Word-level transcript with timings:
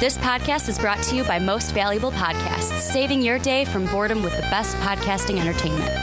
This 0.00 0.16
podcast 0.16 0.70
is 0.70 0.78
brought 0.78 1.02
to 1.02 1.14
you 1.14 1.24
by 1.24 1.38
Most 1.38 1.72
Valuable 1.72 2.10
Podcasts, 2.10 2.80
saving 2.80 3.20
your 3.20 3.38
day 3.38 3.66
from 3.66 3.84
boredom 3.84 4.22
with 4.22 4.34
the 4.34 4.40
best 4.44 4.74
podcasting 4.78 5.38
entertainment. 5.38 5.94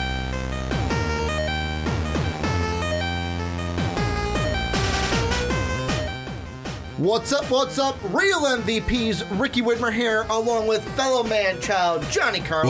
What's 6.98 7.32
up, 7.32 7.50
what's 7.50 7.80
up? 7.80 7.96
Real 8.12 8.42
MVPs, 8.42 9.26
Ricky 9.36 9.62
Widmer 9.62 9.92
here, 9.92 10.26
along 10.30 10.68
with 10.68 10.88
fellow 10.90 11.24
man 11.24 11.60
child 11.60 12.04
Johnny 12.08 12.38
Karlic. 12.38 12.66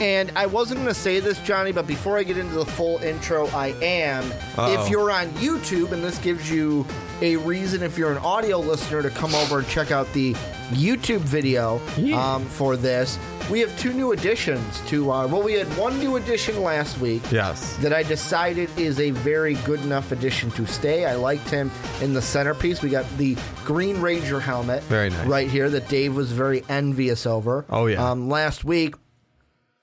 And 0.00 0.30
I 0.36 0.44
wasn't 0.44 0.80
going 0.80 0.92
to 0.92 1.00
say 1.00 1.18
this, 1.18 1.38
Johnny, 1.40 1.72
but 1.72 1.86
before 1.86 2.18
I 2.18 2.24
get 2.24 2.36
into 2.36 2.56
the 2.56 2.66
full 2.66 2.98
intro, 2.98 3.46
I 3.48 3.68
am. 3.80 4.30
Uh-oh. 4.58 4.82
If 4.82 4.90
you're 4.90 5.10
on 5.10 5.28
YouTube, 5.30 5.92
and 5.92 6.04
this 6.04 6.18
gives 6.18 6.50
you 6.50 6.86
a 7.22 7.36
reason, 7.36 7.82
if 7.82 7.96
you're 7.96 8.12
an 8.12 8.18
audio 8.18 8.58
listener, 8.58 9.02
to 9.02 9.10
come 9.10 9.34
over 9.34 9.60
and 9.60 9.68
check 9.68 9.90
out 9.90 10.12
the 10.12 10.34
YouTube 10.70 11.20
video 11.20 11.80
um, 12.14 12.44
for 12.46 12.76
this, 12.76 13.18
we 13.50 13.60
have 13.60 13.76
two 13.78 13.92
new 13.92 14.12
additions 14.12 14.80
to 14.88 15.10
our. 15.10 15.26
Well, 15.26 15.42
we 15.42 15.52
had 15.54 15.66
one 15.78 15.98
new 15.98 16.16
addition 16.16 16.62
last 16.62 16.98
week 16.98 17.22
Yes. 17.30 17.76
that 17.78 17.92
I 17.92 18.02
decided 18.02 18.68
is 18.78 18.98
a 19.00 19.10
very 19.10 19.54
good 19.64 19.80
enough 19.82 20.12
addition 20.12 20.50
to 20.52 20.66
stay. 20.66 21.04
I 21.06 21.14
liked 21.14 21.48
him 21.50 21.70
in 22.00 22.14
the 22.14 22.22
centerpiece. 22.22 22.82
We 22.82 22.90
got 22.90 23.06
the 23.16 23.36
Green 23.64 24.00
Ranger 24.00 24.40
helmet 24.40 24.82
Very 24.84 25.10
nice. 25.10 25.26
right 25.26 25.48
here 25.50 25.68
that 25.70 25.88
Dave 25.88 26.16
was 26.16 26.32
very 26.32 26.64
envious 26.68 27.26
over. 27.26 27.64
Oh, 27.70 27.86
yeah. 27.86 28.10
Um, 28.10 28.28
last 28.28 28.64
week. 28.64 28.94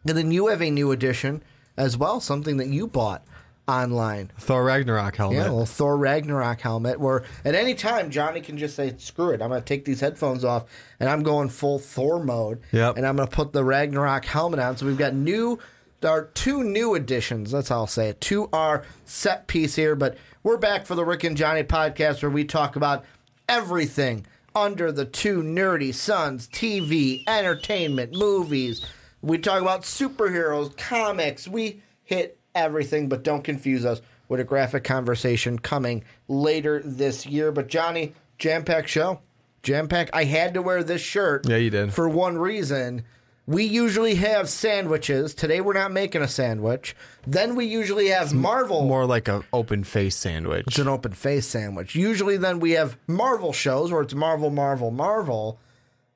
And 0.07 0.17
then 0.17 0.31
you 0.31 0.47
have 0.47 0.61
a 0.63 0.71
new 0.71 0.91
addition 0.91 1.43
as 1.77 1.95
well, 1.97 2.19
something 2.19 2.57
that 2.57 2.67
you 2.67 2.87
bought 2.87 3.23
online. 3.67 4.31
Thor 4.39 4.63
Ragnarok 4.63 5.15
helmet. 5.15 5.37
Yeah, 5.37 5.43
a 5.43 5.51
little 5.51 5.65
Thor 5.65 5.97
Ragnarok 5.97 6.61
helmet 6.61 6.99
where 6.99 7.23
at 7.45 7.55
any 7.55 7.73
time 7.73 8.09
Johnny 8.09 8.41
can 8.41 8.57
just 8.57 8.75
say, 8.75 8.95
screw 8.97 9.29
it, 9.29 9.41
I'm 9.41 9.49
going 9.49 9.61
to 9.61 9.65
take 9.65 9.85
these 9.85 9.99
headphones 9.99 10.43
off 10.43 10.65
and 10.99 11.09
I'm 11.09 11.23
going 11.23 11.49
full 11.49 11.79
Thor 11.79 12.23
mode. 12.23 12.61
Yep. 12.71 12.97
And 12.97 13.05
I'm 13.05 13.15
going 13.15 13.27
to 13.27 13.35
put 13.35 13.53
the 13.53 13.63
Ragnarok 13.63 14.25
helmet 14.25 14.59
on. 14.59 14.77
So 14.77 14.85
we've 14.85 14.97
got 14.97 15.13
new, 15.13 15.59
there 16.01 16.11
are 16.11 16.25
two 16.33 16.63
new 16.63 16.95
additions, 16.95 17.51
that's 17.51 17.69
how 17.69 17.77
I'll 17.77 17.87
say 17.87 18.09
it, 18.09 18.21
to 18.21 18.49
our 18.51 18.83
set 19.05 19.47
piece 19.47 19.75
here. 19.75 19.95
But 19.95 20.17
we're 20.43 20.57
back 20.57 20.85
for 20.85 20.95
the 20.95 21.05
Rick 21.05 21.23
and 21.23 21.37
Johnny 21.37 21.63
podcast 21.63 22.21
where 22.21 22.31
we 22.31 22.43
talk 22.43 22.75
about 22.75 23.05
everything 23.47 24.25
under 24.53 24.91
the 24.91 25.05
two 25.05 25.41
nerdy 25.41 25.93
suns 25.93 26.47
TV, 26.49 27.23
entertainment, 27.27 28.13
movies. 28.13 28.85
We 29.21 29.37
talk 29.37 29.61
about 29.61 29.83
superheroes, 29.83 30.75
comics. 30.75 31.47
We 31.47 31.81
hit 32.03 32.40
everything, 32.55 33.09
but 33.09 33.23
don't 33.23 33.43
confuse 33.43 33.85
us 33.85 34.01
with 34.27 34.39
a 34.39 34.43
graphic 34.43 34.83
conversation 34.83 35.59
coming 35.59 36.03
later 36.27 36.81
this 36.83 37.25
year. 37.25 37.51
But 37.51 37.67
Johnny, 37.67 38.13
jam 38.37 38.63
pack 38.63 38.87
show. 38.87 39.19
Jam 39.63 39.87
pack. 39.87 40.09
I 40.13 40.23
had 40.23 40.53
to 40.55 40.61
wear 40.61 40.83
this 40.83 41.01
shirt. 41.01 41.47
Yeah, 41.47 41.57
you 41.57 41.69
did. 41.69 41.93
For 41.93 42.09
one 42.09 42.37
reason. 42.37 43.03
We 43.47 43.63
usually 43.63 44.15
have 44.15 44.47
sandwiches. 44.47 45.33
Today 45.33 45.61
we're 45.61 45.73
not 45.73 45.91
making 45.91 46.21
a 46.21 46.27
sandwich. 46.27 46.95
Then 47.25 47.55
we 47.55 47.65
usually 47.65 48.07
have 48.09 48.33
Marvel. 48.33 48.85
More 48.85 49.05
like 49.05 49.27
an 49.27 49.43
open 49.51 49.83
face 49.83 50.15
sandwich. 50.15 50.65
It's 50.67 50.79
an 50.79 50.87
open 50.87 51.13
face 51.13 51.47
sandwich. 51.47 51.95
Usually 51.95 52.37
then 52.37 52.59
we 52.59 52.71
have 52.71 52.97
Marvel 53.07 53.51
shows 53.51 53.91
where 53.91 54.03
it's 54.03 54.13
Marvel, 54.13 54.51
Marvel, 54.51 54.91
Marvel. 54.91 55.59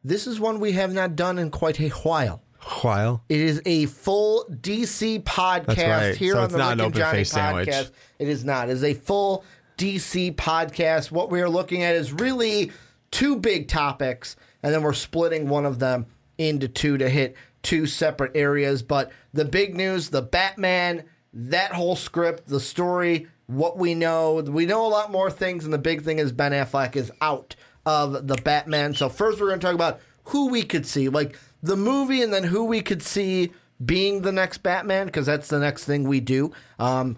This 0.03 0.27
is 0.27 0.39
one 0.39 0.59
we 0.59 0.73
have 0.73 0.93
not 0.93 1.15
done 1.15 1.39
in 1.39 1.49
quite 1.49 1.81
a 1.81 1.89
while. 1.89 2.41
While. 2.81 3.23
It 3.29 3.39
is 3.39 3.61
a 3.65 3.85
full 3.85 4.45
DC 4.49 5.23
podcast 5.23 5.77
right. 6.07 6.15
here 6.15 6.33
So 6.33 6.41
on 6.41 6.51
the 6.51 6.57
not 6.57 6.71
and 6.73 6.81
open 6.81 6.97
Johnny 6.97 7.19
face 7.19 7.31
sandwich. 7.31 7.69
podcast. 7.69 7.91
It 8.19 8.27
is 8.27 8.43
not. 8.43 8.69
It 8.69 8.73
is 8.73 8.83
a 8.83 8.93
full 8.93 9.43
DC 9.77 10.35
podcast. 10.35 11.11
What 11.11 11.29
we 11.29 11.41
are 11.41 11.49
looking 11.49 11.83
at 11.83 11.95
is 11.95 12.11
really 12.11 12.71
two 13.11 13.37
big 13.37 13.67
topics, 13.67 14.35
and 14.63 14.73
then 14.73 14.81
we're 14.81 14.93
splitting 14.93 15.47
one 15.47 15.65
of 15.65 15.79
them 15.79 16.07
into 16.37 16.67
two 16.67 16.97
to 16.97 17.09
hit 17.09 17.35
two 17.61 17.85
separate 17.85 18.31
areas. 18.35 18.81
But 18.81 19.11
the 19.33 19.45
big 19.45 19.75
news, 19.75 20.09
the 20.09 20.21
Batman, 20.21 21.03
that 21.33 21.71
whole 21.71 21.95
script, 21.95 22.47
the 22.47 22.59
story, 22.59 23.27
what 23.47 23.77
we 23.77 23.93
know, 23.93 24.35
we 24.35 24.65
know 24.65 24.85
a 24.85 24.89
lot 24.89 25.11
more 25.11 25.29
things, 25.29 25.65
and 25.65 25.73
the 25.73 25.77
big 25.77 26.01
thing 26.03 26.19
is 26.19 26.31
Ben 26.31 26.51
Affleck 26.51 26.95
is 26.95 27.11
out 27.21 27.55
of 27.85 28.27
the 28.27 28.35
Batman. 28.43 28.95
So 28.95 29.09
first 29.09 29.39
we're 29.39 29.47
going 29.47 29.59
to 29.59 29.65
talk 29.65 29.75
about 29.75 29.99
who 30.25 30.49
we 30.49 30.63
could 30.63 30.87
see, 30.87 31.09
like 31.09 31.37
the 31.65 31.75
movie, 31.75 32.21
and 32.21 32.33
then 32.33 32.43
who 32.43 32.65
we 32.65 32.81
could 32.81 33.01
see 33.01 33.51
being 33.83 34.21
the 34.21 34.31
next 34.31 34.59
Batman, 34.59 35.07
because 35.07 35.25
that's 35.25 35.47
the 35.47 35.59
next 35.59 35.85
thing 35.85 36.07
we 36.07 36.19
do. 36.19 36.51
Um, 36.79 37.17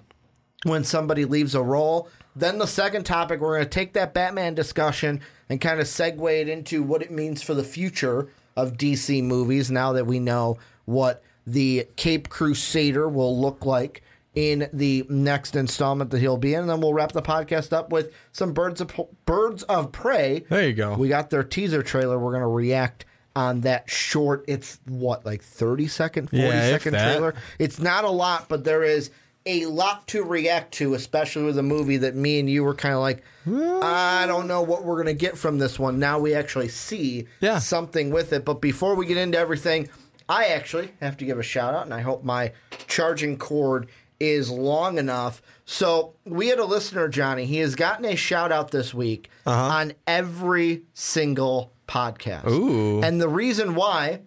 when 0.63 0.83
somebody 0.83 1.25
leaves 1.25 1.55
a 1.55 1.61
role. 1.61 2.09
Then 2.35 2.57
the 2.57 2.67
second 2.67 3.05
topic, 3.05 3.39
we're 3.39 3.55
going 3.55 3.65
to 3.65 3.69
take 3.69 3.93
that 3.93 4.13
Batman 4.13 4.53
discussion 4.53 5.21
and 5.49 5.61
kind 5.61 5.79
of 5.79 5.87
segue 5.87 6.41
it 6.41 6.49
into 6.49 6.83
what 6.83 7.01
it 7.01 7.11
means 7.11 7.41
for 7.41 7.53
the 7.53 7.63
future 7.63 8.29
of 8.55 8.73
DC 8.73 9.23
movies 9.23 9.71
now 9.71 9.93
that 9.93 10.05
we 10.05 10.19
know 10.19 10.57
what 10.85 11.23
the 11.45 11.87
Cape 11.95 12.29
Crusader 12.29 13.07
will 13.07 13.39
look 13.39 13.65
like 13.65 14.03
in 14.35 14.69
the 14.71 15.03
next 15.09 15.55
installment 15.55 16.11
that 16.11 16.19
he'll 16.19 16.37
be 16.37 16.53
in. 16.53 16.61
And 16.61 16.69
then 16.69 16.81
we'll 16.81 16.93
wrap 16.93 17.11
the 17.11 17.21
podcast 17.21 17.73
up 17.73 17.91
with 17.91 18.13
some 18.31 18.53
birds 18.53 18.81
of 18.81 18.91
birds 19.25 19.63
of 19.63 19.91
prey. 19.91 20.43
There 20.49 20.67
you 20.67 20.73
go. 20.73 20.95
We 20.95 21.07
got 21.07 21.29
their 21.29 21.43
teaser 21.43 21.81
trailer. 21.81 22.19
We're 22.19 22.31
going 22.31 22.41
to 22.41 22.47
react 22.47 23.05
on 23.37 23.61
that 23.61 23.87
short. 23.87 24.43
It's 24.47 24.79
what 24.87 25.23
like 25.23 25.43
30 25.43 25.87
second, 25.87 26.31
40 26.31 26.43
Yeah, 26.43 26.69
second 26.71 26.93
trailer. 26.93 27.35
It's 27.59 27.79
not 27.79 28.03
a 28.03 28.09
lot, 28.09 28.49
but 28.49 28.63
there 28.63 28.81
is 28.81 29.11
a 29.45 29.67
lot 29.67 30.07
to 30.07 30.23
react 30.23 30.73
to, 30.73 30.95
especially 30.95 31.43
with 31.43 31.59
a 31.59 31.63
movie 31.63 31.97
that 31.97 32.15
me 32.15 32.39
and 32.39 32.49
you 32.49 32.63
were 32.63 32.73
kind 32.73 32.95
of 32.95 33.01
like, 33.01 33.23
I 33.45 34.25
don't 34.27 34.47
know 34.47 34.63
what 34.63 34.83
we're 34.83 34.95
going 34.95 35.05
to 35.05 35.13
get 35.13 35.37
from 35.37 35.59
this 35.59 35.77
one. 35.77 35.99
Now 35.99 36.17
we 36.17 36.33
actually 36.33 36.69
see 36.69 37.27
Yeah. 37.39 37.59
something 37.59 38.09
with 38.09 38.33
it. 38.33 38.43
But 38.43 38.55
before 38.59 38.95
we 38.95 39.05
get 39.05 39.17
into 39.17 39.37
everything, 39.37 39.87
I 40.27 40.45
actually 40.45 40.93
have 40.99 41.15
to 41.17 41.25
give 41.25 41.37
a 41.37 41.43
shout 41.43 41.75
out, 41.75 41.85
and 41.85 41.93
I 41.93 42.01
hope 42.01 42.23
my 42.23 42.53
charging 42.87 43.37
cord 43.37 43.87
is 44.19 44.49
long 44.49 44.97
enough. 44.97 45.43
So 45.63 46.15
we 46.25 46.47
had 46.47 46.57
a 46.57 46.65
listener, 46.65 47.07
Johnny. 47.07 47.45
He 47.45 47.57
has 47.57 47.75
gotten 47.75 48.03
a 48.03 48.15
shout 48.15 48.51
out 48.51 48.71
this 48.71 48.95
week 48.95 49.29
uh-huh. 49.45 49.61
on 49.61 49.93
every 50.07 50.81
single 50.95 51.71
podcast. 51.87 52.47
Ooh. 52.49 53.01
And 53.01 53.19
the 53.21 53.29
reason 53.29 53.75
why 53.75 54.21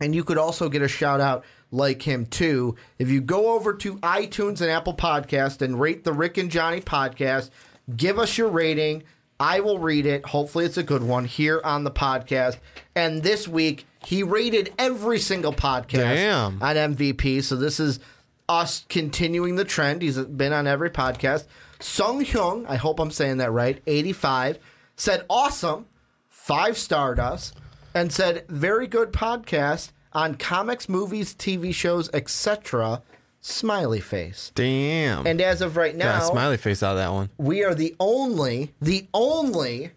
and 0.00 0.14
you 0.14 0.24
could 0.24 0.38
also 0.38 0.68
get 0.68 0.82
a 0.82 0.88
shout 0.88 1.20
out 1.20 1.44
like 1.70 2.02
him 2.02 2.26
too. 2.26 2.76
If 2.98 3.10
you 3.10 3.20
go 3.20 3.52
over 3.54 3.74
to 3.74 3.96
iTunes 3.96 4.60
and 4.60 4.70
Apple 4.70 4.94
Podcast 4.94 5.62
and 5.62 5.80
rate 5.80 6.04
the 6.04 6.12
Rick 6.12 6.38
and 6.38 6.50
Johnny 6.50 6.80
podcast, 6.80 7.50
give 7.96 8.18
us 8.18 8.38
your 8.38 8.48
rating. 8.48 9.02
I 9.40 9.60
will 9.60 9.78
read 9.78 10.06
it. 10.06 10.26
Hopefully, 10.26 10.64
it's 10.64 10.78
a 10.78 10.82
good 10.82 11.02
one 11.02 11.24
here 11.24 11.60
on 11.62 11.84
the 11.84 11.90
podcast. 11.90 12.58
And 12.94 13.22
this 13.22 13.46
week, 13.46 13.86
he 14.04 14.22
rated 14.22 14.72
every 14.78 15.18
single 15.18 15.52
podcast 15.52 16.16
Damn. 16.16 16.62
on 16.62 16.74
MVP. 16.76 17.42
So 17.44 17.54
this 17.54 17.78
is 17.78 18.00
us 18.48 18.84
continuing 18.88 19.56
the 19.56 19.64
trend. 19.64 20.02
He's 20.02 20.18
been 20.18 20.52
on 20.52 20.66
every 20.66 20.90
podcast. 20.90 21.46
Sung 21.80 22.24
Hyung, 22.24 22.66
I 22.68 22.74
hope 22.74 22.98
I'm 22.98 23.12
saying 23.12 23.36
that 23.36 23.52
right, 23.52 23.80
85, 23.86 24.58
said 24.96 25.24
awesome, 25.30 25.86
five 26.48 26.78
starred 26.78 27.18
us, 27.20 27.52
and 27.94 28.10
said 28.10 28.46
very 28.48 28.86
good 28.86 29.12
podcast 29.12 29.92
on 30.14 30.34
comics, 30.34 30.88
movies, 30.88 31.34
TV 31.34 31.74
shows, 31.74 32.08
etc. 32.14 33.02
Smiley 33.42 34.00
face. 34.00 34.50
Damn. 34.54 35.26
And 35.26 35.42
as 35.42 35.60
of 35.60 35.76
right 35.76 35.96
Got 35.96 36.16
a 36.16 36.18
now, 36.20 36.30
smiley 36.30 36.56
face 36.56 36.82
out 36.82 36.92
of 36.92 36.96
that 36.96 37.12
one. 37.12 37.28
we 37.36 37.62
are 37.64 37.74
the 37.74 37.94
only, 38.00 38.74
the 38.80 39.06
only 39.12 39.90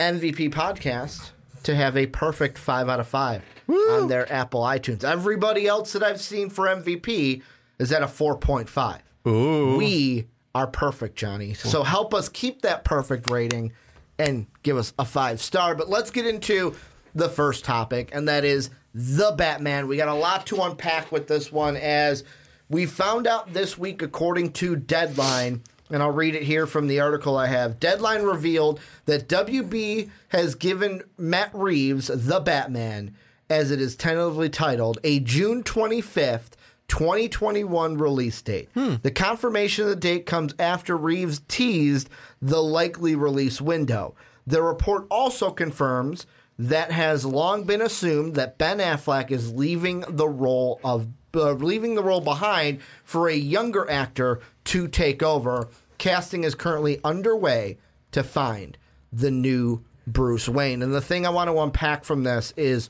MVP 0.00 0.50
podcast 0.52 1.30
to 1.62 1.76
have 1.76 1.96
a 1.96 2.06
perfect 2.06 2.58
five 2.58 2.88
out 2.88 2.98
of 2.98 3.06
five 3.06 3.42
on 3.68 4.08
their 4.08 4.30
Apple 4.32 4.62
iTunes. 4.62 5.04
Everybody 5.04 5.68
else 5.68 5.92
that 5.92 6.02
I've 6.02 6.20
seen 6.20 6.50
for 6.50 6.66
MVP 6.66 7.40
is 7.78 7.92
at 7.92 8.02
a 8.02 8.06
4.5. 8.06 9.00
Ooh. 9.28 9.76
We 9.76 10.26
are 10.56 10.66
perfect, 10.66 11.14
Johnny. 11.14 11.54
So 11.54 11.84
help 11.84 12.14
us 12.14 12.28
keep 12.28 12.62
that 12.62 12.82
perfect 12.82 13.30
rating 13.30 13.72
and 14.18 14.46
give 14.62 14.76
us 14.76 14.92
a 14.98 15.04
five 15.04 15.40
star. 15.40 15.74
But 15.74 15.88
let's 15.88 16.10
get 16.10 16.26
into 16.26 16.74
the 17.14 17.28
first 17.28 17.64
topic, 17.64 18.10
and 18.12 18.28
that 18.28 18.44
is 18.44 18.70
the 18.94 19.32
Batman. 19.36 19.88
We 19.88 19.96
got 19.96 20.08
a 20.08 20.14
lot 20.14 20.46
to 20.46 20.62
unpack 20.62 21.12
with 21.12 21.28
this 21.28 21.52
one 21.52 21.76
as 21.76 22.24
we 22.68 22.86
found 22.86 23.26
out 23.26 23.52
this 23.52 23.78
week, 23.78 24.02
according 24.02 24.52
to 24.54 24.76
Deadline, 24.76 25.62
and 25.90 26.02
I'll 26.02 26.10
read 26.10 26.34
it 26.34 26.42
here 26.42 26.66
from 26.66 26.86
the 26.86 27.00
article 27.00 27.36
I 27.36 27.46
have. 27.46 27.80
Deadline 27.80 28.22
revealed 28.22 28.80
that 29.06 29.28
WB 29.28 30.10
has 30.28 30.54
given 30.54 31.02
Matt 31.16 31.50
Reeves, 31.54 32.08
the 32.08 32.40
Batman, 32.40 33.14
as 33.48 33.70
it 33.70 33.80
is 33.80 33.96
tentatively 33.96 34.50
titled, 34.50 34.98
a 35.02 35.20
June 35.20 35.62
25th, 35.62 36.52
2021 36.88 37.96
release 37.98 38.40
date. 38.42 38.68
The 38.74 39.10
confirmation 39.10 39.84
of 39.84 39.90
the 39.90 39.96
date 39.96 40.26
comes 40.26 40.54
after 40.58 40.96
Reeves 40.96 41.42
teased 41.48 42.08
the 42.42 42.62
likely 42.62 43.14
release 43.14 43.60
window. 43.60 44.14
The 44.46 44.62
report 44.62 45.06
also 45.10 45.50
confirms 45.50 46.26
that 46.58 46.90
has 46.90 47.24
long 47.24 47.64
been 47.64 47.80
assumed 47.82 48.34
that 48.34 48.58
Ben 48.58 48.78
Affleck 48.78 49.30
is 49.30 49.52
leaving 49.52 50.04
the 50.08 50.28
role 50.28 50.80
of 50.82 51.06
uh, 51.34 51.52
leaving 51.52 51.94
the 51.94 52.02
role 52.02 52.22
behind 52.22 52.80
for 53.04 53.28
a 53.28 53.34
younger 53.34 53.88
actor 53.90 54.40
to 54.64 54.88
take 54.88 55.22
over. 55.22 55.68
Casting 55.98 56.42
is 56.44 56.54
currently 56.54 57.00
underway 57.04 57.78
to 58.12 58.22
find 58.22 58.78
the 59.12 59.30
new 59.30 59.84
Bruce 60.06 60.48
Wayne. 60.48 60.82
And 60.82 60.92
the 60.92 61.00
thing 61.00 61.26
I 61.26 61.30
want 61.30 61.50
to 61.50 61.60
unpack 61.60 62.04
from 62.04 62.24
this 62.24 62.52
is 62.56 62.88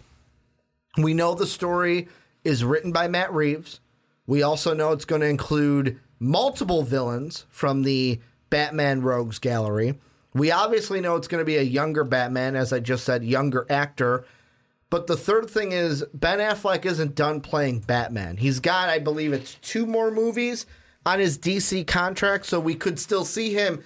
we 0.97 1.15
know 1.15 1.35
the 1.35 1.47
story 1.47 2.09
is 2.45 2.65
written 2.65 2.93
by 2.93 3.09
Matt 3.09 3.33
Reeves. 3.33 3.81
We 4.29 4.43
also 4.43 4.75
know 4.75 4.93
it's 4.93 5.07
going 5.07 5.23
to 5.23 5.27
include 5.27 5.99
multiple 6.21 6.83
villains 6.83 7.47
from 7.49 7.83
the 7.83 8.21
Batman 8.51 9.01
Rogues 9.01 9.39
Gallery. 9.39 9.99
We 10.35 10.51
obviously 10.51 11.01
know 11.01 11.17
it's 11.17 11.29
going 11.29 11.41
to 11.41 11.47
be 11.47 11.57
a 11.57 11.63
younger 11.63 12.05
Batman, 12.05 12.55
as 12.55 12.71
I 12.71 12.81
just 12.81 13.05
said, 13.05 13.25
younger 13.25 13.65
actor. 13.71 14.27
But 14.91 15.07
the 15.07 15.17
third 15.17 15.49
thing 15.49 15.73
is 15.73 16.05
Ben 16.13 16.41
Affleck 16.41 16.85
isn't 16.85 17.15
done 17.15 17.41
playing 17.41 17.81
Batman. 17.81 18.37
He's 18.37 18.61
got, 18.61 18.91
I 18.91 18.99
believe, 18.99 19.33
it's 19.33 19.55
two 19.63 19.87
more 19.87 20.11
movies 20.11 20.67
on 21.07 21.21
his 21.21 21.39
DC 21.39 21.87
contract, 21.87 22.45
so 22.45 22.61
we 22.61 22.75
could 22.75 22.99
still 22.99 23.25
see 23.25 23.55
him 23.55 23.83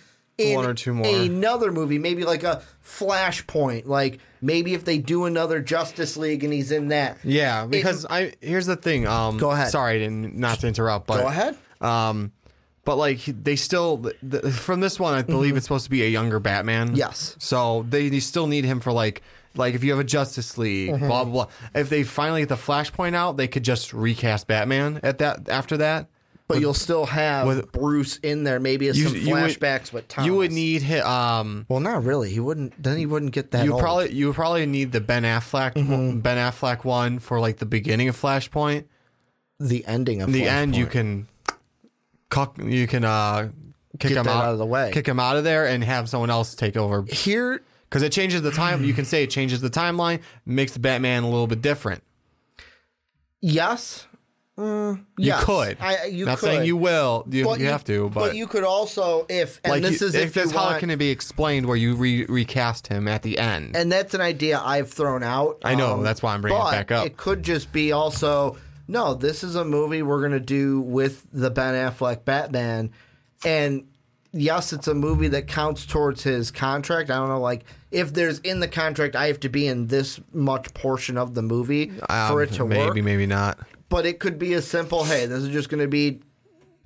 in 0.51 0.57
One 0.57 0.67
or 0.67 0.75
two 0.75 0.93
more. 0.95 1.07
another 1.07 1.71
movie, 1.73 1.99
maybe 1.99 2.25
like 2.25 2.43
a 2.43 2.63
Flashpoint. 2.85 3.87
Like 3.87 4.19
maybe 4.41 4.75
if 4.75 4.85
they 4.85 4.99
do 4.99 5.25
another 5.27 5.61
Justice 5.61 6.17
League 6.17 6.45
and 6.45 6.53
he's 6.53 6.73
in 6.73 6.89
that. 6.89 7.19
Yeah, 7.25 7.67
because 7.67 8.07
I 8.09 8.33
here's 8.41 8.67
the 8.67 8.77
thing. 8.77 9.07
Um, 9.07 9.39
Go 9.39 9.51
ahead. 9.51 9.69
Sorry, 9.71 10.05
and 10.05 10.37
not 10.39 10.61
to 10.61 10.69
interrupt, 10.69 11.07
but 11.07 11.21
Go 11.23 11.29
ahead. 11.29 11.57
Um, 11.81 12.33
but 12.85 12.97
like 12.97 13.21
they 13.25 13.57
still 13.57 13.99
the, 14.23 14.51
from 14.53 14.81
this 14.81 14.99
one, 14.99 15.15
I 15.15 15.23
believe 15.23 15.57
it's 15.57 15.67
supposed 15.67 15.85
to 15.85 15.91
be 15.91 16.03
a 16.05 16.09
younger 16.09 16.41
Batman. 16.41 16.89
Mm-hmm. 16.89 16.97
Yes. 16.97 17.37
So 17.39 17.87
they, 17.89 18.09
they 18.09 18.21
still 18.21 18.47
need 18.47 18.65
him 18.65 18.81
for 18.81 18.93
like 18.93 19.23
like 19.55 19.75
if 19.75 19.85
you 19.85 19.91
have 19.93 20.01
a 20.01 20.05
Justice 20.05 20.57
League, 20.59 20.91
Mm-hmm. 20.91 21.07
blah 21.07 21.25
blah 21.25 21.33
blah. 21.45 21.47
If 21.81 21.89
they 21.91 22.03
finally 22.03 22.41
get 22.43 22.49
the 22.49 22.57
Flashpoint 22.57 23.15
out, 23.15 23.37
they 23.37 23.49
could 23.49 23.63
just 23.65 23.93
recast 23.93 24.47
Batman 24.49 25.01
at 25.03 25.19
that 25.19 25.49
after 25.49 25.77
that. 25.79 26.09
But 26.55 26.61
you'll 26.61 26.75
still 26.75 27.07
have 27.07 27.47
with- 27.47 27.73
Bruce 27.73 28.17
in 28.19 28.45
there, 28.45 28.61
maybe 28.61 28.89
as 28.89 29.03
some 29.03 29.13
would- 29.13 29.23
flashbacks 29.23 29.93
with 29.93 30.09
Thomas. 30.09 30.27
You 30.27 30.35
would 30.37 30.53
need 30.53 30.83
hi- 30.83 31.01
um. 31.41 31.67
Well, 31.69 31.81
not 31.81 32.05
really. 32.05 32.31
He 32.31 32.41
wouldn't. 32.41 32.81
Then 32.83 32.97
he 32.99 33.07
wouldn't 33.07 33.33
get 33.33 33.51
that. 33.53 33.65
You 33.65 33.73
old. 33.73 33.81
probably 33.83 34.13
you 34.13 34.27
would 34.29 34.35
probably 34.37 34.67
need 34.67 34.93
the 34.93 35.01
Ben 35.01 35.23
Affleck 35.25 35.75
Mm-hmm. 35.75 36.21
Ben 36.21 36.37
Affleck 36.39 36.85
one 36.85 37.19
for 37.19 37.41
like 37.41 37.59
the 37.59 37.67
beginning 37.67 38.09
of 38.09 38.21
Flashpoint. 38.21 38.85
the 39.61 39.85
ending 39.87 40.23
of 40.23 40.33
the 40.33 40.49
end 40.49 40.75
you 40.77 40.87
can 40.87 41.29
cuck, 42.31 42.57
you 42.59 42.87
can 42.87 43.05
uh 43.05 43.51
kick 43.99 44.09
Get 44.09 44.19
him 44.19 44.27
out, 44.29 44.45
out 44.45 44.53
of 44.53 44.59
the 44.59 44.67
way. 44.67 44.91
kick 44.93 45.07
him 45.07 45.21
out 45.21 45.37
of 45.37 45.45
there 45.45 45.67
and 45.67 45.85
have 45.85 46.09
someone 46.09 46.31
else 46.31 46.55
take 46.55 46.77
over 46.77 47.05
here. 47.09 47.63
because 47.89 48.03
it 48.03 48.11
changes 48.11 48.41
the 48.43 48.51
time 48.51 48.83
you 48.85 48.95
can 48.95 49.05
say 49.05 49.23
it 49.23 49.31
changes 49.31 49.61
the 49.61 49.69
timeline 49.71 50.21
makes 50.47 50.73
the 50.73 50.79
batman 50.79 51.23
a 51.25 51.29
little 51.29 51.47
bit 51.47 51.61
different 51.63 52.03
Yes, 53.45 54.07
you 54.59 54.99
yes. 55.17 55.45
could 55.45 55.79
I, 55.81 56.05
you 56.07 56.27
not 56.27 56.39
could. 56.39 56.47
saying 56.47 56.67
you 56.67 56.77
will 56.77 57.25
you, 57.31 57.45
But 57.45 57.59
you 57.61 57.67
have 57.67 57.85
to 57.85 58.11
but, 58.11 58.37
you 58.37 58.47
could 58.47 58.65
also, 58.65 59.25
if 59.29 59.61
and 59.65 59.73
like 59.73 59.83
this 59.83 60.01
you- 60.01 60.09
is 60.09 60.15
if, 60.15 60.37
if, 60.37 60.45
you 60.45 60.51
how 60.51 60.65
want, 60.67 60.77
it 60.77 60.81
can 60.87 60.99
be 60.99 61.09
explained 61.09 61.67
where 61.67 61.77
you 61.77 61.95
re- 61.95 62.27
recast 62.27 62.87
him 62.87 63.09
at 63.09 63.23
the 63.23 63.39
end 63.39 63.75
and 63.75 63.91
that's 63.91 64.13
an 64.15 64.21
idea 64.21 64.61
I've 64.63 64.91
thrown 64.91 65.23
out. 65.23 65.53
um, 65.65 65.71
I 65.73 65.75
know, 65.75 66.03
that's 66.03 66.23
why 66.23 66.35
I'm 66.35 66.43
bringing 66.43 66.61
it 66.61 66.71
back 66.71 66.91
up. 66.91 67.07
It 67.07 67.17
could 67.17 67.43
just 67.43 67.73
be 67.73 67.93
also 67.93 68.59
no. 68.89 69.15
This 69.15 69.43
is 69.43 69.55
a 69.55 69.65
movie 69.65 70.03
we're 70.03 70.21
gonna 70.21 70.39
do 70.41 70.81
with 70.83 71.27
the 71.33 71.51
Ben 71.51 71.75
Affleck 71.75 72.25
Batman, 72.27 72.91
and 73.45 73.87
yes, 74.33 74.73
it's 74.75 74.87
a 74.89 74.95
movie 74.95 75.29
that 75.29 75.47
counts 75.47 75.87
towards 75.87 76.23
his 76.25 76.51
contract. 76.51 77.11
I 77.11 77.15
don't 77.15 77.29
know, 77.29 77.41
like 77.41 77.65
if 77.91 78.13
there's 78.13 78.39
in 78.41 78.61
the 78.61 78.69
contract, 78.69 79.17
I 79.17 79.29
have 79.29 79.41
to 79.41 79.49
be 79.49 79.67
in 79.67 79.87
this 79.87 80.21
much 80.33 80.75
portion 80.75 81.17
of 81.17 81.33
the 81.35 81.43
movie 81.43 81.91
Um, 82.11 82.33
for 82.33 82.43
it 82.43 82.53
to 82.53 82.67
maybe 82.67 82.81
work. 82.81 82.89
Maybe, 82.97 83.03
maybe 83.03 83.27
not 83.27 83.59
But 83.93 84.07
it 84.07 84.19
could 84.21 84.39
be 84.39 84.55
a 84.55 84.63
simple, 84.63 85.05
hey, 85.05 85.27
this 85.27 85.43
is 85.43 85.51
just 85.51 85.69
going 85.69 85.83
to 85.83 85.87
be 85.89 86.21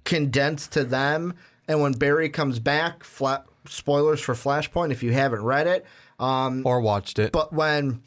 condensed 0.05 0.73
to 0.73 0.83
them. 0.85 1.35
And 1.69 1.81
when 1.81 1.93
Barry 1.93 2.29
comes 2.29 2.59
back, 2.59 3.05
fla- 3.05 3.45
spoilers 3.69 4.21
for 4.21 4.35
Flashpoint 4.35 4.91
if 4.91 5.03
you 5.05 5.13
haven't 5.13 5.43
read 5.43 5.67
it. 5.69 5.87
Um, 6.19 6.63
or 6.67 6.81
watched 6.81 7.19
it 7.19 7.31
but 7.31 7.53
when 7.53 8.01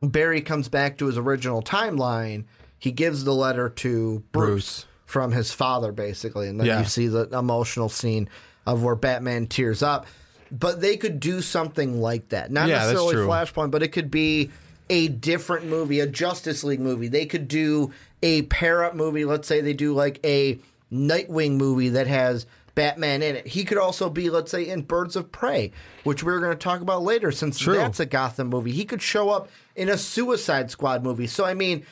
Barry 0.00 0.40
comes 0.40 0.68
back 0.68 0.98
to 0.98 1.06
his 1.06 1.18
original 1.18 1.62
timeline, 1.62 2.44
he 2.78 2.92
gives 2.92 3.24
the 3.24 3.34
letter 3.34 3.68
to 3.68 4.22
Bruce, 4.32 4.84
Bruce. 4.84 4.86
from 5.04 5.32
his 5.32 5.52
father, 5.52 5.90
basically. 5.92 6.48
And 6.48 6.60
then 6.60 6.66
Yeah. 6.68 6.78
you 6.80 6.84
see 6.86 7.08
the 7.08 7.28
emotional 7.36 7.88
scene 7.88 8.28
of 8.66 8.82
where 8.82 8.94
Batman 8.94 9.48
tears 9.48 9.82
up. 9.82 10.06
But 10.50 10.80
they 10.80 10.96
could 10.96 11.18
do 11.20 11.42
something 11.42 12.00
like 12.00 12.28
that. 12.30 12.50
Not 12.52 12.68
Yeah, 12.68 12.86
necessarily. 12.86 13.16
Flashpoint, 13.26 13.70
but 13.70 13.82
it 13.82 13.88
could 13.88 14.10
be 14.10 14.50
a 14.90 15.08
different 15.08 15.66
movie, 15.66 15.98
a 16.00 16.06
Justice 16.06 16.62
League 16.62 16.80
movie. 16.80 17.08
They 17.08 17.24
could 17.26 17.48
do 17.48 17.90
a 18.24 18.42
pair 18.42 18.82
up 18.82 18.96
movie. 18.96 19.24
Let's 19.24 19.46
say 19.46 19.60
they 19.60 19.72
do 19.74 19.94
like 19.94 20.18
a 20.24 20.58
Nightwing 20.92 21.52
movie 21.52 21.90
that 21.90 22.06
has 22.08 22.46
Batman 22.74 23.22
in 23.22 23.36
it. 23.36 23.46
He 23.46 23.64
could 23.64 23.78
also 23.78 24.08
be, 24.10 24.30
let's 24.30 24.50
say, 24.50 24.66
in 24.68 24.82
Birds 24.82 25.14
of 25.16 25.30
Prey, 25.30 25.70
which 26.04 26.22
we 26.24 26.32
are 26.32 26.40
going 26.40 26.52
to 26.52 26.58
talk 26.58 26.80
about 26.80 27.02
later, 27.02 27.30
since 27.30 27.58
True. 27.58 27.76
that's 27.76 28.00
a 28.00 28.06
Gotham 28.06 28.48
movie. 28.48 28.72
He 28.72 28.84
could 28.84 29.02
show 29.02 29.30
up 29.30 29.48
in 29.76 29.88
a 29.88 29.98
Suicide 29.98 30.70
Squad 30.70 31.02
movie. 31.04 31.26
So, 31.26 31.44
I 31.44 31.54
mean, 31.54 31.84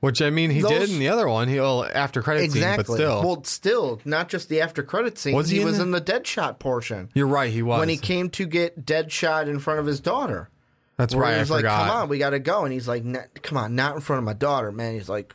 which 0.00 0.22
i 0.22 0.30
mean 0.30 0.48
he 0.50 0.62
did 0.62 0.88
in 0.88 0.98
the 0.98 1.08
other 1.10 1.28
one 1.28 1.46
he'll 1.46 1.86
after 1.92 2.22
credit 2.22 2.44
exactly. 2.44 2.84
scene 2.96 2.96
but 2.96 3.02
still 3.18 3.22
Well, 3.22 3.44
still, 3.44 4.00
not 4.06 4.30
just 4.30 4.48
the 4.48 4.62
after 4.62 4.82
credit 4.82 5.18
scene. 5.18 5.34
Was 5.34 5.50
he 5.50 5.56
he 5.56 5.60
in 5.60 5.66
was 5.66 5.76
the- 5.76 5.82
in 5.82 5.90
the 5.90 6.00
Deadshot 6.00 6.58
portion. 6.58 7.10
you're 7.12 7.26
right 7.26 7.52
he 7.52 7.60
was 7.62 7.80
When 7.80 7.90
he 7.90 7.98
came 7.98 8.30
to 8.30 8.46
get 8.46 8.86
Deadshot 8.86 9.46
in 9.46 9.58
front 9.58 9.78
of 9.78 9.84
his 9.84 10.00
daughter. 10.00 10.48
that's 10.96 11.14
Where 11.14 11.24
right 11.24 11.32
he 11.32 11.36
i 11.36 11.40
was 11.40 11.50
like, 11.50 11.60
forgot 11.64 11.86
"Come 11.88 11.96
on, 11.98 12.08
we 12.08 12.16
got 12.16 12.30
to 12.30 12.38
go," 12.38 12.64
and 12.64 12.72
he's 12.72 12.88
like, 12.88 13.04
"Come 13.42 13.58
on, 13.58 13.74
not 13.74 13.94
in 13.94 14.00
front 14.00 14.20
of 14.20 14.24
my 14.24 14.32
daughter, 14.32 14.72
man." 14.72 14.94
He's 14.94 15.10
like, 15.10 15.34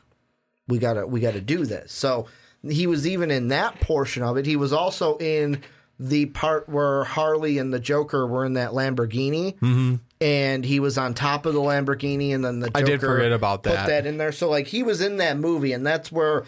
"We 0.68 0.80
gotta, 0.80 1.06
we 1.06 1.20
gotta 1.20 1.42
do 1.42 1.66
this." 1.66 1.92
So 1.92 2.28
he 2.68 2.88
was 2.88 3.08
even 3.08 3.32
in 3.32 3.50
that 3.50 3.80
portion 3.80 4.24
of 4.24 4.38
it. 4.38 4.46
He 4.46 4.56
was 4.56 4.74
also 4.74 5.18
in 5.18 5.62
the 6.00 6.26
part 6.28 6.68
where 6.68 7.04
Harley 7.06 7.58
and 7.58 7.74
the 7.74 7.80
Joker 7.80 8.28
were 8.28 8.46
in 8.46 8.54
that 8.54 8.72
Lamborghini, 8.72 9.56
mm-hmm. 9.56 9.96
and 10.20 10.66
he 10.66 10.80
was 10.80 10.98
on 10.98 11.14
top 11.14 11.46
of 11.46 11.54
the 11.54 11.60
Lamborghini, 11.60 12.34
and 12.34 12.44
then 12.44 12.60
the 12.60 12.68
Joker 12.68 12.80
I 12.80 12.84
did 12.84 13.00
forget 13.00 13.32
about 13.32 13.64
that. 13.64 13.70
put 13.70 13.76
that. 13.76 13.88
that 13.88 14.06
in 14.06 14.18
there. 14.18 14.32
So 14.32 14.50
like 14.50 14.68
he 14.68 14.84
was 14.84 15.02
in 15.02 15.18
that 15.18 15.38
movie, 15.38 15.72
and 15.74 15.86
that's 15.86 16.12
where 16.12 16.44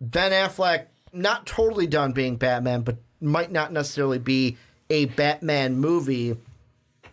Ben 0.00 0.32
Affleck 0.32 0.86
not 1.12 1.46
totally 1.46 1.86
done 1.86 2.12
being 2.12 2.36
Batman, 2.36 2.82
but 2.82 2.96
might 3.20 3.52
not 3.52 3.72
necessarily 3.72 4.18
be 4.18 4.56
a 4.90 5.06
Batman 5.06 5.76
movie. 5.76 6.36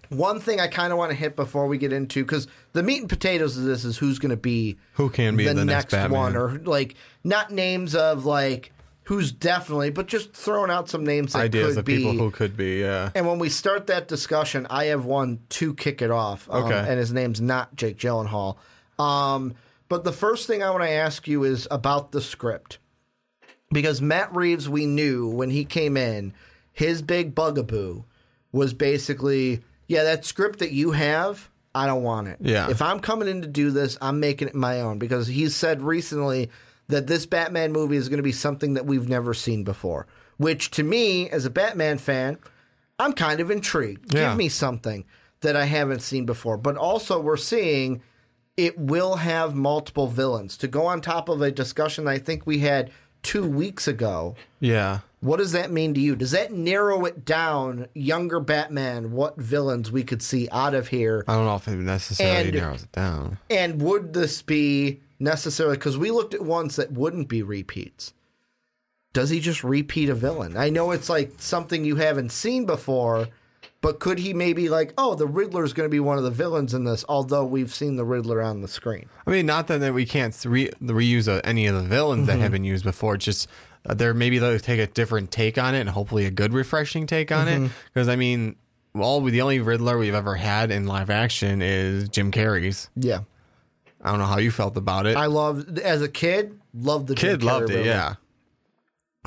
One 0.10 0.40
thing 0.40 0.60
I 0.60 0.68
kind 0.68 0.92
of 0.92 0.98
want 0.98 1.12
to 1.12 1.16
hit 1.16 1.36
before 1.36 1.68
we 1.68 1.78
get 1.78 1.94
into 1.94 2.24
because 2.24 2.48
the 2.74 2.82
meat 2.84 3.00
and 3.02 3.10
potatoes 3.10 3.58
of 3.58 3.64
this 3.64 3.86
is 3.86 3.98
who's 3.98 4.18
going 4.20 4.32
to 4.32 4.38
be 4.38 4.78
Who 4.94 5.10
can 5.10 5.36
be 5.36 5.46
the, 5.46 5.54
the 5.54 5.66
next 5.66 5.92
Batman. 5.92 6.20
one, 6.20 6.36
or 6.36 6.58
like 6.60 6.96
not 7.24 7.52
names 7.52 7.94
of 7.96 8.26
like 8.26 8.72
who's 9.04 9.32
definitely, 9.32 9.90
but 9.92 10.08
just 10.08 10.34
throwing 10.34 10.70
out 10.72 10.90
some 10.90 11.04
names 11.04 11.34
that 11.34 11.40
ideas 11.44 11.70
could 11.70 11.78
of 11.80 11.86
be. 11.86 11.98
people 11.98 12.14
who 12.14 12.30
could 12.32 12.56
be 12.58 12.80
yeah 12.80 13.10
and 13.16 13.28
when 13.28 13.40
we 13.40 13.50
start 13.50 13.88
that 13.88 14.08
discussion, 14.08 14.66
I 14.70 14.86
have 14.86 15.06
one 15.06 15.40
to 15.50 15.74
kick 15.76 16.02
it 16.02 16.12
off. 16.12 16.48
Um, 16.50 16.64
Okay. 16.66 16.86
And 16.90 17.00
his 17.00 17.12
name's 17.14 17.40
not 17.42 17.76
Jake 17.76 17.98
Gyllenhaal. 17.98 18.58
Um, 18.98 19.54
but 19.88 20.04
the 20.04 20.12
first 20.12 20.46
thing 20.48 20.62
I 20.62 20.70
want 20.72 20.84
to 20.84 20.90
ask 20.90 21.28
you 21.28 21.44
is 21.44 21.68
about 21.72 22.12
the 22.12 22.22
script. 22.22 22.78
Because 23.72 24.02
Matt 24.02 24.36
Reeves, 24.36 24.68
we 24.68 24.86
knew 24.88 25.28
when 25.28 25.52
he 25.52 25.64
came 25.66 25.96
in, 25.96 26.34
his 26.74 27.02
big 27.04 27.36
bugaboo 27.36 28.04
was 28.52 28.74
basically, 28.74 29.62
yeah, 29.90 30.04
that 30.04 30.24
script 30.24 30.60
that 30.60 30.72
you 30.72 30.92
have, 30.92 31.50
I 31.74 31.88
don't 31.88 32.04
want 32.04 32.28
it. 32.28 32.38
Yeah. 32.40 32.70
If 32.70 32.80
I'm 32.80 33.00
coming 33.00 33.28
in 33.28 33.42
to 33.42 33.48
do 33.48 33.72
this, 33.72 33.98
I'm 34.00 34.20
making 34.20 34.48
it 34.48 34.56
my 34.56 34.80
own. 34.82 35.00
Because 35.00 35.28
he 35.28 35.50
said 35.50 35.82
recently 35.82 36.52
that 36.88 37.08
this 37.08 37.26
Batman 37.26 37.72
movie 37.72 37.98
is 37.98 38.08
going 38.08 38.18
to 38.18 38.24
be 38.24 38.32
something 38.32 38.76
that 38.76 38.86
we've 38.86 39.10
never 39.10 39.34
seen 39.34 39.64
before. 39.64 40.06
Which 40.38 40.70
to 40.72 40.84
me, 40.84 41.28
as 41.30 41.44
a 41.46 41.50
Batman 41.50 41.98
fan, 41.98 42.38
I'm 43.00 43.14
kind 43.14 43.40
of 43.40 43.50
intrigued. 43.50 44.14
Yeah. 44.14 44.30
Give 44.30 44.38
me 44.38 44.48
something 44.48 45.06
that 45.42 45.56
I 45.56 45.66
haven't 45.66 46.02
seen 46.02 46.28
before. 46.28 46.58
But 46.58 46.78
also, 46.78 47.20
we're 47.20 47.36
seeing 47.36 48.04
it 48.58 48.78
will 48.78 49.16
have 49.16 49.56
multiple 49.56 50.06
villains. 50.06 50.56
To 50.58 50.68
go 50.68 50.86
on 50.86 51.02
top 51.02 51.30
of 51.30 51.42
a 51.42 51.50
discussion 51.50 52.08
I 52.08 52.20
think 52.20 52.46
we 52.46 52.60
had 52.60 52.92
two 53.24 53.48
weeks 53.48 53.88
ago, 53.88 54.36
yeah 54.60 55.00
what 55.22 55.38
does 55.38 55.52
that 55.52 55.72
mean 55.72 55.94
to 55.96 56.00
you? 56.00 56.16
Does 56.16 56.32
that 56.32 56.52
narrow 56.54 57.04
it 57.06 57.26
down, 57.26 57.88
younger 57.94 58.40
Batman, 58.40 59.12
what 59.12 59.38
villains 59.38 59.92
we 59.92 60.04
could 60.04 60.22
see 60.22 60.48
out 60.52 60.74
of 60.74 60.88
here? 60.90 61.24
I 61.28 61.36
don't 61.36 61.46
know 61.46 61.56
if 61.56 61.68
it 61.68 61.72
necessarily 61.76 62.48
And- 62.50 62.56
narrows 62.58 62.84
it 62.84 62.92
down. 62.92 63.38
And 63.50 63.82
would 63.82 64.14
this 64.14 64.42
be 64.42 65.02
necessarily, 65.20 65.76
because 65.76 65.98
we 65.98 66.12
looked 66.12 66.34
at 66.34 66.42
ones 66.42 66.78
that 66.78 66.92
wouldn't 66.94 67.28
be 67.28 67.44
repeats. 67.44 68.14
does 69.12 69.32
he 69.32 69.40
just 69.40 69.64
repeat 69.64 70.08
a 70.08 70.14
villain? 70.16 70.56
I 70.56 70.70
know 70.70 70.92
it's 70.92 71.10
like 71.10 71.34
something 71.40 71.84
you 71.84 71.96
haven't 71.96 72.32
seen 72.32 72.66
before, 72.68 73.28
but 73.82 74.00
could 74.00 74.20
he 74.20 74.34
maybe 74.36 74.70
like, 74.70 74.94
oh, 75.00 75.16
the 75.16 75.26
Riddler 75.26 75.64
is 75.64 75.74
going 75.74 75.90
to 75.90 75.92
be 75.92 76.00
one 76.00 76.20
of 76.20 76.24
the 76.24 76.30
villains 76.30 76.76
in 76.76 76.84
this, 76.84 77.04
although 77.10 77.44
we've 77.44 77.74
seen 77.74 77.96
the 77.96 78.06
Riddler 78.06 78.40
on 78.42 78.62
the 78.62 78.68
screen? 78.68 79.10
I 79.26 79.32
mean, 79.32 79.48
not 79.48 79.66
that, 79.68 79.80
that 79.80 79.96
we 79.96 80.06
can't 80.06 80.38
re- 80.46 80.70
reuse 80.82 81.28
uh, 81.28 81.42
any 81.44 81.66
of 81.66 81.74
the 81.76 81.82
villains 81.90 82.28
that 82.28 82.38
have 82.40 82.52
been 82.52 82.64
used 82.64 82.84
before. 82.86 83.18
Just 83.18 83.48
uh, 83.86 83.94
there 83.94 84.14
maybe 84.14 84.40
they'll 84.40 84.60
take 84.60 84.80
a 84.80 84.88
different 84.88 85.32
take 85.32 85.58
on 85.58 85.76
it 85.76 85.82
and 85.82 85.90
hopefully 85.90 86.26
a 86.26 86.32
good, 86.32 86.54
refreshing 86.54 87.08
take 87.08 87.32
on 87.32 87.48
it. 87.48 87.72
Because 87.94 88.08
I 88.08 88.16
mean, 88.16 88.56
all 88.98 89.22
the 89.22 89.42
only 89.42 89.60
Riddler 89.60 89.98
we've 89.98 90.14
ever 90.14 90.36
had 90.36 90.72
in 90.72 90.86
live 90.86 91.10
action 91.10 91.62
is 91.62 92.10
Jim 92.10 92.32
Carrey's. 92.32 92.90
Yeah. 92.96 93.22
I 94.02 94.12
don't 94.12 94.20
know 94.20 94.26
how 94.26 94.38
you 94.40 94.52
felt 94.52 94.78
about 94.78 95.06
it. 95.06 95.18
I 95.18 95.26
loved 95.26 95.78
as 95.80 96.02
a 96.02 96.08
kid, 96.10 96.58
loved 96.74 97.08
the 97.08 97.16
Jim 97.16 97.38
Kid 97.38 97.42
Carrey 97.42 97.46
loved 97.46 97.70
it. 97.70 97.76
Riddler. 97.76 97.86
Yeah, 97.90 98.16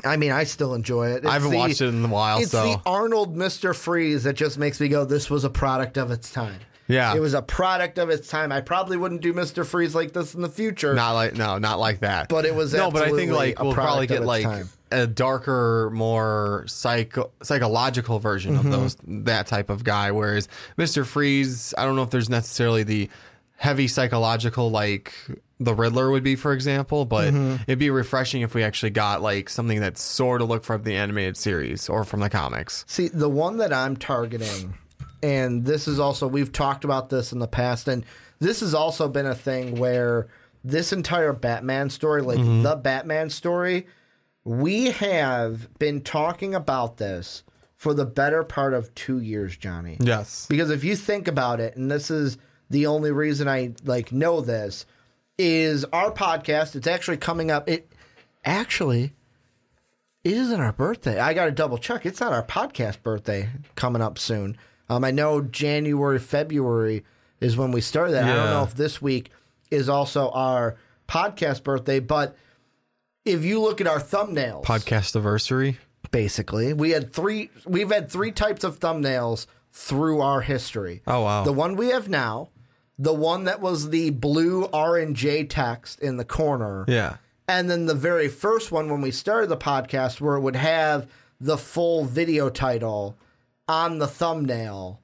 I 0.04 0.16
mean, 0.16 0.32
I 0.32 0.44
still 0.44 0.74
enjoy 0.74 1.10
it. 1.10 1.16
It's 1.18 1.26
I 1.26 1.34
haven't 1.34 1.50
the- 1.50 1.56
watched 1.56 1.80
it 1.80 1.88
in 1.88 2.04
a 2.04 2.08
while. 2.08 2.38
It's 2.40 2.50
so 2.50 2.64
the 2.72 2.80
Arnold 2.86 3.36
Mr. 3.36 3.74
Freeze 3.74 4.24
that 4.24 4.34
just 4.34 4.58
makes 4.58 4.80
me 4.80 4.88
go, 4.88 5.04
this 5.04 5.28
was 5.30 5.44
a 5.44 5.50
product 5.50 5.96
of 5.98 6.10
its 6.10 6.32
time. 6.32 6.60
Yeah. 6.88 7.14
It 7.14 7.20
was 7.20 7.32
a 7.34 7.42
product 7.42 7.98
of 7.98 8.10
its 8.10 8.28
time. 8.28 8.52
I 8.52 8.60
probably 8.60 8.96
wouldn't 8.96 9.20
do 9.22 9.32
Mr. 9.32 9.64
Freeze 9.64 9.94
like 9.94 10.12
this 10.12 10.34
in 10.34 10.42
the 10.42 10.48
future. 10.48 10.94
not 10.94 11.12
like 11.12 11.34
no, 11.34 11.58
not 11.58 11.78
like 11.78 12.00
that. 12.00 12.28
But 12.28 12.44
it 12.44 12.54
was 12.54 12.74
no. 12.74 12.90
But 12.90 13.02
I 13.04 13.10
think 13.12 13.32
like 13.32 13.60
we'll 13.60 13.72
probably 13.72 14.06
get 14.06 14.24
like 14.24 14.42
time. 14.44 14.68
a 14.90 15.06
darker, 15.06 15.90
more 15.94 16.64
psycho 16.66 17.30
psychological 17.42 18.18
version 18.18 18.56
Mm-hmm. 18.56 18.66
of 18.66 18.72
those 18.72 18.96
that 19.06 19.46
type 19.46 19.70
of 19.70 19.84
guy. 19.84 20.10
Whereas 20.10 20.48
Mister 20.76 21.04
Freeze, 21.04 21.72
I 21.78 21.84
don't 21.84 21.96
know 21.96 22.02
if 22.02 22.10
there's 22.10 22.28
necessarily 22.30 22.82
the 22.82 23.08
heavy 23.56 23.86
psychological 23.88 24.70
like 24.70 25.14
the 25.60 25.72
Riddler 25.74 26.10
would 26.10 26.24
be, 26.24 26.34
for 26.34 26.52
example. 26.52 27.04
But 27.04 27.32
Mm-hmm. 27.32 27.62
it'd 27.68 27.78
be 27.78 27.90
refreshing 27.90 28.42
if 28.42 28.54
we 28.54 28.64
actually 28.64 28.90
got 28.90 29.22
like 29.22 29.48
something 29.48 29.80
that 29.80 29.96
sort 29.96 30.42
of 30.42 30.48
looked 30.48 30.66
from 30.66 30.82
the 30.82 30.96
animated 30.96 31.36
series 31.36 31.88
or 31.88 32.04
from 32.04 32.18
the 32.20 32.28
comics. 32.28 32.84
See, 32.88 33.06
the 33.08 33.28
one 33.28 33.58
that 33.58 33.72
I'm 33.72 33.96
targeting, 33.96 34.74
and 35.22 35.64
this 35.64 35.86
is 35.88 35.98
also, 36.00 36.26
we've 36.26 36.52
talked 36.52 36.84
about 36.84 37.08
this 37.10 37.32
in 37.32 37.38
the 37.38 37.46
past, 37.48 37.88
and 37.88 38.04
this 38.40 38.60
has 38.60 38.74
also 38.74 39.08
been 39.08 39.26
a 39.26 39.34
thing 39.34 39.76
where 39.76 40.28
this 40.64 40.92
entire 40.92 41.32
Batman 41.32 41.90
story, 41.90 42.22
like 42.22 42.38
Mm-hmm. 42.38 42.62
the 42.62 42.76
Batman 42.76 43.30
story, 43.30 43.86
we 44.44 44.86
have 44.90 45.76
been 45.78 46.00
talking 46.00 46.54
about 46.54 46.96
this 46.96 47.42
for 47.76 47.94
the 47.94 48.04
better 48.06 48.42
part 48.44 48.74
of 48.74 48.94
two 48.94 49.20
years, 49.20 49.56
Johnny. 49.56 49.96
Yes. 50.00 50.46
Because 50.48 50.70
if 50.70 50.84
you 50.84 50.96
think 50.96 51.26
about 51.28 51.60
it, 51.60 51.76
and 51.76 51.90
this 51.90 52.10
is 52.10 52.38
the 52.70 52.86
only 52.86 53.10
reason 53.12 53.48
I 53.48 53.74
like 53.84 54.12
know 54.12 54.40
this, 54.40 54.86
is 55.38 55.84
our 55.86 56.12
podcast. 56.12 56.76
It's 56.76 56.86
actually 56.86 57.16
coming 57.16 57.50
up. 57.50 57.68
It 57.68 57.90
actually 58.44 59.14
it 60.24 60.32
isn't 60.34 60.60
our 60.60 60.72
birthday. 60.72 61.18
I 61.18 61.34
got 61.34 61.46
to 61.46 61.50
double 61.50 61.78
check. 61.78 62.06
It's 62.06 62.20
not 62.20 62.32
our 62.32 62.44
podcast 62.44 63.02
birthday 63.02 63.48
coming 63.74 64.02
up 64.02 64.18
soon. 64.18 64.56
Um, 64.92 65.04
I 65.04 65.10
know 65.10 65.40
January, 65.40 66.18
February 66.18 67.04
is 67.40 67.56
when 67.56 67.72
we 67.72 67.80
started 67.80 68.12
that. 68.12 68.24
I 68.24 68.34
don't 68.36 68.50
know 68.50 68.62
if 68.62 68.74
this 68.74 69.00
week 69.00 69.30
is 69.70 69.88
also 69.88 70.28
our 70.30 70.76
podcast 71.08 71.62
birthday, 71.62 71.98
but 71.98 72.36
if 73.24 73.42
you 73.42 73.60
look 73.60 73.80
at 73.80 73.86
our 73.86 73.98
thumbnails, 74.00 74.64
Podcast 74.64 75.16
anniversary. 75.16 75.78
basically. 76.10 76.74
We 76.74 76.90
had 76.90 77.12
three. 77.12 77.48
We've 77.66 77.90
had 77.90 78.10
three 78.10 78.32
types 78.32 78.64
of 78.64 78.80
thumbnails 78.80 79.46
through 79.70 80.20
our 80.20 80.42
history. 80.42 81.00
Oh, 81.06 81.22
wow. 81.22 81.44
The 81.44 81.52
one 81.54 81.76
we 81.76 81.88
have 81.88 82.08
now, 82.10 82.50
the 82.98 83.14
one 83.14 83.44
that 83.44 83.60
was 83.62 83.88
the 83.88 84.10
blue 84.10 84.68
R 84.74 84.98
and 84.98 85.16
J 85.16 85.44
text 85.44 86.00
in 86.00 86.18
the 86.18 86.24
corner, 86.26 86.84
Yeah. 86.86 87.16
and 87.48 87.70
then 87.70 87.86
the 87.86 87.94
very 87.94 88.28
first 88.28 88.70
one 88.70 88.90
when 88.90 89.00
we 89.00 89.10
started 89.10 89.48
the 89.48 89.56
podcast, 89.56 90.20
where 90.20 90.36
it 90.36 90.40
would 90.40 90.56
have 90.56 91.08
the 91.40 91.56
full 91.56 92.04
video 92.04 92.50
title 92.50 93.16
on 93.72 93.98
the 93.98 94.06
thumbnail 94.06 95.00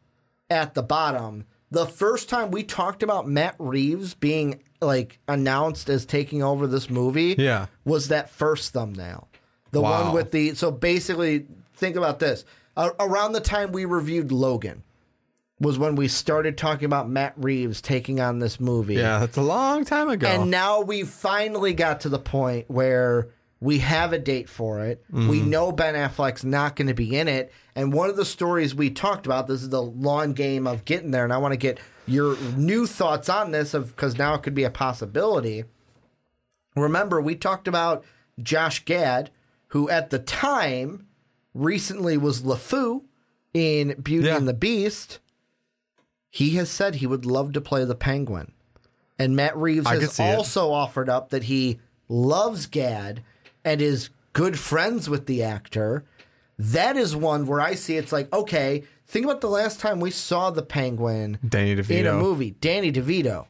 at 0.51 0.75
the 0.75 0.83
bottom. 0.83 1.45
The 1.71 1.87
first 1.87 2.29
time 2.29 2.51
we 2.51 2.63
talked 2.63 3.03
about 3.03 3.27
Matt 3.27 3.55
Reeves 3.59 4.13
being 4.15 4.61
like 4.83 5.19
announced 5.27 5.89
as 5.89 6.05
taking 6.05 6.43
over 6.43 6.67
this 6.67 6.89
movie, 6.91 7.35
Yeah. 7.39 7.67
was 7.85 8.09
that 8.09 8.29
first 8.31 8.73
thumbnail. 8.75 9.29
The 9.73 9.81
Wow. 9.81 10.05
one 10.05 10.15
with 10.15 10.31
the 10.33 10.55
so 10.55 10.71
basically 10.71 11.47
think 11.75 11.97
about 11.97 12.19
this. 12.19 12.45
A- 12.77 12.93
around 13.01 13.33
the 13.33 13.41
time 13.41 13.73
we 13.73 13.85
reviewed 13.87 14.31
Logan 14.33 14.83
was 15.61 15.79
when 15.79 15.97
we 15.97 16.07
started 16.09 16.57
talking 16.57 16.85
about 16.87 17.09
Matt 17.09 17.33
Reeves 17.37 17.81
taking 17.81 18.21
on 18.21 18.39
this 18.39 18.61
movie. 18.61 18.95
Yeah, 18.95 19.19
that's 19.19 19.37
a 19.37 19.43
long 19.43 19.85
time 19.85 20.09
ago. 20.09 20.29
And 20.29 20.51
now 20.51 20.81
we 20.83 21.03
finally 21.05 21.73
got 21.75 22.01
to 22.03 22.09
the 22.09 22.19
point 22.21 22.67
where 22.71 23.29
we 23.61 23.79
have 23.79 24.13
a 24.13 24.19
date 24.19 24.49
for 24.49 24.81
it. 24.81 25.05
We 25.11 25.41
mm-hmm. 25.41 25.51
know 25.51 25.73
Ben 25.73 25.95
Affleck's 25.95 26.45
not 26.45 26.77
going 26.77 26.89
to 26.89 26.95
be 26.95 27.17
in 27.17 27.27
it. 27.27 27.53
And 27.75 27.93
one 27.93 28.09
of 28.09 28.17
the 28.17 28.25
stories 28.25 28.75
we 28.75 28.91
talked 28.91 29.27
about, 29.27 29.49
this 29.49 29.63
is 29.63 29.71
the 29.71 29.83
long 29.83 30.33
game 30.33 30.67
of 30.67 30.85
getting 30.85 31.11
there, 31.11 31.25
and 31.25 31.33
I 31.33 31.39
want 31.39 31.53
to 31.53 31.59
get 31.59 31.81
your 32.07 32.37
new 32.57 32.87
thoughts 32.87 33.29
on 33.29 33.51
this 33.51 33.75
of 33.75 33.95
because 33.95 34.17
now 34.17 34.35
it 34.35 34.43
could 34.43 34.55
be 34.55 34.65
a 34.65 34.71
possibility. 34.71 35.65
Remember, 36.77 37.21
we 37.21 37.35
talked 37.35 37.67
about 37.67 38.05
Josh 38.41 38.85
Gad, 38.85 39.31
who 39.69 39.89
at 39.91 40.11
the 40.11 40.19
time 40.19 41.07
recently 41.53 42.17
was 42.17 42.43
LeFou 42.43 43.03
in 43.53 44.01
Beauty 44.01 44.29
Yeah. 44.29 44.37
and 44.37 44.47
the 44.47 44.55
Beast. 44.55 45.19
He 46.31 46.51
has 46.57 46.71
said 46.71 46.97
he 46.97 47.07
would 47.07 47.27
love 47.27 47.53
to 47.55 47.61
play 47.61 47.85
the 47.85 47.95
Penguin. 47.95 48.53
And 49.19 49.35
Matt 49.35 49.57
Reeves 49.57 49.87
I 49.87 49.97
has 49.97 50.13
see 50.13 50.23
it. 50.23 50.37
also 50.37 50.71
offered 50.71 51.09
up 51.09 51.31
that 51.31 51.45
he 51.45 51.81
loves 52.09 52.67
Gad 52.67 53.25
and 53.73 53.83
is 53.83 54.11
good 54.33 54.59
friends 54.59 55.09
with 55.11 55.27
the 55.27 55.43
actor. 55.43 56.05
That 56.59 56.97
is 56.97 57.15
one 57.15 57.47
where 57.47 57.61
I 57.61 57.75
see 57.75 57.97
it's 57.97 58.13
like, 58.13 58.33
okay, 58.33 58.85
think 59.07 59.25
about 59.25 59.41
the 59.41 59.49
last 59.51 59.79
time 59.81 60.01
we 60.01 60.11
saw 60.11 60.51
the 60.51 60.63
Penguin 60.63 61.39
Danny 61.47 61.77
DeVito. 61.77 61.91
in 61.91 62.07
a 62.07 62.15
movie. 62.15 62.53
Danny 62.61 62.91
DeVito. 62.91 63.47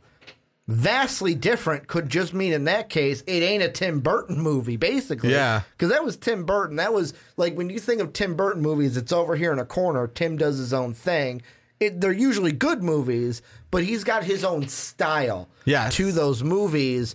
Vastly 0.66 1.34
different 1.34 1.86
could 1.86 2.10
just 2.10 2.34
mean 2.34 2.52
in 2.52 2.64
that 2.64 2.90
case 2.90 3.22
it 3.26 3.42
ain't 3.42 3.62
a 3.62 3.70
Tim 3.70 4.00
Burton 4.00 4.38
movie, 4.38 4.76
basically. 4.76 5.30
Yeah. 5.32 5.62
Because 5.72 5.90
that 5.90 6.04
was 6.04 6.18
Tim 6.18 6.44
Burton. 6.44 6.76
That 6.76 6.92
was 6.92 7.14
like 7.38 7.54
when 7.56 7.70
you 7.70 7.78
think 7.78 8.02
of 8.02 8.12
Tim 8.12 8.36
Burton 8.36 8.60
movies, 8.60 8.98
it's 8.98 9.12
over 9.12 9.34
here 9.36 9.50
in 9.52 9.58
a 9.58 9.64
corner. 9.64 10.06
Tim 10.06 10.36
does 10.36 10.58
his 10.58 10.74
own 10.74 10.92
thing. 10.92 11.40
It, 11.80 12.00
they're 12.02 12.12
usually 12.12 12.52
good 12.52 12.82
movies, 12.82 13.40
but 13.70 13.84
he's 13.84 14.04
got 14.04 14.24
his 14.24 14.44
own 14.44 14.68
style 14.68 15.48
Yes. 15.64 15.94
to 15.94 16.12
those 16.12 16.42
movies 16.42 17.14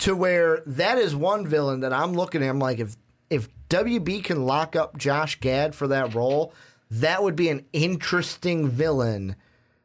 to 0.00 0.16
where 0.16 0.62
that 0.66 0.98
is 0.98 1.14
one 1.14 1.46
villain 1.46 1.80
that 1.80 1.92
I'm 1.92 2.12
looking 2.12 2.42
at. 2.42 2.48
I'm 2.48 2.58
like, 2.58 2.78
if 2.78 2.96
if 3.30 3.48
WB 3.68 4.24
can 4.24 4.46
lock 4.46 4.76
up 4.76 4.96
Josh 4.96 5.40
Gad 5.40 5.74
for 5.74 5.88
that 5.88 6.14
role, 6.14 6.52
that 6.90 7.22
would 7.22 7.36
be 7.36 7.48
an 7.48 7.64
interesting 7.72 8.68
villain 8.68 9.36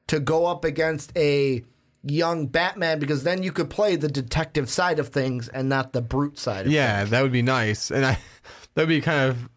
to 0.08 0.20
go 0.20 0.46
up 0.46 0.66
against 0.66 1.16
a 1.18 1.64
young 2.04 2.48
Batman 2.48 3.00
because 3.00 3.24
then 3.24 3.44
you 3.44 3.52
could 3.52 3.70
play 3.70 3.96
the 3.96 4.08
detective 4.08 4.70
side 4.70 5.00
of 5.00 5.10
things 5.10 5.48
and 5.48 5.70
not 5.70 5.94
the 5.94 6.02
brute 6.02 6.38
side. 6.38 6.66
Of 6.66 6.72
Yeah, 6.72 7.06
that 7.06 7.22
would 7.22 7.32
be 7.32 7.42
nice, 7.42 7.92
and 7.92 8.06
I 8.06 8.20
that 8.74 8.84
would 8.84 8.90
be 8.90 9.02
kind 9.02 9.30
of. 9.30 9.50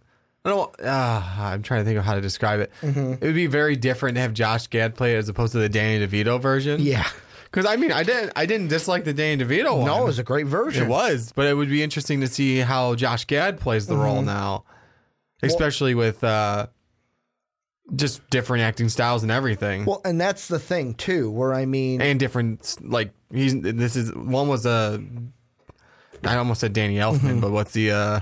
I 0.45 0.49
don't. 0.49 0.81
Uh, 0.81 1.23
I'm 1.39 1.63
trying 1.63 1.83
to 1.83 1.85
think 1.85 1.99
of 1.99 2.05
how 2.05 2.15
to 2.15 2.21
describe 2.21 2.59
it. 2.61 2.73
Mm-hmm. 2.81 3.13
It 3.13 3.23
would 3.23 3.35
be 3.35 3.47
very 3.47 3.77
different 3.77 4.17
to 4.17 4.23
have 4.23 4.35
Josh 4.35 4.67
Gad 4.67 4.97
play 4.97 5.15
it 5.15 5.19
as 5.19 5.29
opposed 5.29 5.53
to 5.53 5.59
the 5.59 5.69
Danny 5.69 6.05
DeVito 6.05 6.41
version. 6.41 6.81
Yeah. 6.81 7.09
Because 7.53 7.67
I 7.67 7.77
mean, 7.77 7.93
I 7.93 8.03
didn't. 8.03 8.33
I 8.35 8.47
didn't 8.47 8.69
dislike 8.69 9.05
the 9.05 9.13
Danny 9.13 9.45
DeVito 9.45 9.77
one. 9.77 9.87
No, 9.87 10.03
it 10.03 10.07
was 10.07 10.19
a 10.19 10.25
great 10.25 10.47
version. 10.47 10.85
It 10.85 10.89
was, 10.89 11.33
but 11.37 11.47
it 11.47 11.55
would 11.55 11.69
be 11.69 11.83
interesting 11.83 12.21
to 12.23 12.27
see 12.27 12.59
how 12.59 12.95
Josh 12.97 13.27
Gad 13.27 13.61
plays 13.61 13.87
the 13.87 13.95
Mm-hmm. 13.95 14.03
role 14.03 14.23
now, 14.23 14.65
especially 15.43 15.95
with 15.95 16.25
uh, 16.25 16.67
just 17.95 18.29
different 18.31 18.63
acting 18.63 18.89
styles 18.89 19.23
and 19.23 19.31
everything, 19.31 19.85
Well, 19.85 20.01
and 20.05 20.19
that's 20.21 20.49
the 20.49 20.59
thing 20.59 20.95
too, 20.95 21.31
where 21.31 21.53
I 21.53 21.67
mean, 21.67 22.01
and 22.01 22.19
different 22.19 22.77
like 22.83 23.13
he's. 23.33 23.61
This 23.61 23.97
is 23.97 24.13
one 24.15 24.49
was 24.49 24.65
a. 24.67 25.03
I 26.25 26.37
almost 26.37 26.61
said 26.61 26.73
Danny 26.73 26.97
Elfman, 26.97 27.41
but 27.41 27.51
what's 27.51 27.73
the 27.73 27.91
uh, 27.91 28.21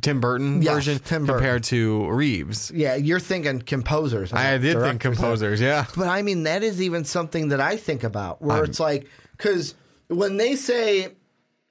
Tim 0.00 0.20
Burton. 0.20 0.62
Yes, 0.62 0.74
version 0.74 0.98
Tim 1.00 1.26
Burton. 1.26 1.38
compared 1.38 1.64
to 1.64 2.08
Reeves? 2.10 2.70
yeah, 2.74 2.94
you're 2.94 3.20
thinking 3.20 3.60
composers. 3.60 4.32
I 4.32 4.56
did 4.58 4.78
think 4.80 5.00
composers, 5.00 5.60
yeah. 5.60 5.86
But 5.96 6.08
I 6.08 6.22
mean, 6.22 6.44
that 6.44 6.62
is 6.62 6.80
even 6.80 7.04
something 7.04 7.48
that 7.48 7.60
I 7.60 7.76
think 7.76 8.02
about 8.04 8.40
where 8.42 8.64
it's 8.64 8.80
like, 8.80 9.06
because 9.36 9.74
when 10.08 10.36
they 10.38 10.56
say, 10.56 11.08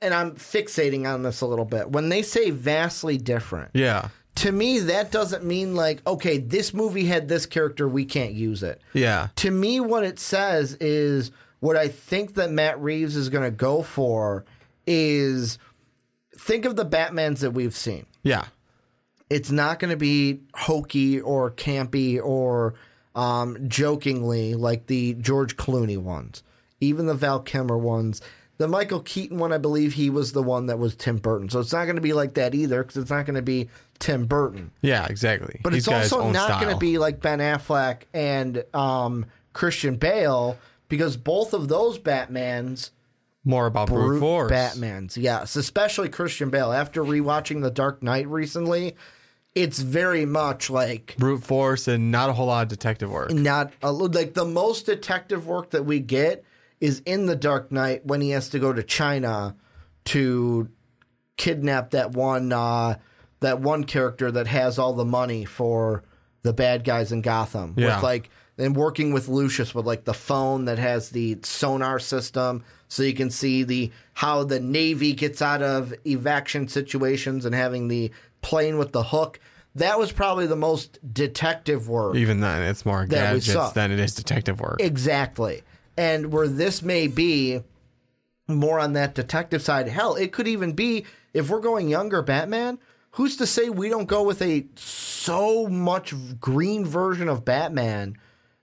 and 0.01 0.13
I'm 0.13 0.31
fixating 0.35 1.11
on 1.11 1.23
this 1.23 1.41
a 1.41 1.47
little 1.47 1.65
bit, 1.65 1.89
when 1.89 2.09
they 2.09 2.21
say 2.21 2.51
vastly 2.51 3.17
different, 3.17 3.71
Yeah. 3.73 4.09
to 4.35 4.51
me, 4.51 4.79
that 4.81 5.11
doesn't 5.11 5.43
mean 5.43 5.73
like, 5.75 6.05
okay, 6.05 6.37
this 6.37 6.73
movie 6.73 7.05
had 7.05 7.27
this 7.27 7.45
character, 7.45 7.87
we 7.87 8.05
can't 8.05 8.33
use 8.33 8.61
it. 8.61 8.81
Yeah. 8.93 9.29
To 9.37 9.49
me, 9.49 9.79
what 9.79 10.03
it 10.03 10.19
says 10.19 10.73
is 10.79 11.31
what 11.61 11.75
I 11.77 11.87
think 11.87 12.35
that 12.35 12.51
Matt 12.51 12.79
Reeves 12.81 13.15
is 13.15 13.29
going 13.29 13.45
to 13.45 13.51
go 13.51 13.81
for 13.81 14.45
is 14.85 15.57
think 16.37 16.65
of 16.65 16.75
the 16.75 16.85
Batmans 16.85 17.39
that 17.39 17.51
we've 17.51 17.75
seen 17.75 18.05
Yeah. 18.23 18.45
it's 19.29 19.51
not 19.51 19.79
going 19.79 19.91
to 19.91 19.97
be 19.97 20.41
hokey 20.53 21.19
or 21.21 21.51
campy 21.51 22.23
or 22.23 22.75
um, 23.15 23.69
jokingly 23.69 24.53
like 24.55 24.87
the 24.87 25.13
George 25.15 25.55
Clooney 25.57 25.97
ones, 25.97 26.43
even 26.81 27.05
the 27.05 27.13
Val 27.13 27.39
Kilmer 27.39 27.77
ones. 27.77 28.21
The 28.57 28.67
Michael 28.69 29.01
Keaton 29.01 29.37
one, 29.37 29.51
I 29.51 29.57
believe 29.57 29.93
he 29.93 30.09
was 30.09 30.31
the 30.31 30.41
one 30.43 30.67
that 30.67 30.79
was 30.79 30.95
Tim 30.95 31.17
Burton. 31.17 31.49
So 31.49 31.59
it's 31.59 31.73
not 31.73 31.83
going 31.85 31.95
to 31.97 32.01
be 32.01 32.13
like 32.13 32.35
that 32.35 32.55
either 32.55 32.83
because 32.83 32.97
it's 32.97 33.11
not 33.11 33.25
going 33.25 33.35
to 33.35 33.41
be 33.41 33.69
Tim 33.99 34.25
Burton. 34.27 34.71
Yeah, 34.81 35.05
exactly. 35.07 35.59
But 35.63 35.73
He's 35.73 35.87
it's 35.89 36.11
also 36.13 36.31
not 36.31 36.61
going 36.61 36.73
to 36.73 36.79
be 36.79 36.97
like 36.97 37.19
Ben 37.21 37.39
Affleck 37.39 38.03
and 38.13 38.63
um, 38.73 39.25
Christian 39.51 39.95
Bale 39.97 40.57
because 40.87 41.17
both 41.17 41.53
of 41.53 41.67
those 41.67 41.99
Batmans 41.99 42.91
more 43.45 43.67
about 43.67 43.87
brute 43.87 44.07
brute 44.07 44.19
force. 44.19 44.51
Batmans. 44.51 45.15
Yes, 45.15 45.55
especially 45.55 46.09
Christian 46.09 46.49
Bale. 46.49 46.73
After 46.73 47.03
rewatching 47.03 47.61
The 47.61 47.71
Dark 47.71 48.03
Knight 48.03 48.27
recently, 48.27 48.95
it's 49.53 49.79
very 49.79 50.25
much 50.25 50.69
like 50.69 51.15
brute 51.17 51.43
force, 51.43 51.87
and 51.87 52.11
not 52.11 52.29
a 52.29 52.33
whole 52.33 52.47
lot 52.47 52.63
of 52.63 52.69
detective 52.69 53.09
work. 53.09 53.31
not 53.31 53.71
a, 53.81 53.91
like 53.91 54.33
the 54.33 54.45
most 54.45 54.85
detective 54.85 55.47
work 55.47 55.69
that 55.69 55.85
we 55.85 55.99
get 55.99 56.43
is 56.81 57.01
in 57.05 57.27
The 57.27 57.35
Dark 57.35 57.71
Knight 57.71 58.05
when 58.05 58.19
he 58.19 58.31
has 58.31 58.49
to 58.49 58.59
go 58.59 58.73
to 58.73 58.83
China 58.83 59.55
to 60.05 60.69
kidnap 61.37 61.91
that 61.91 62.11
one 62.11 62.51
uh, 62.51 62.97
that 63.39 63.61
one 63.61 63.83
character 63.83 64.31
that 64.31 64.47
has 64.47 64.79
all 64.79 64.93
the 64.93 65.05
money 65.05 65.45
for 65.45 66.03
the 66.41 66.53
bad 66.53 66.83
guys 66.83 67.11
in 67.11 67.21
Gotham. 67.21 67.75
Yeah. 67.77 67.95
With 67.95 68.03
like 68.03 68.29
and 68.57 68.75
working 68.75 69.13
with 69.13 69.27
Lucius 69.27 69.75
with 69.75 69.85
like 69.85 70.05
the 70.05 70.13
phone 70.13 70.65
that 70.65 70.79
has 70.79 71.09
the 71.09 71.37
sonar 71.43 71.99
system 71.99 72.63
so 72.95 73.03
you 73.03 73.13
can 73.13 73.29
see 73.29 73.63
the 73.63 73.91
how 74.13 74.45
the 74.45 74.59
navy 74.59 75.11
gets 75.11 75.41
out 75.41 75.61
of 75.61 75.93
evacuation 76.07 76.69
situations 76.69 77.45
and 77.45 77.53
having 77.53 77.89
the 77.89 78.09
plane 78.41 78.77
with 78.77 78.93
the 78.93 79.03
hook. 79.03 79.37
That 79.75 79.99
was 79.99 80.13
probably 80.13 80.47
the 80.47 80.55
most 80.55 80.99
detective 81.13 81.89
work. 81.89 82.15
Even 82.15 82.39
then, 82.39 82.61
it's 82.63 82.85
more 82.85 83.05
That 83.05 83.33
we 83.33 83.41
saw. 83.41 83.53
gadgets 83.53 83.73
than 83.73 83.91
it 83.91 83.99
is 83.99 84.15
detective 84.15 84.61
work. 84.61 84.77
Exactly. 84.79 85.63
And 85.97 86.31
where 86.31 86.47
this 86.47 86.81
may 86.81 87.07
be 87.07 87.61
more 88.47 88.79
on 88.79 88.93
that 88.93 89.13
detective 89.13 89.61
side, 89.61 89.89
hell, 89.89 90.15
it 90.15 90.31
could 90.31 90.47
even 90.47 90.71
be 90.71 91.05
if 91.33 91.49
we're 91.49 91.59
going 91.59 91.89
younger 91.89 92.21
Batman, 92.21 92.79
who's 93.11 93.35
to 93.37 93.45
say 93.45 93.69
we 93.69 93.89
don't 93.89 94.05
go 94.05 94.23
with 94.23 94.41
a 94.41 94.65
so 94.75 95.67
much 95.67 96.13
green 96.39 96.85
version 96.85 97.27
of 97.27 97.43
Batman 97.43 98.15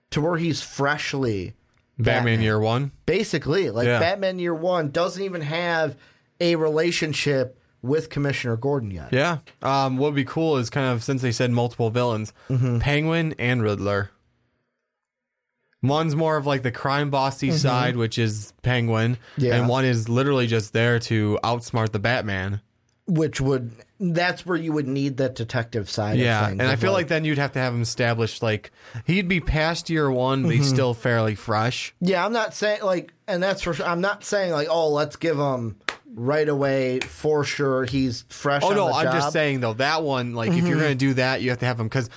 to 0.09 0.21
where 0.21 0.37
he's 0.37 0.63
freshly 0.63 1.53
Batman, 1.97 2.15
Batman. 2.23 2.41
Year 2.41 2.59
One. 2.59 2.91
basically 3.05 3.69
like 3.69 3.85
Yeah. 3.85 3.99
Batman 3.99 4.39
Year 4.39 4.53
1 4.55 4.89
doesn't 4.91 5.21
even 5.23 5.41
have 5.41 5.95
a 6.41 6.55
relationship 6.55 7.59
with 7.81 8.09
Commissioner 8.09 8.55
Gordon 8.57 8.91
yet. 8.91 9.09
Yeah. 9.11 9.39
Um, 9.61 9.97
what 9.97 10.07
would 10.07 10.15
be 10.15 10.23
cool 10.25 10.57
is 10.57 10.69
kind 10.69 10.87
of 10.87 11.03
since 11.03 11.21
they 11.21 11.31
said 11.31 11.51
multiple 11.51 11.89
villains, 11.89 12.33
Mm-hmm. 12.49 12.79
Penguin 12.79 13.35
and 13.37 13.61
Riddler. 13.61 14.09
One's 15.81 16.15
more 16.15 16.37
of 16.37 16.45
like 16.45 16.63
the 16.63 16.71
crime 16.71 17.09
bossy 17.09 17.51
side, 17.51 17.97
which 17.97 18.17
is 18.17 18.53
Penguin, 18.63 19.15
Mm-hmm. 19.35 19.43
Yeah. 19.45 19.55
and 19.57 19.67
one 19.67 19.83
is 19.85 20.07
literally 20.07 20.47
just 20.47 20.71
there 20.73 20.97
to 20.99 21.37
outsmart 21.43 21.91
the 21.91 21.99
Batman. 21.99 22.61
Which 23.05 23.41
would 23.41 23.71
that's 23.99 24.45
where 24.45 24.57
you 24.57 24.71
would 24.73 24.87
need 24.87 25.17
that 25.17 25.35
detective 25.35 25.89
side 25.89 26.17
Yeah, 26.17 26.41
of 26.43 26.47
things. 26.49 26.61
and 26.61 26.69
I 26.69 26.75
feel 26.77 26.93
like 26.93 27.09
then 27.09 27.25
you'd 27.25 27.37
have 27.37 27.51
to 27.53 27.59
have 27.59 27.73
him 27.73 27.81
established 27.81 28.41
like 28.41 28.71
he'd 29.05 29.27
be 29.27 29.39
past 29.41 29.89
year 29.89 30.09
one, 30.09 30.43
but 30.43 30.49
Mm-hmm. 30.49 30.57
he's 30.59 30.69
still 30.69 30.93
fairly 30.93 31.35
fresh. 31.35 31.93
Yeah, 31.99 32.25
I'm 32.25 32.31
not 32.33 32.53
saying 32.53 32.81
like, 32.83 33.13
and 33.27 33.43
that's 33.43 33.61
for 33.61 33.73
sure. 33.73 33.85
I'm 33.85 34.01
not 34.01 34.23
saying 34.23 34.51
like, 34.53 34.67
oh, 34.69 34.89
let's 34.89 35.17
give 35.17 35.37
him 35.37 35.75
right 36.15 36.47
away 36.47 36.99
for 36.99 37.43
sure. 37.43 37.85
He's 37.85 38.23
fresh. 38.29 38.61
Oh 38.63 38.69
on 38.69 38.75
no, 38.75 38.87
I'm 38.87 38.91
job. 38.91 39.05
Mm-hmm. 39.05 39.17
just 39.17 39.33
saying 39.33 39.59
though 39.61 39.73
that 39.73 40.03
one 40.03 40.33
like 40.35 40.51
if 40.51 40.67
you're 40.67 40.77
gonna 40.79 40.95
do 40.95 41.13
that, 41.15 41.41
you 41.41 41.49
have 41.49 41.59
to 41.59 41.65
have 41.65 41.79
him 41.79 41.87
because 41.87 42.09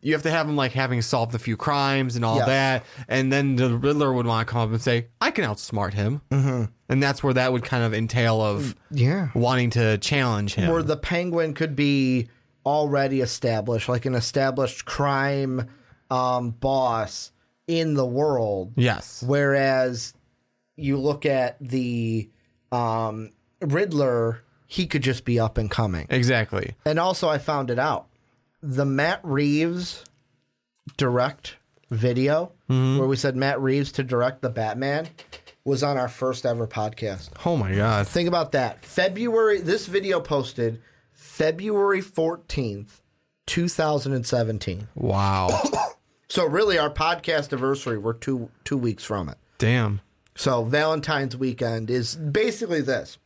you 0.00 0.12
have 0.14 0.22
to 0.22 0.30
have 0.30 0.48
him 0.48 0.56
like 0.56 0.72
having 0.72 1.02
solved 1.02 1.34
a 1.34 1.38
few 1.38 1.56
crimes 1.56 2.16
and 2.16 2.24
all 2.24 2.36
Yes. 2.36 2.46
that, 2.46 2.84
and 3.08 3.32
then 3.32 3.56
the 3.56 3.76
Riddler 3.76 4.12
would 4.12 4.26
want 4.26 4.46
to 4.46 4.50
come 4.52 4.60
up 4.62 4.70
and 4.70 4.80
say, 4.80 5.08
"I 5.20 5.30
can 5.30 5.44
outsmart 5.44 5.92
him," 5.94 6.22
mm-hmm. 6.30 6.64
and 6.88 7.02
that's 7.02 7.22
where 7.22 7.34
that 7.34 7.52
would 7.52 7.64
kind 7.64 7.84
of 7.84 7.92
entail 7.94 8.40
of 8.40 8.74
Yeah. 8.90 9.28
wanting 9.34 9.70
to 9.70 9.98
challenge 9.98 10.54
him. 10.54 10.70
Where 10.70 10.82
the 10.82 10.96
Penguin 10.96 11.54
could 11.54 11.76
be 11.76 12.28
already 12.66 13.20
established, 13.20 13.88
like 13.88 14.06
an 14.06 14.14
established 14.14 14.84
crime 14.86 15.68
um, 16.10 16.50
boss 16.50 17.30
in 17.66 17.94
the 17.94 18.06
world. 18.06 18.72
yes, 18.76 19.22
Whereas 19.26 20.14
you 20.76 20.96
look 20.98 21.24
at 21.26 21.56
the 21.60 22.28
um, 22.72 23.30
Riddler, 23.72 24.42
he 24.66 24.86
could 24.86 25.02
just 25.02 25.24
be 25.24 25.38
up 25.40 25.58
and 25.58 25.70
coming. 25.70 26.06
exactly. 26.10 26.74
And 26.84 26.98
also, 26.98 27.28
I 27.28 27.38
found 27.38 27.70
it 27.70 27.78
out. 27.78 28.06
The 28.62 28.84
Matt 28.84 29.20
Reeves 29.22 30.04
direct 30.96 31.56
video, 31.90 32.52
mm-hmm. 32.68 32.98
where 32.98 33.08
we 33.08 33.16
said 33.16 33.36
Matt 33.36 33.60
Reeves 33.60 33.92
to 33.92 34.02
direct 34.02 34.42
the 34.42 34.50
Batman, 34.50 35.08
was 35.64 35.82
on 35.82 35.96
our 35.96 36.08
first 36.08 36.44
ever 36.46 36.66
podcast. 36.66 37.30
Oh 37.46 37.56
my 37.56 37.74
god, 37.74 38.06
Think 38.06 38.28
about 38.28 38.52
that. 38.52 38.84
February, 38.84 39.60
this 39.60 39.86
video 39.86 40.20
posted 40.20 40.80
February 41.12 42.02
14th, 42.02 43.00
2017. 43.46 44.88
wow, 44.94 45.48
So, 46.28 46.46
really, 46.46 46.78
our 46.78 46.90
podcast 46.90 47.52
anniversary, 47.52 47.96
we're 47.98 48.14
two, 48.14 48.50
two 48.64 48.76
weeks 48.78 49.04
from 49.04 49.28
it. 49.28 49.38
damn. 49.58 50.00
So 50.36 50.64
Valentine's 50.64 51.36
weekend 51.36 51.90
is 51.90 52.16
basically 52.16 52.80
this. 52.80 53.18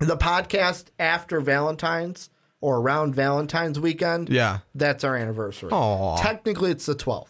The 0.00 0.16
podcast 0.16 0.86
after 0.98 1.40
Valentine's 1.40 2.30
or 2.60 2.78
around 2.78 3.14
Valentine's 3.14 3.78
weekend. 3.78 4.28
Yeah. 4.30 4.58
That's 4.74 5.04
our 5.04 5.16
anniversary. 5.16 5.70
Aw. 5.72 6.16
Technically 6.16 6.70
it's 6.70 6.86
the 6.86 6.94
12th. 6.94 7.28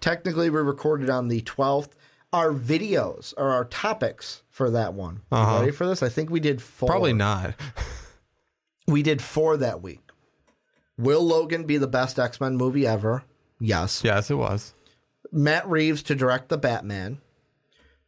Technically 0.00 0.50
we 0.50 0.60
recorded 0.60 1.08
on 1.10 1.28
the 1.28 1.42
12th. 1.42 1.90
Our 2.32 2.52
videos 2.52 3.34
are 3.36 3.50
our 3.50 3.64
topics 3.64 4.42
for 4.48 4.70
that 4.70 4.94
one. 4.94 5.22
You 5.32 5.38
Ready 5.38 5.70
for 5.72 5.86
this? 5.86 6.02
I 6.02 6.08
think 6.08 6.30
we 6.30 6.40
did 6.40 6.62
four. 6.62 6.88
Uh-huh. 6.88 6.94
Probably 6.94 7.12
not. 7.12 7.54
We 8.86 9.04
did 9.04 9.22
four 9.22 9.56
that 9.58 9.82
week. 9.82 10.00
Will 10.98 11.22
Logan 11.22 11.64
be 11.64 11.76
the 11.78 11.86
best 11.86 12.18
X-Men 12.18 12.56
movie 12.56 12.86
ever? 12.88 13.22
Yes. 13.60 14.02
yes, 14.04 14.30
it 14.30 14.34
was. 14.34 14.74
Matt 15.30 15.68
Reeves 15.68 16.02
to 16.04 16.16
direct 16.16 16.48
the 16.48 16.58
Batman. 16.58 17.20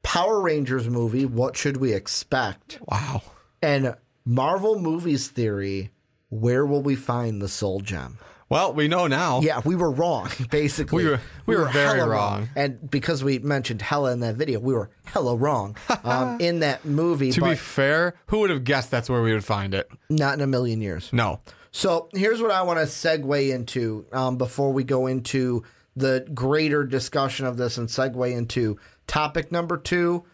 Power 0.02 0.40
Rangers 0.40 0.88
movie, 0.88 1.24
what 1.24 1.56
should 1.56 1.76
we 1.76 1.92
expect? 1.92 2.80
Wow. 2.88 3.22
And 3.62 3.94
Marvel 4.24 4.78
movies 4.78 5.28
theory, 5.28 5.90
where 6.28 6.66
will 6.66 6.82
we 6.82 6.94
find 6.96 7.40
the 7.40 7.48
soul 7.48 7.80
gem? 7.80 8.18
Well, 8.48 8.74
we 8.74 8.86
know 8.86 9.06
now. 9.06 9.40
Yeah, 9.40 9.62
we 9.64 9.76
were 9.76 9.90
wrong, 9.90 10.28
basically. 10.50 11.04
We 11.04 11.10
were- 11.10 11.20
we 11.46 11.56
were 11.56 11.68
very 11.70 11.98
hella 12.00 12.10
wrong. 12.10 12.48
And 12.54 12.90
because 12.90 13.24
we 13.24 13.38
mentioned 13.38 13.80
hella 13.82 14.12
in 14.12 14.20
that 14.20 14.34
video, 14.36 14.60
we 14.60 14.74
were 14.74 14.90
hella 15.04 15.34
wrong 15.36 15.76
um, 16.04 16.38
in 16.40 16.60
that 16.60 16.84
movie, 16.84 17.32
To 17.32 17.40
be 17.42 17.54
fair, 17.54 18.14
who 18.26 18.40
would 18.40 18.50
have 18.50 18.64
guessed 18.64 18.90
that's 18.90 19.08
where 19.08 19.22
we 19.22 19.32
would 19.32 19.44
find 19.44 19.72
it? 19.74 19.88
not 20.10 20.34
in 20.34 20.40
a 20.42 20.46
million 20.46 20.80
years. 20.82 21.08
No. 21.12 21.40
So 21.72 22.10
here's 22.12 22.42
what 22.42 22.50
I 22.50 22.60
want 22.62 22.78
to 22.78 22.84
segue 22.84 23.50
into 23.54 24.04
um, 24.12 24.36
before 24.36 24.72
we 24.72 24.84
go 24.84 25.06
into 25.06 25.64
the 25.96 26.26
greater 26.34 26.84
discussion 26.84 27.46
of 27.46 27.56
this 27.56 27.78
and 27.78 27.88
segue 27.88 28.30
into 28.36 28.78
topic 29.06 29.50
number 29.50 29.78
two. 29.78 30.24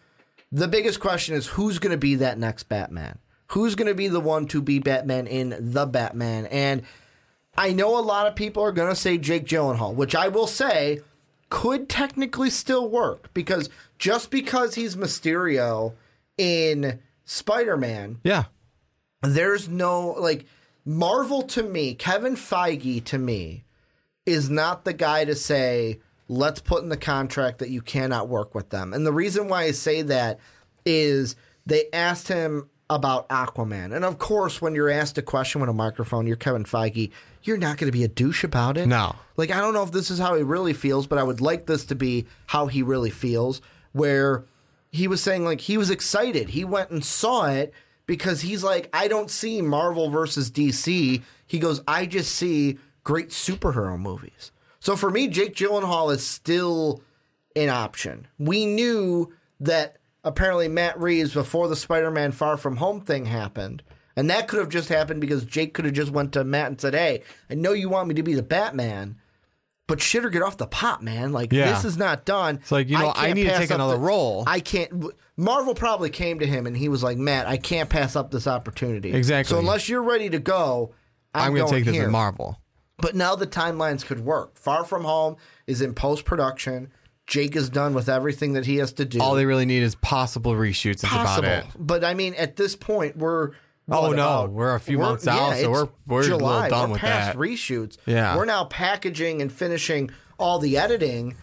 The 0.51 0.67
biggest 0.67 0.99
question 0.99 1.35
is 1.35 1.47
who's 1.47 1.79
going 1.79 1.91
to 1.91 1.97
be 1.97 2.15
that 2.15 2.37
next 2.39 2.63
Batman? 2.63 3.19
Who's 3.51 3.75
going 3.75 3.87
to 3.87 3.95
be 3.95 4.07
the 4.07 4.19
one 4.19 4.47
to 4.47 4.61
be 4.61 4.79
Batman 4.79 5.27
in 5.27 5.55
The 5.59 5.85
Batman? 5.85 6.45
And 6.47 6.83
I 7.57 7.71
know 7.73 7.97
a 7.97 8.01
lot 8.01 8.27
of 8.27 8.35
people 8.35 8.63
are 8.63 8.71
going 8.71 8.89
to 8.89 8.95
say 8.95 9.17
Jake 9.17 9.45
Gyllenhaal, 9.45 9.93
which 9.95 10.15
I 10.15 10.27
will 10.27 10.47
say 10.47 11.01
could 11.49 11.89
technically 11.89 12.49
still 12.49 12.87
work 12.89 13.33
because 13.33 13.69
just 13.97 14.29
because 14.31 14.75
he's 14.75 14.95
Mysterio 14.95 15.93
in 16.37 16.99
Spider 17.25 17.75
Man, 17.77 18.19
Yeah. 18.23 18.45
there's 19.21 19.67
no 19.67 20.11
like 20.19 20.45
Marvel 20.85 21.41
to 21.43 21.63
me, 21.63 21.93
Kevin 21.95 22.35
Feige 22.35 23.03
to 23.05 23.17
me 23.17 23.65
is 24.25 24.49
not 24.49 24.85
the 24.85 24.93
guy 24.93 25.25
to 25.25 25.35
say 25.35 25.99
let's 26.29 26.61
put 26.61 26.83
in 26.83 26.89
the 26.89 26.97
contract 26.97 27.59
that 27.59 27.69
you 27.69 27.81
cannot 27.81 28.29
work 28.29 28.55
with 28.55 28.69
them. 28.69 28.93
And 28.93 29.05
the 29.05 29.11
reason 29.11 29.49
why 29.49 29.63
I 29.63 29.71
say 29.71 30.03
that 30.03 30.39
is 30.85 31.35
they 31.65 31.85
asked 31.91 32.27
him 32.27 32.69
about 32.89 33.27
Aquaman. 33.29 33.93
And 33.95 34.05
of 34.05 34.17
course, 34.17 34.61
when 34.61 34.73
you're 34.73 34.89
asked 34.89 35.17
a 35.17 35.21
question 35.21 35.59
with 35.59 35.69
a 35.69 35.73
microphone, 35.73 36.25
you're 36.25 36.35
Kevin 36.35 36.63
Feige, 36.63 37.11
you're 37.43 37.57
not 37.57 37.77
going 37.77 37.91
to 37.91 37.97
be 37.97 38.03
a 38.03 38.07
douche 38.07 38.43
about 38.43 38.77
it. 38.77 38.87
No. 38.87 39.15
Like, 39.37 39.51
I 39.51 39.59
don't 39.59 39.73
know 39.73 39.83
if 39.83 39.91
this 39.91 40.09
is 40.09 40.19
how 40.19 40.35
he 40.35 40.43
really 40.43 40.73
feels, 40.73 41.07
but 41.07 41.17
I 41.19 41.23
would 41.23 41.41
like 41.41 41.65
this 41.65 41.85
to 41.85 41.95
be 41.95 42.25
how 42.47 42.67
he 42.67 42.81
really 42.81 43.11
feels, 43.11 43.61
where 43.91 44.45
he 44.91 45.07
was 45.07 45.21
saying, 45.21 45.45
like, 45.45 45.61
he 45.61 45.77
was 45.77 45.89
excited. 45.89 46.49
He 46.49 46.65
went 46.65 46.89
and 46.89 47.03
saw 47.05 47.45
it 47.45 47.73
because 48.05 48.41
he's 48.41 48.63
like, 48.63 48.89
I 48.91 49.07
don't 49.07 49.29
see 49.29 49.61
Marvel 49.61 50.09
versus 50.09 50.49
DC. 50.49 51.21
He 51.45 51.59
goes, 51.59 51.81
I 51.87 52.07
just 52.07 52.35
see 52.35 52.79
great 53.03 53.29
superhero 53.29 53.99
movies. 53.99 54.51
So 54.89 54.95
for 54.95 55.11
me, 55.11 55.27
Jake 55.27 55.53
Gyllenhaal 55.53 56.11
is 56.11 56.25
still 56.25 57.03
an 57.55 57.69
option. 57.69 58.25
We 58.39 58.65
knew 58.65 59.31
that 59.59 59.97
apparently 60.23 60.67
Matt 60.67 60.99
Reeves 60.99 61.31
before 61.31 61.67
the 61.67 61.75
Spider-Man 61.75 62.31
Far 62.31 62.57
From 62.57 62.77
Home 62.77 63.01
thing 63.01 63.25
happened, 63.25 63.83
and 64.15 64.31
that 64.31 64.47
could 64.47 64.57
have 64.57 64.69
just 64.69 64.89
happened 64.89 65.21
because 65.21 65.45
Jake 65.45 65.75
could 65.75 65.85
have 65.85 65.93
just 65.93 66.11
went 66.11 66.33
to 66.33 66.43
Matt 66.43 66.69
and 66.69 66.81
said, 66.81 66.95
"Hey, 66.95 67.21
I 67.51 67.53
know 67.53 67.71
you 67.71 67.87
want 67.87 68.07
me 68.07 68.15
to 68.15 68.23
be 68.23 68.33
the 68.33 68.41
Batman, 68.41 69.17
but 69.85 70.01
shit 70.01 70.25
or 70.25 70.31
get 70.31 70.41
off 70.41 70.57
the 70.57 70.65
pot, 70.65 71.03
man. 71.03 71.33
Like 71.33 71.53
Yeah. 71.53 71.71
this 71.71 71.85
is 71.85 71.95
not 71.95 72.25
done. 72.25 72.55
It's 72.55 72.71
like, 72.71 72.89
you 72.89 72.97
know, 72.97 73.11
I 73.15 73.27
can't 73.27 73.35
need 73.35 73.43
to 73.43 73.57
take 73.59 73.69
another 73.69 73.93
the- 73.93 73.99
role. 73.99 74.43
I 74.47 74.59
can't. 74.59 75.13
Marvel 75.37 75.75
probably 75.75 76.09
came 76.09 76.39
to 76.39 76.47
him 76.47 76.65
and 76.65 76.75
he 76.75 76.89
was 76.89 77.03
like, 77.03 77.19
Matt, 77.19 77.45
I 77.45 77.57
can't 77.57 77.91
pass 77.91 78.15
up 78.15 78.31
this 78.31 78.47
opportunity. 78.47 79.13
Exactly. 79.13 79.53
So 79.53 79.59
unless 79.59 79.87
you're 79.87 80.01
ready 80.01 80.31
to 80.31 80.39
go, 80.39 80.95
I'm, 81.35 81.49
I'm, 81.49 81.55
going 81.55 81.67
to 81.67 81.73
take 81.75 81.85
this 81.85 81.93
here. 81.93 82.05
to 82.05 82.11
Marvel. 82.11 82.57
But 83.01 83.15
now 83.15 83.35
the 83.35 83.47
timelines 83.47 84.05
could 84.05 84.19
work. 84.21 84.57
Far 84.57 84.83
From 84.83 85.03
Home 85.03 85.37
is 85.67 85.81
in 85.81 85.93
post 85.93 86.25
production. 86.25 86.91
Jake 87.27 87.55
is 87.55 87.69
done 87.69 87.93
with 87.93 88.09
everything 88.09 88.53
that 88.53 88.65
he 88.65 88.77
has 88.77 88.91
to 88.93 89.05
do. 89.05 89.21
All 89.21 89.35
they 89.35 89.45
really 89.45 89.65
need 89.65 89.83
is 89.83 89.93
possible 89.95 90.53
reshoots. 90.53 91.01
That's 91.01 91.13
possible. 91.13 91.47
about 91.47 91.65
it. 91.65 91.71
But 91.77 92.03
I 92.03 92.13
mean, 92.15 92.33
at 92.33 92.55
this 92.55 92.75
point, 92.75 93.17
we're 93.17 93.51
Oh, 93.91 94.11
no, 94.11 94.11
about- 94.11 94.51
we're 94.51 94.75
a 94.75 94.79
few 94.79 94.99
months 94.99 95.27
out, 95.27 95.55
so 95.57 95.71
we're- 95.71 95.87
we're 96.05 96.19
a 96.19 96.23
little 96.23 96.37
July. 96.39 96.69
done 96.69 96.89
we're 96.89 96.93
with 96.93 97.01
past 97.01 97.27
that. 97.33 97.37
reshoots. 97.37 97.97
Yeah. 98.05 98.35
we're 98.35 98.45
now 98.45 98.65
packaging 98.65 99.41
and 99.41 99.51
finishing 99.51 100.11
all 100.37 100.59
the 100.59 100.77
editing. 100.77 101.35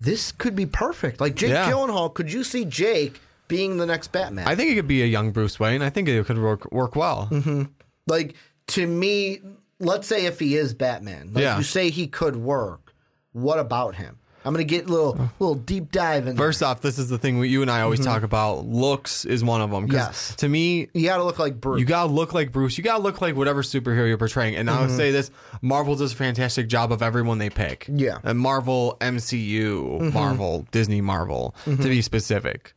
This 0.00 0.32
could 0.32 0.56
be 0.56 0.66
perfect. 0.66 1.20
Like 1.20 1.36
Jake 1.36 1.50
Yeah. 1.50 1.70
Gyllenhaal, 1.70 2.12
could 2.12 2.32
you 2.32 2.42
see 2.42 2.64
Jake 2.64 3.20
being 3.46 3.76
the 3.76 3.86
next 3.86 4.10
Batman? 4.10 4.48
I 4.48 4.56
think 4.56 4.72
it 4.72 4.74
could 4.74 4.88
be 4.88 5.02
a 5.02 5.06
young 5.06 5.30
Bruce 5.30 5.60
Wayne. 5.60 5.80
I 5.82 5.90
think 5.90 6.08
it 6.08 6.24
could 6.26 6.38
work 6.38 6.70
work 6.72 6.96
well. 6.96 7.28
Mm-hmm. 7.30 7.64
like 8.08 8.34
to 8.68 8.86
me, 8.86 9.40
let's 9.78 10.06
say 10.06 10.26
if 10.26 10.38
he 10.38 10.56
is 10.56 10.74
Batman, 10.74 11.32
like 11.32 11.42
Yeah. 11.42 11.58
you 11.58 11.64
say 11.64 11.90
he 11.90 12.06
could 12.06 12.36
work. 12.36 12.94
What 13.32 13.58
about 13.58 13.96
him? 13.96 14.18
I'm 14.44 14.52
gonna 14.52 14.64
get 14.64 14.86
a 14.86 14.88
little 14.88 15.30
little 15.38 15.54
deep 15.54 15.92
dive 15.92 16.26
in. 16.26 16.36
First 16.36 16.62
off, 16.62 16.80
this 16.80 16.98
is 16.98 17.08
the 17.08 17.18
thing 17.18 17.42
you 17.44 17.62
and 17.62 17.70
I 17.70 17.82
always 17.82 18.00
mm-hmm. 18.00 18.10
talk 18.10 18.22
about. 18.22 18.66
Looks 18.66 19.24
is 19.24 19.44
one 19.44 19.60
of 19.60 19.70
them. 19.70 19.86
Yes. 19.90 20.34
To 20.36 20.48
me, 20.48 20.88
you 20.94 21.06
got 21.06 21.18
to 21.18 21.24
look 21.24 21.38
like 21.38 21.60
Bruce. 21.60 21.78
you 21.80 21.86
gotta 21.86 22.10
look 22.10 22.34
like 22.34 22.50
Bruce. 22.50 22.76
You 22.76 22.84
gotta 22.84 23.02
look 23.02 23.20
like 23.20 23.36
whatever 23.36 23.62
superhero 23.62 24.08
you're 24.08 24.18
portraying. 24.18 24.56
And 24.56 24.68
I 24.68 24.80
would 24.80 24.88
mm-hmm. 24.88 24.96
say 24.96 25.12
this: 25.12 25.30
Marvel 25.60 25.94
does 25.94 26.12
a 26.12 26.16
fantastic 26.16 26.68
job 26.68 26.92
of 26.92 27.02
everyone 27.02 27.38
they 27.38 27.50
pick. 27.50 27.86
Yeah. 27.88 28.18
And 28.24 28.38
Marvel, 28.38 28.96
MCU, 29.00 30.00
mm-hmm. 30.00 30.12
Marvel, 30.12 30.66
Disney, 30.70 31.00
Marvel, 31.00 31.54
to 31.64 31.76
be 31.76 32.02
specific. 32.02 32.74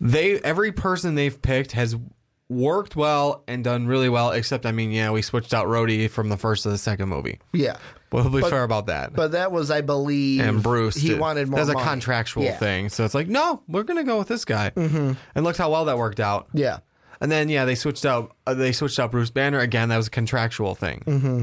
They 0.00 0.40
every 0.40 0.72
person 0.72 1.14
they've 1.14 1.40
picked 1.40 1.72
has 1.72 1.96
worked 2.50 2.96
well 2.96 3.42
and 3.48 3.64
done 3.64 3.86
really 3.86 4.08
well. 4.10 4.32
Except, 4.32 4.66
I 4.66 4.72
mean, 4.72 4.90
yeah, 4.90 5.10
we 5.10 5.22
switched 5.22 5.54
out 5.54 5.66
Rhodey 5.68 6.10
from 6.10 6.28
the 6.28 6.36
first 6.36 6.64
to 6.64 6.68
the 6.70 6.76
second 6.78 7.08
movie. 7.08 7.38
yeah, 7.54 7.76
We'll 8.12 8.28
be 8.28 8.40
But- 8.40 8.50
fair 8.50 8.64
about 8.64 8.86
that. 8.88 9.12
but 9.14 9.30
that 9.32 9.52
was, 9.52 9.70
I 9.70 9.82
believe, 9.82 10.40
and 10.40 10.60
Bruce, 10.62 10.96
He 10.96 11.10
did- 11.10 11.20
wanted 11.20 11.48
more. 11.48 11.58
That's 11.64 11.70
a 11.70 11.74
contractual 11.82 12.42
Yeah. 12.42 12.56
thing. 12.58 12.88
So 12.88 13.04
it's 13.04 13.14
like, 13.14 13.28
no, 13.28 13.62
we're 13.68 13.84
gonna 13.84 14.02
go 14.02 14.18
with 14.18 14.26
this 14.28 14.44
guy. 14.44 14.70
Mm-hmm. 14.76 15.12
And 15.36 15.44
look 15.44 15.56
how 15.56 15.70
well 15.70 15.84
that 15.84 15.96
worked 15.96 16.18
out. 16.18 16.48
Yeah. 16.52 16.78
And 17.20 17.30
then 17.30 17.48
yeah, 17.48 17.64
they 17.66 17.76
switched 17.76 18.04
out. 18.04 18.34
Uh, 18.48 18.54
they 18.54 18.72
switched 18.72 18.98
out 18.98 19.12
Bruce 19.12 19.30
Banner 19.30 19.60
again. 19.60 19.90
That 19.90 19.96
was 19.96 20.08
a 20.08 20.10
contractual 20.10 20.74
thing. 20.74 21.02
Mm-hmm. 21.06 21.42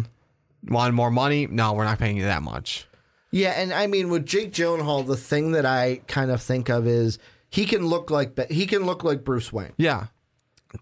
Want 0.73 0.93
more 0.93 1.09
money? 1.11 1.47
No, 1.47 1.71
we're 1.71 1.85
not 1.85 1.99
paying 1.99 2.17
you 2.17 2.23
that 2.23 2.43
much. 2.43 2.85
Yeah, 3.31 3.51
and 3.51 3.71
I 3.73 3.87
mean 3.87 4.09
with 4.09 4.25
Jake 4.25 4.51
Gyllenhaal, 4.51 5.05
the 5.07 5.15
thing 5.15 5.51
that 5.53 5.65
I 5.65 6.01
kind 6.07 6.31
of 6.31 6.41
think 6.41 6.67
of 6.69 6.85
is 6.87 7.17
he 7.49 7.65
can 7.65 7.85
look 7.85 8.09
like 8.11 8.37
he 8.49 8.65
can 8.65 8.85
look 8.85 9.05
like 9.05 9.23
Bruce 9.23 9.53
Wayne. 9.53 9.71
Yeah. 9.77 10.07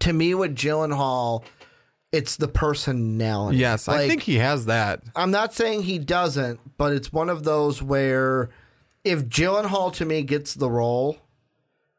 To 0.00 0.12
me, 0.12 0.34
with 0.34 0.54
Gyllenhaal, 0.54 1.42
it's 2.12 2.36
the 2.36 2.48
personality. 2.48 3.58
Yes, 3.58 3.88
I 3.88 4.06
think 4.08 4.22
he 4.22 4.36
has 4.36 4.66
that. 4.66 5.02
I'm 5.14 5.30
not 5.30 5.54
saying 5.54 5.82
he 5.82 5.98
doesn't, 5.98 6.60
but 6.78 6.92
it's 6.92 7.12
one 7.12 7.28
of 7.28 7.44
those 7.44 7.82
where 7.82 8.50
if 9.04 9.26
Gyllenhaal 9.26 9.92
to 9.94 10.04
me 10.04 10.22
gets 10.22 10.54
the 10.54 10.70
role, 10.70 11.18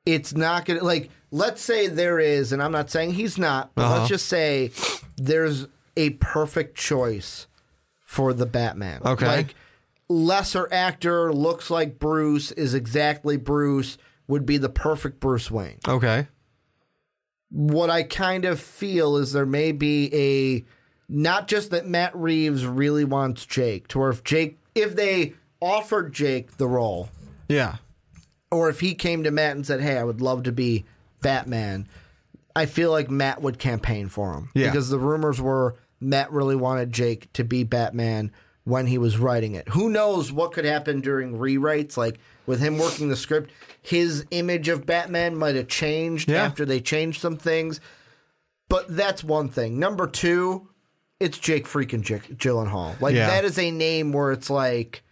it's 0.06 0.34
not 0.36 0.66
gonna 0.66 0.84
like. 0.84 1.10
Let's 1.30 1.62
say 1.62 1.88
there 1.88 2.20
is, 2.20 2.54
and 2.54 2.64
I'm 2.64 2.72
not 2.72 2.90
saying 2.90 3.12
he's 3.14 3.38
not, 3.38 3.76
but 3.76 3.84
Uh-huh. 3.84 3.98
let's 3.98 4.10
just 4.10 4.28
say 4.28 4.72
there's 5.18 5.68
a 5.98 6.12
perfect 6.12 6.78
choice 6.78 7.48
for 8.06 8.32
the 8.34 8.46
Batman. 8.46 9.02
Okay. 9.06 9.28
like 9.28 9.56
lesser 10.08 10.70
actor 10.72 11.34
looks 11.34 11.70
like 11.70 12.00
Bruce 12.00 12.54
is 12.54 12.74
exactly 12.74 13.36
Bruce 13.36 13.98
would 14.30 14.46
be 14.46 14.58
the 14.58 14.70
perfect 14.70 15.20
Bruce 15.20 15.52
Wayne 15.52 15.80
Okay. 15.86 16.28
What 17.50 17.90
I 17.90 18.04
kind 18.04 18.46
of 18.46 18.60
feel 18.60 19.18
is 19.18 19.32
there 19.34 19.46
may 19.46 19.72
be 19.72 20.10
a 20.14 20.66
not 21.10 21.48
just 21.48 21.72
that 21.72 21.88
Matt 21.88 22.16
Reeves 22.16 22.66
really 22.66 23.06
wants 23.06 23.46
Jake, 23.46 23.88
to 23.90 24.00
where 24.00 24.10
if 24.10 24.24
Jake 24.24 24.58
if 24.76 24.96
they 24.96 25.34
offered 25.62 26.14
Jake 26.14 26.58
the 26.58 26.68
role, 26.68 27.10
Yeah. 27.48 27.78
or 28.52 28.70
if 28.70 28.80
he 28.82 28.94
came 28.94 29.24
to 29.24 29.32
Matt 29.32 29.56
and 29.56 29.66
said, 29.66 29.82
Hey, 29.82 29.98
I 29.98 30.04
would 30.04 30.22
love 30.22 30.44
to 30.44 30.52
be 30.52 30.86
Batman, 31.22 31.88
I 32.56 32.66
feel 32.66 32.92
like 32.92 33.10
Matt 33.10 33.42
would 33.42 33.58
campaign 33.60 34.08
for 34.10 34.34
him. 34.34 34.50
Yeah. 34.54 34.68
Because 34.68 34.90
the 34.90 35.00
rumors 35.00 35.42
were 35.42 35.76
Matt 36.00 36.32
really 36.32 36.56
wanted 36.56 36.92
Jake 36.92 37.32
to 37.34 37.44
be 37.44 37.64
Batman 37.64 38.32
when 38.66 38.86
he 38.88 38.98
was 38.98 39.18
writing 39.18 39.56
it. 39.56 39.70
Who 39.70 39.90
knows 39.90 40.32
what 40.32 40.52
could 40.52 40.66
happen 40.66 41.00
during 41.02 41.38
rewrites? 41.40 41.96
Like 41.98 42.20
with 42.46 42.60
him 42.60 42.78
working 42.78 43.10
the 43.10 43.16
script, 43.16 43.50
his 43.88 44.26
image 44.32 44.68
of 44.68 44.86
Batman 44.86 45.38
might 45.38 45.56
have 45.56 45.68
changed 45.70 46.30
Yeah. 46.30 46.44
after 46.44 46.66
they 46.66 46.82
changed 46.82 47.22
some 47.22 47.38
things. 47.38 47.80
But 48.70 48.86
that's 48.96 49.24
one 49.24 49.48
thing. 49.48 49.80
Number 49.80 50.08
two, 50.08 50.68
it's 51.22 51.38
Jake 51.38 51.66
freaking 51.66 52.02
J- 52.02 52.20
Gyllenhaal. 52.36 53.00
Like 53.00 53.16
Yeah. 53.16 53.28
that 53.28 53.46
is 53.46 53.58
a 53.58 53.72
name 53.72 54.12
where 54.12 54.32
it's 54.34 54.50
like, 54.50 55.04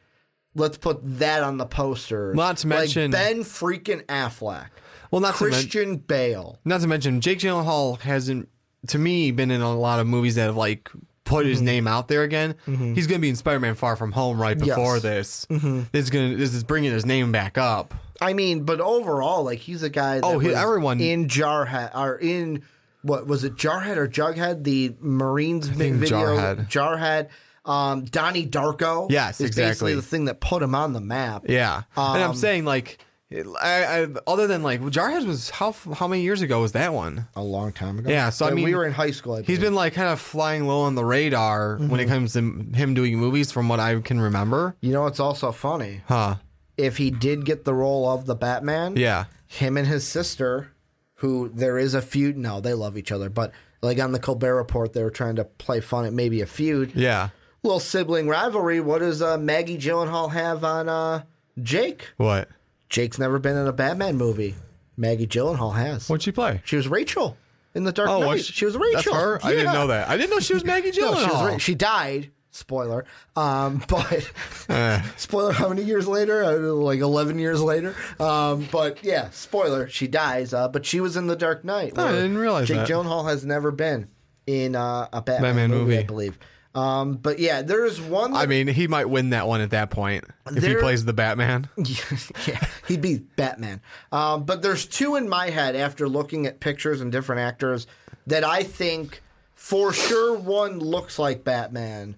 let's 0.55 0.77
put 0.77 0.99
that 1.19 1.41
on 1.41 1.57
the 1.57 1.65
poster. 1.65 2.33
Not 2.33 2.57
to 2.57 2.67
Like 2.67 2.79
mention- 2.79 3.11
Ben 3.11 3.39
freaking 3.43 4.03
Affleck, 4.07 4.67
Well, 5.09 5.21
not 5.21 5.38
to, 5.38 5.45
men- 5.45 5.53
Christian 5.53 5.95
Bale. 5.97 6.59
not 6.65 6.81
to 6.81 6.88
mention 6.88 7.21
Jake 7.21 7.39
Gyllenhaal 7.39 7.99
hasn't, 8.01 8.49
to 8.88 8.97
me, 8.99 9.31
been 9.31 9.51
in 9.51 9.61
a 9.61 9.73
lot 9.73 10.01
of 10.01 10.07
movies 10.07 10.35
that 10.35 10.47
have 10.47 10.57
like 10.57 10.89
put 11.23 11.45
his 11.45 11.61
name 11.61 11.88
out 11.88 12.07
there 12.09 12.23
again. 12.23 12.55
He's 12.65 13.07
going 13.07 13.19
to 13.19 13.21
be 13.21 13.29
in 13.29 13.35
Spider-Man: 13.38 13.75
Far 13.75 13.95
From 13.95 14.11
Home 14.11 14.39
right 14.39 14.59
before 14.59 14.97
Mm-hmm. 14.97 15.07
This. 15.07 15.47
This 15.91 16.03
is 16.03 16.09
going 16.09 16.31
to 16.31 16.38
this 16.38 16.53
is 16.53 16.63
bringing 16.65 16.91
his 16.91 17.05
name 17.05 17.31
back 17.31 17.57
up. 17.57 17.93
I 18.21 18.34
mean, 18.34 18.63
but 18.63 18.80
overall, 18.80 19.43
like 19.43 19.60
he's 19.60 19.84
a 19.84 19.89
guy. 19.89 20.15
That 20.15 20.23
Oh, 20.25 20.39
he- 20.39 20.47
was 20.49 20.58
everyone- 20.58 20.99
in 21.01 21.28
Jarhead 21.28 21.95
or 21.95 22.17
in 22.17 22.62
what 23.01 23.28
was 23.28 23.43
it? 23.43 23.56
Jarhead 23.56 23.97
or 23.97 24.08
Jughead? 24.08 24.63
The 24.63 24.95
Marines 24.99 25.67
video. 25.67 26.08
Jarhead. 26.36 26.69
Jarhead. 26.69 27.28
Um, 27.65 28.04
Donnie 28.06 28.45
Darko. 28.47 29.10
Yes, 29.12 29.39
is 29.41 29.47
exactly. 29.47 29.69
Basically, 29.69 29.95
the 29.95 30.01
thing 30.01 30.25
that 30.25 30.39
put 30.39 30.62
him 30.63 30.75
on 30.75 30.93
the 30.93 31.01
map. 31.01 31.43
Yeah, 31.49 31.84
and 31.97 32.23
I'm 32.23 32.30
Um, 32.32 32.36
saying 32.36 32.63
like, 32.65 32.99
I, 33.34 34.04
I 34.04 34.08
other 34.28 34.45
than 34.47 34.62
like 34.63 34.82
Jarhead 34.82 35.25
was 35.25 35.49
how 35.49 35.75
how 35.93 36.08
many 36.08 36.21
years 36.21 36.41
ago 36.41 36.62
was 36.62 36.73
that 36.73 36.93
one? 36.93 37.28
a 37.36 37.41
long 37.41 37.71
time 37.73 37.97
ago. 37.99 38.10
Yeah, 38.10 38.30
so 38.30 38.45
I 38.45 38.51
mean, 38.51 38.65
we 38.65 38.75
were 38.75 38.86
in 38.86 38.93
high 38.93 39.12
school. 39.12 39.34
I 39.34 39.41
He's 39.41 39.60
been 39.60 39.73
like 39.75 39.93
kind 39.93 40.10
of 40.10 40.19
flying 40.21 40.67
low 40.67 40.82
on 40.82 40.93
the 40.95 41.04
radar 41.04 41.78
when 41.78 41.89
Mm-hmm. 41.89 41.99
it 41.99 42.06
comes 42.08 42.34
to 42.34 42.39
him 42.78 42.93
doing 42.93 43.17
movies, 43.17 43.51
from 43.51 43.67
what 43.67 43.80
I 43.80 43.99
can 43.99 44.21
remember. 44.21 44.75
You 44.82 44.93
know, 44.93 45.08
it's 45.08 45.19
also 45.19 45.51
funny 45.51 46.01
Huh? 46.08 46.36
If 46.77 46.97
he 46.97 47.11
did 47.11 47.45
get 47.45 47.65
the 47.65 47.73
role 47.73 48.09
of 48.09 48.25
the 48.25 48.35
Batman. 48.35 48.95
Yeah. 48.97 49.25
him 49.47 49.77
and 49.77 49.88
his 49.88 50.05
sister, 50.07 50.71
who 51.15 51.49
there 51.53 51.77
is 51.77 51.93
a 51.93 52.01
feud. 52.01 52.38
No, 52.38 52.59
they 52.59 52.73
love 52.73 52.97
each 52.97 53.11
other, 53.11 53.29
but 53.29 53.51
like 53.81 53.99
on 53.99 54.11
the 54.11 54.19
Colbert 54.19 54.55
Report, 54.55 54.93
they 54.93 55.03
were 55.03 55.09
trying 55.11 55.35
to 55.38 55.45
play 55.45 55.79
fun 55.79 56.05
at 56.05 56.13
maybe 56.13 56.41
a 56.41 56.45
feud. 56.45 56.91
Yeah. 56.95 57.29
Little 57.63 57.79
sibling 57.79 58.27
rivalry. 58.27 58.79
What 58.79 58.99
does 58.99 59.21
uh, 59.21 59.38
Maggie 59.38 59.77
Gyllenhaal 59.77 60.31
have 60.31 60.63
on 60.63 60.89
uh, 60.89 61.23
Jake? 61.61 62.09
What? 62.17 62.49
Jake's 62.89 63.17
never 63.17 63.39
been 63.39 63.57
in 63.57 63.67
a 63.67 63.73
Batman 63.73 64.17
movie. 64.17 64.55
Maggie 64.97 65.27
Gyllenhaal 65.27 65.73
has. 65.75 66.07
What'd 66.09 66.23
she 66.23 66.31
play? 66.31 66.61
She 66.65 66.75
was 66.75 66.88
Rachel 66.88 67.38
in 67.73 67.83
the 67.83 67.91
Dark 67.91 68.09
Oh, 68.09 68.19
Knight. 68.21 68.27
was 68.27 68.45
she, 68.45 68.65
was 68.65 68.75
Rachel. 68.77 69.13
That's 69.13 69.23
her. 69.23 69.39
I 69.43 69.51
didn't 69.51 69.73
know 69.73 69.88
that. 69.88 70.07
I 70.09 70.15
didn't 70.17 70.29
know 70.29 70.39
she 70.39 70.53
was 70.53 70.63
Maggie 70.63 70.91
No, 70.99 71.13
Gyllenhaal. 71.13 71.49
she 71.49 71.53
was 71.53 71.61
She 71.61 71.75
died. 71.75 72.31
Spoiler. 72.56 73.06
Um, 73.36 73.84
but 73.89 74.32
Eh. 74.70 75.02
spoiler. 75.18 75.52
How 75.52 75.70
many 75.70 75.84
years 75.84 76.08
later? 76.08 76.44
Uh, 76.44 76.58
like 76.74 77.00
eleven 77.00 77.38
years 77.38 77.62
later. 77.62 77.96
Um, 78.20 78.68
but 78.72 79.04
yeah, 79.04 79.30
spoiler. 79.32 79.89
She 79.89 80.08
dies. 80.08 80.54
Uh, 80.54 80.68
but 80.70 80.86
she 80.86 81.00
was 81.02 81.18
in 81.18 81.28
the 81.28 81.36
Dark 81.36 81.65
Knight. 81.65 81.98
I 81.98 82.12
didn't 82.13 82.38
realize 82.38 82.68
Jake 82.68 82.78
that. 82.78 82.88
Gyllenhaal 82.88 83.28
has 83.30 83.46
never 83.46 83.72
been 83.72 84.08
in 84.48 84.76
uh, 84.76 85.08
a 85.12 85.22
Batman, 85.22 85.41
Batman 85.56 85.70
movie, 85.72 85.98
I 85.98 86.04
believe. 86.04 86.39
Um, 86.74 87.13
but 87.13 87.39
yeah, 87.39 87.62
there 87.62 87.86
is 87.86 88.02
one. 88.02 88.36
I 88.36 88.46
mean, 88.48 88.68
he 88.68 88.88
might 88.88 89.10
win 89.10 89.30
that 89.30 89.48
one 89.48 89.62
at 89.62 89.70
that 89.72 89.91
point 89.91 90.26
if 90.52 90.63
he 90.63 90.76
plays 90.76 91.06
the 91.06 91.13
Batman. 91.13 91.70
yeah, 91.78 92.65
he'd 92.88 93.02
be 93.02 93.20
Batman. 93.38 93.82
Um, 94.12 94.44
but 94.44 94.62
there's 94.62 94.86
two 94.86 95.15
in 95.15 95.30
my 95.30 95.50
head 95.50 95.76
after 95.78 96.08
looking 96.10 96.46
at 96.46 96.60
pictures 96.60 97.00
and 97.00 97.12
different 97.13 97.41
actors 97.41 97.88
that 98.28 98.44
I 98.44 98.63
think 98.63 99.22
for 99.54 99.94
sure 99.94 100.38
one 100.38 100.80
looks 100.80 101.18
like 101.18 101.46
Batman. 101.46 102.18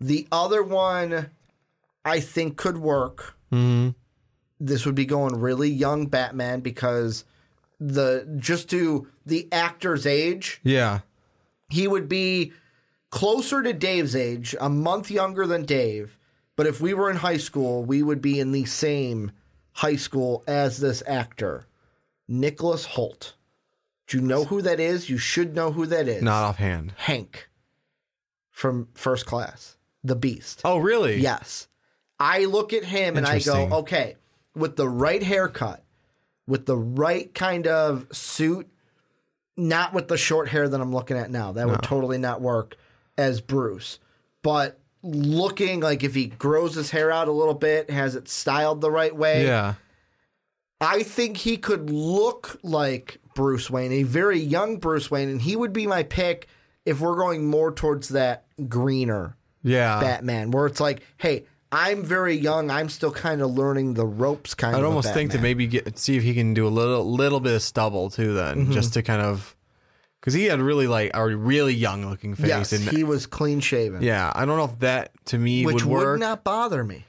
The 0.00 0.26
other 0.30 0.62
one 0.62 1.30
I 2.04 2.20
think 2.20 2.56
could 2.56 2.78
work. 2.78 3.34
Mm-hmm. 3.52 3.90
This 4.60 4.86
would 4.86 4.94
be 4.94 5.06
going 5.06 5.38
really 5.40 5.68
young 5.70 6.06
Batman 6.06 6.60
because 6.60 7.24
the 7.80 8.26
just 8.38 8.70
to 8.70 9.08
the 9.26 9.48
actor's 9.52 10.06
age, 10.06 10.60
Yeah. 10.62 11.00
he 11.68 11.86
would 11.86 12.08
be 12.08 12.52
closer 13.10 13.62
to 13.62 13.72
Dave's 13.72 14.16
age, 14.16 14.54
a 14.60 14.68
month 14.68 15.10
younger 15.10 15.46
than 15.46 15.64
Dave. 15.64 16.18
But 16.56 16.66
if 16.66 16.80
we 16.80 16.94
were 16.94 17.10
in 17.10 17.16
high 17.16 17.36
school, 17.36 17.84
we 17.84 18.02
would 18.02 18.22
be 18.22 18.40
in 18.40 18.52
the 18.52 18.64
same 18.64 19.30
high 19.72 19.96
school 19.96 20.42
as 20.46 20.78
this 20.78 21.02
actor, 21.06 21.66
Nicholas 22.28 22.86
Hoult. 22.86 23.34
Do 24.06 24.16
you 24.18 24.22
know 24.22 24.44
who 24.44 24.62
that 24.62 24.80
is? 24.80 25.10
You 25.10 25.18
should 25.18 25.54
know 25.54 25.72
who 25.72 25.84
that 25.86 26.08
is. 26.08 26.22
Not 26.22 26.44
offhand. 26.44 26.94
Hank 26.96 27.48
from 28.50 28.88
First 28.94 29.26
Class, 29.26 29.75
the 30.06 30.16
Beast. 30.16 30.62
Oh, 30.64 30.78
really? 30.78 31.18
Yes. 31.20 31.68
I 32.18 32.44
look 32.46 32.72
at 32.72 32.84
him 32.84 33.16
and 33.16 33.26
I 33.26 33.40
go, 33.40 33.68
okay, 33.80 34.16
with 34.54 34.76
the 34.76 34.88
right 34.88 35.22
haircut, 35.22 35.84
with 36.46 36.66
the 36.66 36.76
right 36.76 37.32
kind 37.34 37.66
of 37.66 38.06
suit, 38.12 38.68
not 39.56 39.92
with 39.92 40.08
the 40.08 40.16
short 40.16 40.48
hair 40.48 40.68
that 40.68 40.80
I'm 40.80 40.92
looking 40.92 41.16
at 41.16 41.30
now. 41.30 41.52
That 41.52 41.68
would 41.68 41.82
totally 41.82 42.18
not 42.18 42.40
work 42.40 42.76
as 43.18 43.40
Bruce. 43.40 43.98
But 44.42 44.78
looking 45.02 45.80
like 45.80 46.04
if 46.04 46.14
he 46.14 46.26
grows 46.26 46.74
his 46.74 46.90
hair 46.90 47.10
out 47.10 47.28
a 47.28 47.32
little 47.32 47.54
bit, 47.54 47.90
has 47.90 48.14
it 48.14 48.28
styled 48.28 48.80
the 48.80 48.90
right 48.90 49.14
way, 49.14 49.44
Yeah. 49.46 49.74
I 50.78 51.04
think 51.04 51.38
he 51.38 51.56
could 51.56 51.88
look 51.88 52.58
like 52.62 53.18
Bruce 53.34 53.70
Wayne, 53.70 53.92
a 53.92 54.02
very 54.02 54.38
young 54.38 54.76
Bruce 54.76 55.10
Wayne, 55.10 55.30
and 55.30 55.40
he 55.40 55.56
would 55.56 55.72
be 55.72 55.86
my 55.86 56.02
pick 56.02 56.48
if 56.84 57.00
we're 57.00 57.16
going 57.16 57.46
more 57.46 57.72
towards 57.72 58.10
that 58.10 58.44
greener 58.68 59.36
Yeah. 59.66 60.00
Batman, 60.00 60.50
where 60.52 60.66
it's 60.66 60.80
like, 60.80 61.02
hey, 61.18 61.44
I'm 61.72 62.04
very 62.04 62.36
young, 62.36 62.70
I'm 62.70 62.88
still 62.88 63.10
kind 63.10 63.42
of 63.42 63.50
learning 63.50 63.94
the 63.94 64.06
ropes. 64.06 64.54
Kind 64.54 64.76
I'd 64.76 64.78
of. 64.78 64.84
a 64.84 64.88
almost 64.88 65.12
think 65.12 65.32
to 65.32 65.38
maybe 65.38 65.66
get 65.66 65.98
see 65.98 66.16
if 66.16 66.22
he 66.22 66.32
can 66.32 66.54
do 66.54 66.66
a 66.66 66.70
little 66.70 67.04
little 67.04 67.40
bit 67.40 67.54
of 67.54 67.62
stubble 67.62 68.08
too, 68.10 68.32
then 68.34 68.56
Mm-hmm. 68.64 68.72
just 68.72 68.94
to 68.94 69.02
kind 69.02 69.20
of 69.20 69.54
because 70.20 70.32
he 70.34 70.44
had 70.44 70.60
really 70.60 70.86
like 70.86 71.10
a 71.14 71.26
really 71.36 71.74
young 71.74 72.08
looking 72.08 72.34
face. 72.36 72.46
yes, 72.48 72.72
and 72.72 72.82
he 72.88 73.02
was 73.04 73.26
clean 73.26 73.60
shaven, 73.60 74.02
yeah, 74.02 74.32
I 74.34 74.44
don't 74.44 74.56
know 74.56 74.64
if 74.64 74.78
that 74.78 75.10
to 75.26 75.38
me 75.38 75.66
which 75.66 75.84
would 75.84 75.92
work. 76.04 76.20
not 76.20 76.44
bother 76.44 76.82
me. 76.84 77.04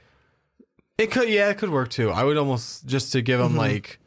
It 0.98 1.12
could, 1.12 1.28
yeah, 1.28 1.48
it 1.50 1.58
could 1.58 1.70
work 1.70 1.90
too. 1.90 2.10
I 2.10 2.24
would 2.24 2.36
almost 2.36 2.84
just 2.86 3.12
to 3.12 3.22
give 3.22 3.38
him 3.40 3.50
Mm-hmm. 3.50 3.58
like 3.58 4.00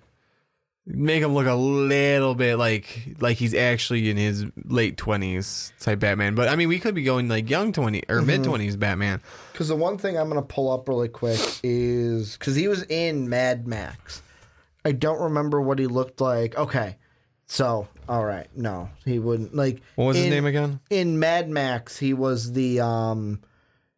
make 0.86 1.22
him 1.22 1.34
look 1.34 1.46
a 1.48 1.54
little 1.54 2.34
bit 2.36 2.58
like 2.58 3.16
like 3.20 3.38
he's 3.38 3.54
actually 3.54 4.10
in 4.10 4.18
his 4.18 4.46
late 4.66 4.98
twenties 4.98 5.72
type 5.80 6.00
Batman. 6.00 6.36
But 6.36 6.50
I 6.50 6.56
mean, 6.56 6.70
we 6.70 6.80
could 6.80 6.96
be 6.96 7.04
going 7.04 7.28
like 7.28 7.50
young 7.50 7.72
twenty 7.72 8.04
or 8.10 8.18
Mm-hmm. 8.18 8.28
mid 8.28 8.44
twenties 8.44 8.76
Batman. 8.78 9.22
Because 9.52 9.68
the 9.68 9.76
one 9.76 9.98
thing 9.98 10.18
I'm 10.18 10.30
going 10.30 10.42
to 10.42 10.48
pull 10.48 10.72
up 10.72 10.88
really 10.90 11.08
quick 11.10 11.40
is 11.64 12.38
because 12.38 12.56
he 12.56 12.68
was 12.68 12.84
in 12.84 13.30
Mad 13.30 13.68
Max. 13.68 14.22
I 14.84 14.92
don't 14.94 15.20
remember 15.22 15.62
what 15.62 15.78
he 15.78 15.86
looked 15.88 16.20
like. 16.22 16.58
Okay. 16.58 16.98
So, 17.46 17.88
all 18.10 18.24
right. 18.26 18.48
No, 18.56 18.90
he 19.06 19.20
wouldn't. 19.20 19.54
Like, 19.54 19.82
What 19.96 20.06
was 20.06 20.18
his 20.18 20.28
name 20.30 20.46
again? 20.46 20.80
In 20.90 21.20
Mad 21.20 21.50
Max, 21.50 21.98
he 21.98 22.14
was 22.14 22.54
the 22.54 22.80
um, 22.80 23.42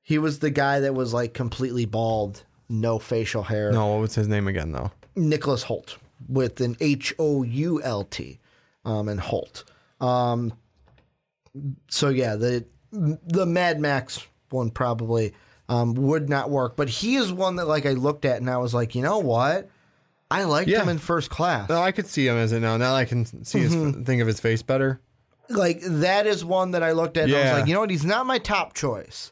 he 0.02 0.18
was 0.18 0.40
the 0.40 0.50
guy 0.50 0.82
that 0.82 0.94
was 0.96 1.14
like 1.14 1.34
completely 1.34 1.86
bald, 1.86 2.44
no 2.68 3.00
facial 3.00 3.44
hair. 3.44 3.72
No, 3.72 3.94
what 3.94 4.02
was 4.02 4.16
his 4.16 4.28
name 4.28 4.48
again 4.48 4.72
though? 4.74 4.92
Nicholas 5.16 5.64
Hoult 5.64 5.96
with 6.28 6.62
an 6.62 6.76
H 6.80 7.14
O 7.20 7.44
U 7.44 7.82
L 7.84 8.04
T, 8.04 8.40
um, 8.86 9.08
and 9.10 9.20
Hoult. 9.20 9.64
Um, 10.00 10.54
so 11.90 12.10
yeah, 12.10 12.36
the 12.36 12.66
the 12.92 13.46
Mad 13.46 13.80
Max 13.80 14.26
one 14.50 14.70
probably 14.70 15.34
um, 15.70 15.94
would 15.96 16.30
not 16.30 16.50
work, 16.50 16.76
but 16.76 16.90
he 16.90 17.16
is 17.16 17.32
one 17.34 17.56
that 17.58 17.68
like 17.68 17.86
I 17.86 17.92
looked 17.94 18.26
at 18.26 18.38
and 18.38 18.50
I 18.50 18.58
was 18.58 18.74
like, 18.74 18.94
you 18.96 19.02
know 19.02 19.20
what, 19.20 19.70
I 20.30 20.44
liked 20.44 20.70
Yeah. 20.70 20.82
him 20.84 20.90
in 20.90 20.98
first 21.00 21.30
class. 21.30 21.70
No, 21.70 21.82
I 21.82 21.92
could 21.92 22.08
see 22.08 22.28
him 22.28 22.36
as 22.38 22.52
it 22.52 22.60
now. 22.60 22.78
Now 22.78 22.94
I 22.96 23.06
can 23.06 23.26
see 23.46 23.60
his 23.60 23.74
Mm-hmm. 23.76 24.04
think 24.04 24.22
of 24.22 24.28
his 24.28 24.40
face 24.40 24.62
better. 24.62 25.00
like 25.50 25.80
that 25.82 26.26
is 26.28 26.44
one 26.46 26.72
that 26.72 26.84
I 26.84 26.92
looked 26.94 27.18
at 27.18 27.26
and 27.26 27.36
I 27.36 27.40
was 27.40 27.48
Yeah. 27.50 27.56
like, 27.56 27.68
you 27.68 27.74
know 27.74 27.80
what, 27.82 27.90
he's 27.90 28.06
not 28.06 28.26
my 28.26 28.38
top 28.38 28.74
choice, 28.74 29.32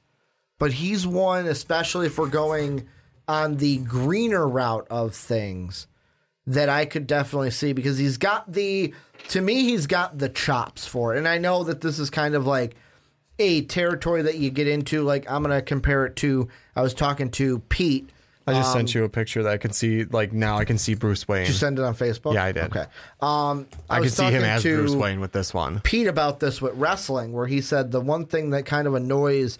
but 0.59 0.73
he's 0.73 1.05
one, 1.07 1.45
especially 1.47 2.07
if 2.07 2.17
we're 2.17 2.27
going 2.27 2.87
on 3.27 3.57
the 3.57 3.77
greener 3.77 4.47
route 4.47 4.87
of 4.89 5.15
things, 5.15 5.87
that 6.47 6.69
I 6.69 6.85
could 6.85 7.07
definitely 7.07 7.51
see 7.51 7.73
because 7.73 7.97
he's 7.97 8.17
got 8.17 8.51
the, 8.51 8.93
to 9.29 9.41
me, 9.41 9.63
he's 9.63 9.87
got 9.87 10.17
the 10.17 10.29
chops 10.29 10.87
for 10.87 11.13
it. 11.13 11.17
And 11.17 11.27
I 11.27 11.37
know 11.37 11.63
that 11.63 11.81
this 11.81 11.99
is 11.99 12.09
kind 12.09 12.35
of 12.35 12.47
like 12.47 12.75
a 13.39 13.61
territory 13.61 14.23
that 14.23 14.37
you 14.37 14.49
get 14.49 14.67
into. 14.67 15.03
Like, 15.03 15.29
I'm 15.29 15.43
going 15.43 15.55
to 15.55 15.61
compare 15.61 16.05
it 16.05 16.15
to, 16.17 16.47
I 16.75 16.81
was 16.81 16.93
talking 16.93 17.29
to 17.31 17.59
Pete. 17.69 18.09
I 18.47 18.53
just 18.53 18.73
sent 18.73 18.93
you 18.93 19.03
a 19.03 19.09
picture 19.09 19.43
that 19.43 19.51
I 19.53 19.57
can 19.57 19.71
see. 19.71 20.03
Like 20.03 20.33
now, 20.33 20.57
I 20.57 20.65
can 20.65 20.77
see 20.77 20.95
Bruce 20.95 21.27
Wayne. 21.27 21.43
Did 21.43 21.49
you 21.49 21.53
send 21.53 21.79
it 21.79 21.83
on 21.83 21.95
Facebook? 21.95 22.33
Yeah, 22.33 22.45
I 22.45 22.51
did. 22.51 22.63
Okay. 22.63 22.85
Um, 23.21 23.67
I, 23.89 23.99
was 23.99 24.15
can 24.15 24.25
see 24.25 24.35
him 24.35 24.43
as 24.43 24.63
Bruce 24.63 24.95
Wayne 24.95 25.19
with 25.19 25.31
this 25.31 25.53
one. 25.53 25.79
Pete 25.81 26.07
about 26.07 26.39
this 26.39 26.61
with 26.61 26.73
wrestling, 26.75 27.33
where 27.33 27.47
he 27.47 27.61
said 27.61 27.91
the 27.91 28.01
one 28.01 28.25
thing 28.25 28.49
that 28.49 28.65
kind 28.65 28.87
of 28.87 28.95
annoys 28.95 29.57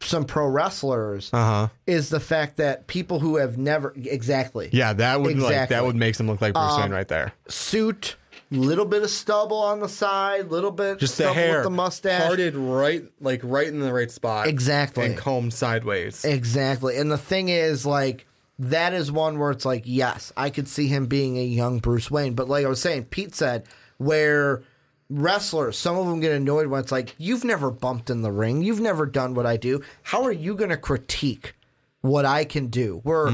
some 0.00 0.24
pro 0.24 0.46
wrestlers 0.46 1.30
Uh 1.32 1.44
huh. 1.44 1.68
is 1.86 2.10
the 2.10 2.20
fact 2.20 2.58
that 2.58 2.86
people 2.86 3.18
who 3.18 3.36
have 3.36 3.56
never 3.58 3.92
exactly 3.96 4.68
Yeah, 4.72 4.92
that 4.92 5.20
would 5.20 5.36
like 5.38 5.52
Exactly. 5.52 5.76
Um, 5.76 5.82
that 5.82 5.86
would 5.86 5.96
make 5.96 6.18
him 6.20 6.26
look 6.26 6.40
like 6.40 6.52
Bruce 6.54 6.76
Wayne 6.78 6.90
right 6.90 7.08
there. 7.08 7.32
suit, 7.48 8.16
little 8.50 8.84
bit 8.84 9.02
of 9.02 9.10
stubble 9.10 9.56
on 9.56 9.80
the 9.80 9.88
side, 9.88 10.50
little 10.50 10.70
bit 10.70 10.98
Just 10.98 11.18
the 11.18 11.32
hair, 11.32 11.56
with 11.56 11.64
the 11.64 11.70
mustache, 11.70 12.22
parted 12.26 12.54
right, 12.54 13.04
like 13.20 13.40
right 13.42 13.66
in 13.66 13.80
the 13.80 13.92
right 13.92 14.10
spot, 14.10 14.46
Exactly. 14.46 15.06
and 15.06 15.16
combed 15.16 15.52
sideways. 15.54 16.24
Exactly. 16.24 16.96
And 16.98 17.10
the 17.10 17.18
thing 17.18 17.48
is, 17.48 17.84
like, 17.86 18.26
that 18.58 18.92
is 18.94 19.10
one 19.10 19.38
where 19.38 19.50
it's 19.50 19.64
like, 19.64 19.82
yes, 19.86 20.32
I 20.36 20.50
could 20.50 20.68
see 20.68 20.86
him 20.88 21.06
being 21.06 21.36
a 21.38 21.44
young 21.44 21.78
Bruce 21.78 22.10
Wayne. 22.10 22.34
But 22.34 22.48
like 22.48 22.64
I 22.64 22.68
was 22.68 22.80
saying, 22.80 23.04
Pete 23.06 23.34
said, 23.34 23.64
where 23.98 24.62
wrestlers, 25.08 25.78
some 25.78 25.96
of 25.96 26.06
them 26.06 26.20
get 26.20 26.32
annoyed 26.32 26.66
when 26.66 26.80
it's 26.80 26.92
like, 26.92 27.14
you've 27.18 27.44
never 27.44 27.70
bumped 27.70 28.10
in 28.10 28.22
the 28.22 28.32
ring, 28.32 28.62
you've 28.62 28.80
never 28.80 29.06
done 29.06 29.34
what 29.34 29.46
I 29.46 29.56
do. 29.56 29.82
How 30.02 30.22
are 30.24 30.32
you 30.32 30.54
going 30.54 30.70
to 30.70 30.76
critique 30.76 31.54
what 32.00 32.24
I 32.24 32.44
can 32.44 32.66
do? 32.68 33.00
Where 33.04 33.28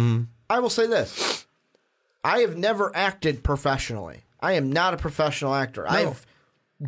I 0.51 0.59
will 0.59 0.71
say 0.71 0.87
this 0.87 1.47
I 2.25 2.41
have 2.41 2.57
never 2.57 2.95
acted 2.95 3.43
professionally. 3.43 4.25
I 4.41 4.53
am 4.53 4.73
not 4.73 4.95
a 4.95 4.97
professional 4.97 5.55
actor. 5.55 5.87
I've 5.89 6.27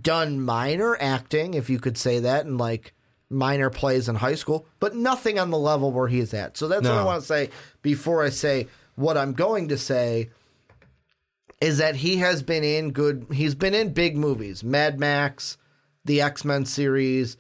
done 0.03 0.41
minor 0.41 0.97
acting, 1.01 1.55
if 1.55 1.71
you 1.71 1.79
could 1.79 1.97
say 1.97 2.19
that, 2.21 2.47
and 2.47 2.59
like 2.59 2.93
minor 3.31 3.71
plays 3.71 4.09
in 4.09 4.17
high 4.17 4.35
school, 4.35 4.67
but 4.81 4.95
nothing 4.95 5.39
on 5.39 5.51
the 5.51 5.59
level 5.59 5.93
where 5.93 6.09
he 6.09 6.19
is 6.21 6.35
at. 6.35 6.57
So 6.57 6.69
that's 6.69 6.87
what 6.87 6.99
I 6.99 7.05
want 7.05 7.23
to 7.23 7.27
say 7.27 7.51
before 7.83 8.23
I 8.23 8.31
say 8.31 8.69
what 8.97 9.17
I'm 9.17 9.33
going 9.33 9.69
to 9.69 9.79
say 9.79 10.31
is 11.65 11.79
that 11.79 11.97
he 11.97 12.19
has 12.19 12.43
been 12.43 12.63
in 12.63 12.91
good 12.93 13.27
he's 13.33 13.55
been 13.55 13.75
in 13.75 13.93
big 13.93 14.17
movies. 14.17 14.63
Mad 14.63 15.01
Max, 15.01 15.57
the 16.05 16.21
X-Men 16.21 16.67
series. 16.67 17.39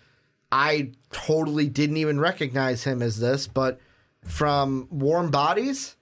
I 0.50 0.92
totally 1.12 1.68
didn't 1.68 1.98
even 1.98 2.18
recognize 2.18 2.84
him 2.84 3.02
as 3.02 3.18
this, 3.20 3.46
but 3.46 3.78
from 4.24 4.88
Warm 4.90 5.30
Bodies, 5.30 5.96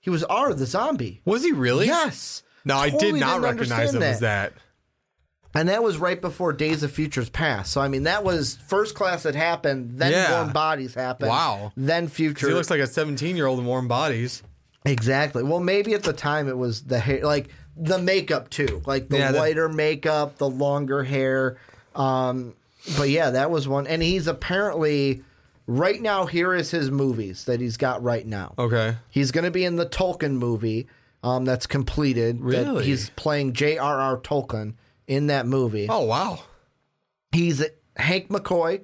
he 0.00 0.10
was 0.10 0.24
R 0.24 0.52
the 0.54 0.66
zombie. 0.66 1.20
Was 1.24 1.44
he 1.44 1.52
really? 1.52 1.86
Yes. 1.86 2.42
No, 2.64 2.76
I 2.76 2.90
did 2.90 2.98
Totally 3.00 3.20
not 3.20 3.40
recognize 3.42 3.94
him 3.94 4.02
understand 4.02 4.04
as 4.04 4.20
that. 4.20 4.52
And 5.54 5.68
that 5.68 5.82
was 5.82 5.98
right 5.98 6.20
before 6.20 6.52
Days 6.52 6.82
of 6.82 6.90
Futures 6.90 7.30
Past. 7.30 7.72
So 7.72 7.80
I 7.80 7.86
mean, 7.88 8.02
that 8.02 8.24
was 8.24 8.56
first 8.66 8.94
class 8.96 9.22
that 9.22 9.34
happened, 9.36 9.92
then 9.98 10.10
Yeah. 10.12 10.40
Warm 10.42 10.52
Bodies 10.52 10.94
happened. 10.94 11.30
Wow. 11.30 11.72
Then 11.76 12.08
Future. 12.08 12.48
He 12.48 12.54
looks 12.54 12.70
like 12.70 12.80
a 12.80 12.86
17 12.88 13.36
year 13.36 13.46
old 13.46 13.60
in 13.60 13.66
warm 13.66 13.86
bodies. 13.86 14.42
exactly. 14.84 15.42
Well, 15.42 15.60
maybe 15.60 15.94
at 15.94 16.02
the 16.02 16.12
time 16.12 16.48
it 16.48 16.56
was 16.56 16.82
the 16.84 16.98
hair, 16.98 17.20
like 17.22 17.48
the 17.80 17.98
makeup 17.98 18.50
too, 18.50 18.82
like 18.86 19.08
the 19.08 19.18
Yeah, 19.18 19.32
that- 19.32 19.38
whiter 19.38 19.68
makeup, 19.68 20.38
the 20.38 20.48
longer 20.48 21.04
hair. 21.04 21.56
Um, 21.94 22.54
but 22.96 23.08
yeah, 23.10 23.30
that 23.30 23.50
was 23.50 23.66
one. 23.68 23.86
And 23.86 24.02
he's 24.02 24.26
apparently 24.26 25.22
right 25.66 26.00
now. 26.00 26.26
Here 26.26 26.54
is 26.54 26.70
his 26.70 26.90
movies 26.90 27.44
that 27.44 27.60
he's 27.60 27.76
got 27.76 28.02
right 28.02 28.26
now. 28.26 28.54
Okay. 28.58 28.96
He's 29.10 29.30
going 29.32 29.44
to 29.44 29.50
be 29.50 29.64
in 29.64 29.76
the 29.76 29.86
Tolkien 29.86 30.32
movie 30.38 30.86
um, 31.22 31.44
that's 31.44 31.66
completed. 31.66 32.38
that 32.38 32.44
Really? 32.44 32.84
he's 32.84 33.10
playing 33.10 33.52
J.R.R. 33.52 34.18
Tolkien 34.18 34.74
in 35.06 35.26
that 35.28 35.46
movie. 35.46 35.86
Oh 35.90 36.04
wow. 36.04 36.40
He's 37.32 37.64
Hank 37.96 38.28
McCoy 38.28 38.82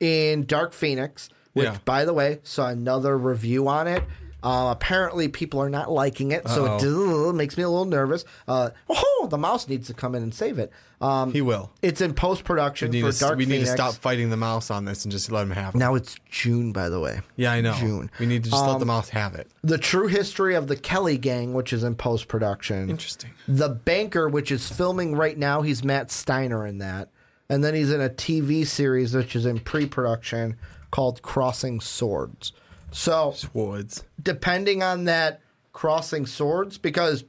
in 0.00 0.44
Dark 0.44 0.72
Phoenix, 0.72 1.28
which, 1.52 1.64
Yeah. 1.66 1.78
by 1.84 2.04
the 2.04 2.12
way, 2.12 2.40
saw 2.42 2.68
another 2.68 3.16
review 3.16 3.68
on 3.68 3.86
it. 3.86 4.02
Uh, 4.46 4.70
apparently, 4.70 5.26
people 5.26 5.60
are 5.60 5.68
not 5.68 5.90
liking 5.90 6.30
it, 6.30 6.46
so 6.48 6.64
it 6.66 6.82
Uh-oh. 6.84 7.32
makes 7.32 7.56
me 7.56 7.64
a 7.64 7.68
little 7.68 7.84
nervous. 7.84 8.24
Uh, 8.46 8.70
oh, 8.88 9.26
the 9.28 9.36
mouse 9.36 9.66
needs 9.68 9.88
to 9.88 9.94
come 9.94 10.14
in 10.14 10.22
and 10.22 10.32
save 10.32 10.60
it. 10.60 10.70
Um, 11.00 11.32
He 11.32 11.42
will. 11.42 11.72
it's 11.82 12.00
in 12.00 12.14
post 12.14 12.44
production 12.44 12.92
We 12.92 13.00
for 13.00 13.06
need, 13.08 13.12
to, 13.14 13.18
Dark 13.18 13.38
we 13.38 13.46
need 13.46 13.58
to 13.58 13.66
stop 13.66 13.94
fighting 13.94 14.30
the 14.30 14.36
mouse 14.36 14.70
on 14.70 14.84
this 14.84 15.04
and 15.04 15.10
just 15.10 15.32
let 15.32 15.42
him 15.42 15.50
have 15.50 15.74
it. 15.74 15.78
Now 15.78 15.96
it's 15.96 16.14
June, 16.30 16.72
by 16.72 16.88
the 16.88 17.00
way. 17.00 17.20
yeah, 17.34 17.50
I 17.50 17.60
know. 17.60 17.74
June. 17.74 18.08
We 18.20 18.26
need 18.26 18.44
to 18.44 18.50
just 18.50 18.62
let 18.64 18.74
the 18.78 18.82
Um, 18.82 18.86
mouse 18.86 19.08
have 19.08 19.34
it. 19.34 19.50
The 19.64 19.78
true 19.78 20.06
history 20.06 20.54
of 20.54 20.68
the 20.68 20.76
Kelly 20.76 21.18
Gang, 21.18 21.52
which 21.52 21.72
is 21.72 21.82
in 21.82 21.96
post 21.96 22.28
production. 22.28 22.88
Interesting. 22.88 23.32
The 23.48 23.68
Banker, 23.70 24.28
which 24.28 24.52
is 24.52 24.68
filming 24.70 25.16
right 25.16 25.36
now, 25.36 25.62
he's 25.62 25.82
Matt 25.82 26.12
Steiner 26.12 26.64
in 26.66 26.78
that. 26.78 27.08
And 27.48 27.64
then 27.64 27.74
he's 27.74 27.90
in 27.90 28.00
a 28.00 28.08
TV 28.08 28.64
series 28.64 29.12
which 29.12 29.34
is 29.34 29.44
in 29.44 29.58
pre 29.58 29.86
production 29.86 30.56
called 30.92 31.20
Crossing 31.22 31.80
Swords. 31.80 32.52
So, 32.96 33.32
swords. 33.36 34.04
depending 34.22 34.82
on 34.82 35.04
that 35.04 35.42
Crossing 35.74 36.24
Swords, 36.24 36.78
because 36.78 37.24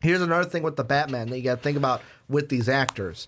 here's 0.00 0.22
another 0.22 0.48
thing 0.48 0.62
with 0.62 0.76
the 0.76 0.84
Batman 0.84 1.30
that 1.30 1.36
you 1.36 1.42
got 1.42 1.56
to 1.56 1.62
think 1.62 1.76
about 1.76 2.00
with 2.28 2.48
these 2.48 2.68
actors. 2.68 3.26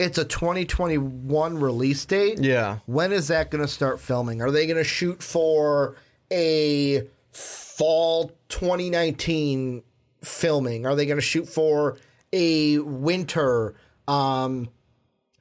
It's 0.00 0.18
a 0.18 0.24
2021 0.24 1.56
release 1.58 2.04
date. 2.04 2.40
Yeah. 2.40 2.78
When 2.86 3.12
is 3.12 3.28
that 3.28 3.52
going 3.52 3.62
to 3.62 3.68
start 3.68 4.00
filming? 4.00 4.42
Are 4.42 4.50
they 4.50 4.66
going 4.66 4.76
to 4.76 4.82
shoot 4.82 5.22
for 5.22 5.94
a 6.32 7.04
fall 7.30 8.32
2019 8.48 9.84
filming? 10.24 10.84
Are 10.84 10.96
they 10.96 11.06
going 11.06 11.18
to 11.18 11.22
shoot 11.22 11.48
for 11.48 11.96
a 12.32 12.80
winter 12.80 13.76
um, 14.08 14.68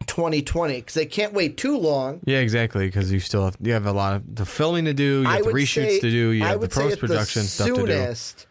2020 0.07 0.75
because 0.75 0.93
they 0.93 1.05
can't 1.05 1.33
wait 1.33 1.57
too 1.57 1.77
long. 1.77 2.19
Yeah, 2.25 2.39
exactly. 2.39 2.85
Because 2.85 3.11
you 3.11 3.19
still 3.19 3.45
have 3.45 3.57
you 3.61 3.73
have 3.73 3.85
a 3.85 3.91
lot 3.93 4.15
of 4.15 4.35
the 4.35 4.45
filming 4.45 4.85
to 4.85 4.93
do. 4.93 5.21
You 5.21 5.27
have 5.27 5.43
the 5.45 5.51
reshoots 5.51 5.73
say- 5.87 5.99
to 5.99 6.09
do. 6.11 6.29
You 6.29 6.43
have 6.43 6.53
the 6.53 6.59
would 6.59 6.73
say 6.73 6.81
at 6.83 6.87
post 6.89 6.99
production 6.99 7.43
stuff 7.43 7.67
to 7.67 7.73
do. 7.75 7.79
soonest, 7.81 8.47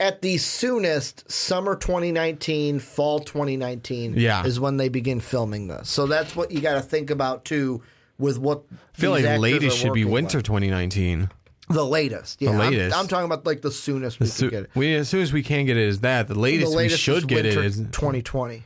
At 0.00 0.20
the 0.20 0.36
soonest, 0.38 1.30
summer 1.30 1.76
2019, 1.76 2.80
fall 2.80 3.20
2019 3.20 4.14
Yeah. 4.16 4.44
is 4.44 4.58
when 4.58 4.76
they 4.76 4.88
begin 4.88 5.20
filming 5.20 5.68
this. 5.68 5.88
So 5.88 6.06
that's 6.06 6.34
what 6.34 6.50
you 6.50 6.60
got 6.60 6.74
to 6.74 6.82
think 6.82 7.10
about 7.10 7.44
too 7.44 7.82
with 8.18 8.38
what 8.38 8.62
I 8.72 8.98
feel 9.00 9.10
like 9.12 9.24
latest 9.40 9.78
should 9.78 9.92
be 9.92 10.04
winter 10.04 10.38
with. 10.38 10.46
2019. 10.46 11.30
The 11.68 11.84
latest. 11.86 12.42
Yeah, 12.42 12.50
I'm- 12.50 12.58
latest. 12.58 12.96
I'm, 12.96 13.06
talking 13.06 13.24
about 13.26 13.46
like 13.46 13.62
the 13.62 13.70
soonest 13.70 14.18
we 14.18 14.24
As, 14.26 14.36
can 14.36 14.48
get 14.50 14.62
it. 14.64 14.70
we, 14.74 14.94
as 14.94 15.08
soon 15.08 15.22
as 15.22 15.32
we 15.32 15.42
can 15.42 15.64
get 15.66 15.76
it 15.76 15.86
is 15.86 16.00
that. 16.00 16.26
The 16.28 16.34
latest, 16.38 16.72
the 16.72 16.76
latest 16.76 17.06
we 17.06 17.14
should 17.14 17.28
get 17.28 17.46
it 17.46 17.56
is 17.56 17.76
2020. 17.76 18.64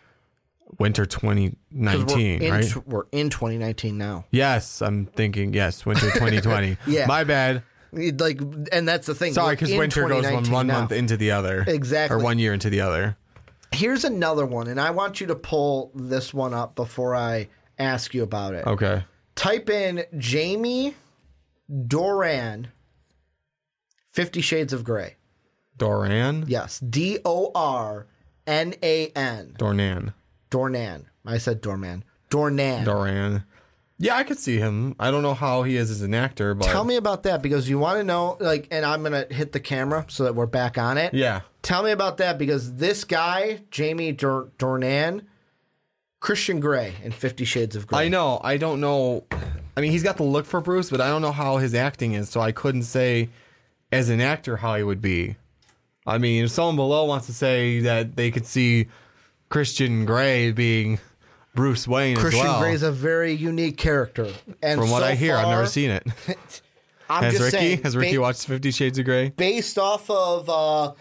Winter 0.79 1.07
'Cause 1.07 1.23
we're 1.23 1.35
2019, 1.71 2.43
in, 2.43 2.53
right? 2.53 2.77
We're 2.87 3.05
in 3.13 3.31
2019 3.31 3.99
now. 3.99 4.25
Yes, 4.31 4.83
I'm 4.83 5.07
thinking 5.07 5.53
yes, 5.55 5.85
winter 5.87 6.11
2020. 6.11 6.77
Yeah. 6.87 7.07
my 7.07 7.25
bad. 7.25 7.63
Like, 7.93 8.41
and 8.73 8.87
that's 8.87 9.07
the 9.07 9.15
thing. 9.15 9.33
Sorry, 9.33 9.55
because 9.57 9.73
winter 9.73 10.07
goes 10.09 10.25
one, 10.31 10.51
one 10.51 10.67
month 10.67 10.93
into 10.93 11.17
the 11.17 11.31
other. 11.31 11.65
Exactly. 11.67 12.15
Or 12.17 12.19
one 12.23 12.39
year 12.39 12.53
into 12.53 12.69
the 12.69 12.81
other. 12.81 13.17
Here's 13.73 14.05
another 14.05 14.45
one, 14.45 14.67
and 14.69 14.81
I 14.81 14.91
want 14.91 15.21
you 15.21 15.27
to 15.29 15.35
pull 15.35 15.93
this 15.95 16.35
one 16.35 16.53
up 16.53 16.75
before 16.75 17.15
I 17.17 17.49
ask 17.79 18.13
you 18.15 18.23
about 18.23 18.55
it. 18.55 18.67
Okay. 18.67 19.05
Type 19.35 19.71
in 19.71 20.05
Jamie 20.19 20.95
Doran, 21.87 22.69
Fifty 24.13 24.41
Shades 24.41 24.73
of 24.73 24.85
Grey. 24.85 25.17
Doran? 25.77 26.45
Yes, 26.49 26.79
D 26.81 27.19
O 27.25 27.51
R 27.55 28.07
N 28.47 28.75
A 28.83 29.09
N. 29.09 29.55
Dornan. 29.59 30.15
Dornan. 30.51 31.05
I 31.25 31.39
said 31.39 31.61
Dorman. 31.61 32.05
Dornan. 32.31 32.85
Doran. 32.85 33.45
Yeah, 33.99 34.17
I 34.17 34.25
could 34.25 34.39
see 34.39 34.59
him. 34.59 34.95
I 35.01 35.11
don't 35.11 35.23
know 35.23 35.33
how 35.35 35.63
he 35.63 35.77
is 35.77 35.91
as 35.91 36.03
an 36.03 36.13
actor, 36.13 36.55
but 36.55 36.67
Tell 36.67 36.85
me 36.85 36.97
about 36.97 37.23
that 37.23 37.41
because 37.41 37.69
you 37.69 37.79
want 37.79 37.99
to 37.99 38.05
know, 38.05 38.37
like, 38.41 38.69
and 38.71 38.85
I'm 38.85 39.03
gonna 39.03 39.27
hit 39.31 39.53
the 39.53 39.61
camera 39.61 40.05
so 40.09 40.25
that 40.25 40.35
we're 40.35 40.47
back 40.47 40.77
on 40.77 40.99
it. 40.99 41.15
Yeah. 41.15 41.41
Tell 41.63 41.83
me 41.83 41.93
about 41.93 42.19
that 42.19 42.37
because 42.37 42.75
this 42.75 43.05
guy, 43.05 43.63
Jamie 43.71 44.13
Dor- 44.13 44.51
Dornan, 44.59 45.23
Christian 46.21 46.61
Grey 46.61 46.95
in 47.03 47.13
Fifty 47.13 47.45
Shades 47.47 47.75
of 47.75 47.87
Grey. 47.87 48.01
I 48.01 48.09
know. 48.09 48.39
I 48.45 48.59
don't 48.59 48.81
know. 48.81 49.25
I 49.77 49.81
mean, 49.81 49.93
he's 49.93 50.03
got 50.03 50.19
the 50.19 50.25
look 50.25 50.45
for 50.45 50.61
Bruce, 50.61 50.91
but 50.91 51.01
I 51.01 51.09
don't 51.09 51.23
know 51.23 51.33
how 51.33 51.57
his 51.57 51.75
acting 51.75 52.13
is, 52.13 52.29
so 52.29 52.41
I 52.41 52.53
couldn't 52.53 52.83
say 52.83 53.31
as 53.91 54.11
an 54.11 54.21
actor 54.21 54.59
how 54.59 54.77
he 54.77 54.83
would 54.83 55.01
be. 55.01 55.37
I 56.07 56.19
mean, 56.19 56.45
if 56.45 56.51
someone 56.51 56.77
below 56.77 57.05
wants 57.07 57.27
to 57.27 57.33
say 57.33 57.81
that 57.81 58.15
they 58.17 58.31
could 58.31 58.47
see 58.47 58.89
Christian 59.49 60.05
Grey 60.05 60.53
being 60.53 60.99
Bruce 61.55 61.87
Wayne 61.89 62.17
Christian 62.17 62.41
as 62.41 62.47
well, 62.47 62.61
Grey's 62.61 62.83
a 62.83 62.93
very 62.93 63.33
unique 63.33 63.77
character, 63.77 64.31
and 64.63 64.81
from 64.81 64.91
what 64.91 65.01
so 65.01 65.07
I 65.07 65.15
hear, 65.15 65.37
I've 65.37 65.49
never 65.49 65.67
seen 65.67 65.91
it. 65.91 66.07
I'm 67.09 67.23
Has 67.23 67.35
just 67.35 67.45
Ricky? 67.45 67.57
saying, 67.57 67.83
Has 67.85 67.97
Ricky 67.97 68.17
ba- 68.17 68.23
watched 68.23 68.47
Fifty 68.47 68.71
Shades 68.73 68.99
of 68.99 69.05
Grey? 69.05 69.31
based 69.31 69.79
off 69.79 70.11
of 70.11 70.51
uh, 70.51 70.93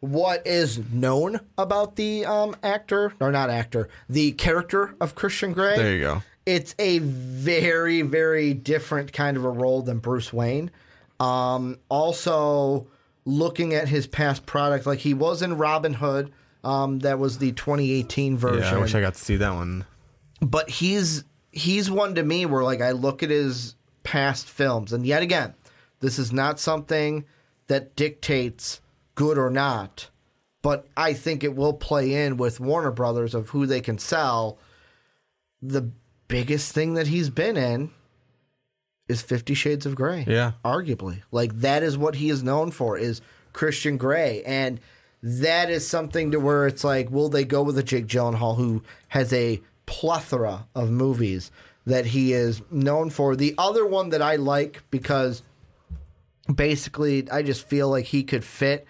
what 0.00 0.46
is 0.46 0.78
known 0.92 1.40
about 1.56 1.96
the 1.96 2.26
um, 2.26 2.54
actor 2.62 3.14
or 3.20 3.32
not 3.32 3.48
actor, 3.50 3.88
the 4.08 4.32
character 4.32 4.94
of 5.00 5.14
Christian 5.14 5.52
Grey. 5.52 5.76
There 5.76 5.92
you 5.94 6.00
go. 6.00 6.22
It's 6.46 6.74
a 6.78 6.98
very, 6.98 8.02
very 8.02 8.52
different 8.52 9.14
kind 9.14 9.38
of 9.38 9.46
a 9.46 9.50
role 9.50 9.80
than 9.80 9.98
Bruce 10.00 10.30
Wayne. 10.30 10.70
Um, 11.18 11.78
also, 11.88 12.86
looking 13.24 13.72
at 13.72 13.88
his 13.88 14.06
past 14.06 14.44
product, 14.44 14.84
like 14.84 14.98
he 14.98 15.14
was 15.14 15.40
in 15.40 15.56
Robin 15.56 15.94
Hood. 15.94 16.30
Um, 16.64 17.00
that 17.00 17.18
was 17.18 17.38
the 17.38 17.52
2018 17.52 18.36
version. 18.38 18.62
Yeah, 18.62 18.76
I 18.76 18.80
wish 18.80 18.94
I 18.94 19.00
got 19.00 19.14
to 19.14 19.20
see 19.20 19.36
that 19.36 19.54
one. 19.54 19.84
but 20.40 20.68
he's 20.70 21.24
he's 21.52 21.90
one 21.90 22.14
to 22.16 22.22
me 22.22 22.46
where 22.46 22.62
like 22.64 22.80
I 22.80 22.92
look 22.92 23.22
at 23.22 23.30
his 23.30 23.74
past 24.02 24.48
films, 24.48 24.92
and 24.92 25.06
yet 25.06 25.22
again, 25.22 25.54
this 26.00 26.18
is 26.18 26.32
not 26.32 26.58
something 26.58 27.24
that 27.66 27.96
dictates 27.96 28.80
good 29.14 29.38
or 29.38 29.50
not, 29.50 30.10
but 30.62 30.86
I 30.96 31.12
think 31.12 31.44
it 31.44 31.54
will 31.54 31.72
play 31.74 32.24
in 32.24 32.36
with 32.36 32.60
Warner 32.60 32.90
Brothers 32.90 33.34
of 33.34 33.50
who 33.50 33.66
they 33.66 33.80
can 33.80 33.98
sell. 33.98 34.58
The 35.62 35.90
biggest 36.28 36.72
thing 36.72 36.94
that 36.94 37.06
he's 37.06 37.30
been 37.30 37.56
in 37.56 37.90
is 39.08 39.22
Fifty 39.22 39.54
Shades 39.54 39.86
of 39.86 39.94
Grey. 39.94 40.24
Yeah. 40.26 40.52
arguably, 40.64 41.22
like 41.30 41.54
that 41.60 41.82
is 41.82 41.96
what 41.98 42.16
he 42.16 42.30
is 42.30 42.42
known 42.42 42.70
for 42.70 42.96
is 42.98 43.20
Christian 43.52 43.96
Grey, 43.96 44.42
and 44.44 44.80
that 45.26 45.70
is 45.70 45.88
something 45.88 46.30
to 46.32 46.38
where 46.38 46.66
it's 46.66 46.84
like, 46.84 47.10
will 47.10 47.30
they 47.30 47.44
go 47.46 47.62
with 47.62 47.78
a 47.78 47.82
Jake 47.82 48.06
Gyllenhaal 48.06 48.56
who 48.58 48.82
has 49.08 49.32
a 49.32 49.62
plethora 49.86 50.66
of 50.74 50.90
movies 50.90 51.50
that 51.86 52.04
he 52.04 52.34
is 52.34 52.60
known 52.70 53.08
for? 53.08 53.34
The 53.34 53.54
other 53.56 53.86
one 53.86 54.10
that 54.10 54.20
I 54.20 54.36
like 54.36 54.82
because 54.90 55.42
basically 56.52 57.28
I 57.30 57.42
just 57.42 57.66
feel 57.68 57.88
like 57.88 58.04
he 58.06 58.22
could 58.22 58.44
fit 58.44 58.86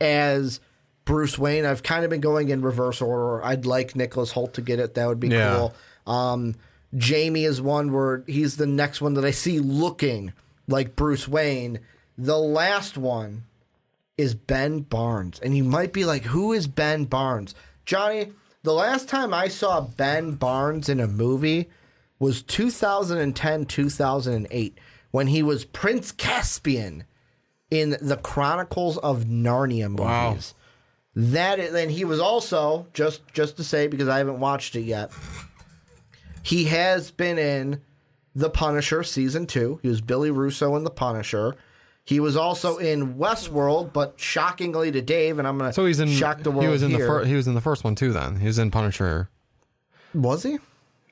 as 0.00 0.60
Bruce 1.04 1.38
Wayne. 1.38 1.64
I've 1.64 1.82
kind 1.82 2.04
of 2.04 2.10
been 2.10 2.20
going 2.20 2.48
in 2.48 2.62
reverse 2.62 3.00
order. 3.00 3.44
I'd 3.44 3.64
like 3.66 3.94
Nicholas 3.94 4.32
Hoult 4.32 4.54
to 4.54 4.62
get 4.62 4.80
it. 4.80 4.94
That 4.94 5.06
would 5.06 5.20
be 5.20 5.28
Yeah. 5.28 5.56
cool. 5.56 5.74
Um, 6.12 6.54
Jamie 6.96 7.44
is 7.44 7.60
one 7.60 7.92
where 7.92 8.22
he's 8.26 8.56
the 8.56 8.66
next 8.66 9.00
one 9.00 9.14
that 9.14 9.24
I 9.24 9.30
see 9.30 9.58
looking 9.60 10.32
like 10.66 10.96
Bruce 10.96 11.28
Wayne. 11.28 11.78
The 12.18 12.38
last 12.38 12.96
one 12.96 13.44
is 14.18 14.34
Ben 14.34 14.80
Barnes. 14.80 15.38
And 15.40 15.56
you 15.56 15.64
might 15.64 15.92
be 15.92 16.04
like, 16.04 16.24
who 16.24 16.52
is 16.52 16.66
Ben 16.66 17.04
Barnes? 17.04 17.54
Johnny, 17.84 18.32
the 18.62 18.72
last 18.72 19.08
time 19.08 19.32
I 19.34 19.48
saw 19.48 19.80
Ben 19.80 20.32
Barnes 20.32 20.88
in 20.88 21.00
a 21.00 21.06
movie 21.06 21.68
was 22.18 22.42
2010, 22.42 23.66
2008, 23.66 24.78
when 25.10 25.26
he 25.26 25.42
was 25.42 25.64
Prince 25.64 26.12
Caspian 26.12 27.04
in 27.70 27.96
the 28.00 28.16
Chronicles 28.16 28.98
of 28.98 29.24
Narnia 29.24 29.88
movies. 29.88 29.98
Wow. 30.00 30.38
That 31.14 31.58
is, 31.58 31.74
and 31.74 31.90
he 31.90 32.04
was 32.04 32.20
also 32.20 32.86
just 32.92 33.22
just 33.32 33.56
to 33.56 33.64
say 33.64 33.86
because 33.86 34.08
I 34.08 34.18
haven't 34.18 34.38
watched 34.38 34.76
it 34.76 34.82
yet. 34.82 35.10
He 36.42 36.64
has 36.64 37.10
been 37.10 37.38
in 37.38 37.80
The 38.34 38.50
Punisher 38.50 39.02
season 39.02 39.46
two. 39.46 39.80
He 39.82 39.88
was 39.88 40.02
Billy 40.02 40.30
Russo 40.30 40.76
in 40.76 40.84
The 40.84 40.90
Punisher. 40.90 41.56
He 42.06 42.20
was 42.20 42.36
also 42.36 42.76
in 42.78 43.16
Westworld, 43.16 43.92
but 43.92 44.14
shockingly 44.18 44.90
to 44.92 45.02
Dave, 45.02 45.38
and 45.40 45.46
I'm 45.46 45.58
gonna 45.58 45.72
So 45.72 45.84
he's 45.86 46.00
in. 46.00 46.08
shock 46.08 46.42
the 46.42 46.50
world 46.52 46.64
he 46.64 46.70
was 46.70 46.82
in 46.82 46.90
here. 46.90 47.00
the 47.00 47.06
first. 47.06 47.28
He 47.28 47.34
was 47.34 47.46
in 47.48 47.54
the 47.54 47.60
first 47.60 47.82
one 47.84 47.94
too. 47.96 48.12
Then 48.12 48.36
he 48.36 48.46
was 48.46 48.58
in 48.58 48.70
Punisher. 48.70 49.28
was 50.14 50.44
he? 50.44 50.58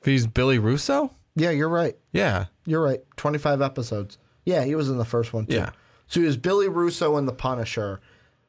He's 0.03 0.25
Billy 0.25 0.57
Russo, 0.57 1.11
Yeah, 1.35 1.49
you're 1.51 1.69
right. 1.69 1.95
yeah, 2.13 2.45
You're 2.65 2.81
right. 2.81 3.01
25 3.17 3.61
episodes. 3.61 4.17
Yeah, 4.45 4.63
he 4.63 4.73
was 4.75 4.89
in 4.89 4.97
the 4.97 5.05
first 5.05 5.33
one 5.33 5.45
too. 5.47 5.55
Yeah. 5.55 5.71
So 6.07 6.19
he 6.21 6.25
was 6.27 6.37
Billy 6.37 6.67
Russo 6.69 7.17
in 7.17 7.25
The 7.25 7.33
Punisher, 7.33 7.99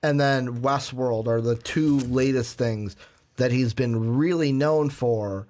and 0.03 0.21
then 0.21 0.61
Westworld 0.63 1.27
are 1.27 1.41
the 1.41 1.57
two 1.57 1.99
latest 1.99 2.57
things 2.59 2.95
that 3.37 3.51
he's 3.51 3.75
been 3.75 4.17
really 4.17 4.53
known 4.53 4.89
for. 4.91 5.47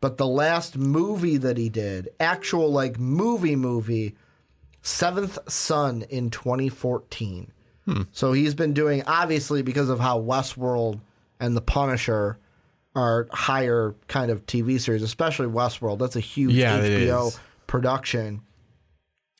But 0.00 0.18
the 0.18 0.26
last 0.26 0.76
movie 0.76 1.36
that 1.38 1.56
he 1.56 1.68
did, 1.70 2.08
actual 2.20 2.70
like 2.70 2.98
movie 2.98 3.56
movie, 3.56 4.16
Seventh 4.84 5.38
Son 5.50 6.02
in 6.10 6.28
2014. 6.30 7.50
Hmm. 7.86 8.02
So 8.12 8.32
he's 8.32 8.54
been 8.54 8.74
doing 8.74 9.02
obviously 9.06 9.62
because 9.62 9.88
of 9.88 9.98
how 9.98 10.20
Westworld 10.20 11.00
and 11.40 11.56
The 11.56 11.62
Punisher 11.62 12.38
are 12.94 13.26
higher 13.32 13.94
kind 14.08 14.30
of 14.30 14.46
TV 14.46 14.78
series, 14.78 15.02
especially 15.02 15.46
Westworld. 15.46 15.98
That's 15.98 16.16
a 16.16 16.20
huge 16.20 16.52
Yeah, 16.52 16.80
HBO 16.80 17.36
production. 17.66 18.42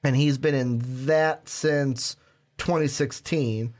And 0.03 0.17
he's 0.17 0.39
been 0.39 0.55
in 0.55 1.07
that 1.07 1.49
since 1.49 2.17
2016. 2.59 3.75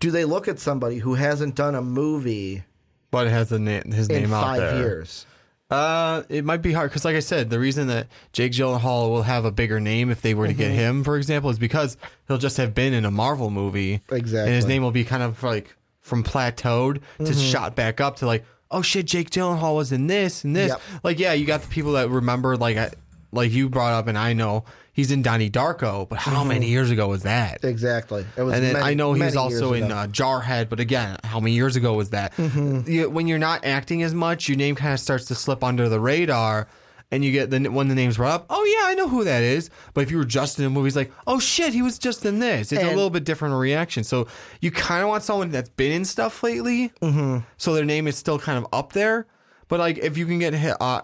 Do 0.00 0.10
they 0.10 0.24
look 0.24 0.48
at 0.48 0.58
somebody 0.58 0.98
who 0.98 1.14
hasn't 1.14 1.54
done 1.54 1.74
a 1.74 1.82
movie 1.82 2.64
but 3.10 3.26
has 3.28 3.50
the 3.50 3.58
na- 3.58 3.82
his 3.84 4.08
name 4.08 4.32
out 4.32 4.42
five 4.42 4.60
there. 4.60 4.76
years? 4.78 5.24
Uh, 5.70 6.22
it 6.28 6.44
might 6.44 6.62
be 6.62 6.72
hard 6.72 6.90
because, 6.90 7.04
like 7.04 7.16
I 7.16 7.20
said, 7.20 7.50
the 7.50 7.58
reason 7.58 7.86
that 7.88 8.06
Jake 8.32 8.52
Gyllenhaal 8.52 9.10
will 9.10 9.22
have 9.22 9.44
a 9.44 9.50
bigger 9.50 9.80
name 9.80 10.10
if 10.10 10.20
they 10.20 10.34
were 10.34 10.46
to 10.46 10.52
get 10.52 10.68
Mm-hmm. 10.70 10.78
him, 10.78 11.04
for 11.04 11.16
example, 11.16 11.50
is 11.50 11.58
because 11.58 11.96
he'll 12.28 12.38
just 12.38 12.58
have 12.58 12.74
been 12.74 12.92
in 12.92 13.04
a 13.04 13.10
Marvel 13.10 13.50
movie, 13.50 14.02
Exactly. 14.10 14.40
and 14.46 14.54
his 14.54 14.66
name 14.66 14.82
will 14.82 14.90
be 14.92 15.04
kind 15.04 15.22
of 15.22 15.42
like 15.42 15.74
from 16.00 16.22
plateaued 16.22 17.00
to 17.18 17.24
Mm-hmm. 17.24 17.40
shot 17.40 17.74
back 17.74 18.00
up 18.00 18.16
to 18.16 18.26
like, 18.26 18.44
oh 18.70 18.82
shit, 18.82 19.06
Jake 19.06 19.30
Gyllenhaal 19.30 19.74
was 19.76 19.90
in 19.90 20.06
this 20.06 20.44
and 20.44 20.54
this. 20.54 20.68
Yep. 20.70 20.80
Like, 21.02 21.18
yeah, 21.18 21.32
you 21.32 21.46
got 21.46 21.62
the 21.62 21.68
people 21.68 21.92
that 21.92 22.10
remember, 22.10 22.56
like, 22.56 22.76
I, 22.76 22.90
like 23.32 23.50
you 23.52 23.68
brought 23.68 23.94
up, 23.94 24.06
and 24.06 24.18
I 24.18 24.32
know 24.34 24.64
he's 24.94 25.10
in 25.10 25.20
Donnie 25.20 25.50
Darko, 25.50 26.08
but 26.08 26.18
how 26.18 26.42
many 26.42 26.68
years 26.68 26.90
ago 26.90 27.08
was 27.08 27.24
that? 27.24 27.62
Exactly. 27.62 28.24
It 28.36 28.42
was 28.42 28.54
And 28.54 28.64
then 28.64 28.72
many- 28.72 28.84
I 28.84 28.94
know 28.94 29.12
he 29.12 29.20
was 29.20 29.36
also 29.36 29.74
in 29.74 29.92
uh, 29.92 30.06
Jarhead, 30.06 30.70
but 30.70 30.80
again, 30.80 31.18
how 31.22 31.40
many 31.40 31.54
years 31.54 31.76
ago 31.76 31.92
was 31.92 32.10
that? 32.10 32.34
Mm-hmm. 32.36 32.90
You, 32.90 33.10
when 33.10 33.26
you're 33.26 33.38
not 33.38 33.64
acting 33.64 34.02
as 34.02 34.14
much, 34.14 34.48
your 34.48 34.56
name 34.56 34.74
kind 34.74 34.94
of 34.94 35.00
starts 35.00 35.26
to 35.26 35.34
slip 35.34 35.62
under 35.62 35.90
the 35.90 36.00
radar, 36.00 36.68
and 37.10 37.24
you 37.24 37.30
get 37.30 37.50
the 37.50 37.60
when 37.68 37.88
the 37.88 37.94
names 37.94 38.16
brought 38.16 38.32
up. 38.32 38.46
Oh 38.50 38.64
yeah, 38.64 38.88
I 38.88 38.94
know 38.94 39.08
who 39.08 39.24
that 39.24 39.42
is. 39.42 39.70
But 39.92 40.00
if 40.00 40.10
you 40.10 40.16
were 40.16 40.24
just 40.24 40.58
in 40.58 40.64
a 40.64 40.70
movie, 40.70 40.88
it's 40.88 40.96
like, 40.96 41.12
oh 41.26 41.38
shit, 41.38 41.74
he 41.74 41.82
was 41.82 41.98
just 41.98 42.24
in 42.24 42.38
this. 42.38 42.72
It's 42.72 42.82
a 42.82 42.88
little 42.88 43.10
bit 43.10 43.24
different 43.24 43.54
reaction. 43.54 44.04
So 44.04 44.26
you 44.60 44.70
kind 44.70 45.02
of 45.02 45.08
want 45.08 45.22
someone 45.22 45.50
that's 45.50 45.68
been 45.68 45.92
in 45.92 46.04
stuff 46.04 46.42
lately, 46.42 46.88
mm-hmm. 47.00 47.38
so 47.56 47.74
their 47.74 47.84
name 47.84 48.08
is 48.08 48.16
still 48.16 48.38
kind 48.38 48.58
of 48.58 48.66
up 48.72 48.94
there. 48.94 49.26
But 49.68 49.80
like, 49.80 49.98
if 49.98 50.16
you 50.16 50.26
can 50.26 50.38
get 50.38 50.54
hit, 50.54 50.76
uh, 50.80 51.02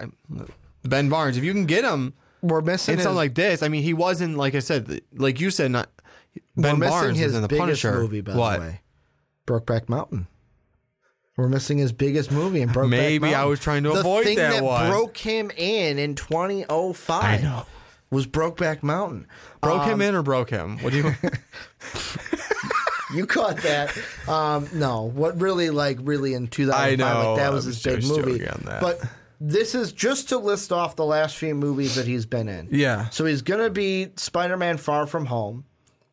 Ben 0.83 1.09
Barnes, 1.09 1.37
if 1.37 1.43
you 1.43 1.53
can 1.53 1.65
get 1.65 1.83
him 1.85 2.13
We're 2.41 2.61
missing 2.61 2.93
in 2.93 2.99
his, 2.99 3.03
something 3.03 3.15
like 3.17 3.35
this, 3.35 3.61
I 3.63 3.67
mean, 3.67 3.83
he 3.83 3.93
wasn't 3.93 4.37
like 4.37 4.55
I 4.55 4.59
said, 4.59 5.01
like 5.13 5.39
you 5.39 5.51
said, 5.51 5.71
not 5.71 5.89
Ben 6.57 6.79
we're 6.79 6.87
Barnes 6.89 7.17
his 7.19 7.35
in 7.35 7.41
the 7.41 7.47
biggest 7.47 7.59
Punisher. 7.83 7.93
movie, 7.99 8.21
by 8.21 8.35
what? 8.35 8.55
the 8.55 8.61
way. 8.61 8.81
Brokeback 9.47 9.89
Mountain. 9.89 10.27
We're 11.37 11.47
missing 11.49 11.77
his 11.77 11.91
biggest 11.91 12.31
movie 12.31 12.61
in 12.61 12.69
Brokeback 12.69 12.89
Maybe 12.89 13.33
I 13.33 13.45
was 13.45 13.59
trying 13.59 13.83
to 13.83 13.89
the 13.93 13.99
avoid 14.01 14.25
thing 14.25 14.37
that 14.37 14.63
one. 14.63 14.89
broke 14.89 15.17
him 15.17 15.49
in 15.55 15.97
in 15.97 16.15
2005 16.15 17.23
I 17.23 17.37
know. 17.41 17.65
was 18.11 18.27
Brokeback 18.27 18.83
Mountain. 18.83 19.27
Broke 19.61 19.81
Um, 19.83 19.89
him 19.91 20.01
in 20.01 20.15
or 20.15 20.23
broke 20.23 20.49
him? 20.49 20.77
What 20.79 20.93
do 20.93 20.97
you? 20.99 21.13
You 23.13 23.25
caught 23.25 23.57
that. 23.63 23.93
Um, 24.25 24.69
no, 24.73 25.03
what 25.03 25.41
really 25.41 25.69
like 25.69 25.97
really 26.01 26.33
in 26.33 26.47
2005 26.47 26.91
I 26.91 26.95
know, 26.95 27.31
like 27.33 27.39
that 27.41 27.51
was 27.51 27.65
his 27.65 27.83
big 27.83 27.99
just 28.01 28.15
movie. 28.15 28.47
on 28.47 28.61
that. 28.65 28.79
But 28.81 29.01
this 29.43 29.73
is 29.73 29.91
just 29.91 30.29
to 30.29 30.37
list 30.37 30.71
off 30.71 30.95
the 30.95 31.03
last 31.05 31.35
few 31.35 31.55
movies 31.55 31.95
that 31.95 32.05
he's 32.05 32.27
been 32.27 32.47
in. 32.47 32.67
Yeah. 32.71 33.09
So 33.09 33.25
he's 33.25 33.41
gonna 33.41 33.71
be 33.71 34.09
Spider-Man: 34.15 34.77
Far 34.77 35.07
From 35.07 35.25
Home, 35.25 35.65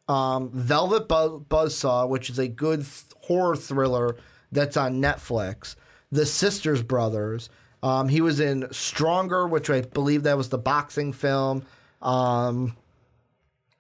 um, 0.09 0.51
Velvet 0.51 1.07
Buzz- 1.09 1.43
Buzzsaw, 1.51 2.09
which 2.09 2.31
is 2.31 2.39
a 2.39 2.49
good 2.49 2.81
th- 2.81 3.05
horror 3.21 3.55
thriller 3.55 4.17
that's 4.51 4.79
on 4.79 5.03
Netflix. 5.03 5.77
The 6.11 6.25
Sisters 6.25 6.83
Brothers. 6.83 7.51
Um, 7.83 8.09
he 8.09 8.23
was 8.23 8.41
in 8.41 8.67
Stronger, 8.73 9.47
which 9.47 9.69
I 9.71 9.83
believe 9.83 10.23
that 10.23 10.37
was 10.37 10.49
the 10.49 10.59
boxing 10.59 11.13
film. 11.13 11.65
Um, 12.01 12.75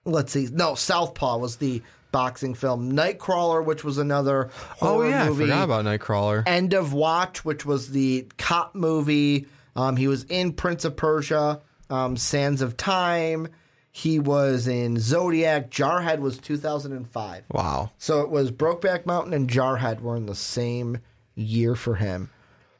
let's 0.04 0.30
see. 0.32 0.48
No, 0.52 0.74
Southpaw 0.74 1.38
was 1.38 1.56
the 1.56 1.82
boxing 2.18 2.52
film. 2.52 2.90
Nightcrawler, 2.94 3.64
which 3.64 3.84
was 3.84 3.96
another 3.96 4.50
oh 4.82 5.04
yeah, 5.04 5.28
movie. 5.28 5.44
I 5.44 5.46
forgot 5.46 5.64
about 5.64 5.84
Nightcrawler. 5.84 6.42
End 6.48 6.74
of 6.74 6.92
Watch, 6.92 7.44
which 7.44 7.64
was 7.64 7.92
the 7.92 8.26
cop 8.38 8.74
movie. 8.74 9.46
Um, 9.76 9.94
he 9.94 10.08
was 10.08 10.24
in 10.24 10.52
Prince 10.52 10.84
of 10.84 10.96
Persia, 10.96 11.60
um, 11.88 12.16
Sands 12.16 12.60
of 12.60 12.76
Time. 12.76 13.46
He 13.92 14.18
was 14.18 14.66
in 14.66 14.98
Zodiac. 14.98 15.70
Jarhead 15.70 16.18
was 16.18 16.38
2005. 16.38 17.44
Wow. 17.52 17.92
So 17.98 18.22
it 18.22 18.30
was 18.30 18.50
Brokeback 18.50 19.06
Mountain 19.06 19.32
and 19.32 19.48
Jarhead 19.48 20.00
were 20.00 20.16
in 20.16 20.26
the 20.26 20.34
same 20.34 20.98
year 21.36 21.76
for 21.76 21.94
him. 21.94 22.30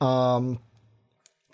Um, 0.01 0.59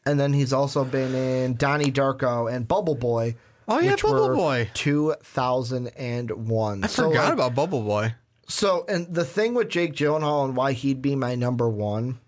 and 0.07 0.19
then 0.19 0.33
he's 0.33 0.55
also 0.55 0.85
been 0.85 1.15
in 1.15 1.57
Donnie 1.57 1.93
Darko 1.93 2.51
and 2.51 2.67
Bubble 2.67 2.95
Boy. 2.95 3.37
Oh, 3.67 3.81
yeah, 3.81 3.97
Bubble 4.01 4.35
Boy. 4.35 4.71
2001. 4.75 6.85
I 6.85 6.87
So, 6.87 7.09
forgot 7.09 7.25
like, 7.25 7.33
about 7.33 7.55
Bubble 7.55 7.83
Boy. 7.83 8.15
so, 8.49 8.85
and 8.89 9.13
the 9.15 9.25
thing 9.25 9.55
with 9.55 9.69
Jake 9.71 9.95
Gyllenhaal 9.95 10.45
and 10.45 10.57
why 10.57 10.73
he'd 10.73 11.01
be 11.03 11.17
my 11.17 11.35
number 11.35 11.69
one 11.69 12.19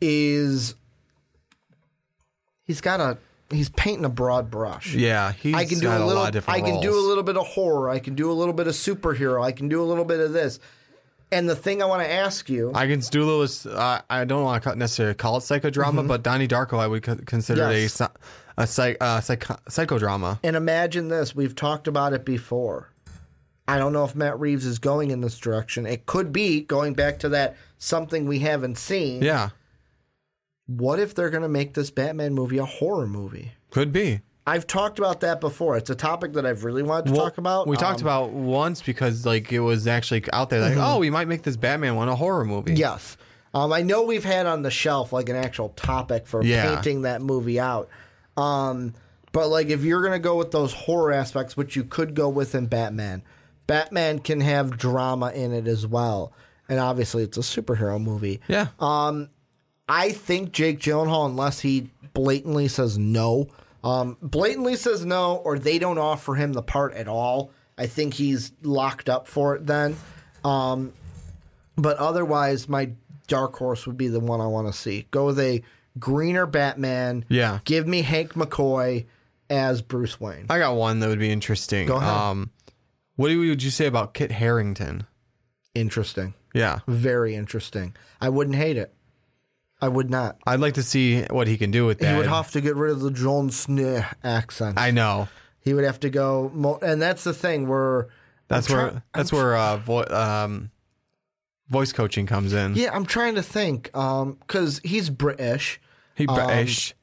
is 0.00 0.74
he's 2.64 2.80
got 2.80 3.00
a 3.00 3.18
he's 3.50 3.68
painting 3.70 4.04
a 4.04 4.08
broad 4.10 4.50
brush. 4.50 4.94
Yeah, 4.94 5.32
he's 5.32 5.54
I 5.54 5.64
can 5.64 5.78
do 5.78 5.88
a 5.88 5.92
little. 5.92 6.08
lot 6.14 6.28
of 6.28 6.32
different 6.34 6.62
I 6.62 6.66
can 6.68 6.80
do 6.80 6.98
a 6.98 7.04
little 7.06 7.22
bit 7.22 7.36
of 7.36 7.46
horror. 7.46 7.88
I 7.88 7.98
can 7.98 8.14
do 8.14 8.30
a 8.30 8.34
little 8.34 8.54
bit 8.54 8.66
of 8.66 8.74
superhero. 8.74 9.42
I 9.42 9.52
can 9.52 9.68
do 9.68 9.82
a 9.82 9.86
little 9.86 10.04
bit 10.04 10.20
of 10.20 10.32
this. 10.32 10.58
And 11.32 11.48
the 11.48 11.56
thing 11.56 11.82
I 11.82 11.86
want 11.86 12.02
to 12.04 12.10
ask 12.12 12.48
you, 12.48 12.70
I 12.74 12.86
can 12.86 13.00
do 13.00 13.24
a 13.24 13.28
little. 13.30 13.72
Uh, 13.78 14.00
I 14.08 14.24
don't 14.24 14.44
want 14.44 14.62
to 14.62 14.76
necessarily 14.76 15.14
call 15.14 15.38
it 15.38 15.40
psychodrama, 15.40 16.06
but 16.06 16.22
Donnie 16.22 16.46
Darko 16.46 16.78
I 16.78 16.86
would 16.86 17.02
consider 17.26 17.62
Mm-hmm. 17.62 17.72
Yes. 17.72 18.00
a 18.00 18.10
a 18.56 18.66
psych, 18.66 18.96
uh, 19.00 19.20
psycho- 19.20 19.58
psychodrama. 19.68 20.38
and 20.42 20.56
imagine 20.56 21.08
this: 21.08 21.34
we've 21.34 21.54
talked 21.54 21.86
about 21.88 22.12
it 22.12 22.24
before. 22.24 22.90
I 23.68 23.78
don't 23.78 23.92
know 23.92 24.04
if 24.04 24.14
Matt 24.14 24.38
Reeves 24.38 24.64
is 24.64 24.78
going 24.78 25.10
in 25.10 25.20
this 25.22 25.38
direction. 25.38 25.86
It 25.86 26.06
could 26.06 26.32
be 26.32 26.60
going 26.62 26.94
back 26.94 27.18
to 27.20 27.28
that 27.30 27.56
something 27.78 28.26
we 28.26 28.38
haven't 28.38 28.78
seen. 28.78 29.22
Yeah, 29.22 29.48
What 30.66 30.98
if 31.00 31.14
they're 31.14 31.30
going 31.30 31.42
to 31.42 31.48
make 31.48 31.74
this 31.74 31.90
Batman 31.90 32.34
movie 32.34 32.58
a 32.58 32.64
horror 32.64 33.06
movie? 33.06 33.52
could 33.70 33.92
be. 33.92 34.20
I've 34.48 34.66
talked 34.68 35.00
about 35.00 35.20
that 35.20 35.40
before. 35.40 35.76
It's 35.76 35.90
a 35.90 35.94
topic 35.96 36.34
that 36.34 36.46
I've 36.46 36.62
really 36.62 36.84
wanted 36.84 37.06
to 37.06 37.12
Well, 37.12 37.22
talk 37.24 37.38
about. 37.38 37.66
We 37.66 37.76
talked 37.76 38.00
Um, 38.00 38.06
about 38.06 38.30
once 38.30 38.80
because 38.80 39.26
like 39.26 39.52
it 39.52 39.58
was 39.58 39.88
actually 39.88 40.24
out 40.32 40.48
there. 40.50 40.60
Like, 40.60 40.76
oh, 40.76 40.98
we 40.98 41.10
might 41.10 41.26
make 41.26 41.42
this 41.42 41.56
Batman 41.56 41.96
one 41.96 42.08
a 42.08 42.14
horror 42.14 42.44
movie. 42.44 42.74
Yes. 42.74 43.16
Um, 43.52 43.72
I 43.72 43.82
know 43.82 44.04
we've 44.04 44.24
had 44.24 44.46
on 44.46 44.62
the 44.62 44.70
shelf 44.70 45.12
like 45.12 45.28
an 45.28 45.34
actual 45.34 45.70
topic 45.70 46.28
for 46.28 46.44
Yeah. 46.44 46.74
painting 46.76 47.02
that 47.02 47.20
movie 47.22 47.58
out. 47.58 47.88
Um, 48.36 48.94
but 49.32 49.48
like 49.48 49.68
if 49.68 49.82
you're 49.82 50.02
gonna 50.02 50.18
go 50.18 50.36
with 50.36 50.50
those 50.50 50.72
horror 50.72 51.12
aspects, 51.12 51.56
which 51.56 51.76
you 51.76 51.84
could 51.84 52.14
go 52.14 52.28
with 52.28 52.54
in 52.54 52.66
Batman, 52.66 53.22
Batman 53.66 54.18
can 54.18 54.40
have 54.40 54.78
drama 54.78 55.30
in 55.32 55.52
it 55.52 55.66
as 55.66 55.86
well. 55.86 56.32
And 56.68 56.80
obviously 56.80 57.22
it's 57.22 57.36
a 57.36 57.40
superhero 57.40 58.02
movie. 58.02 58.40
yeah. 58.48 58.68
Um, 58.80 59.28
I 59.88 60.10
think 60.10 60.52
Jake 60.52 60.80
Gyllenhaal, 60.80 61.26
unless 61.26 61.60
he 61.60 61.90
blatantly 62.12 62.66
says 62.66 62.98
no, 62.98 63.48
um, 63.84 64.16
blatantly 64.20 64.74
says 64.74 65.04
no, 65.04 65.36
or 65.36 65.58
they 65.58 65.78
don't 65.78 65.98
offer 65.98 66.34
him 66.34 66.52
the 66.54 66.62
part 66.62 66.94
at 66.94 67.06
all. 67.06 67.52
I 67.78 67.86
think 67.86 68.14
he's 68.14 68.52
locked 68.62 69.08
up 69.08 69.28
for 69.28 69.54
it 69.54 69.66
then. 69.66 69.96
Um, 70.44 70.92
but 71.76 71.98
otherwise, 71.98 72.68
my 72.68 72.90
dark 73.28 73.54
horse 73.56 73.86
would 73.86 73.96
be 73.96 74.08
the 74.08 74.18
one 74.18 74.40
I 74.40 74.46
want 74.46 74.66
to 74.66 74.72
see. 74.72 75.06
Go 75.10 75.26
with 75.26 75.38
a 75.38 75.62
greener 75.98 76.46
Batman. 76.46 77.24
Yeah. 77.28 77.60
Give 77.64 77.86
me 77.86 78.02
Hank 78.02 78.34
McCoy 78.34 79.06
as 79.50 79.82
Bruce 79.82 80.20
Wayne. 80.20 80.46
I 80.50 80.58
got 80.58 80.74
one 80.76 81.00
that 81.00 81.08
would 81.08 81.18
be 81.18 81.30
interesting. 81.30 81.86
Go 81.86 81.96
ahead. 81.96 82.08
Um, 82.08 82.50
what 83.16 83.28
would 83.34 83.62
you 83.62 83.70
say 83.70 83.86
about 83.86 84.12
Kit 84.14 84.30
Harington? 84.32 85.06
Interesting. 85.74 86.34
Yeah, 86.54 86.78
Very 86.88 87.34
interesting. 87.34 87.94
I 88.20 88.30
wouldn't 88.30 88.56
hate 88.56 88.78
it. 88.78 88.94
I 89.80 89.88
would 89.88 90.08
not. 90.08 90.38
I'd 90.46 90.60
like 90.60 90.74
to 90.74 90.82
see 90.82 91.22
what 91.24 91.46
he 91.48 91.58
can 91.58 91.70
do 91.70 91.84
with 91.84 91.98
that. 91.98 92.12
He 92.12 92.16
would 92.16 92.26
have 92.28 92.50
to 92.52 92.62
get 92.62 92.76
rid 92.76 92.92
of 92.92 93.00
the 93.00 93.10
Jon 93.10 93.50
Snow 93.50 94.02
accent. 94.24 94.78
I 94.78 94.90
know. 94.90 95.28
He 95.60 95.74
would 95.74 95.84
have 95.84 96.00
to 96.00 96.08
go, 96.10 96.50
mo- 96.54 96.78
and 96.80 97.02
that's 97.02 97.24
the 97.24 97.34
thing 97.34 97.68
where 97.68 98.08
That's 98.48 98.70
I'm 98.70 98.76
where 98.76 98.90
try- 98.90 99.02
that's 99.12 99.32
where 99.34 99.54
uh, 99.54 99.76
vo- 99.76 100.04
um, 100.06 100.70
voice 101.68 101.92
coaching 101.92 102.24
comes 102.24 102.54
in. 102.54 102.74
yeah, 102.74 102.94
I'm 102.94 103.04
trying 103.04 103.34
to 103.34 103.42
think 103.42 103.90
because 103.92 104.80
he's 104.82 105.10
British, 105.10 105.78
He 106.16 106.26
British. 106.26 106.94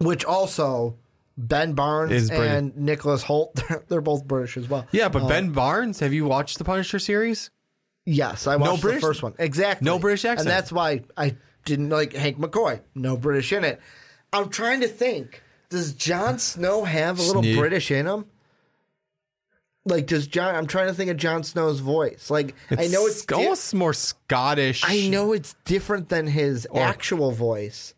Um, 0.00 0.06
which 0.06 0.24
also 0.24 0.96
Ben 1.36 1.72
Barnes 1.72 2.12
Is 2.12 2.28
British. 2.30 2.48
and 2.50 2.76
Nicholas 2.76 3.24
Hoult, 3.24 3.54
they're, 3.68 3.82
they're 3.88 4.00
both 4.00 4.24
British 4.26 4.56
as 4.56 4.68
well. 4.68 4.86
yeah, 4.92 5.08
but 5.08 5.26
Ben 5.26 5.46
um, 5.46 5.52
Barnes, 5.52 5.98
have 6.00 6.12
you 6.12 6.24
watched 6.26 6.58
the 6.58 6.64
Punisher 6.64 6.98
series? 7.00 7.50
Yes, 8.04 8.46
I 8.46 8.56
watched 8.56 8.82
British- 8.82 9.00
the 9.00 9.06
first 9.06 9.22
one 9.22 9.34
exactly. 9.38 9.84
no 9.84 9.98
British 9.98 10.24
accent. 10.24 10.48
and 10.48 10.50
that's 10.50 10.70
why 10.72 11.02
I 11.16 11.36
didn't 11.64 11.90
like 11.90 12.12
Hank 12.14 12.38
McCoy. 12.38 12.80
No 12.94 13.16
British 13.16 13.52
in 13.52 13.64
it. 13.64 13.80
I'm 14.32 14.48
trying 14.48 14.80
to 14.82 14.88
think. 14.88 15.42
Does 15.70 15.92
Jon 15.92 16.38
Snow 16.38 16.84
have 16.84 17.18
a 17.18 17.22
little 17.22 17.42
British 17.42 17.90
in 17.90 18.06
him? 18.06 18.24
Like, 19.84 20.06
does 20.06 20.26
John? 20.26 20.54
I'm 20.54 20.66
trying 20.66 20.88
to 20.88 20.94
think 20.94 21.10
of 21.10 21.16
Jon 21.16 21.42
Snow's 21.44 21.80
voice. 21.80 22.30
Like, 22.30 22.54
I 22.70 22.88
know 22.88 23.06
it's 23.06 23.24
di- 23.24 23.34
almost 23.36 23.74
more 23.74 23.92
Scottish. 23.94 24.82
I 24.86 25.08
know 25.08 25.32
it's 25.32 25.54
different 25.64 26.08
than 26.08 26.26
his 26.26 26.66
actual 26.74 27.32
voice, 27.32 27.94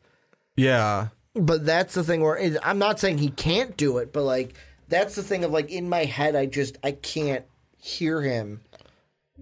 Yeah. 0.60 1.08
but 1.34 1.64
that's 1.64 1.94
the 1.94 2.02
thing 2.04 2.22
where 2.22 2.36
it, 2.36 2.56
I'm 2.62 2.78
not 2.78 2.98
saying 3.00 3.18
he 3.18 3.30
can't 3.30 3.76
do 3.76 3.98
it, 3.98 4.12
but 4.12 4.22
like 4.22 4.54
that's 4.88 5.14
the 5.14 5.22
thing 5.22 5.44
of 5.44 5.50
like 5.52 5.70
in 5.70 5.88
my 5.88 6.04
head, 6.04 6.34
I 6.36 6.46
just 6.46 6.78
I 6.82 6.92
can't 6.92 7.44
hear 7.78 8.20
him 8.22 8.60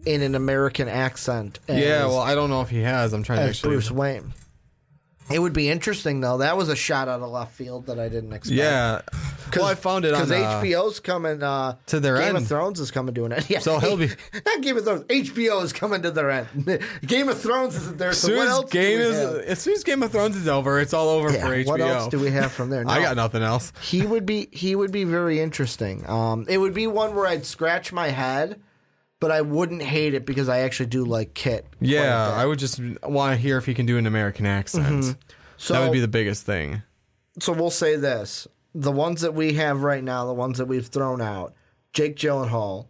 in 0.06 0.22
an 0.22 0.34
American 0.34 0.88
accent. 0.88 1.58
As, 1.68 1.82
Yeah, 1.82 2.06
well, 2.06 2.20
I 2.20 2.34
don't 2.34 2.50
know 2.50 2.60
if 2.60 2.70
he 2.70 2.80
has. 2.82 3.12
I'm 3.12 3.22
trying 3.22 3.40
to 3.40 3.44
actually. 3.44 3.70
Bruce 3.70 3.90
Wayne. 3.90 4.32
It 5.30 5.38
would 5.40 5.52
be 5.52 5.68
interesting 5.68 6.20
though. 6.20 6.38
That 6.38 6.56
was 6.56 6.68
a 6.68 6.76
shot 6.76 7.08
out 7.08 7.20
of 7.20 7.30
left 7.30 7.54
field 7.54 7.86
that 7.86 7.98
I 7.98 8.08
didn't 8.08 8.32
expect. 8.32 8.56
Yeah. 8.56 9.02
Well, 9.56 9.64
I 9.64 9.74
found 9.74 10.04
it 10.04 10.12
because 10.12 10.30
uh, 10.30 10.60
HBO's 10.62 11.00
coming 11.00 11.42
uh, 11.42 11.76
to 11.86 12.00
their 12.00 12.16
Game 12.18 12.28
end. 12.28 12.36
of 12.38 12.46
Thrones 12.48 12.80
is 12.80 12.90
coming 12.90 13.14
to 13.14 13.24
an 13.24 13.32
end. 13.32 13.46
Yeah, 13.50 13.60
So 13.60 13.78
he'll 13.78 13.96
be- 13.96 14.08
not 14.46 14.60
Game 14.62 14.76
of 14.76 14.84
Thrones. 14.84 15.04
HBO 15.04 15.62
is 15.62 15.72
coming 15.72 16.02
to 16.02 16.10
their 16.10 16.30
end. 16.30 16.48
Game 17.06 17.28
of 17.30 17.40
Thrones 17.40 17.74
isn't 17.76 17.96
there. 17.98 18.12
So 18.12 18.36
what 18.36 18.46
as 18.46 18.52
else? 18.52 18.70
game 18.70 19.00
is 19.00 19.16
have? 19.18 19.36
as 19.36 19.58
soon 19.60 19.74
as 19.74 19.84
Game 19.84 20.02
of 20.02 20.12
Thrones 20.12 20.36
is 20.36 20.48
over, 20.48 20.78
it's 20.80 20.92
all 20.92 21.08
over 21.08 21.30
Yeah, 21.32 21.46
for 21.46 21.56
HBO. 21.56 21.66
What 21.66 21.80
else 21.80 22.08
do 22.08 22.18
we 22.20 22.30
have 22.30 22.52
from 22.52 22.68
there? 22.70 22.84
I 22.86 23.00
got 23.00 23.16
nothing 23.16 23.42
else. 23.42 23.72
He 23.82 24.02
would 24.04 24.26
be 24.26 24.48
he 24.52 24.74
would 24.76 24.92
be 24.92 25.04
very 25.04 25.40
interesting. 25.40 26.08
Um, 26.08 26.44
it 26.48 26.58
would 26.58 26.74
be 26.74 26.86
one 26.86 27.14
where 27.14 27.26
I'd 27.26 27.46
scratch 27.46 27.90
my 27.92 28.08
head, 28.08 28.60
but 29.20 29.30
I 29.30 29.40
wouldn't 29.40 29.82
hate 29.82 30.14
it 30.14 30.24
because 30.24 30.48
I 30.48 30.60
actually 30.60 30.86
do 30.86 31.04
like 31.04 31.34
Kit. 31.34 31.66
Yeah. 31.80 32.32
I 32.34 32.46
would 32.46 32.58
just 32.58 32.80
want 33.02 33.34
to 33.34 33.36
hear 33.36 33.58
if 33.58 33.66
he 33.66 33.74
can 33.74 33.86
do 33.86 33.98
an 33.98 34.06
American 34.06 34.46
accent. 34.46 35.16
So 35.56 35.74
that 35.74 35.82
would 35.82 35.92
be 35.92 36.00
the 36.00 36.08
biggest 36.08 36.46
thing. 36.46 36.82
so 37.40 37.52
we'll 37.52 37.70
say 37.70 37.96
this: 37.96 38.46
the 38.74 38.92
ones 38.92 39.22
that 39.22 39.34
we 39.34 39.54
have 39.54 39.82
right 39.82 40.04
now, 40.04 40.24
the 40.26 40.32
ones 40.34 40.58
that 40.58 40.66
we've 40.66 40.86
thrown 40.86 41.20
out, 41.20 41.54
Jake 41.92 42.16
Gyllenhaal, 42.16 42.86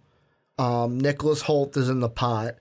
um, 0.58 0.98
Nicholas 1.00 1.42
Hoult 1.44 1.76
is 1.78 1.88
in 1.88 2.00
the 2.00 2.10
pot, 2.10 2.56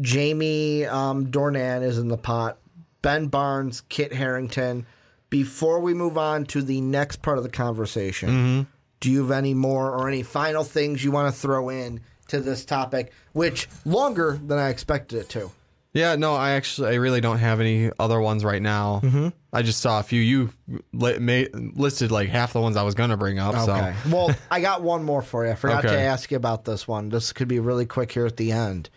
Jamie 0.00 0.86
um, 0.86 1.26
Dornan 1.26 1.82
is 1.82 1.98
in 1.98 2.08
the 2.08 2.16
pot, 2.16 2.58
Ben 3.02 3.26
Barnes, 3.26 3.82
Kit 3.88 4.12
Harington. 4.14 4.86
Before 5.28 5.78
we 5.78 5.94
move 5.94 6.16
on 6.18 6.44
to 6.46 6.62
the 6.62 6.80
next 6.80 7.22
part 7.22 7.36
of 7.38 7.44
the 7.44 7.50
conversation, 7.50 8.66
do 8.98 9.10
you 9.10 9.20
have 9.20 9.30
any 9.30 9.54
more 9.54 9.92
or 9.92 10.08
any 10.08 10.22
final 10.22 10.64
things 10.64 11.04
you 11.04 11.12
want 11.12 11.32
to 11.32 11.40
throw 11.40 11.68
in 11.68 12.00
to 12.30 12.40
this 12.40 12.64
topic, 12.64 13.12
which 13.32 13.68
longer 13.84 14.40
than 14.44 14.58
I 14.58 14.68
expected 14.68 15.20
it 15.20 15.28
to? 15.30 15.50
Yeah, 15.92 16.14
no, 16.14 16.34
I 16.34 16.52
actually 16.52 16.90
I 16.90 16.94
really 16.94 17.20
don't 17.20 17.38
have 17.38 17.60
any 17.60 17.90
other 17.98 18.20
ones 18.20 18.44
right 18.44 18.62
now. 18.62 19.00
Mm-hmm. 19.02 19.28
I 19.52 19.62
just 19.62 19.80
saw 19.80 19.98
a 19.98 20.02
few. 20.04 20.20
You 20.20 20.52
li- 20.92 21.48
listed 21.52 22.12
like 22.12 22.28
half 22.28 22.52
the 22.52 22.60
ones 22.60 22.76
I 22.76 22.84
was 22.84 22.94
gonna 22.94 23.16
bring 23.16 23.40
up. 23.40 23.56
Okay. 23.56 23.94
So 24.04 24.10
well, 24.10 24.36
I 24.50 24.60
got 24.60 24.82
one 24.82 25.02
more 25.02 25.22
for 25.22 25.44
you. 25.44 25.50
I 25.50 25.54
forgot 25.56 25.82
to 25.82 25.98
ask 26.00 26.30
you 26.30 26.36
about 26.36 26.64
this 26.64 26.86
one. 26.86 27.08
This 27.08 27.32
could 27.32 27.48
be 27.48 27.58
really 27.58 27.86
quick 27.86 28.12
here 28.12 28.26
at 28.26 28.36
the 28.36 28.52
end. 28.52 28.88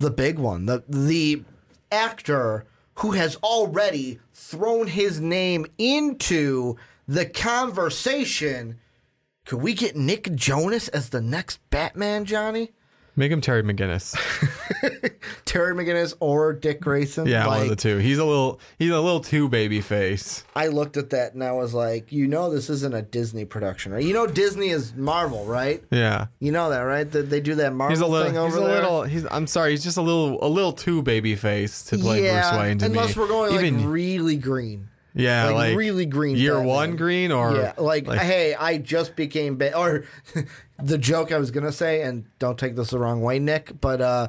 The 0.00 0.10
big 0.10 0.38
one, 0.38 0.66
the 0.66 0.84
the 0.86 1.44
actor 1.90 2.66
who 2.96 3.12
has 3.12 3.36
already 3.36 4.18
thrown 4.34 4.88
his 4.88 5.18
name 5.18 5.64
into 5.78 6.76
the 7.08 7.24
conversation. 7.24 8.78
Could 9.44 9.60
we 9.60 9.74
get 9.74 9.96
Nick 9.96 10.34
Jonas 10.34 10.88
as 10.88 11.08
the 11.10 11.20
next 11.20 11.58
Batman, 11.70 12.24
Johnny? 12.24 12.70
make 13.14 13.30
him 13.30 13.40
Terry 13.42 13.62
McGinnis. 13.62 14.14
Terry 15.44 15.74
McGinnis 15.74 16.14
or 16.20 16.52
Dick 16.52 16.80
Grayson? 16.80 17.26
Yeah, 17.26 17.46
one 17.46 17.62
of 17.62 17.68
the 17.68 17.76
two. 17.76 17.98
He's 17.98 18.18
a 18.18 18.24
little 18.24 18.60
he's 18.78 18.90
a 18.90 19.00
little 19.00 19.20
too 19.20 19.48
baby 19.48 19.80
face. 19.80 20.44
I 20.56 20.68
looked 20.68 20.96
at 20.96 21.10
that 21.10 21.34
and 21.34 21.44
I 21.44 21.52
was 21.52 21.74
like, 21.74 22.10
you 22.10 22.26
know, 22.26 22.50
this 22.50 22.70
isn't 22.70 22.94
a 22.94 23.02
Disney 23.02 23.44
production, 23.44 23.92
right? 23.92 24.02
You 24.02 24.14
know, 24.14 24.26
Disney 24.26 24.68
is 24.70 24.94
Marvel, 24.94 25.44
right? 25.44 25.82
Yeah. 25.90 26.28
You 26.40 26.52
know 26.52 26.70
that, 26.70 26.80
right? 26.80 27.10
That 27.10 27.28
they 27.28 27.40
do 27.40 27.54
that 27.56 27.74
Marvel 27.74 27.94
He's 27.94 28.00
a 28.00 28.06
little. 28.06 28.26
thing 28.26 28.38
over 28.38 28.48
He's 28.48 28.56
a 28.56 28.60
there. 28.60 28.74
little. 28.82 29.02
He's. 29.02 29.26
I'm 29.30 29.46
sorry. 29.46 29.72
He's 29.72 29.84
just 29.84 29.98
a 29.98 30.02
little. 30.02 30.42
A 30.42 30.48
little 30.48 30.72
too 30.72 31.02
baby 31.02 31.36
face 31.36 31.82
to 31.84 31.98
play 31.98 32.24
yeah, 32.24 32.50
Bruce 32.50 32.60
Wayne 32.60 32.78
to 32.78 32.86
unless 32.86 33.16
me. 33.16 33.22
we're 33.22 33.28
going 33.28 33.54
Even 33.54 33.78
like 33.80 33.88
really 33.92 34.36
green. 34.36 34.88
Yeah, 35.14 35.46
like, 35.46 35.54
like, 35.54 35.76
really 35.76 36.06
green 36.06 36.36
Year 36.36 36.54
Batman. 36.54 36.68
one 36.68 36.96
green 36.96 37.32
or 37.32 37.54
yeah, 37.56 37.72
like, 37.76 38.06
hey, 38.08 38.54
I 38.54 38.78
just 38.78 39.14
became 39.16 39.56
ba- 39.56 39.76
or 39.76 40.04
the 40.82 40.98
joke 40.98 41.32
I 41.32 41.38
was 41.38 41.50
gonna 41.50 41.72
say, 41.72 42.02
and 42.02 42.24
don't 42.38 42.58
take 42.58 42.76
this 42.76 42.90
the 42.90 42.98
wrong 42.98 43.20
way, 43.22 43.38
Nick, 43.38 43.80
but 43.80 44.00
uh, 44.00 44.28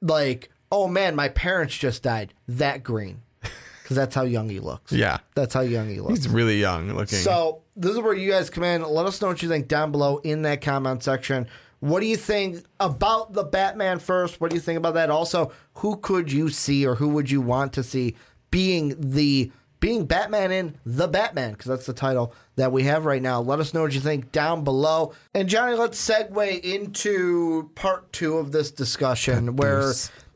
like, 0.00 0.50
oh 0.70 0.88
man, 0.88 1.14
my 1.16 1.28
parents 1.28 1.76
just 1.76 2.02
died. 2.02 2.34
That 2.48 2.82
green, 2.82 3.22
because 3.82 3.96
that's 3.96 4.14
how 4.14 4.22
young 4.22 4.48
he 4.48 4.60
looks. 4.60 4.92
yeah. 4.92 5.18
that's 5.34 5.54
how 5.54 5.60
young 5.60 5.88
he 5.88 6.00
looks. 6.00 6.18
He's 6.24 6.28
really 6.28 6.60
young 6.60 6.88
looking. 6.94 7.18
So 7.18 7.62
this 7.76 7.92
is 7.92 7.98
where 8.00 8.14
you 8.14 8.30
guys 8.30 8.50
come 8.50 8.64
in. 8.64 8.82
Let 8.82 9.06
us 9.06 9.20
know 9.20 9.28
what 9.28 9.42
you 9.42 9.48
think 9.48 9.68
down 9.68 9.92
below 9.92 10.18
in 10.18 10.42
that 10.42 10.60
comment 10.60 11.02
section. 11.02 11.48
What 11.80 11.98
do 11.98 12.06
you 12.06 12.16
think 12.16 12.64
about 12.78 13.32
the 13.32 13.42
Batman 13.42 13.98
first? 13.98 14.40
What 14.40 14.50
do 14.50 14.54
you 14.54 14.62
think 14.62 14.76
about 14.78 14.94
that? 14.94 15.10
Also, 15.10 15.50
who 15.74 15.96
could 15.96 16.30
you 16.30 16.48
see 16.48 16.86
or 16.86 16.94
who 16.94 17.08
would 17.08 17.28
you 17.28 17.40
want 17.40 17.72
to 17.72 17.82
see 17.82 18.14
being 18.52 18.94
the 19.00 19.50
being 19.82 20.06
Batman 20.06 20.52
in 20.52 20.78
the 20.86 21.08
Batman? 21.08 21.52
Because 21.52 21.66
that's 21.66 21.86
the 21.86 21.92
title 21.92 22.32
that 22.54 22.70
we 22.70 22.84
have 22.84 23.04
right 23.04 23.20
now. 23.20 23.40
Let 23.40 23.58
us 23.58 23.74
know 23.74 23.82
what 23.82 23.92
you 23.92 24.00
think 24.00 24.30
down 24.30 24.62
below. 24.62 25.12
And 25.34 25.48
Johnny, 25.48 25.74
let's 25.74 26.00
segue 26.00 26.60
into 26.60 27.68
part 27.74 28.12
two 28.12 28.38
of 28.38 28.52
this 28.52 28.70
discussion 28.70 29.56
where 29.56 29.92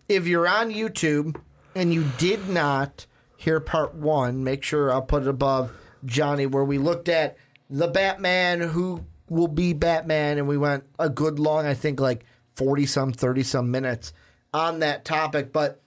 if 0.08 0.26
you're 0.26 0.48
on 0.48 0.72
YouTube 0.72 1.40
and 1.76 1.94
you 1.94 2.04
did 2.18 2.48
not 2.48 3.06
hear 3.36 3.60
part 3.60 3.94
one, 3.94 4.42
make 4.42 4.64
sure 4.64 4.90
I'll 4.90 5.00
put 5.00 5.22
it 5.22 5.28
above 5.28 5.70
Johnny, 6.04 6.46
where 6.46 6.64
we 6.64 6.78
looked 6.78 7.08
at 7.08 7.36
the 7.70 7.86
Batman 7.86 8.60
who 8.60 9.04
will 9.28 9.48
be 9.48 9.72
Batman, 9.72 10.38
and 10.38 10.48
we 10.48 10.58
went 10.58 10.82
a 10.98 11.08
good 11.08 11.38
long, 11.38 11.66
I 11.66 11.74
think 11.74 12.00
like 12.00 12.24
40 12.56 12.86
some, 12.86 13.12
30 13.12 13.44
some 13.44 13.70
minutes 13.70 14.12
on 14.52 14.80
that 14.80 15.04
topic. 15.04 15.52
But 15.52 15.80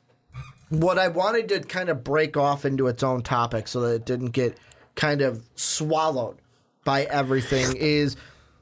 what 0.70 0.97
I 0.99 1.07
wanted 1.07 1.49
to 1.49 1.59
kind 1.61 1.89
of 1.89 2.03
break 2.03 2.38
off 2.38 2.65
into 2.65 2.88
its 2.88 3.03
own 3.03 3.22
topic 3.22 3.67
so 3.67 3.82
that 3.82 3.95
it 3.95 4.05
didn't 4.05 4.32
get 4.32 4.57
kind 4.95 5.22
of 5.22 5.43
swallowed 5.55 6.38
by 6.84 7.03
everything 7.03 7.76
is 7.80 8.15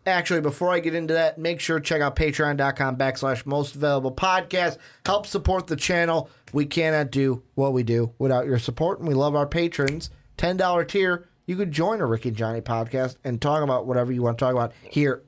actually 0.05 0.41
before 0.41 0.72
I 0.72 0.80
get 0.80 0.95
into 0.95 1.14
that, 1.14 1.38
make 1.38 1.60
sure 1.60 1.80
to 1.80 1.84
check 1.84 2.01
out 2.01 2.16
patreon.com 2.16 2.95
backslash 2.97 3.45
most 3.45 3.74
valuable 3.74 4.12
podcast. 4.12 4.78
Help 5.05 5.28
support 5.28 5.68
the 5.68 5.76
channel. 5.76 6.30
We 6.53 6.66
cannot 6.66 7.12
do 7.12 7.43
what 7.55 7.74
we 7.74 7.84
do 7.84 8.14
without 8.18 8.45
your 8.45 8.60
support, 8.60 8.99
and 8.99 9.08
we 9.08 9.14
love 9.14 9.36
our 9.36 9.47
patrons. 9.47 10.10
$10 10.38 10.88
tier, 10.88 11.28
you 11.45 11.55
could 11.55 11.72
join 11.72 11.99
a 11.99 12.05
Ricky 12.05 12.30
and 12.30 12.38
Johnny 12.38 12.62
podcast 12.62 13.18
and 13.24 13.41
talk 13.41 13.64
about 13.64 13.86
whatever 13.86 14.12
you 14.12 14.22
want 14.22 14.38
to 14.38 14.45
talk 14.45 14.53
about 14.53 14.72
here 14.82 15.24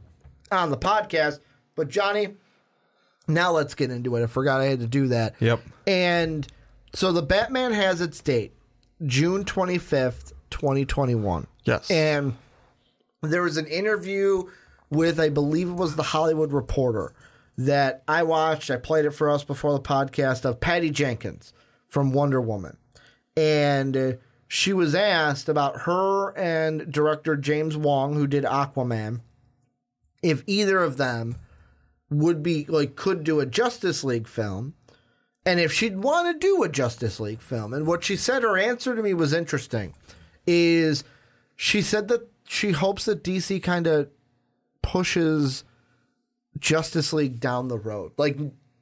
on 0.51 0.69
the 0.69 0.77
podcast. 0.77 1.39
But 1.75 1.89
Johnny, 1.89 2.35
now 3.27 3.51
let's 3.51 3.75
get 3.75 3.91
into 3.91 4.15
it. 4.15 4.23
I 4.23 4.27
forgot 4.27 4.61
I 4.61 4.65
had 4.65 4.79
to 4.79 4.87
do 4.87 5.07
that. 5.07 5.35
Yep. 5.39 5.61
And 5.87 6.47
so 6.93 7.11
the 7.11 7.21
Batman 7.21 7.71
has 7.73 8.01
its 8.01 8.19
date, 8.21 8.53
June 9.05 9.45
25th, 9.45 10.33
2021. 10.49 11.47
Yes. 11.63 11.89
And 11.91 12.35
there 13.21 13.41
was 13.41 13.57
an 13.57 13.67
interview 13.67 14.43
with, 14.89 15.19
I 15.19 15.29
believe 15.29 15.69
it 15.69 15.73
was 15.73 15.95
the 15.95 16.03
Hollywood 16.03 16.51
Reporter, 16.51 17.13
that 17.57 18.03
I 18.07 18.23
watched. 18.23 18.71
I 18.71 18.77
played 18.77 19.05
it 19.05 19.11
for 19.11 19.29
us 19.29 19.43
before 19.43 19.73
the 19.73 19.81
podcast 19.81 20.45
of 20.45 20.59
Patty 20.59 20.89
Jenkins 20.89 21.53
from 21.87 22.11
Wonder 22.11 22.41
Woman. 22.41 22.77
And 23.35 23.95
uh, 23.95 24.11
she 24.47 24.73
was 24.73 24.95
asked 24.95 25.49
about 25.49 25.81
her 25.81 26.35
and 26.37 26.91
director 26.91 27.35
James 27.35 27.77
Wan, 27.77 28.13
who 28.13 28.27
did 28.27 28.43
Aquaman, 28.45 29.21
if 30.23 30.43
either 30.47 30.79
of 30.79 30.97
them 30.97 31.37
would 32.09 32.41
be 32.41 32.65
like 32.65 32.95
could 32.95 33.23
do 33.23 33.39
a 33.39 33.45
Justice 33.45 34.03
League 34.03 34.27
film 34.27 34.73
and 35.45 35.59
if 35.59 35.71
she'd 35.73 35.97
want 35.97 36.39
to 36.39 36.47
do 36.47 36.63
a 36.63 36.69
Justice 36.69 37.19
League 37.19 37.41
film. 37.41 37.73
And 37.73 37.87
what 37.87 38.03
she 38.03 38.15
said, 38.15 38.43
her 38.43 38.57
answer 38.57 38.95
to 38.95 39.01
me 39.03 39.13
was 39.13 39.33
interesting, 39.33 39.93
is 40.45 41.03
she 41.55 41.81
said 41.81 42.07
that 42.09 42.27
she 42.47 42.71
hopes 42.71 43.05
that 43.05 43.23
DC 43.23 43.61
kind 43.63 43.87
of 43.87 44.09
pushes 44.81 45.63
Justice 46.57 47.13
League 47.13 47.39
down 47.39 47.67
the 47.67 47.77
road. 47.77 48.11
Like, 48.17 48.37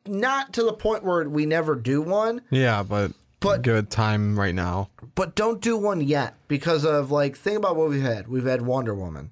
not 0.05 0.53
to 0.53 0.63
the 0.63 0.73
point 0.73 1.03
where 1.03 1.27
we 1.29 1.45
never 1.45 1.75
do 1.75 2.01
one, 2.01 2.41
yeah, 2.49 2.81
but 2.83 3.11
But- 3.39 3.61
good 3.61 3.89
time 3.89 4.39
right 4.39 4.55
now. 4.55 4.89
but 5.15 5.35
don't 5.35 5.61
do 5.61 5.77
one 5.77 6.01
yet 6.01 6.35
because 6.47 6.85
of 6.85 7.11
like, 7.11 7.35
think 7.37 7.57
about 7.57 7.75
what 7.75 7.89
we've 7.89 8.01
had. 8.01 8.27
We've 8.27 8.45
had 8.45 8.61
Wonder 8.61 8.95
Woman. 8.95 9.31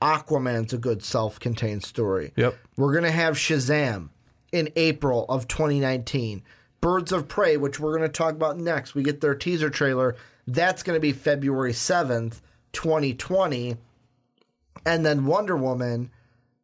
Aquaman's 0.00 0.72
a 0.72 0.78
good 0.78 1.02
self 1.02 1.38
contained 1.38 1.84
story. 1.84 2.32
Yep. 2.36 2.56
We're 2.76 2.92
going 2.92 3.04
to 3.04 3.10
have 3.12 3.34
Shazam 3.36 4.08
in 4.52 4.68
April 4.76 5.24
of 5.28 5.46
2019. 5.48 6.42
Birds 6.82 7.12
of 7.12 7.28
Prey, 7.28 7.56
which 7.56 7.80
we're 7.80 7.96
going 7.96 8.02
to 8.02 8.08
talk 8.08 8.34
about 8.34 8.58
next. 8.58 8.94
We 8.94 9.02
get 9.02 9.22
their 9.22 9.36
teaser 9.36 9.70
trailer. 9.70 10.16
That's 10.46 10.82
going 10.82 10.96
to 10.96 11.00
be 11.00 11.12
February 11.12 11.72
7th, 11.72 12.42
2020. 12.72 13.76
And 14.84 15.06
then 15.06 15.24
Wonder 15.24 15.56
Woman 15.56 16.10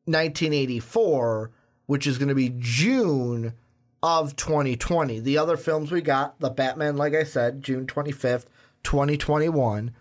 1984, 0.05 1.53
which 1.87 2.07
is 2.07 2.19
going 2.19 2.29
to 2.29 2.35
be 2.35 2.53
June 2.59 3.55
of 4.03 4.35
2020. 4.35 5.21
The 5.21 5.39
other 5.39 5.57
films 5.57 5.93
we 5.93 6.03
got, 6.03 6.41
The 6.41 6.51
Batman, 6.51 6.97
like 6.97 7.15
I 7.15 7.23
said, 7.23 7.63
June 7.63 7.87
25th, 7.87 8.47
2021. 8.83 9.95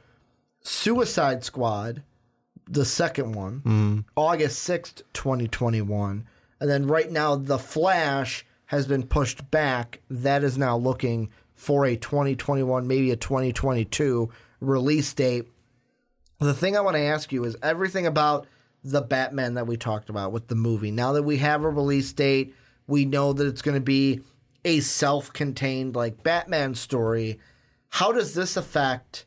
Suicide 0.61 1.43
Squad, 1.43 2.01
the 2.65 2.85
second 2.85 3.33
one, 3.33 3.61
mm. 3.61 4.05
August 4.15 4.67
6th, 4.67 5.03
2021. 5.13 6.27
And 6.59 6.69
then 6.69 6.87
right 6.87 7.11
now, 7.11 7.35
The 7.35 7.59
Flash 7.59 8.45
has 8.67 8.87
been 8.87 9.03
pushed 9.03 9.49
back. 9.51 10.01
That 10.09 10.43
is 10.43 10.57
now 10.57 10.77
looking 10.77 11.29
for 11.55 11.85
a 11.85 11.95
2021, 11.95 12.87
maybe 12.87 13.11
a 13.11 13.15
2022 13.15 14.29
release 14.61 15.13
date. 15.13 15.45
The 16.39 16.53
thing 16.53 16.77
I 16.77 16.81
want 16.81 16.95
to 16.95 17.01
ask 17.01 17.31
you 17.31 17.43
is 17.45 17.57
everything 17.63 18.05
about 18.05 18.45
the 18.83 19.01
Batman 19.01 19.55
that 19.55 19.67
we 19.67 19.75
talked 19.75 20.09
about 20.09 20.31
with 20.31 20.47
the 20.47 20.55
movie. 20.55 20.91
Now 20.91 21.13
that 21.13 21.23
we 21.23 21.37
have 21.37 21.63
a 21.63 21.69
release 21.69 22.13
date, 22.13 22.53
we 22.85 23.05
know 23.05 23.33
that 23.33 23.47
it's 23.47 23.63
going 23.63 23.75
to 23.75 23.81
be 23.81 24.21
a 24.63 24.81
self 24.81 25.33
contained, 25.33 25.95
like 25.95 26.23
Batman 26.23 26.75
story. 26.75 27.39
How 27.89 28.11
does 28.11 28.33
this 28.33 28.55
affect 28.55 29.25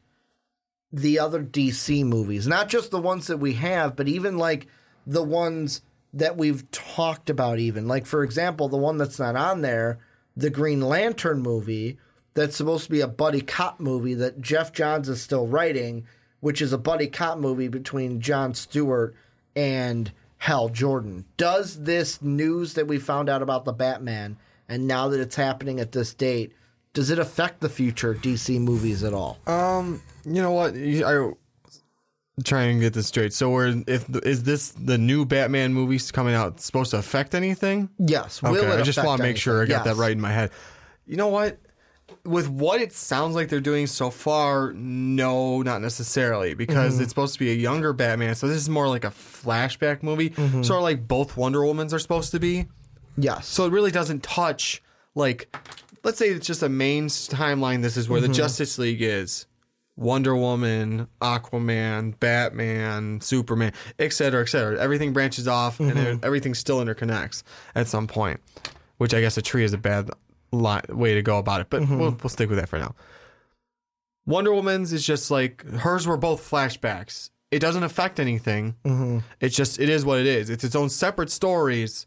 the 0.93 1.19
other 1.19 1.43
DC 1.43 2.05
movies? 2.05 2.47
Not 2.47 2.69
just 2.69 2.91
the 2.91 3.01
ones 3.01 3.27
that 3.27 3.39
we 3.39 3.55
have, 3.55 3.97
but 3.97 4.07
even 4.07 4.39
like 4.39 4.67
the 5.07 5.23
ones 5.23 5.83
that 6.13 6.37
we've 6.37 6.71
talked 6.71 7.31
about, 7.31 7.59
even. 7.59 7.87
Like, 7.87 8.07
for 8.07 8.23
example, 8.23 8.69
the 8.69 8.77
one 8.77 8.99
that's 8.99 9.19
not 9.19 9.37
on 9.37 9.63
there, 9.63 9.99
the 10.37 10.51
Green 10.51 10.81
Lantern 10.81 11.41
movie, 11.41 11.99
that's 12.35 12.57
supposed 12.57 12.85
to 12.85 12.91
be 12.91 13.01
a 13.01 13.09
buddy 13.09 13.41
cop 13.41 13.81
movie 13.81 14.15
that 14.15 14.41
Geoff 14.41 14.73
Johns 14.73 15.09
is 15.09 15.21
still 15.21 15.47
writing, 15.47 16.07
which 16.41 16.63
is 16.63 16.73
a 16.73 16.79
buddy 16.79 17.07
cop 17.07 17.39
movie 17.39 17.69
between 17.69 18.21
John 18.21 18.55
Stewart 18.55 19.15
and 19.55 20.13
Hal 20.39 20.69
Jordan. 20.69 21.25
Does 21.37 21.83
this 21.83 22.23
news 22.23 22.75
that 22.75 22.87
we 22.87 22.99
found 22.99 23.29
out 23.29 23.43
about 23.43 23.65
the 23.65 23.73
Batman 23.73 24.37
and 24.69 24.87
now 24.87 25.09
that 25.09 25.21
it's 25.21 25.37
happening 25.37 25.81
at 25.81 25.93
this 25.93 26.15
date, 26.15 26.53
does 26.93 27.11
it 27.11 27.19
affect 27.19 27.61
the 27.61 27.69
future 27.69 28.15
DC 28.15 28.59
movies 28.61 29.05
at 29.05 29.13
all? 29.13 29.39
Um, 29.47 30.01
you 30.25 30.41
know 30.41 30.53
what? 30.53 30.75
I 30.75 31.33
try 32.45 32.63
and 32.63 32.81
get 32.81 32.93
this 32.95 33.07
straight. 33.07 33.33
So, 33.33 33.51
we're 33.51 33.83
if 33.87 34.09
is 34.25 34.43
this 34.45 34.71
the 34.71 34.99
new 34.99 35.25
Batman 35.25 35.73
movies 35.75 36.11
coming 36.13 36.35
out 36.35 36.61
supposed 36.61 36.91
to 36.93 36.99
affect 36.99 37.35
anything? 37.35 37.89
yes. 37.99 38.43
Will 38.43 38.57
Okay, 38.57 38.71
I 38.71 38.83
just 38.83 39.03
want 39.05 39.19
to 39.19 39.23
make 39.23 39.37
sure 39.37 39.63
I 39.63 39.67
got 39.67 39.85
that 39.85 39.97
right 39.97 40.13
in 40.13 40.21
my 40.21 40.33
head. 40.33 40.51
You 41.07 41.17
know 41.17 41.29
what? 41.29 41.59
With 42.25 42.49
what 42.49 42.81
it 42.81 42.93
sounds 42.93 43.35
like 43.37 43.49
they're 43.49 43.61
doing 43.61 43.87
so 43.87 44.11
far, 44.11 44.73
no, 44.75 45.63
not 45.63 45.81
necessarily, 45.81 46.55
because 46.55 46.95
Mm-hmm. 46.95 47.03
it's 47.03 47.11
supposed 47.11 47.35
to 47.35 47.39
be 47.39 47.51
a 47.51 47.55
younger 47.55 47.93
Batman. 47.93 48.35
So 48.35 48.49
this 48.49 48.57
is 48.59 48.69
more 48.69 48.89
like 48.89 49.05
a 49.05 49.11
flashback 49.11 50.03
movie, 50.03 50.31
Mm-hmm. 50.31 50.63
sort 50.63 50.79
of 50.79 50.83
like 50.83 51.07
both 51.07 51.37
Wonder 51.37 51.61
Womans 51.61 51.93
are 51.93 51.99
supposed 52.01 52.33
to 52.33 52.41
be. 52.41 52.67
Yes. 53.17 53.47
So 53.47 53.65
it 53.65 53.73
really 53.73 53.91
doesn't 53.93 54.23
touch 54.23 54.83
like 55.15 55.55
let's 56.03 56.19
say 56.19 56.29
it's 56.31 56.47
just 56.47 56.63
a 56.63 56.69
main 56.69 57.07
timeline. 57.07 57.83
This 57.83 57.97
is 57.97 58.09
where 58.09 58.21
the 58.21 58.29
Justice 58.29 58.79
League 58.79 59.03
is. 59.03 59.47
Wonder 60.01 60.35
Woman, 60.35 61.07
Aquaman, 61.21 62.19
Batman, 62.19 63.21
Superman, 63.21 63.75
et 63.99 64.15
cetera, 64.15 64.41
et 64.41 64.49
cetera. 64.49 64.81
Everything 64.81 65.13
branches 65.13 65.47
off 65.47 65.79
and 65.79 65.93
mm-hmm. 65.93 66.25
everything 66.25 66.55
still 66.55 66.79
interconnects 66.79 67.43
at 67.75 67.87
some 67.87 68.07
point, 68.07 68.41
which 68.97 69.13
I 69.13 69.21
guess 69.21 69.37
a 69.37 69.43
tree 69.43 69.63
is 69.63 69.75
a 69.75 69.79
bad 69.79 70.11
li- 70.53 70.81
way 70.89 71.15
to 71.15 71.23
go 71.23 71.37
about 71.37 71.61
it, 71.61 71.67
but 71.69 71.83
mm-hmm. 71.83 71.99
we'll, 71.99 72.17
we'll 72.23 72.31
stick 72.31 72.49
with 72.49 72.59
that 72.59 72.71
for 72.71 72.79
now. 72.79 72.95
Wonder 74.25 74.55
Woman's 74.55 74.95
is 74.95 75.05
just 75.05 75.31
like 75.31 75.65
hers 75.67 76.07
were 76.07 76.17
both 76.17 76.51
flashbacks. 76.51 77.29
It 77.51 77.59
doesn't 77.59 77.83
affect 77.83 78.19
anything. 78.19 78.77
Mm-hmm. 78.85 79.19
It's 79.41 79.55
just 79.55 79.79
it 79.79 79.91
is 79.91 80.05
what 80.05 80.19
it 80.19 80.27
is. 80.27 80.49
It's 80.49 80.65
its 80.65 80.77
own 80.77 80.89
separate 80.89 81.31
stories, 81.31 82.07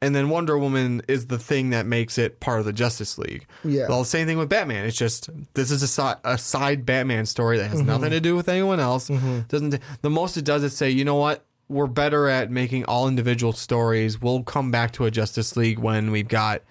and 0.00 0.14
then 0.14 0.28
Wonder 0.28 0.56
Woman 0.56 1.02
is 1.08 1.26
the 1.26 1.38
thing 1.38 1.70
that 1.70 1.86
makes 1.86 2.18
it 2.18 2.40
part 2.40 2.60
of 2.60 2.66
the 2.66 2.72
Justice 2.72 3.18
League. 3.18 3.46
Yeah. 3.64 3.88
Well, 3.88 4.04
same 4.04 4.26
thing 4.26 4.38
with 4.38 4.48
Batman. 4.48 4.84
It's 4.84 4.96
just 4.96 5.28
this 5.54 5.70
is 5.70 5.82
a, 5.82 5.88
si- 5.88 6.20
a 6.24 6.38
side 6.38 6.86
Batman 6.86 7.26
story 7.26 7.58
that 7.58 7.68
has 7.68 7.80
mm-hmm. 7.80 7.88
nothing 7.88 8.10
to 8.10 8.20
do 8.20 8.36
with 8.36 8.48
anyone 8.48 8.78
else. 8.78 9.08
Mm-hmm. 9.08 9.40
Doesn't 9.48 9.80
the 10.02 10.10
most 10.10 10.36
it 10.36 10.44
does 10.44 10.62
is 10.62 10.76
say, 10.76 10.90
you 10.90 11.04
know 11.04 11.16
what? 11.16 11.44
We're 11.68 11.86
better 11.86 12.28
at 12.28 12.50
making 12.50 12.84
all 12.84 13.08
individual 13.08 13.52
stories. 13.52 14.20
We'll 14.20 14.42
come 14.42 14.70
back 14.70 14.92
to 14.92 15.04
a 15.04 15.10
Justice 15.10 15.56
League 15.56 15.78
when 15.78 16.10
we've 16.10 16.28
got 16.28 16.62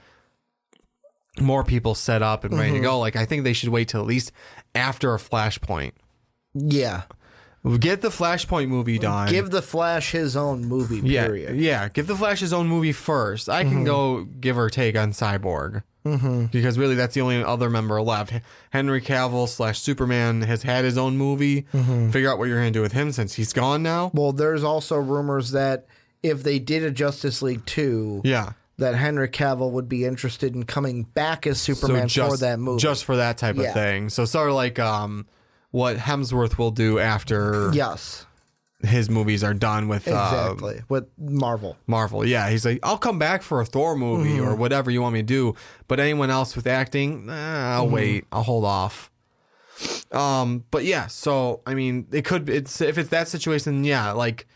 more 1.40 1.64
people 1.64 1.94
set 1.94 2.24
up 2.24 2.44
and 2.46 2.58
ready 2.58 2.72
to 2.72 2.76
mm-hmm. 2.78 2.84
go. 2.84 3.00
Like 3.00 3.16
I 3.16 3.26
think 3.26 3.44
they 3.44 3.54
should 3.54 3.70
wait 3.70 3.90
till 3.90 4.02
at 4.02 4.08
least 4.08 4.32
after 4.74 5.14
a 5.14 5.18
Flashpoint. 5.18 5.92
Yeah. 6.54 7.04
Get 7.80 8.02
the 8.02 8.10
Flashpoint 8.10 8.70
movie 8.70 8.98
done. 8.98 9.30
Give 9.30 9.50
the 9.50 9.62
Flash 9.62 10.12
his 10.12 10.38
own 10.38 10.64
movie, 10.66 11.02
yeah, 11.04 11.26
period. 11.26 11.50
Mm-hmm. 11.52 11.60
yeah. 11.60 11.90
Give 11.90 12.08
the 12.08 12.16
Flash 12.16 12.40
his 12.40 12.54
own 12.54 12.68
movie 12.68 12.94
first. 12.94 13.50
I 13.50 13.64
can 13.64 13.84
go 13.84 14.24
give 14.24 14.58
or 14.58 14.70
take 14.70 14.96
on 14.98 15.12
Cyborg 15.12 15.84
because 16.52 16.78
really 16.78 16.96
that's 16.96 17.14
the 17.16 17.20
only 17.22 17.44
other 17.44 17.70
member 17.70 18.02
left. 18.02 18.32
Henry 18.70 19.02
Cavill 19.02 19.48
slash 19.50 19.80
Superman 19.80 20.42
has 20.44 20.64
had 20.64 20.86
his 20.86 20.98
own 20.98 21.18
movie. 21.18 21.64
Mm-hmm. 21.74 22.12
Figure 22.12 22.32
out 22.32 22.38
what 22.38 22.48
you're 22.48 22.60
going 22.60 22.72
to 22.72 22.78
do 22.78 22.82
with 22.82 22.94
him 22.94 23.12
since 23.12 23.34
he's 23.34 23.52
gone 23.52 23.84
now. 23.84 24.12
Well, 24.14 24.32
there's 24.32 24.64
also 24.64 24.96
rumors 24.96 25.52
that 25.52 25.88
if 26.24 26.44
they 26.44 26.60
did 26.60 26.84
a 26.84 26.92
Justice 26.92 27.42
League 27.42 27.66
2, 27.66 28.22
Yeah. 28.24 28.54
that 28.78 28.96
Henry 28.96 29.28
Cavill 29.28 29.72
would 29.72 29.90
be 29.90 30.06
interested 30.06 30.56
in 30.56 30.64
coming 30.64 31.04
back 31.04 31.46
as 31.46 31.60
Superman 31.60 32.08
so 32.08 32.22
just, 32.28 32.32
for 32.32 32.38
that 32.46 32.60
movie. 32.60 32.80
just 32.82 33.04
for 33.04 33.18
that 33.18 33.38
type 33.38 33.58
Yeah. 33.58 33.64
of 33.64 33.74
thing. 33.74 34.10
So 34.10 34.24
sort 34.24 34.48
of 34.48 34.56
like 34.56 34.80
um, 34.80 35.26
what 35.72 35.98
Hemsworth 35.98 36.58
will 36.58 36.72
do 36.72 37.00
after 37.00 37.72
yes, 37.74 38.26
his 38.84 39.10
movies 39.10 39.44
are 39.44 39.54
done 39.54 39.88
with 39.88 40.08
uh, 40.08 40.12
exactly. 40.12 40.82
With 40.88 41.08
Marvel. 41.18 41.78
Marvel. 41.88 42.26
Yeah, 42.26 42.50
he's 42.50 42.66
like, 42.66 42.80
I'll 42.84 42.98
come 42.98 43.18
back 43.18 43.42
for 43.42 43.60
a 43.60 43.66
Thor 43.66 43.96
movie 43.96 44.40
or 44.40 44.56
whatever 44.56 44.92
you 44.92 45.02
want 45.02 45.14
me 45.14 45.20
to 45.20 45.26
do. 45.26 45.56
But 45.88 46.00
anyone 46.00 46.30
else 46.30 46.56
with 46.56 46.68
acting, 46.68 47.26
nah, 47.26 47.76
I'll 47.76 47.90
wait. 47.90 48.26
I'll 48.32 48.44
hold 48.44 48.66
off. 48.66 49.12
Um, 50.12 50.64
but 50.72 50.86
yeah, 50.86 51.08
so 51.08 51.62
I 51.66 51.74
mean, 51.74 52.08
it 52.12 52.24
could. 52.26 52.50
It's 52.50 52.82
if 52.82 52.98
it's 52.98 53.10
that 53.10 53.28
situation, 53.28 53.84
yeah, 53.84 54.12
like 54.12 54.48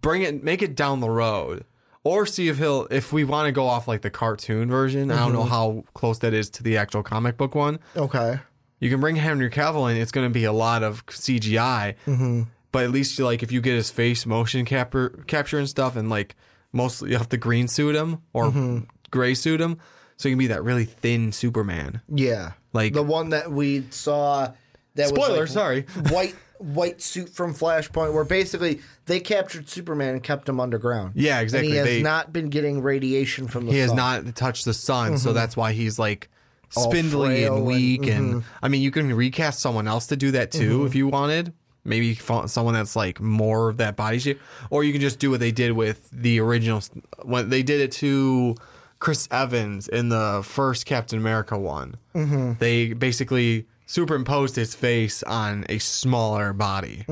bring 0.00 0.22
it, 0.22 0.42
make 0.42 0.62
it 0.62 0.74
down 0.76 1.00
the 1.00 1.10
road, 1.10 1.64
or 2.04 2.26
see 2.26 2.48
if 2.48 2.58
he'll. 2.58 2.86
If 2.90 3.12
we 3.12 3.24
want 3.24 3.46
to 3.46 3.52
go 3.52 3.66
off 3.66 3.88
like 3.88 4.02
the 4.02 4.10
cartoon 4.10 4.68
version, 4.68 5.10
I 5.10 5.18
don't 5.18 5.32
know 5.32 5.44
how 5.44 5.84
close 5.94 6.18
that 6.18 6.34
is 6.34 6.50
to 6.50 6.62
the 6.62 6.76
actual 6.76 7.02
comic 7.02 7.36
book 7.36 7.54
one. 7.54 7.78
Okay. 7.96 8.38
You 8.80 8.90
can 8.90 9.00
bring 9.00 9.16
Henry 9.16 9.50
Cavill 9.50 9.90
in. 9.90 9.96
It's 9.96 10.12
going 10.12 10.28
to 10.28 10.32
be 10.32 10.44
a 10.44 10.52
lot 10.52 10.82
of 10.82 11.04
CGI, 11.06 11.96
mm-hmm. 12.06 12.42
but 12.72 12.84
at 12.84 12.90
least 12.90 13.18
you 13.18 13.24
like 13.24 13.42
if 13.42 13.50
you 13.50 13.60
get 13.60 13.74
his 13.74 13.90
face 13.90 14.24
motion 14.26 14.64
capture 14.64 15.10
capture 15.26 15.58
and 15.58 15.68
stuff, 15.68 15.96
and 15.96 16.08
like 16.08 16.36
mostly 16.72 17.10
you 17.10 17.18
have 17.18 17.28
to 17.30 17.36
green 17.36 17.68
suit 17.68 17.94
him 17.94 18.22
or 18.32 18.46
mm-hmm. 18.46 18.78
gray 19.10 19.34
suit 19.34 19.60
him, 19.60 19.78
so 20.16 20.28
you 20.28 20.34
can 20.34 20.38
be 20.38 20.46
that 20.48 20.62
really 20.62 20.84
thin 20.84 21.32
Superman. 21.32 22.02
Yeah. 22.08 22.52
Like- 22.72 22.92
the 22.92 23.02
one 23.02 23.30
that 23.30 23.50
we 23.50 23.84
saw 23.90 24.52
that 24.94 25.08
Spoiler, 25.08 25.40
was 25.40 25.56
like 25.56 25.62
sorry. 25.62 25.82
white 26.10 26.34
white 26.58 27.00
suit 27.00 27.28
from 27.28 27.54
Flashpoint 27.54 28.12
where 28.12 28.24
basically 28.24 28.80
they 29.06 29.20
captured 29.20 29.68
Superman 29.68 30.14
and 30.14 30.22
kept 30.22 30.48
him 30.48 30.58
underground. 30.58 31.12
Yeah, 31.14 31.40
exactly. 31.40 31.68
And 31.68 31.72
he 31.72 31.78
has 31.78 31.86
They- 31.86 32.02
not 32.02 32.32
been 32.32 32.48
getting 32.50 32.82
radiation 32.82 33.46
from 33.46 33.66
the 33.66 33.72
He 33.72 33.78
has 33.78 33.92
not 33.92 34.34
touched 34.34 34.64
the 34.64 34.74
sun, 34.74 35.18
so 35.18 35.28
mm-hmm. 35.28 35.36
that's 35.36 35.56
why 35.56 35.72
he's 35.72 35.98
like 35.98 36.28
spindly 36.70 37.44
and 37.44 37.56
and- 37.56 37.66
weak. 37.66 38.06
And, 38.06 38.34
mm-hmm. 38.34 38.48
I 38.64 38.68
mean, 38.68 38.82
you 38.82 38.90
can 38.90 39.12
recast 39.12 39.60
someone 39.60 39.88
else 39.88 40.06
to 40.08 40.16
do 40.16 40.30
that 40.32 40.50
too 40.50 40.84
if 40.84 40.90
mm-hmm. 40.90 40.98
you 40.98 41.08
wanted. 41.08 41.52
Maybe 41.84 42.14
someone 42.14 42.74
that's 42.74 42.96
like 42.96 43.20
more 43.20 43.70
of 43.70 43.78
that 43.78 43.96
body 43.96 44.18
shape, 44.18 44.40
or 44.68 44.84
you 44.84 44.92
can 44.92 45.00
just 45.00 45.18
do 45.18 45.30
what 45.30 45.40
they 45.40 45.52
did 45.52 45.72
with 45.72 46.10
the 46.10 46.38
original. 46.40 46.82
When 47.22 47.48
they 47.48 47.62
did 47.62 47.80
it 47.80 47.92
to 47.92 48.56
Chris 48.98 49.26
Evans 49.30 49.88
in 49.88 50.10
the 50.10 50.42
first 50.44 50.84
Captain 50.84 51.18
America 51.18 51.56
one, 51.58 51.96
mm-hmm. 52.14 52.54
they 52.58 52.92
basically 52.92 53.66
superimposed 53.86 54.54
his 54.54 54.74
face 54.74 55.22
on 55.22 55.64
a 55.70 55.78
smaller 55.78 56.52
body. 56.52 57.06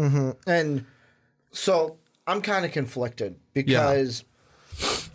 And 0.46 0.84
so 1.52 1.96
I'm 2.26 2.42
kind 2.42 2.66
of 2.66 2.72
conflicted 2.72 3.36
because 3.54 4.24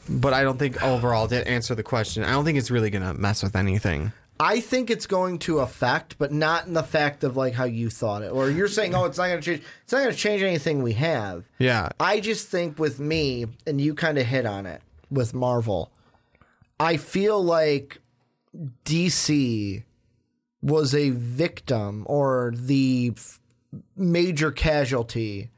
But 0.10 0.34
I 0.34 0.44
don't 0.44 0.58
think 0.58 0.82
overall 0.84 1.28
to 1.28 1.48
answer 1.48 1.76
the 1.76 1.84
question, 1.84 2.24
I 2.24 2.32
don't 2.32 2.46
think 2.46 2.58
it's 2.58 2.72
really 2.72 2.90
gonna 2.90 3.14
mess 3.14 3.44
with 3.44 3.56
anything. 3.56 4.12
I 4.44 4.60
think 4.60 4.90
it's 4.90 5.06
going 5.06 5.38
to 5.40 5.60
affect, 5.60 6.18
but 6.18 6.32
not 6.32 6.66
in 6.66 6.74
the 6.74 6.82
fact 6.82 7.24
of 7.24 7.38
like 7.38 7.54
how 7.54 7.66
you 7.66 7.90
thought 7.92 8.24
it. 8.24 8.32
Or 8.32 8.50
you're 8.50 8.68
saying, 8.68 8.96
oh, 8.96 9.06
it's 9.06 9.18
not 9.20 9.28
going 9.28 9.40
to 9.40 9.46
change. 9.46 9.64
It's 9.84 9.94
not 9.94 10.00
going 10.00 10.12
to 10.12 10.18
change 10.18 10.42
anything 10.42 10.82
we 10.82 10.94
have. 10.94 11.46
Yeah, 11.60 11.90
I 12.00 12.20
just 12.20 12.48
think 12.48 12.80
with 12.80 13.00
me, 13.00 13.46
and 13.68 13.80
you 13.80 13.94
kind 13.94 14.18
of 14.18 14.26
hit 14.26 14.46
on 14.48 14.66
it 14.66 14.82
with 15.12 15.34
Marvel, 15.36 15.92
I 16.80 16.98
feel 16.98 17.44
like 17.44 18.00
DC 18.86 19.84
was 20.62 20.94
a 20.96 21.10
victim 21.12 22.04
or 22.08 22.54
the 22.56 23.14
f- 23.16 23.40
major 23.96 24.52
casualty 24.52 25.50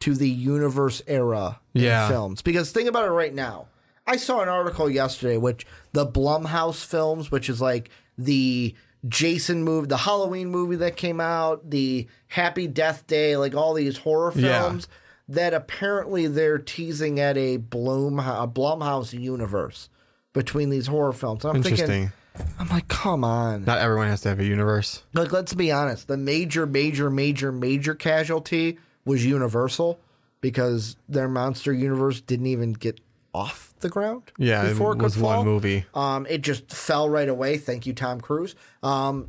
to 0.00 0.14
the 0.14 0.28
universe 0.28 1.02
era 1.06 1.60
Yeah. 1.72 2.08
films. 2.08 2.42
Because 2.42 2.72
think 2.72 2.88
about 2.88 3.06
it 3.06 3.10
right 3.10 3.34
now. 3.34 3.66
I 4.06 4.16
saw 4.16 4.40
an 4.40 4.48
article 4.48 4.90
yesterday 4.90 5.36
which 5.36 5.66
the 5.92 6.06
Blumhouse 6.06 6.84
films, 6.84 7.30
which 7.30 7.48
is 7.48 7.60
like 7.60 7.90
the 8.24 8.74
Jason 9.08 9.64
movie, 9.64 9.86
the 9.86 9.96
Halloween 9.96 10.48
movie 10.50 10.76
that 10.76 10.96
came 10.96 11.20
out, 11.20 11.70
the 11.70 12.06
Happy 12.28 12.66
Death 12.66 13.06
Day, 13.06 13.36
like 13.36 13.54
all 13.54 13.74
these 13.74 13.98
horror 13.98 14.32
Yeah. 14.34 14.62
films 14.62 14.88
that 15.28 15.54
apparently 15.54 16.26
they're 16.26 16.58
teasing 16.58 17.18
at 17.20 17.36
a 17.38 17.56
Bloom 17.56 18.18
a 18.18 18.46
Blumhouse 18.48 19.18
universe 19.18 19.88
between 20.32 20.70
these 20.70 20.88
horror 20.88 21.12
films. 21.12 21.44
And 21.44 21.50
I'm 21.50 21.56
interesting. 21.56 21.86
thinking 21.86 22.12
I'm 22.58 22.68
like, 22.68 22.88
come 22.88 23.24
on. 23.24 23.64
Not 23.64 23.78
everyone 23.78 24.08
has 24.08 24.20
to 24.22 24.28
have 24.30 24.38
a 24.40 24.44
universe. 24.44 25.02
Like, 25.14 25.32
let's 25.32 25.52
be 25.54 25.72
honest. 25.72 26.06
The 26.08 26.16
major, 26.16 26.66
major, 26.66 27.10
major, 27.10 27.52
major 27.52 27.94
casualty 27.94 28.78
was 29.04 29.24
Universal 29.26 29.98
because 30.40 30.96
their 31.08 31.28
monster 31.28 31.72
universe 31.72 32.20
didn't 32.20 32.46
even 32.46 32.72
get 32.72 33.00
off 33.34 33.72
the 33.80 33.88
ground. 33.88 34.22
Yeah, 34.38 34.68
before 34.68 34.92
it 34.92 34.96
it 34.96 35.02
was 35.02 35.14
could 35.14 35.22
one 35.22 35.36
fall. 35.36 35.44
movie. 35.44 35.84
Um, 35.94 36.26
it 36.28 36.42
just 36.42 36.72
fell 36.72 37.08
right 37.08 37.28
away. 37.28 37.58
Thank 37.58 37.86
you, 37.86 37.92
Tom 37.92 38.20
Cruise. 38.20 38.54
Um, 38.82 39.28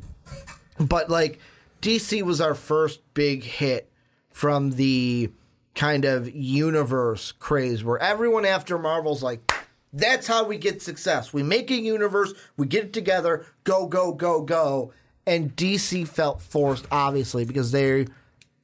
but 0.78 1.10
like 1.10 1.38
DC 1.80 2.22
was 2.22 2.40
our 2.40 2.54
first 2.54 3.00
big 3.14 3.44
hit 3.44 3.88
from 4.30 4.70
the 4.72 5.30
kind 5.74 6.04
of 6.04 6.34
universe 6.34 7.32
craze 7.32 7.82
where 7.82 7.98
everyone 7.98 8.44
after 8.44 8.78
Marvel's 8.78 9.22
like, 9.22 9.52
that's 9.92 10.26
how 10.26 10.44
we 10.44 10.56
get 10.56 10.80
success. 10.82 11.32
We 11.32 11.42
make 11.42 11.70
a 11.70 11.74
universe, 11.74 12.32
we 12.56 12.66
get 12.66 12.84
it 12.86 12.92
together, 12.92 13.46
go, 13.64 13.86
go, 13.86 14.12
go, 14.12 14.42
go. 14.42 14.92
And 15.26 15.54
DC 15.54 16.08
felt 16.08 16.40
forced, 16.42 16.86
obviously, 16.90 17.44
because 17.44 17.72
they 17.72 18.06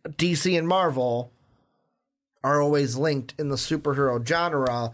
DC 0.05 0.59
and 0.59 0.67
Marvel 0.67 1.31
are 2.43 2.61
always 2.63 2.97
linked 2.97 3.35
in 3.39 3.49
the 3.49 3.57
superhero 3.57 4.27
genre. 4.27 4.93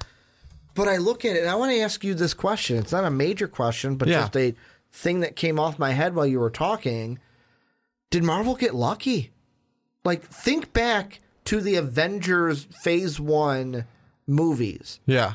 But 0.74 0.88
I 0.88 0.96
look 0.96 1.24
at 1.24 1.36
it 1.36 1.40
and 1.42 1.50
I 1.50 1.54
want 1.54 1.72
to 1.72 1.80
ask 1.80 2.02
you 2.04 2.14
this 2.14 2.34
question. 2.34 2.76
It's 2.78 2.92
not 2.92 3.04
a 3.04 3.10
major 3.10 3.46
question, 3.46 3.96
but 3.96 4.08
Yeah. 4.08 4.20
just 4.22 4.36
a 4.36 4.54
thing 4.92 5.20
that 5.20 5.36
came 5.36 5.58
off 5.58 5.78
my 5.78 5.92
head 5.92 6.14
while 6.14 6.26
you 6.26 6.40
were 6.40 6.50
talking. 6.50 7.18
Did 8.10 8.24
Marvel 8.24 8.54
get 8.54 8.74
lucky? 8.74 9.32
Like, 10.04 10.24
think 10.24 10.72
back 10.72 11.20
to 11.46 11.60
the 11.60 11.76
Avengers 11.76 12.66
Phase 12.82 13.18
1 13.20 13.84
movies. 14.26 15.00
Yeah. 15.06 15.34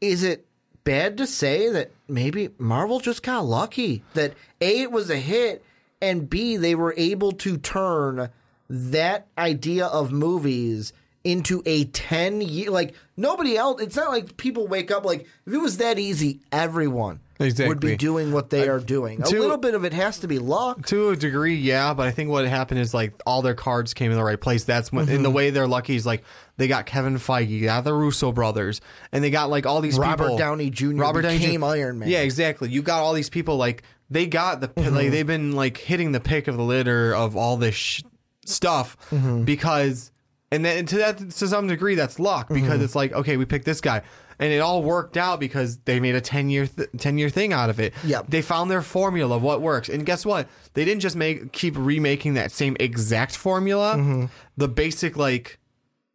Is 0.00 0.22
it 0.22 0.46
bad 0.84 1.16
to 1.18 1.26
say 1.26 1.68
that 1.70 1.90
maybe 2.08 2.50
Marvel 2.58 3.00
just 3.00 3.22
got 3.22 3.44
lucky? 3.46 4.02
That 4.14 4.34
A, 4.60 4.80
it 4.82 4.90
was 4.92 5.10
a 5.10 5.16
hit, 5.16 5.64
and 6.00 6.28
B, 6.30 6.56
they 6.56 6.74
were 6.74 6.94
able 6.96 7.32
to 7.32 7.56
turn 7.58 8.30
that 8.70 9.26
idea 9.36 9.86
of 9.86 10.12
movies 10.12 10.92
into 11.24 11.62
a 11.66 11.84
10 11.86 12.40
year 12.40 12.70
like 12.70 12.94
nobody 13.16 13.56
else 13.56 13.82
it's 13.82 13.96
not 13.96 14.08
like 14.10 14.36
people 14.36 14.66
wake 14.68 14.90
up 14.90 15.04
like 15.04 15.26
if 15.46 15.52
it 15.52 15.58
was 15.58 15.78
that 15.78 15.98
easy 15.98 16.40
everyone 16.52 17.20
would 17.40 17.78
be 17.80 17.96
doing 17.96 18.32
what 18.32 18.50
they 18.50 18.68
are 18.68 18.80
doing. 18.80 19.22
To, 19.22 19.36
A 19.36 19.38
little 19.38 19.58
bit 19.58 19.74
of 19.74 19.84
it 19.84 19.92
has 19.92 20.18
to 20.20 20.26
be 20.26 20.40
luck. 20.40 20.84
To 20.86 21.10
a 21.10 21.16
degree, 21.16 21.54
yeah, 21.54 21.94
but 21.94 22.08
I 22.08 22.10
think 22.10 22.30
what 22.30 22.44
happened 22.48 22.80
is 22.80 22.92
like 22.92 23.12
all 23.26 23.42
their 23.42 23.54
cards 23.54 23.94
came 23.94 24.10
in 24.10 24.16
the 24.16 24.24
right 24.24 24.40
place. 24.40 24.64
That's 24.64 24.90
when, 24.90 25.06
Mm-hmm. 25.06 25.14
in 25.14 25.22
the 25.22 25.30
way 25.30 25.50
they're 25.50 25.68
lucky 25.68 25.94
is 25.94 26.04
like 26.04 26.24
they 26.56 26.66
got 26.66 26.86
Kevin 26.86 27.14
Feige, 27.14 27.62
got 27.62 27.84
the 27.84 27.94
Russo 27.94 28.32
brothers, 28.32 28.80
and 29.12 29.22
they 29.22 29.30
got 29.30 29.50
like 29.50 29.66
all 29.66 29.80
these 29.80 29.96
Robert 29.98 30.24
people. 30.24 30.36
Downey 30.38 30.68
Jr. 30.70 31.12
became 31.12 31.60
Jr. 31.60 31.64
Iron 31.66 31.98
Man. 32.00 32.08
Yeah, 32.08 32.22
exactly. 32.22 32.70
You 32.70 32.82
got 32.82 33.02
all 33.02 33.12
these 33.12 33.30
people 33.30 33.56
like 33.56 33.84
they 34.10 34.26
got 34.26 34.60
the 34.60 34.66
Mm-hmm. 34.68 34.94
like 34.96 35.10
they've 35.12 35.24
been 35.26 35.52
like 35.52 35.76
hitting 35.76 36.10
the 36.10 36.20
pick 36.20 36.48
of 36.48 36.56
the 36.56 36.64
litter 36.64 37.14
of 37.14 37.36
all 37.36 37.56
this 37.56 37.76
sh- 37.76 38.02
stuff 38.46 38.96
Mm-hmm. 39.10 39.44
because 39.44 40.10
and 40.50 40.64
then 40.64 40.86
to 40.86 40.96
that 40.98 41.18
to 41.18 41.48
some 41.48 41.66
degree 41.66 41.94
that's 41.94 42.18
luck 42.18 42.48
because 42.48 42.74
Mm-hmm. 42.74 42.84
it's 42.84 42.94
like 42.94 43.12
okay 43.12 43.36
we 43.36 43.44
picked 43.44 43.64
this 43.66 43.80
guy 43.80 44.02
and 44.40 44.52
it 44.52 44.58
all 44.60 44.82
worked 44.84 45.16
out 45.16 45.40
because 45.40 45.78
they 45.78 45.98
made 45.98 46.14
a 46.14 46.20
10 46.20 46.48
year 46.48 46.66
th- 46.66 46.88
10 46.96 47.18
year 47.18 47.28
thing 47.28 47.52
out 47.52 47.70
of 47.70 47.80
it 47.80 47.92
Yep. 48.04 48.26
they 48.28 48.40
found 48.42 48.70
their 48.70 48.82
formula 48.82 49.36
of 49.36 49.42
what 49.42 49.60
works 49.60 49.88
and 49.88 50.06
guess 50.06 50.24
what 50.24 50.48
they 50.74 50.84
didn't 50.84 51.00
just 51.00 51.16
make 51.16 51.52
keep 51.52 51.74
remaking 51.76 52.34
that 52.34 52.52
same 52.52 52.76
exact 52.80 53.36
formula 53.36 53.94
Mm-hmm. 53.96 54.24
the 54.56 54.68
basic 54.68 55.16
like 55.16 55.58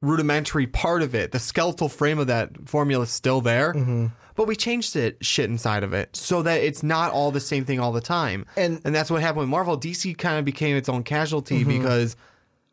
rudimentary 0.01 0.67
part 0.67 1.01
of 1.01 1.15
it 1.15 1.31
the 1.31 1.39
skeletal 1.39 1.87
frame 1.89 2.19
of 2.19 2.27
that 2.27 2.49
formula 2.67 3.03
is 3.03 3.09
still 3.09 3.39
there 3.41 3.73
Mm-hmm. 3.73 4.07
but 4.35 4.47
we 4.47 4.55
changed 4.55 4.95
it 4.95 5.17
shit 5.23 5.49
inside 5.49 5.83
of 5.83 5.93
it 5.93 6.15
so 6.15 6.41
that 6.41 6.61
it's 6.61 6.83
not 6.83 7.11
all 7.11 7.31
the 7.31 7.39
same 7.39 7.63
thing 7.65 7.79
all 7.79 7.91
the 7.93 8.01
time 8.01 8.45
And- 8.57 8.81
and 8.83 8.93
that's 8.93 9.09
what 9.09 9.21
happened 9.21 9.41
with 9.41 9.49
marvel 9.49 9.79
dc 9.79 10.17
kind 10.17 10.37
of 10.39 10.45
became 10.45 10.75
its 10.75 10.89
own 10.89 11.03
casualty 11.03 11.61
Mm-hmm. 11.61 11.77
because 11.77 12.15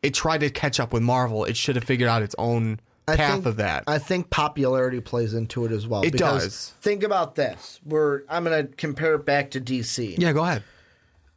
it 0.03 0.13
tried 0.13 0.39
to 0.39 0.49
catch 0.49 0.79
up 0.79 0.91
with 0.93 1.03
marvel 1.03 1.45
it 1.45 1.55
should 1.57 1.75
have 1.75 1.83
figured 1.85 2.09
out 2.09 2.21
its 2.21 2.35
own 2.37 2.79
I 3.07 3.15
path 3.17 3.33
think, 3.33 3.45
of 3.45 3.55
that 3.57 3.83
I 3.87 3.97
think 3.97 4.29
popularity 4.29 5.01
plays 5.01 5.33
into 5.33 5.65
it 5.65 5.71
as 5.71 5.87
well. 5.87 6.01
It 6.03 6.11
because 6.11 6.43
does. 6.43 6.73
Think 6.81 7.03
about 7.03 7.35
this. 7.35 7.79
We're 7.83 8.21
I'm 8.29 8.43
going 8.43 8.67
to 8.67 8.73
compare 8.75 9.15
it 9.15 9.25
back 9.25 9.51
to 9.51 9.61
DC. 9.61 10.17
yeah 10.17 10.31
go 10.33 10.43
ahead 10.43 10.63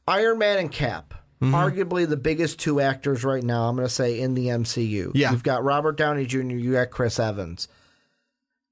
Iron 0.07 0.39
Man 0.39 0.59
and 0.59 0.71
Cap, 0.73 1.15
Mm-hmm. 1.43 1.55
arguably 1.55 2.09
the 2.09 2.17
biggest 2.17 2.59
two 2.61 2.81
actors 2.81 3.25
right 3.25 3.43
now. 3.43 3.69
I'm 3.69 3.75
going 3.77 3.87
to 3.89 3.93
say 3.93 4.21
in 4.21 4.35
the 4.35 4.47
MCU. 4.47 5.11
Yeah. 5.15 5.33
you've 5.33 5.43
got 5.43 5.65
Robert 5.65 5.97
Downey 5.97 6.27
Jr. 6.27 6.39
You 6.43 6.73
got 6.75 6.91
Chris 6.91 7.19
Evans, 7.19 7.67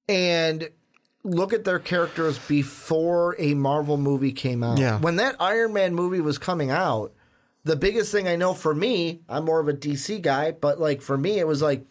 and 0.09 0.71
look 1.25 1.53
at 1.53 1.65
their 1.65 1.79
characters 1.79 2.39
before 2.49 3.37
a 3.39 3.55
Marvel 3.55 3.97
movie 3.97 4.33
came 4.33 4.63
out. 4.63 4.79
Yeah. 4.79 4.99
when 5.01 5.17
that 5.17 5.37
Iron 5.41 5.73
Man 5.73 5.95
movie 5.95 6.21
was 6.21 6.39
coming 6.39 6.71
out, 6.71 7.13
the 7.65 7.77
biggest 7.77 8.11
thing 8.13 8.27
I 8.29 8.37
know 8.37 8.55
for 8.55 8.75
me, 8.75 9.21
I'm 9.29 9.45
more 9.45 9.61
of 9.61 9.69
a 9.69 9.73
DC 9.73 10.21
guy, 10.23 10.53
but 10.53 10.81
like 10.81 11.03
for 11.03 11.17
me, 11.17 11.39
it 11.39 11.47
was 11.47 11.63
like. 11.63 11.85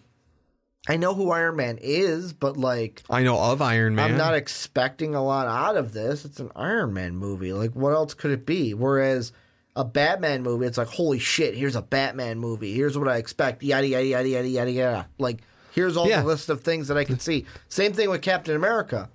I 0.89 0.97
know 0.97 1.13
who 1.13 1.29
Iron 1.29 1.57
Man 1.57 1.77
is, 1.79 2.33
but 2.33 2.57
like 2.57 3.03
i 3.07 3.21
know 3.21 3.37
of 3.39 3.61
iron 3.61 3.93
man 3.93 4.09
I'm 4.13 4.17
not 4.17 4.33
expecting 4.33 5.13
a 5.13 5.23
lot 5.23 5.45
out 5.45 5.77
of 5.77 5.93
this. 5.93 6.25
It's 6.25 6.39
an 6.39 6.49
Iron 6.55 6.91
Man 6.91 7.15
movie. 7.15 7.53
Like, 7.53 7.75
what 7.75 7.93
else 7.93 8.15
could 8.15 8.31
it 8.31 8.47
be? 8.47 8.73
Whereas 8.73 9.31
a 9.75 9.85
Batman 9.85 10.41
movie, 10.41 10.65
it's 10.65 10.79
like, 10.79 10.87
holy 10.87 11.19
shit, 11.19 11.53
here's 11.53 11.75
a 11.75 11.83
Batman 11.83 12.39
movie. 12.39 12.73
Here's 12.73 12.97
what 12.97 13.07
I 13.07 13.17
expect. 13.17 13.61
Yada, 13.61 13.87
yada, 13.87 14.03
yada, 14.05 14.27
yada, 14.27 14.47
yada, 14.47 14.71
yada. 14.71 15.07
Like, 15.19 15.41
here's 15.71 15.95
all 15.95 16.09
Yeah. 16.09 16.21
the 16.21 16.27
list 16.27 16.49
of 16.49 16.61
things 16.61 16.87
that 16.87 16.97
I 16.97 17.03
can 17.03 17.19
see. 17.19 17.45
Same 17.69 17.93
thing 17.93 18.09
with 18.09 18.23
Captain 18.23 18.55
America. 18.55 19.11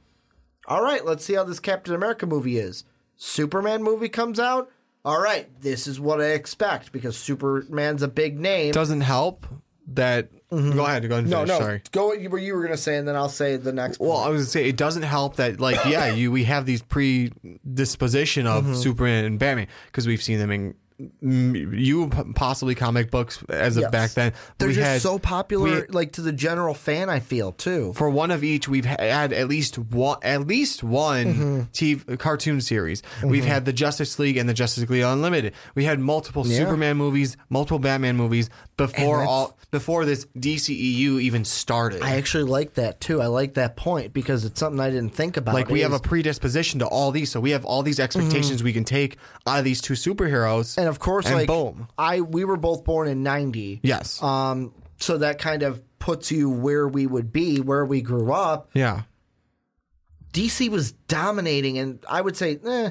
All 0.68 0.84
right, 0.84 1.04
let's 1.04 1.24
see 1.24 1.34
how 1.34 1.42
this 1.42 1.58
Captain 1.58 1.96
America 1.96 2.26
movie 2.26 2.58
is. 2.58 2.84
Superman 3.16 3.82
movie 3.82 4.08
comes 4.08 4.38
out. 4.38 4.70
All 5.06 5.20
right, 5.20 5.48
this 5.62 5.86
is 5.86 5.98
what 6.00 6.20
I 6.20 6.32
expect 6.32 6.90
because 6.92 7.16
Superman's 7.16 8.02
a 8.02 8.08
big 8.08 8.38
name. 8.40 8.72
doesn't 8.72 9.02
help 9.02 9.46
that 9.94 10.30
go 10.50 10.56
ahead 10.58 10.76
go 10.76 10.84
ahead 10.84 11.04
and 11.04 11.12
Mm-hmm. 11.12 11.30
no, 11.30 11.36
finish, 11.38 11.48
no, 11.48 11.58
sorry 11.60 11.82
go 11.92 12.06
what 12.08 12.20
you, 12.20 12.28
what 12.28 12.42
you 12.42 12.54
were 12.56 12.62
gonna 12.64 12.76
say, 12.76 12.96
and 12.96 13.06
then 13.06 13.14
I'll 13.14 13.28
say 13.28 13.56
the 13.56 13.72
next. 13.72 14.00
Well. 14.00 14.16
I 14.16 14.28
was 14.30 14.42
gonna 14.42 14.50
say 14.50 14.68
it 14.68 14.76
doesn't 14.76 15.02
help 15.04 15.36
that 15.36 15.60
like 15.60 15.76
yeah, 15.86 16.12
you 16.12 16.32
we 16.32 16.42
have 16.44 16.66
these 16.66 16.82
predisposition 16.82 18.46
of 18.48 18.64
Mm-hmm. 18.64 18.74
Superman 18.74 19.24
and 19.24 19.38
Batman 19.38 19.68
because 19.86 20.06
we've 20.08 20.22
seen 20.22 20.38
them 20.40 20.50
in 20.50 20.74
you 21.20 22.08
possibly 22.34 22.74
comic 22.74 23.10
books 23.10 23.42
as 23.48 23.76
of 23.76 23.82
Yes. 23.82 23.90
back 23.90 24.10
then. 24.12 24.32
They're 24.58 24.68
we 24.68 24.74
just 24.74 24.86
had, 24.86 25.00
so 25.02 25.18
popular, 25.18 25.86
like 25.90 26.12
to 26.12 26.22
the 26.22 26.32
general 26.32 26.74
fan. 26.74 27.10
I 27.10 27.20
feel 27.20 27.52
too. 27.52 27.92
for 27.94 28.08
one 28.10 28.30
of 28.30 28.42
each, 28.42 28.68
we've 28.68 28.84
had 28.84 29.32
at 29.32 29.48
least 29.48 29.78
one, 29.78 30.18
at 30.22 30.46
least 30.46 30.82
one 30.82 31.16
Mm-hmm. 31.26 31.60
TV 31.72 32.18
cartoon 32.18 32.60
series. 32.60 33.02
We've 33.22 33.44
had 33.44 33.64
the 33.64 33.72
Justice 33.72 34.18
League 34.18 34.36
and 34.36 34.48
the 34.48 34.54
Justice 34.54 34.88
League 34.88 35.02
Unlimited. 35.02 35.52
We 35.74 35.84
had 35.84 35.98
multiple 36.00 36.46
Yeah. 36.46 36.58
Superman 36.58 36.96
movies, 36.96 37.36
multiple 37.50 37.78
Batman 37.78 38.16
movies 38.16 38.48
before 38.76 39.22
all 39.24 39.58
before 39.70 40.04
this 40.04 40.26
DCEU 40.38 41.20
even 41.20 41.44
started. 41.44 42.02
I 42.02 42.16
actually 42.16 42.44
like 42.44 42.74
that 42.74 43.00
too. 43.00 43.20
I 43.20 43.26
like 43.26 43.54
that 43.54 43.76
point 43.76 44.12
because 44.12 44.44
it's 44.44 44.60
something 44.60 44.80
I 44.80 44.90
didn't 44.90 45.10
think 45.14 45.36
about. 45.36 45.54
like 45.54 45.68
we 45.68 45.80
have 45.80 45.92
a 45.92 45.98
predisposition 45.98 46.80
to 46.80 46.86
all 46.86 47.10
these, 47.10 47.30
so 47.30 47.40
we 47.40 47.50
have 47.50 47.64
all 47.64 47.82
these 47.82 48.00
expectations 48.00 48.62
we 48.62 48.72
can 48.72 48.84
take 48.84 49.16
out 49.46 49.58
of 49.58 49.64
these 49.64 49.80
two 49.80 49.94
superheroes, 49.94 50.76
Mm-hmm. 50.76 50.85
And 50.86 50.94
of 50.94 50.98
course, 51.00 51.26
and 51.26 51.34
like 51.34 51.46
boom, 51.48 51.88
I 51.98 52.20
we 52.20 52.44
were 52.44 52.56
both 52.56 52.84
born 52.84 53.08
in 53.08 53.22
'90. 53.22 53.80
yes, 53.82 54.22
Um, 54.22 54.72
so 54.98 55.18
that 55.18 55.38
kind 55.38 55.62
of 55.62 55.82
puts 55.98 56.30
you 56.30 56.48
where 56.48 56.86
we 56.86 57.06
would 57.06 57.32
be, 57.32 57.60
where 57.60 57.84
we 57.84 58.00
grew 58.02 58.32
up. 58.32 58.70
yeah. 58.74 59.02
DC 60.32 60.68
was 60.68 60.92
dominating, 61.08 61.78
and 61.78 61.98
I 62.06 62.20
would 62.20 62.36
say, 62.36 62.58
eh, 62.62 62.90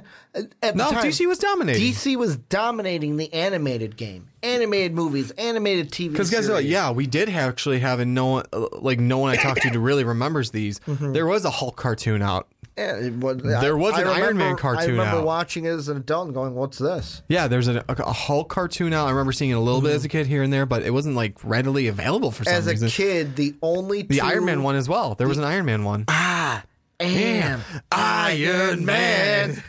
at 0.63 0.75
No, 0.75 0.89
the 0.89 0.95
time, 0.95 1.03
DC 1.05 1.27
was 1.27 1.37
dominating. 1.37 1.79
DC 1.93 2.15
was 2.15 2.37
dominating 2.37 3.17
the 3.17 3.31
animated 3.31 3.95
game, 3.97 4.29
animated 4.41 4.93
movies, 4.95 5.29
animated 5.37 5.91
TV. 5.91 6.11
Because 6.13 6.31
guys, 6.31 6.49
like, 6.49 6.65
yeah, 6.65 6.89
we 6.89 7.05
did 7.05 7.29
actually 7.29 7.79
have, 7.81 7.99
and 7.99 8.15
no 8.15 8.25
one, 8.25 8.45
like 8.71 8.99
no 8.99 9.19
one 9.19 9.29
I 9.29 9.35
talked 9.35 9.61
to 9.61 9.79
really 9.79 10.03
remembers 10.03 10.49
these. 10.49 10.79
Mm-hmm. 10.81 11.13
There 11.13 11.27
was 11.27 11.45
a 11.45 11.51
Hulk 11.51 11.75
cartoon 11.75 12.23
out. 12.23 12.47
Yeah, 12.77 13.09
was- 13.09 13.37
There 13.41 13.77
was 13.77 13.93
I 13.93 14.01
an 14.01 14.07
Iron 14.07 14.19
remember- 14.19 14.43
Man 14.43 14.55
cartoon 14.57 14.81
I 14.83 14.91
remember 14.91 15.17
out. 15.19 15.25
watching 15.25 15.63
it 15.65 15.69
as 15.69 15.87
an 15.87 15.95
adult 15.97 16.25
and 16.25 16.33
going, 16.35 16.55
"What's 16.55 16.77
this?" 16.77 17.21
Yeah, 17.29 17.47
there's 17.47 17.69
a, 17.69 17.83
a 17.87 18.11
Hulk 18.11 18.49
cartoon 18.49 18.91
out. 18.91 19.07
I 19.07 19.11
remember 19.11 19.31
seeing 19.31 19.51
it 19.51 19.55
a 19.55 19.59
little 19.61 19.79
bit 19.81 19.91
as 19.93 20.03
a 20.03 20.09
kid 20.09 20.27
here 20.27 20.43
and 20.43 20.51
there, 20.51 20.65
but 20.65 20.83
it 20.83 20.91
wasn't 20.91 21.15
like 21.15 21.37
readily 21.43 21.87
available 21.87 22.31
for 22.31 22.43
some 22.43 22.53
Mm-hmm. 22.53 22.69
As 22.69 22.81
a 22.83 22.89
kid, 22.89 23.35
the 23.37 23.55
only 23.61 24.01
the 24.01 24.17
two, 24.19 24.25
Iron 24.25 24.43
Man 24.45 24.61
one 24.63 24.75
as 24.75 24.89
well. 24.89 25.15
There 25.15 25.27
was 25.27 25.37
an 25.37 25.45
Iron 25.45 25.65
Man 25.65 25.83
one. 25.85 26.03
Ah, 26.09 26.63
am 26.99 27.61
Iron 27.91 28.83
Man. 28.85 29.63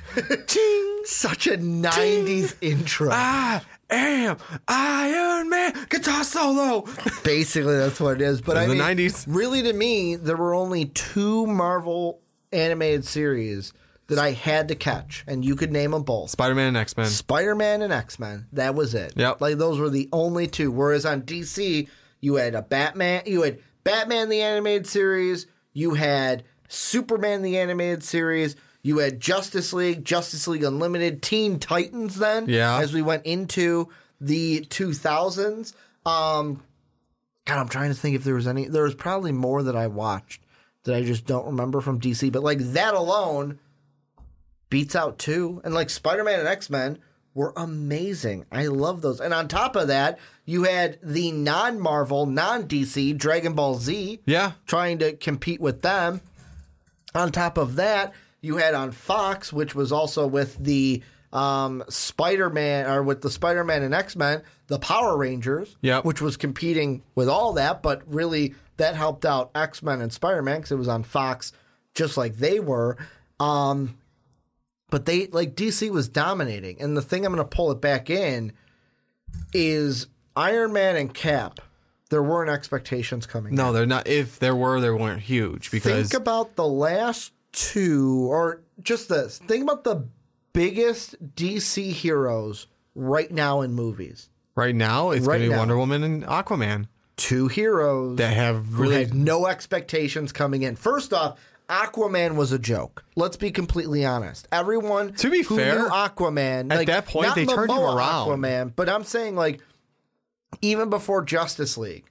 Ting! 0.46 0.92
Such 1.04 1.46
a 1.46 1.56
'90s 1.58 2.54
intro. 2.60 3.10
I 3.12 3.60
am 3.90 4.36
Iron 4.66 5.48
Man. 5.48 5.86
Guitar 5.88 6.24
solo. 6.24 6.86
Basically, 7.22 7.76
that's 7.76 8.00
what 8.00 8.16
it 8.16 8.22
is. 8.22 8.40
But 8.40 8.56
I 8.56 8.66
was 8.66 8.76
mean, 8.76 8.96
the 8.96 9.04
90s. 9.06 9.24
really, 9.28 9.62
to 9.62 9.72
me, 9.72 10.16
there 10.16 10.36
were 10.36 10.54
only 10.54 10.86
two 10.86 11.46
Marvel 11.46 12.20
animated 12.52 13.04
series 13.04 13.72
that 14.08 14.18
I 14.18 14.32
had 14.32 14.68
to 14.68 14.74
catch, 14.74 15.24
and 15.26 15.44
you 15.44 15.56
could 15.56 15.72
name 15.72 15.90
them 15.90 16.02
both. 16.04 16.30
Spider 16.30 16.54
Man 16.54 16.68
and 16.68 16.76
X 16.76 16.96
Men. 16.96 17.06
Spider 17.06 17.54
Man 17.54 17.82
and 17.82 17.92
X 17.92 18.18
Men. 18.18 18.46
That 18.52 18.74
was 18.74 18.94
it. 18.94 19.12
Yep. 19.16 19.40
Like 19.40 19.56
those 19.58 19.78
were 19.80 19.90
the 19.90 20.08
only 20.12 20.46
two. 20.46 20.70
Whereas 20.70 21.04
on 21.04 21.22
DC, 21.22 21.88
you 22.20 22.34
had 22.36 22.54
a 22.54 22.62
Batman. 22.62 23.22
You 23.26 23.42
had 23.42 23.58
Batman 23.84 24.28
the 24.28 24.42
animated 24.42 24.86
series. 24.86 25.46
You 25.72 25.94
had 25.94 26.44
Superman 26.68 27.42
the 27.42 27.58
animated 27.58 28.02
series. 28.04 28.54
You 28.82 28.98
had 28.98 29.18
Justice 29.18 29.72
League, 29.72 30.04
Justice 30.04 30.46
League 30.46 30.62
Unlimited, 30.62 31.20
Teen 31.20 31.58
Titans. 31.58 32.16
Then, 32.16 32.48
Yeah. 32.48 32.78
as 32.78 32.92
we 32.92 33.02
went 33.02 33.26
into 33.26 33.88
the 34.20 34.60
2000s. 34.70 35.72
Um, 36.04 36.62
God, 37.44 37.58
I'm 37.58 37.68
trying 37.68 37.90
to 37.90 37.94
think 37.96 38.14
if 38.14 38.22
there 38.24 38.34
was 38.36 38.46
any. 38.46 38.66
There 38.68 38.84
was 38.84 38.94
probably 38.94 39.32
more 39.32 39.64
that 39.64 39.74
I 39.76 39.88
watched 39.88 40.42
that 40.86 40.96
I 40.96 41.02
just 41.04 41.26
don't 41.26 41.46
remember 41.46 41.80
from 41.80 42.00
DC. 42.00 42.32
But 42.32 42.42
like 42.42 42.58
that 42.58 42.94
alone 42.94 43.58
beats 44.70 44.96
out 44.96 45.18
two. 45.18 45.60
And 45.64 45.74
like 45.74 45.90
Spider 45.90 46.24
Man 46.24 46.40
and 46.40 46.48
X 46.48 46.70
Men 46.70 46.98
were 47.34 47.52
amazing. 47.56 48.46
I 48.50 48.66
love 48.66 49.02
those. 49.02 49.20
And 49.20 49.34
on 49.34 49.46
top 49.48 49.76
of 49.76 49.88
that, 49.88 50.18
you 50.44 50.64
had 50.64 50.98
the 51.02 51.32
non 51.32 51.78
Marvel, 51.78 52.26
non 52.26 52.64
DC 52.66 53.16
Dragon 53.16 53.52
Ball 53.54 53.74
Z 53.76 54.20
Yeah. 54.26 54.52
trying 54.66 54.98
to 55.00 55.12
compete 55.12 55.60
with 55.60 55.82
them. 55.82 56.20
On 57.14 57.30
top 57.32 57.58
of 57.58 57.76
that, 57.76 58.12
you 58.40 58.56
had 58.58 58.74
on 58.74 58.90
Fox, 58.92 59.52
which 59.52 59.74
was 59.74 59.92
also 59.92 60.26
with 60.26 60.56
the 60.58 61.02
um, 61.32 61.82
Spider 61.88 62.48
Man 62.50 62.86
or 62.86 63.02
with 63.02 63.20
the 63.20 63.30
Spider 63.30 63.64
Man 63.64 63.82
and 63.82 63.94
X 63.94 64.16
Men, 64.16 64.42
the 64.68 64.78
Power 64.78 65.16
Rangers, 65.16 65.76
Yep. 65.82 66.04
which 66.04 66.20
was 66.20 66.36
competing 66.36 67.02
with 67.14 67.28
all 67.28 67.54
that, 67.54 67.82
but 67.82 68.02
really 68.06 68.54
that 68.76 68.94
helped 68.94 69.24
out 69.24 69.50
X 69.54 69.82
Men 69.82 70.00
and 70.00 70.12
Spider 70.12 70.42
Man 70.42 70.58
because 70.58 70.72
it 70.72 70.76
was 70.76 70.88
on 70.88 71.02
Fox, 71.02 71.52
just 71.94 72.16
like 72.16 72.36
they 72.36 72.60
were. 72.60 72.96
Um, 73.40 73.96
but 74.90 75.04
they 75.06 75.26
like 75.28 75.54
DC 75.54 75.90
was 75.90 76.08
dominating, 76.08 76.80
and 76.80 76.96
the 76.96 77.02
thing 77.02 77.24
I'm 77.24 77.34
going 77.34 77.46
to 77.46 77.56
pull 77.56 77.70
it 77.72 77.80
back 77.80 78.10
in 78.10 78.52
is 79.52 80.06
Iron 80.34 80.72
Man 80.72 80.96
and 80.96 81.12
Cap. 81.12 81.60
There 82.08 82.22
weren't 82.22 82.50
expectations 82.50 83.26
coming. 83.26 83.54
No, 83.54 83.72
they're 83.72 83.84
not. 83.84 84.06
If 84.06 84.38
there 84.38 84.54
were, 84.54 84.80
they 84.80 84.90
weren't 84.90 85.22
huge 85.22 85.72
because 85.72 86.08
Think 86.08 86.20
about 86.20 86.54
the 86.54 86.66
last 86.66 87.32
two, 87.52 88.28
or 88.30 88.62
just 88.80 89.08
this. 89.08 89.38
Think 89.38 89.64
about 89.64 89.82
the 89.82 90.06
biggest 90.52 91.16
DC 91.34 91.90
heroes 91.90 92.68
right 92.94 93.30
now 93.30 93.60
in 93.60 93.74
movies. 93.74 94.30
right 94.54 94.74
now 94.74 95.10
it's 95.10 95.26
Right 95.26 95.38
going 95.38 95.50
to 95.50 95.54
be. 95.54 95.58
Wonder 95.58 95.76
Woman 95.76 96.02
and 96.04 96.22
Aquaman 96.24 96.86
Two 97.16 97.48
heroes 97.48 98.18
that 98.18 98.34
have 98.34 98.78
really 98.78 98.96
had 98.96 99.14
no 99.14 99.46
expectations 99.46 100.32
coming 100.32 100.62
in. 100.62 100.76
First 100.76 101.12
off, 101.12 101.38
Aquaman 101.68 102.36
was 102.36 102.52
a 102.52 102.58
joke. 102.58 103.04
Let's 103.16 103.36
be 103.36 103.50
completely 103.50 104.04
honest. 104.04 104.46
Everyone 104.52 105.14
To 105.14 105.30
be 105.30 105.42
who 105.42 105.56
fair, 105.56 105.88
Aquaman 105.88 106.70
at 106.70 106.78
like, 106.78 106.86
that 106.88 107.06
point, 107.06 107.34
they 107.34 107.46
turned 107.46 107.70
him 107.70 107.78
around. 107.78 108.28
Aquaman, 108.28 108.72
but 108.76 108.88
I'm 108.88 109.04
saying 109.04 109.34
like 109.34 109.60
even 110.60 110.90
before 110.90 111.22
Justice 111.22 111.76
League, 111.76 112.04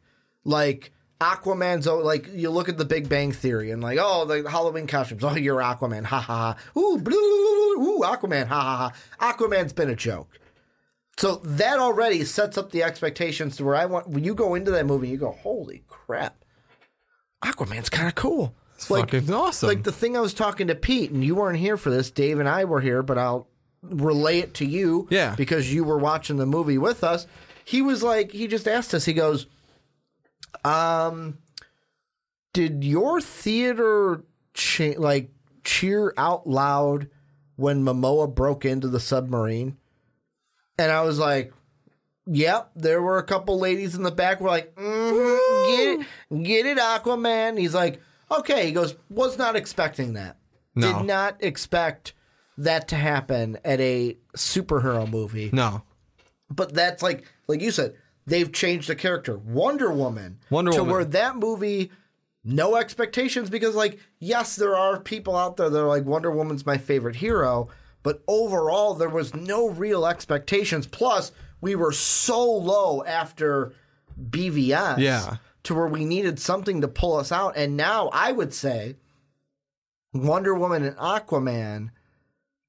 like 0.44 0.92
Aquaman's 1.22 1.88
oh, 1.88 2.00
like 2.00 2.30
you 2.34 2.50
look 2.50 2.68
at 2.68 2.78
the 2.78 2.86
Big 2.86 3.08
Bang 3.08 3.32
Theory 3.32 3.72
and 3.72 3.82
like 3.82 3.98
oh 4.02 4.26
the 4.26 4.50
Halloween 4.50 4.88
costumes 4.88 5.24
oh 5.24 5.36
you're 5.36 5.62
Aquaman 5.62 6.04
ha 6.04 6.20
ha 6.20 6.56
ha 6.56 6.80
ooh 6.80 6.98
blah, 6.98 7.16
ooh 7.16 8.02
Aquaman 8.04 8.48
ha 8.48 8.62
ha 8.62 8.92
ha 9.20 9.32
Aquaman's 9.34 9.74
been 9.74 9.90
a 9.90 9.96
joke. 9.96 10.40
So 11.18 11.36
that 11.38 11.80
already 11.80 12.26
sets 12.26 12.58
up 12.58 12.72
the 12.72 12.84
expectations 12.84 13.58
to 13.58 13.64
where 13.66 13.76
I 13.76 13.86
want 13.86 14.10
when 14.10 14.24
you 14.24 14.36
go 14.36 14.56
into 14.56 14.72
that 14.72 14.86
movie 14.86 15.08
you 15.08 15.18
go 15.18 15.32
holy 15.32 15.84
crap 15.88 16.44
Aquaman's 17.46 17.90
kind 17.90 18.08
of 18.08 18.16
cool. 18.16 18.56
It's 18.76 18.88
fucking 18.88 19.32
awesome. 19.32 19.70
Like 19.70 19.84
the 19.84 19.92
thing 19.92 20.18
I 20.18 20.20
was 20.20 20.34
talking 20.34 20.68
to 20.68 20.76
Pete, 20.76 21.12
and 21.12 21.24
you 21.24 21.36
weren't 21.36 21.60
here 21.60 21.78
for 21.78 21.90
this. 21.90 22.12
Dave 22.12 22.40
and 22.40 22.50
I 22.50 22.66
were 22.66 22.82
here, 22.82 23.04
but 23.04 23.18
I'll 23.18 23.48
relay 23.82 24.40
it 24.40 24.56
to 24.56 24.66
you. 24.66 25.08
Yeah. 25.10 25.36
Because 25.36 25.74
you 25.74 25.84
were 25.84 25.98
watching 25.98 26.38
the 26.38 26.46
movie 26.46 26.78
with 26.78 27.04
us. 27.04 27.28
He 27.64 27.82
was 27.82 28.04
like, 28.04 28.32
he 28.32 28.48
just 28.48 28.68
asked 28.68 28.94
us, 28.94 29.06
he 29.06 29.14
goes, 29.14 29.48
um, 30.64 31.38
did 32.54 32.84
your 32.84 33.22
theater 33.22 34.24
cha- 34.54 34.98
like 34.98 35.30
cheer 35.64 36.14
out 36.18 36.48
loud 36.48 37.10
when 37.56 37.84
Momoa 37.84 38.34
broke 38.34 38.66
into 38.66 38.88
the 38.88 39.00
submarine? 39.00 39.78
And 40.78 40.92
I 40.92 41.02
was 41.02 41.18
like, 41.20 41.54
Yep, 42.28 42.72
there 42.76 43.02
were 43.02 43.20
a 43.20 43.24
couple 43.24 43.60
ladies 43.60 43.94
in 43.96 44.02
the 44.02 44.12
back 44.12 44.42
were 44.42 44.50
like, 44.50 44.74
mm-hmm, 44.76 45.70
get 45.70 46.00
it, 46.00 46.44
get 46.44 46.66
it, 46.66 46.78
Aquaman. 46.80 47.60
He's 47.60 47.76
like, 47.76 48.02
okay. 48.32 48.66
He 48.66 48.72
goes, 48.72 48.96
was 49.10 49.38
not 49.38 49.56
expecting 49.56 50.14
that. 50.14 50.38
No. 50.74 50.92
Did 50.92 51.06
not 51.06 51.44
expect 51.44 52.14
that 52.58 52.88
to 52.90 52.96
happen 52.96 53.60
at 53.64 53.80
a 53.80 54.18
superhero 54.36 55.10
movie. 55.10 55.50
no. 55.54 55.84
But 56.50 56.74
that's 56.76 57.02
like, 57.02 57.26
like 57.48 57.62
you 57.62 57.72
said, 57.72 57.96
they've 58.28 58.52
changed 58.52 58.88
the 58.88 58.96
character. 58.96 59.38
Wonder 59.38 59.92
Woman. 59.92 60.40
Wonder 60.52 60.72
to 60.74 60.78
Woman. 60.80 60.94
where 60.94 61.06
that 61.06 61.36
movie, 61.38 61.92
no 62.44 62.76
expectations 62.76 63.50
because, 63.50 63.74
like, 63.74 64.00
yes, 64.20 64.56
there 64.56 64.76
are 64.76 65.00
people 65.00 65.36
out 65.36 65.58
there 65.58 65.70
that 65.72 65.80
are 65.80 65.88
like, 65.88 66.06
Wonder 66.06 66.30
Woman's 66.30 66.64
my 66.66 66.78
favorite 66.78 67.16
hero. 67.16 67.70
But 68.06 68.22
overall, 68.28 68.94
there 68.94 69.10
was 69.10 69.34
no 69.34 69.68
real 69.68 70.06
expectations. 70.06 70.86
Plus, 70.86 71.32
we 71.60 71.74
were 71.74 71.92
so 71.92 72.40
low 72.50 73.04
after 73.04 73.74
BVS. 74.30 75.00
Yeah. 75.00 75.38
To 75.64 75.74
where 75.74 75.88
we 75.88 76.06
needed 76.06 76.40
something 76.40 76.82
to 76.82 76.88
pull 76.88 77.16
us 77.18 77.32
out. 77.32 77.58
And 77.58 77.76
now 77.76 78.10
I 78.14 78.32
would 78.32 78.54
say 78.54 78.98
Wonder 80.14 80.54
Woman 80.54 80.84
and 80.84 80.96
Aquaman 80.98 81.90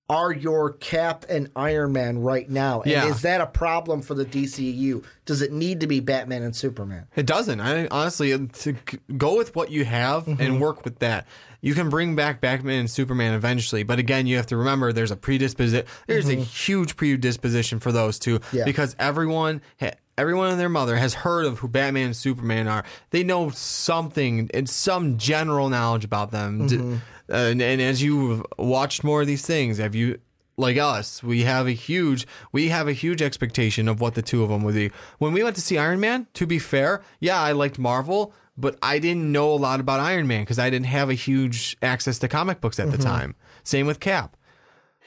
are 0.09 0.33
your 0.33 0.73
Cap 0.73 1.27
and 1.29 1.51
Iron 1.55 1.93
Man 1.93 2.21
right 2.21 2.49
now. 2.49 2.81
And 2.81 2.91
Yeah. 2.93 3.09
is 3.09 3.23
that 3.23 3.41
a 3.41 3.47
problem 3.47 4.01
for 4.03 4.15
the 4.15 4.25
DCU? 4.25 5.05
Does 5.27 5.43
it 5.43 5.53
need 5.53 5.81
to 5.81 5.87
be 5.87 6.01
Batman 6.01 6.43
and 6.45 6.55
Superman? 6.57 7.07
It 7.17 7.27
doesn't. 7.27 7.61
I 7.61 7.89
honestly 7.89 8.39
to 8.49 8.73
go 9.19 9.37
with 9.37 9.55
what 9.55 9.71
you 9.71 9.85
have 9.85 10.25
Mm-hmm. 10.25 10.41
and 10.41 10.61
work 10.61 10.85
with 10.85 11.01
that. 11.01 11.27
You 11.67 11.75
can 11.75 11.91
bring 11.91 12.15
back 12.15 12.41
Batman 12.41 12.81
and 12.81 12.91
Superman 12.91 13.35
eventually, 13.35 13.83
but 13.83 13.99
again, 13.99 14.27
you 14.27 14.37
have 14.37 14.47
to 14.47 14.57
remember 14.57 14.93
there's 14.93 15.11
a 15.11 15.17
predisposition. 15.17 15.85
There's 16.07 16.29
a 16.29 16.35
huge 16.37 16.97
predisposition 16.97 17.81
for 17.81 17.91
those 17.93 18.19
two 18.19 18.39
Mm-hmm. 18.39 18.57
Yeah. 18.59 18.65
because 18.65 18.95
everyone. 18.99 19.61
Ha- 19.81 19.91
Everyone 20.19 20.49
and 20.51 20.59
their 20.59 20.71
mother 20.71 20.97
has 20.97 21.13
heard 21.13 21.45
of 21.45 21.59
who 21.59 21.69
Batman 21.69 22.07
and 22.07 22.17
Superman 22.17 22.69
are. 22.69 22.85
They 23.11 23.23
know 23.23 23.51
something 23.51 24.51
and 24.55 24.67
some 24.67 25.19
general 25.19 25.69
knowledge 25.69 26.07
about 26.07 26.31
them. 26.31 26.69
Mm-hmm. 26.71 26.97
And, 27.29 27.61
and 27.61 27.83
as 27.83 28.03
you've 28.03 28.43
watched 28.57 29.05
more 29.05 29.21
of 29.21 29.27
these 29.27 29.45
things, 29.45 29.77
have 29.77 29.95
you 29.95 30.19
like 30.57 30.79
us, 30.79 31.23
we 31.23 31.43
have 31.43 31.67
a 31.67 31.73
huge 31.73 32.27
we 32.51 32.71
have 32.71 32.89
a 32.89 32.95
huge 32.95 33.21
expectation 33.21 33.89
of 33.89 34.01
what 34.01 34.15
the 34.15 34.23
two 34.23 34.43
of 34.43 34.49
them 34.49 34.63
would 34.65 34.75
be. 34.75 34.91
When 35.19 35.35
we 35.35 35.43
went 35.45 35.55
to 35.57 35.61
see 35.63 35.77
Iron 35.77 36.01
Man, 36.01 36.27
to 36.33 36.47
be 36.47 36.59
fair, 36.59 37.03
yeah, 37.21 37.39
I 37.39 37.53
liked 37.53 37.79
Marvel, 37.79 38.33
but 38.59 38.79
I 38.83 38.99
didn't 38.99 39.31
know 39.31 39.53
a 39.53 39.57
lot 39.57 39.81
about 39.81 40.01
Iron 40.01 40.27
Man 40.27 40.43
because 40.43 40.59
I 40.59 40.71
didn't 40.71 40.87
have 40.87 41.11
a 41.11 41.15
huge 41.15 41.77
access 41.83 42.19
to 42.21 42.29
comic 42.29 42.61
books 42.61 42.79
at 42.79 42.91
the 42.91 42.99
time. 42.99 43.35
Same 43.65 43.87
with 43.87 44.01
Cap. 44.01 44.37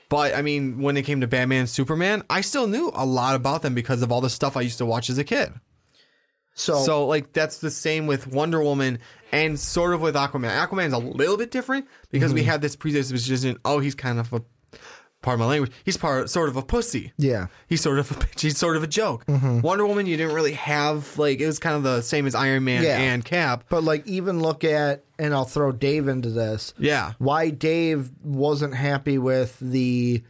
But 0.09 0.33
I 0.35 0.41
mean, 0.41 0.79
when 0.81 0.97
it 0.97 1.03
came 1.03 1.21
to 1.21 1.27
Batman 1.27 1.61
and 1.61 1.69
Superman, 1.69 2.23
I 2.29 2.41
still 2.41 2.67
knew 2.67 2.91
a 2.95 3.05
lot 3.05 3.35
about 3.35 3.61
them 3.61 3.75
because 3.75 4.01
of 4.01 4.11
all 4.11 4.21
the 4.21 4.29
stuff 4.29 4.57
I 4.57 4.61
used 4.61 4.79
to 4.79 4.85
watch 4.85 5.09
as 5.09 5.17
a 5.17 5.23
kid. 5.23 5.53
So, 6.55 6.79
So 6.83 7.05
like 7.05 7.31
that's 7.31 7.59
the 7.59 7.71
same 7.71 8.05
with 8.07 8.27
Wonder 8.27 8.61
Woman 8.61 8.99
and 9.31 9.59
sort 9.59 9.93
of 9.93 10.01
with 10.01 10.15
Aquaman. 10.15 10.49
Aquaman's 10.49 10.93
a 10.93 10.97
little 10.97 11.37
bit 11.37 11.51
different 11.51 11.87
because 12.11 12.31
Mm-hmm. 12.31 12.35
we 12.39 12.43
have 12.45 12.59
this 12.61 12.75
predisposition. 12.75 13.57
Oh, 13.63 13.79
he's 13.79 13.95
kind 13.95 14.19
of 14.19 14.33
a 14.33 14.41
pardon 15.22 15.39
my 15.45 15.49
language. 15.49 15.72
He's 15.84 15.97
part 15.97 16.30
sort 16.30 16.49
of 16.49 16.55
a 16.55 16.61
pussy. 16.61 17.11
Yeah. 17.17 17.43
Mm-hmm. 17.43 17.53
he's 17.67 17.82
sort 17.82 17.99
of 17.99 18.09
a 18.11 18.13
bitch. 18.15 18.39
He's 18.41 18.57
sort 18.57 18.78
of 18.78 18.84
a 18.84 18.88
joke. 18.88 19.26
Wonder 19.28 19.86
Woman, 19.86 20.05
you 20.05 20.15
didn't 20.17 20.34
really 20.36 20.53
have 20.53 21.17
like 21.17 21.39
it 21.39 21.45
was 21.47 21.59
kind 21.59 21.76
of 21.76 21.84
the 21.84 22.01
same 22.01 22.26
as 22.28 22.36
Iron 22.36 22.63
Man 22.63 22.84
Yeah. 22.84 22.97
and 22.97 23.24
Cap. 23.26 23.65
but 23.70 23.84
like 23.84 24.07
even 24.07 24.41
look 24.41 24.63
at, 24.63 25.03
and 25.17 25.34
I'll 25.34 25.45
throw 25.45 25.72
Dave 25.72 26.07
into 26.07 26.30
this. 26.30 26.74
Yeah. 26.78 27.13
Why 27.17 27.49
Dave 27.49 28.09
wasn't 28.24 28.74
happy 28.76 29.17
with 29.17 29.57
the 29.59 30.24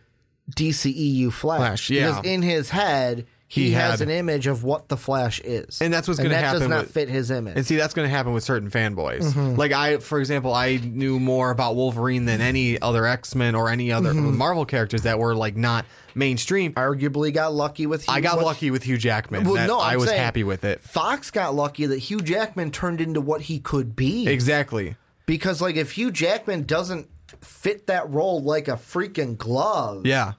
DCEU 0.56 1.32
Flash. 1.32 1.60
Flash, 1.60 1.90
yeah. 1.90 2.08
Because 2.10 2.26
in 2.26 2.42
his 2.42 2.70
head, 2.72 3.28
he, 3.52 3.64
He 3.66 3.72
has 3.72 4.00
an 4.00 4.12
image 4.12 4.46
of 4.46 4.64
what 4.64 4.90
the 4.90 4.96
Flash 4.96 5.42
is. 5.44 5.82
And 5.82 5.92
that's 5.92 6.08
what's 6.08 6.20
And 6.20 6.30
gonna 6.30 6.40
that 6.40 6.54
does 6.54 6.68
not 6.68 6.82
with- 6.84 6.92
fit 6.92 7.10
his 7.10 7.32
image. 7.32 7.58
And 7.58 7.66
see, 7.66 7.78
that's 7.78 7.96
going 7.96 8.08
to 8.08 8.16
happen 8.16 8.32
with 8.32 8.44
certain 8.44 8.70
fanboys. 8.70 9.24
Mm-hmm. 9.24 9.56
Like 9.56 9.72
I, 9.72 9.98
for 9.98 10.20
example, 10.20 10.54
I 10.54 10.76
knew 10.78 11.20
more 11.20 11.50
about 11.50 11.76
Wolverine 11.76 12.26
than 12.26 12.42
any 12.42 12.80
other 12.80 13.08
X 13.08 13.34
Men 13.34 13.56
or 13.56 13.70
any 13.70 13.92
other 13.92 14.14
Mm-hmm. 14.14 14.38
Marvel 14.38 14.66
characters 14.66 15.02
that 15.02 15.18
were 15.18 15.34
like 15.34 15.58
not 15.58 15.86
mainstream. 16.14 16.74
Arguably 16.74 17.34
got 17.34 17.52
lucky 17.54 17.88
with 17.88 18.06
Hugh, 18.06 18.14
I 18.14 18.22
got 18.22 18.38
what- 18.38 18.46
lucky 18.46 18.70
with 18.70 18.84
Hugh 18.84 19.00
Jackman. 19.00 19.46
Well, 19.46 19.56
that 19.56 19.66
no, 19.68 19.80
I 19.80 19.94
I'm 19.94 20.00
was 20.00 20.10
saying- 20.10 20.22
happy 20.22 20.44
with 20.44 20.64
it. 20.64 20.82
Fox 20.82 21.32
got 21.32 21.56
lucky 21.56 21.88
that 21.88 21.98
Hugh 21.98 22.22
Jackman 22.22 22.70
turned 22.70 23.02
into 23.02 23.20
what 23.20 23.42
he 23.42 23.60
could 23.60 23.96
be. 23.96 24.28
Exactly. 24.28 24.96
Because 25.26 25.60
like 25.60 25.76
if 25.76 25.94
Hugh 25.94 26.12
Jackman 26.12 26.64
doesn't 26.68 27.08
fit 27.42 27.88
that 27.88 28.08
role 28.12 28.44
like 28.44 28.68
a 28.68 28.74
freaking 28.74 29.38
glove, 29.38 30.06
Yeah. 30.06 30.34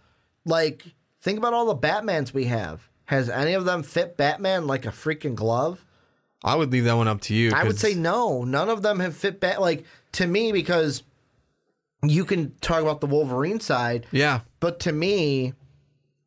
like 0.44 0.84
think 1.20 1.38
about 1.38 1.54
all 1.54 1.66
the 1.66 1.76
Batmans 1.76 2.32
we 2.32 2.44
have. 2.44 2.88
Has 3.10 3.28
any 3.28 3.54
of 3.54 3.64
them 3.64 3.82
fit 3.82 4.16
Batman 4.16 4.68
like 4.68 4.86
a 4.86 4.90
freaking 4.90 5.34
glove? 5.34 5.84
I 6.44 6.54
would 6.54 6.70
leave 6.70 6.84
that 6.84 6.94
one 6.96 7.08
up 7.08 7.20
to 7.22 7.34
you. 7.34 7.50
I 7.52 7.64
would 7.64 7.76
say 7.80 7.92
no. 7.92 8.44
None 8.44 8.68
of 8.68 8.82
them 8.82 9.00
have 9.00 9.16
fit 9.16 9.40
Bat 9.40 9.60
like 9.60 9.84
to 10.12 10.28
me 10.28 10.52
because 10.52 11.02
you 12.04 12.24
can 12.24 12.54
talk 12.60 12.80
about 12.82 13.00
the 13.00 13.08
Wolverine 13.08 13.58
side, 13.58 14.06
Yeah. 14.12 14.42
but 14.60 14.78
to 14.80 14.92
me, 14.92 15.54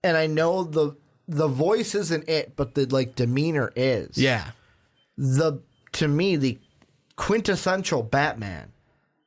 and 0.03 0.17
I 0.17 0.27
know 0.27 0.65
the 0.65 0.97
the 1.25 1.47
voice 1.47 1.95
isn't 1.95 2.27
it, 2.27 2.57
but 2.57 2.75
the 2.75 2.85
like 2.87 3.15
demeanor 3.15 3.71
is. 3.77 4.17
Yeah. 4.17 4.51
the 5.17 5.61
to 5.93 6.07
me 6.09 6.35
the 6.35 6.59
quintessential 7.15 8.03
Batman 8.03 8.73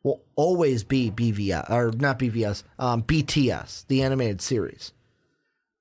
will 0.03 0.21
always 0.35 0.85
be 0.85 1.11
BVS 1.11 1.71
or 1.71 1.91
not 1.93 2.19
BVS, 2.19 2.65
um, 2.79 3.03
BTS, 3.03 3.87
the 3.87 4.03
animated 4.03 4.43
series, 4.43 4.93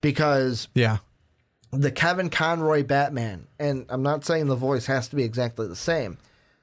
because 0.02 0.68
Yeah. 0.74 1.00
The 1.82 1.92
Kevin 1.92 2.30
Conroy 2.30 2.84
Batman, 2.84 3.48
and 3.60 3.86
I'm 3.90 4.04
not 4.04 4.26
saying 4.26 4.48
the 4.48 4.56
voice 4.56 4.86
has 4.88 5.08
to 5.10 5.16
be 5.16 5.24
exactly 5.24 5.68
the 5.68 5.76
same, 5.76 6.18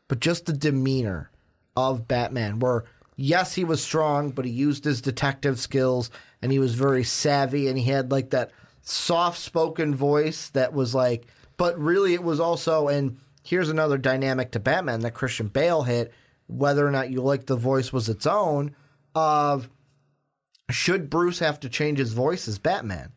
but 0.09 0.21
just 0.21 0.47
the 0.47 0.53
demeanor 0.53 1.31
of 1.77 2.09
Batman, 2.09 2.59
where 2.59 2.85
yes, 3.17 3.55
he 3.55 3.65
was 3.65 3.83
strong, 3.83 4.31
but 4.31 4.45
he 4.45 4.51
used 4.51 4.85
his 4.85 5.01
detective 5.01 5.59
skills 5.59 6.11
and 6.41 6.51
he 6.53 6.59
was 6.59 6.75
very 6.75 7.05
savvy 7.05 7.69
and 7.69 7.79
he 7.79 7.85
had 7.85 8.11
like 8.11 8.31
that 8.31 8.51
soft 8.83 9.39
spoken 9.39 9.95
voice 9.95 10.49
that 10.51 10.73
was 10.73 10.95
like, 10.95 11.27
but 11.57 11.79
really 11.79 12.15
it 12.15 12.23
was 12.23 12.41
also, 12.41 12.89
and 12.89 13.19
here's 13.43 13.69
another 13.69 13.99
dynamic 13.99 14.51
to 14.53 14.61
Batman 14.61 15.01
that 15.01 15.15
Christian 15.15 15.49
Bale 15.49 15.83
hit, 15.83 16.13
whether 16.47 16.87
or 16.87 16.91
not 16.91 17.11
you 17.11 17.23
like 17.23 17.47
the 17.47 17.57
voice 17.57 17.93
was 17.93 18.09
its 18.09 18.27
own, 18.27 18.75
of 19.15 19.69
should 20.71 21.11
Bruce 21.11 21.39
have 21.39 21.61
to 21.61 21.69
change 21.69 21.99
his 21.99 22.13
voice 22.13 22.49
as 22.49 22.59
Batman? 22.59 23.13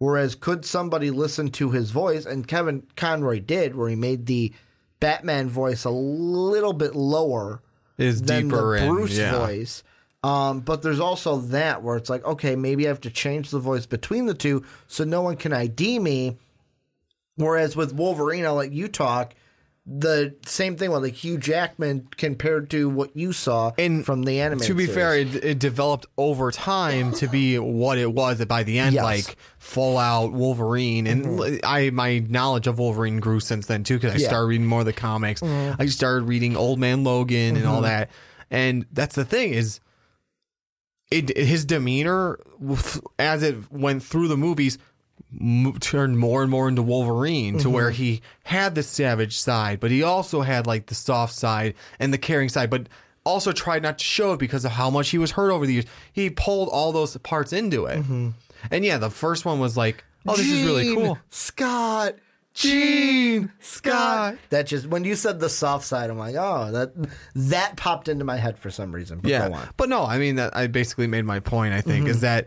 Whereas, 0.00 0.34
could 0.34 0.64
somebody 0.64 1.10
listen 1.10 1.50
to 1.50 1.72
his 1.72 1.90
voice? 1.90 2.24
And 2.24 2.48
Kevin 2.48 2.84
Conroy 2.96 3.38
did, 3.38 3.76
where 3.76 3.90
he 3.90 3.96
made 3.96 4.24
the 4.24 4.50
Batman 4.98 5.50
voice 5.50 5.84
a 5.84 5.90
little 5.90 6.72
bit 6.72 6.96
lower 6.96 7.60
Is 7.98 8.22
than 8.22 8.48
deeper 8.48 8.78
the 8.78 8.84
in, 8.84 8.90
Bruce 8.90 9.18
yeah. 9.18 9.38
voice. 9.38 9.82
Um, 10.22 10.60
but 10.60 10.80
there's 10.80 11.00
also 11.00 11.36
that 11.36 11.82
where 11.82 11.98
it's 11.98 12.08
like, 12.08 12.24
okay, 12.24 12.56
maybe 12.56 12.86
I 12.86 12.88
have 12.88 13.02
to 13.02 13.10
change 13.10 13.50
the 13.50 13.58
voice 13.58 13.84
between 13.84 14.24
the 14.24 14.32
two 14.32 14.64
so 14.86 15.04
no 15.04 15.20
one 15.20 15.36
can 15.36 15.52
ID 15.52 15.98
me. 15.98 16.38
Whereas 17.36 17.76
with 17.76 17.92
Wolverine, 17.92 18.46
I'll 18.46 18.54
let 18.54 18.72
you 18.72 18.88
talk. 18.88 19.34
The 19.86 20.36
same 20.46 20.76
thing 20.76 20.90
with 20.90 21.02
like 21.02 21.14
Hugh 21.14 21.38
Jackman 21.38 22.08
compared 22.16 22.70
to 22.70 22.88
what 22.88 23.16
you 23.16 23.32
saw 23.32 23.72
And 23.78 24.04
from 24.04 24.22
the 24.24 24.40
anime. 24.40 24.60
To 24.60 24.74
be 24.74 24.84
series. 24.86 24.94
fair, 24.94 25.16
it, 25.16 25.44
it 25.44 25.58
developed 25.58 26.06
over 26.18 26.50
time 26.50 27.12
to 27.14 27.26
be 27.26 27.58
what 27.58 27.98
it 27.98 28.12
was. 28.12 28.38
That 28.38 28.46
by 28.46 28.62
the 28.62 28.78
end, 28.78 28.94
Yes. 28.94 29.02
like 29.02 29.36
full 29.58 29.96
out 29.98 30.32
Wolverine, 30.32 31.06
and 31.06 31.24
mm-hmm. 31.24 31.56
I 31.64 31.90
my 31.90 32.18
knowledge 32.20 32.66
of 32.66 32.78
Wolverine 32.78 33.20
grew 33.20 33.40
since 33.40 33.66
then 33.66 33.82
too 33.82 33.94
because 33.94 34.14
I 34.14 34.18
Yeah. 34.18 34.28
started 34.28 34.46
reading 34.46 34.66
more 34.66 34.80
of 34.80 34.86
the 34.86 34.92
comics. 34.92 35.40
Mm-hmm. 35.40 35.80
I 35.80 35.86
started 35.86 36.24
reading 36.24 36.56
Old 36.56 36.78
Man 36.78 37.02
Logan 37.02 37.56
and 37.56 37.66
all 37.66 37.76
mm-hmm. 37.76 37.84
that, 37.84 38.10
And 38.50 38.86
that's 38.92 39.14
the 39.14 39.24
thing 39.24 39.54
is, 39.54 39.80
it 41.10 41.36
his 41.36 41.64
demeanor 41.64 42.38
as 43.18 43.42
it 43.42 43.72
went 43.72 44.02
through 44.02 44.28
the 44.28 44.36
movies 44.36 44.78
mo- 45.32 45.74
turned 45.80 46.18
more 46.18 46.42
and 46.42 46.50
more 46.50 46.68
into 46.68 46.82
Wolverine 46.82 47.58
to 47.58 47.70
where 47.70 47.90
he 47.90 48.20
had 48.44 48.74
the 48.74 48.82
savage 48.82 49.38
side, 49.38 49.80
but 49.80 49.90
he 49.90 50.02
also 50.02 50.40
had 50.42 50.66
like 50.66 50.86
the 50.86 50.94
soft 50.94 51.34
side 51.34 51.74
and 51.98 52.12
the 52.12 52.18
caring 52.18 52.48
side, 52.48 52.70
but 52.70 52.88
also 53.24 53.52
tried 53.52 53.82
not 53.82 53.98
to 53.98 54.04
show 54.04 54.32
it 54.32 54.38
because 54.38 54.64
of 54.64 54.72
how 54.72 54.90
much 54.90 55.10
he 55.10 55.18
was 55.18 55.32
hurt 55.32 55.50
over 55.52 55.66
the 55.66 55.74
years. 55.74 55.84
He 56.12 56.30
pulled 56.30 56.68
all 56.70 56.92
those 56.92 57.16
parts 57.18 57.52
into 57.52 57.86
it. 57.86 58.02
And 58.70 58.84
yeah, 58.84 58.98
the 58.98 59.10
first 59.10 59.44
one 59.44 59.58
was 59.60 59.76
like, 59.76 60.04
oh, 60.26 60.36
this 60.36 60.46
is 60.46 60.64
really 60.66 60.94
cool. 60.94 61.18
Scott. 61.30 62.14
Jean 62.52 63.52
Scott. 63.60 64.36
That 64.50 64.66
just 64.66 64.86
when 64.88 65.04
you 65.04 65.14
said 65.14 65.38
the 65.40 65.48
soft 65.48 65.84
side, 65.86 66.10
I'm 66.10 66.18
like, 66.18 66.34
oh, 66.36 66.70
that 66.72 66.92
that 67.34 67.76
popped 67.76 68.08
into 68.08 68.24
my 68.24 68.36
head 68.36 68.58
for 68.58 68.70
some 68.70 68.92
reason. 68.92 69.18
But 69.20 69.28
go 69.28 69.34
Yeah, 69.34 69.48
on. 69.48 69.68
but 69.76 69.88
no, 69.88 70.04
I 70.04 70.18
mean 70.18 70.34
that 70.34 70.54
I 70.56 70.66
basically 70.66 71.06
made 71.06 71.24
my 71.24 71.38
point. 71.40 71.74
I 71.74 71.80
think 71.80 72.08
is 72.08 72.22
that 72.22 72.46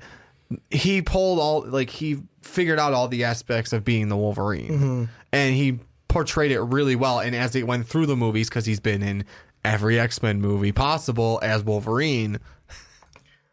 he 0.69 1.01
pulled 1.01 1.39
all 1.39 1.65
like 1.67 1.89
he 1.89 2.21
figured 2.41 2.79
out 2.79 2.93
all 2.93 3.07
the 3.07 3.23
aspects 3.23 3.73
of 3.73 3.83
being 3.85 4.09
the 4.09 4.17
Wolverine, 4.17 5.09
and 5.31 5.55
he 5.55 5.79
portrayed 6.07 6.51
it 6.51 6.61
really 6.61 6.95
well. 6.95 7.19
And 7.19 7.35
as 7.35 7.55
it 7.55 7.65
went 7.67 7.87
through 7.87 8.05
the 8.05 8.15
movies, 8.15 8.49
because 8.49 8.65
he's 8.65 8.79
been 8.79 9.01
in 9.03 9.25
every 9.65 9.99
X 9.99 10.21
Men 10.21 10.41
movie 10.41 10.71
possible 10.71 11.39
as 11.41 11.63
Wolverine, 11.63 12.39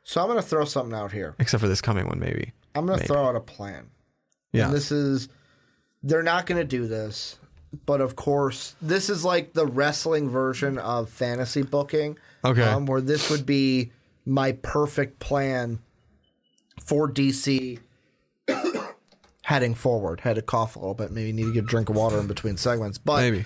So 0.02 0.20
I'm 0.20 0.28
gonna 0.28 0.42
throw 0.42 0.64
something 0.64 0.94
out 0.98 1.12
here. 1.12 1.34
except 1.38 1.60
for 1.60 1.68
this 1.68 1.80
coming 1.80 2.06
one, 2.06 2.18
maybe. 2.18 2.52
I'm 2.74 2.86
gonna 2.86 3.02
throw 3.02 3.26
out 3.28 3.36
a 3.36 3.40
plan. 3.40 3.86
Yeah, 4.52 4.66
And 4.66 4.74
this 4.74 4.90
is 4.90 5.28
they're 6.02 6.22
not 6.22 6.46
going 6.46 6.58
to 6.60 6.66
do 6.66 6.86
this, 6.86 7.38
but 7.86 8.00
of 8.00 8.16
course, 8.16 8.74
this 8.80 9.10
is 9.10 9.24
like 9.24 9.52
the 9.52 9.66
wrestling 9.66 10.28
version 10.28 10.78
of 10.78 11.10
fantasy 11.10 11.62
booking. 11.62 12.18
Okay. 12.44 12.62
Um, 12.62 12.86
where 12.86 13.00
this 13.02 13.30
would 13.30 13.44
be 13.44 13.92
my 14.24 14.52
perfect 14.52 15.18
plan 15.18 15.78
for 16.84 17.10
DC 17.10 17.78
heading 19.42 19.74
forward. 19.74 20.20
Had 20.20 20.36
to 20.36 20.42
cough 20.42 20.76
a 20.76 20.78
little 20.78 20.94
bit. 20.94 21.10
Maybe 21.10 21.32
need 21.32 21.44
to 21.44 21.52
get 21.52 21.64
a 21.64 21.66
drink 21.66 21.88
of 21.88 21.96
water 21.96 22.18
in 22.18 22.26
between 22.26 22.56
segments. 22.56 22.98
But 22.98 23.20
maybe. 23.20 23.44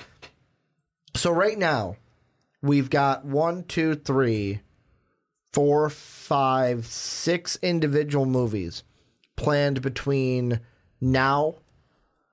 so 1.17 1.31
right 1.31 1.59
now, 1.59 1.97
we've 2.63 2.91
got 2.91 3.25
one, 3.25 3.65
two, 3.65 3.95
three, 3.95 4.61
four, 5.53 5.89
five, 5.89 6.87
six 6.87 7.59
individual 7.63 8.27
movies 8.27 8.83
planned 9.37 9.83
between 9.83 10.61
now 11.01 11.57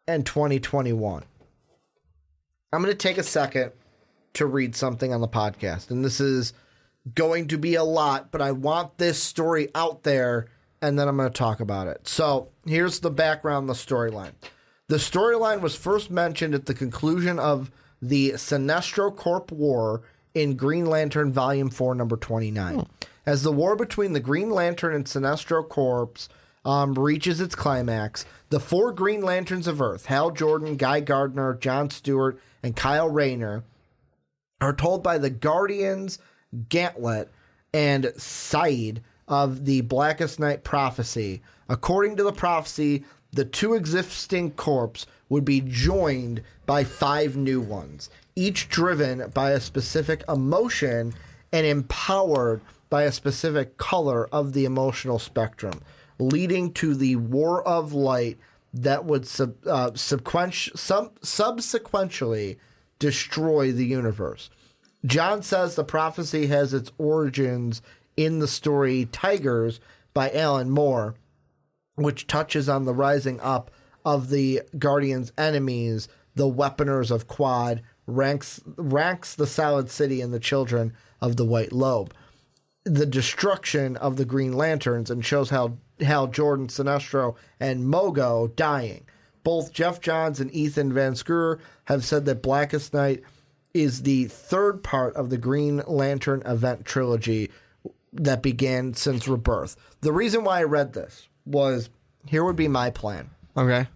and 0.08 0.26
2021. 0.26 1.24
I'm 2.74 2.82
going 2.82 2.92
to 2.92 2.98
take 2.98 3.18
a 3.18 3.24
second 3.24 3.72
to 4.34 4.46
read 4.46 4.76
something 4.76 5.14
on 5.14 5.22
the 5.22 5.28
podcast. 5.28 5.92
And 5.92 6.04
this 6.04 6.20
is 6.20 6.54
going 7.16 7.48
to 7.50 7.58
be 7.58 7.76
a 7.76 7.84
lot, 7.84 8.32
but 8.32 8.42
I 8.42 8.52
want 8.52 8.98
this 8.98 9.22
story 9.22 9.70
out 9.76 10.04
there 10.04 10.48
and 10.82 10.98
then 10.98 11.08
I'm 11.08 11.18
going 11.18 11.30
to 11.30 11.38
talk 11.38 11.60
about 11.60 11.88
it. 11.88 12.08
So 12.08 12.50
here's 12.66 13.00
the 13.00 13.12
background, 13.12 13.70
the 13.70 13.74
storyline. 13.74 14.34
The 14.88 14.98
storyline 14.98 15.62
was 15.62 15.76
first 15.76 16.12
mentioned 16.12 16.54
at 16.54 16.66
the 16.66 16.74
conclusion 16.74 17.40
of 17.40 17.72
the 18.02 18.32
Sinestro 18.32 19.16
Corps 19.16 19.46
War 19.52 20.02
in 20.34 20.56
Green 20.56 20.86
Lantern 20.86 21.32
Volume 21.32 21.70
4, 21.70 21.96
number 21.96 22.18
29. 22.18 22.88
As 23.26 23.44
the 23.44 23.52
war 23.52 23.76
between 23.76 24.14
the 24.14 24.20
Green 24.20 24.50
Lantern 24.50 24.94
and 24.94 25.06
Sinestro 25.06 25.68
Corps 25.68 26.28
um, 26.66 26.94
reaches 26.96 27.40
its 27.40 27.56
climax, 27.56 28.26
the 28.50 28.60
four 28.60 28.92
Green 28.92 29.22
Lanterns 29.22 29.68
of 29.68 29.82
Earth, 29.82 30.08
Hal 30.08 30.32
Jordan, 30.32 30.78
Guy 30.78 31.00
Gardner, 31.00 31.56
John 31.56 31.90
Stewart, 31.90 32.40
and 32.64 32.76
Kyle 32.76 33.10
Rayner, 33.10 33.64
are 34.60 34.74
told 34.74 35.04
by 35.04 35.18
the 35.18 35.30
Guardians, 35.30 36.20
Ganthet, 36.70 37.28
and 37.74 38.12
Sayd 38.18 39.02
of 39.32 39.64
the 39.64 39.82
Blackest 39.82 40.40
Night 40.40 40.64
prophecy. 40.64 41.42
According 41.70 42.18
to 42.18 42.24
the 42.24 42.34
prophecy, 42.34 43.06
the 43.32 43.46
two 43.46 43.74
existing 43.74 44.52
corps 44.52 45.06
would 45.30 45.46
be 45.46 45.62
joined 45.62 46.44
by 46.66 46.84
five 46.84 47.38
new 47.38 47.62
ones, 47.62 48.10
each 48.36 48.68
driven 48.68 49.30
by 49.30 49.52
a 49.52 49.62
specific 49.62 50.24
emotion 50.28 51.14
and 51.54 51.66
empowered 51.66 52.62
by 52.90 53.04
a 53.04 53.12
specific 53.12 53.78
color 53.78 54.28
of 54.34 54.52
the 54.52 54.66
emotional 54.66 55.18
spectrum, 55.18 55.82
leading 56.20 56.74
to 56.74 56.94
the 56.94 57.16
War 57.16 57.66
of 57.66 57.94
Light 57.94 58.38
that 58.74 59.06
would 59.06 59.26
sub, 59.26 59.56
uh, 59.66 59.92
subquench, 59.92 60.78
sub, 60.78 61.18
subsequently 61.24 62.58
destroy 63.00 63.72
the 63.72 63.86
universe. 63.86 64.50
John 65.06 65.42
says 65.42 65.76
the 65.76 65.84
prophecy 65.84 66.48
has 66.48 66.74
its 66.74 66.92
origins 66.98 67.82
in 68.26 68.40
the 68.40 68.48
story 68.48 69.08
Tygers 69.12 69.80
by 70.14 70.32
Alan 70.32 70.70
Moore, 70.70 71.16
which 71.96 72.28
touches 72.28 72.70
on 72.70 72.86
the 72.86 72.94
rising 72.94 73.40
up 73.40 73.72
of 74.06 74.30
the 74.30 74.62
Guardian's 74.78 75.32
enemies, 75.38 76.08
the 76.36 76.48
Weaponers 76.48 77.12
of 77.12 77.28
Qward, 77.28 77.82
Ranx 78.08 78.62
Ranx 78.78 79.36
the 79.36 79.48
Salad 79.48 79.90
City 79.90 80.22
and 80.22 80.34
the 80.34 80.40
Children 80.40 80.94
of 81.22 81.36
the 81.36 81.46
White 81.46 81.72
Lobe. 81.72 82.14
The 82.84 83.06
destruction 83.06 83.96
of 83.98 84.18
the 84.18 84.26
Green 84.26 84.54
Lanterns 84.54 85.12
and 85.12 85.24
shows 85.24 85.52
how 85.52 85.78
Hal 86.00 86.28
Jordan, 86.28 86.68
Sinestro, 86.68 87.36
and 87.60 87.86
Mogo 87.86 88.56
dying. 88.56 89.06
Both 89.44 89.72
Geoff 89.72 90.02
Johns 90.02 90.40
and 90.40 90.54
Ethan 90.54 90.94
Van 90.94 91.14
Sciver 91.14 91.60
have 91.86 92.04
said 92.04 92.26
that 92.26 92.42
Blackest 92.42 92.94
Night 92.94 93.24
is 93.74 94.02
the 94.02 94.26
third 94.26 94.84
part 94.84 95.16
of 95.16 95.30
the 95.30 95.38
Green 95.38 95.82
Lantern 95.88 96.42
event 96.46 96.86
trilogy 96.86 97.50
that 98.14 98.42
began 98.42 98.94
since 98.94 99.28
Rebirth. 99.28 99.76
The 100.02 100.12
reason 100.12 100.44
why 100.44 100.60
I 100.60 100.64
read 100.64 100.94
this 100.94 101.28
was 101.46 101.90
here 102.28 102.44
would 102.44 102.56
be 102.56 102.68
my 102.68 102.90
plan. 102.90 103.30
Okay. 103.56 103.88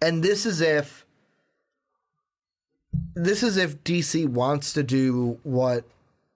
And 0.00 0.22
this 0.22 0.46
is 0.46 0.60
if 0.60 1.06
this 3.14 3.42
is 3.42 3.56
if 3.56 3.82
DC 3.84 4.26
wants 4.28 4.72
to 4.74 4.82
do 4.82 5.38
what 5.42 5.84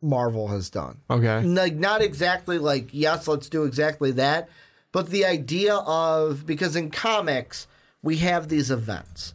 Marvel 0.00 0.48
has 0.48 0.70
done. 0.70 0.98
Okay. 1.10 1.42
Like 1.42 1.74
not 1.74 2.02
exactly 2.02 2.58
like 2.58 2.88
yes, 2.92 3.28
let's 3.28 3.48
do 3.48 3.64
exactly 3.64 4.12
that, 4.12 4.48
but 4.92 5.10
the 5.10 5.24
idea 5.24 5.74
of 5.74 6.46
because 6.46 6.76
in 6.76 6.90
comics 6.90 7.66
we 8.02 8.18
have 8.18 8.48
these 8.48 8.70
events, 8.70 9.34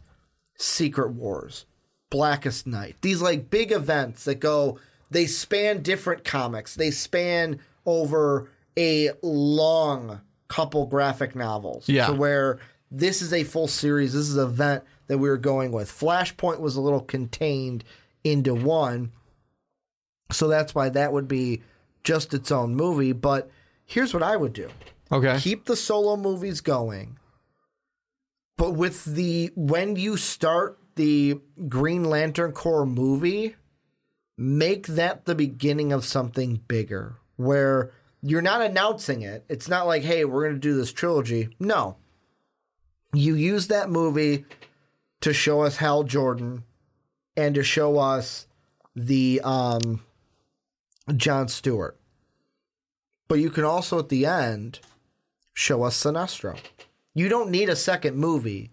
Secret 0.56 1.10
Wars, 1.10 1.66
Blackest 2.10 2.66
Night, 2.66 2.96
these 3.02 3.20
like 3.20 3.50
big 3.50 3.72
events 3.72 4.24
that 4.24 4.36
go 4.36 4.78
they 5.10 5.26
span 5.26 5.82
different 5.82 6.24
comics. 6.24 6.74
They 6.74 6.90
span 6.90 7.60
over 7.86 8.50
a 8.76 9.10
long 9.22 10.20
couple 10.48 10.86
graphic 10.86 11.34
novels. 11.34 11.88
Yeah. 11.88 12.06
To 12.08 12.12
where 12.14 12.58
this 12.90 13.22
is 13.22 13.32
a 13.32 13.44
full 13.44 13.68
series. 13.68 14.12
This 14.12 14.28
is 14.28 14.36
an 14.36 14.44
event 14.44 14.84
that 15.06 15.18
we 15.18 15.28
were 15.28 15.36
going 15.36 15.72
with. 15.72 15.90
Flashpoint 15.90 16.60
was 16.60 16.76
a 16.76 16.80
little 16.80 17.00
contained 17.00 17.84
into 18.22 18.54
one. 18.54 19.12
So 20.32 20.48
that's 20.48 20.74
why 20.74 20.88
that 20.90 21.12
would 21.12 21.28
be 21.28 21.62
just 22.02 22.34
its 22.34 22.50
own 22.50 22.74
movie. 22.74 23.12
But 23.12 23.50
here's 23.84 24.14
what 24.14 24.22
I 24.22 24.36
would 24.36 24.52
do 24.52 24.68
Okay. 25.12 25.38
keep 25.38 25.66
the 25.66 25.76
solo 25.76 26.16
movies 26.16 26.60
going. 26.60 27.18
But 28.56 28.72
with 28.72 29.04
the 29.04 29.50
when 29.56 29.96
you 29.96 30.16
start 30.16 30.78
the 30.94 31.40
Green 31.68 32.04
Lantern 32.04 32.52
Corps 32.52 32.86
movie, 32.86 33.56
make 34.36 34.86
that 34.88 35.24
the 35.24 35.34
beginning 35.34 35.92
of 35.92 36.04
something 36.04 36.60
bigger 36.66 37.16
where 37.36 37.92
you're 38.22 38.42
not 38.42 38.62
announcing 38.62 39.22
it. 39.22 39.44
It's 39.48 39.68
not 39.68 39.86
like, 39.86 40.02
hey, 40.02 40.24
we're 40.24 40.44
going 40.44 40.54
to 40.54 40.60
do 40.60 40.76
this 40.76 40.92
trilogy. 40.92 41.50
No. 41.60 41.96
You 43.12 43.34
use 43.34 43.68
that 43.68 43.90
movie 43.90 44.44
to 45.20 45.32
show 45.32 45.60
us 45.60 45.76
Hal 45.76 46.04
Jordan 46.04 46.64
and 47.36 47.54
to 47.54 47.62
show 47.62 47.98
us 47.98 48.46
the 48.96 49.40
um 49.44 50.00
John 51.16 51.48
Stewart. 51.48 51.98
But 53.28 53.38
you 53.38 53.50
can 53.50 53.64
also 53.64 53.98
at 53.98 54.08
the 54.08 54.26
end 54.26 54.80
show 55.52 55.82
us 55.82 56.02
Sinestro. 56.02 56.58
You 57.14 57.28
don't 57.28 57.50
need 57.50 57.68
a 57.68 57.76
second 57.76 58.16
movie 58.16 58.70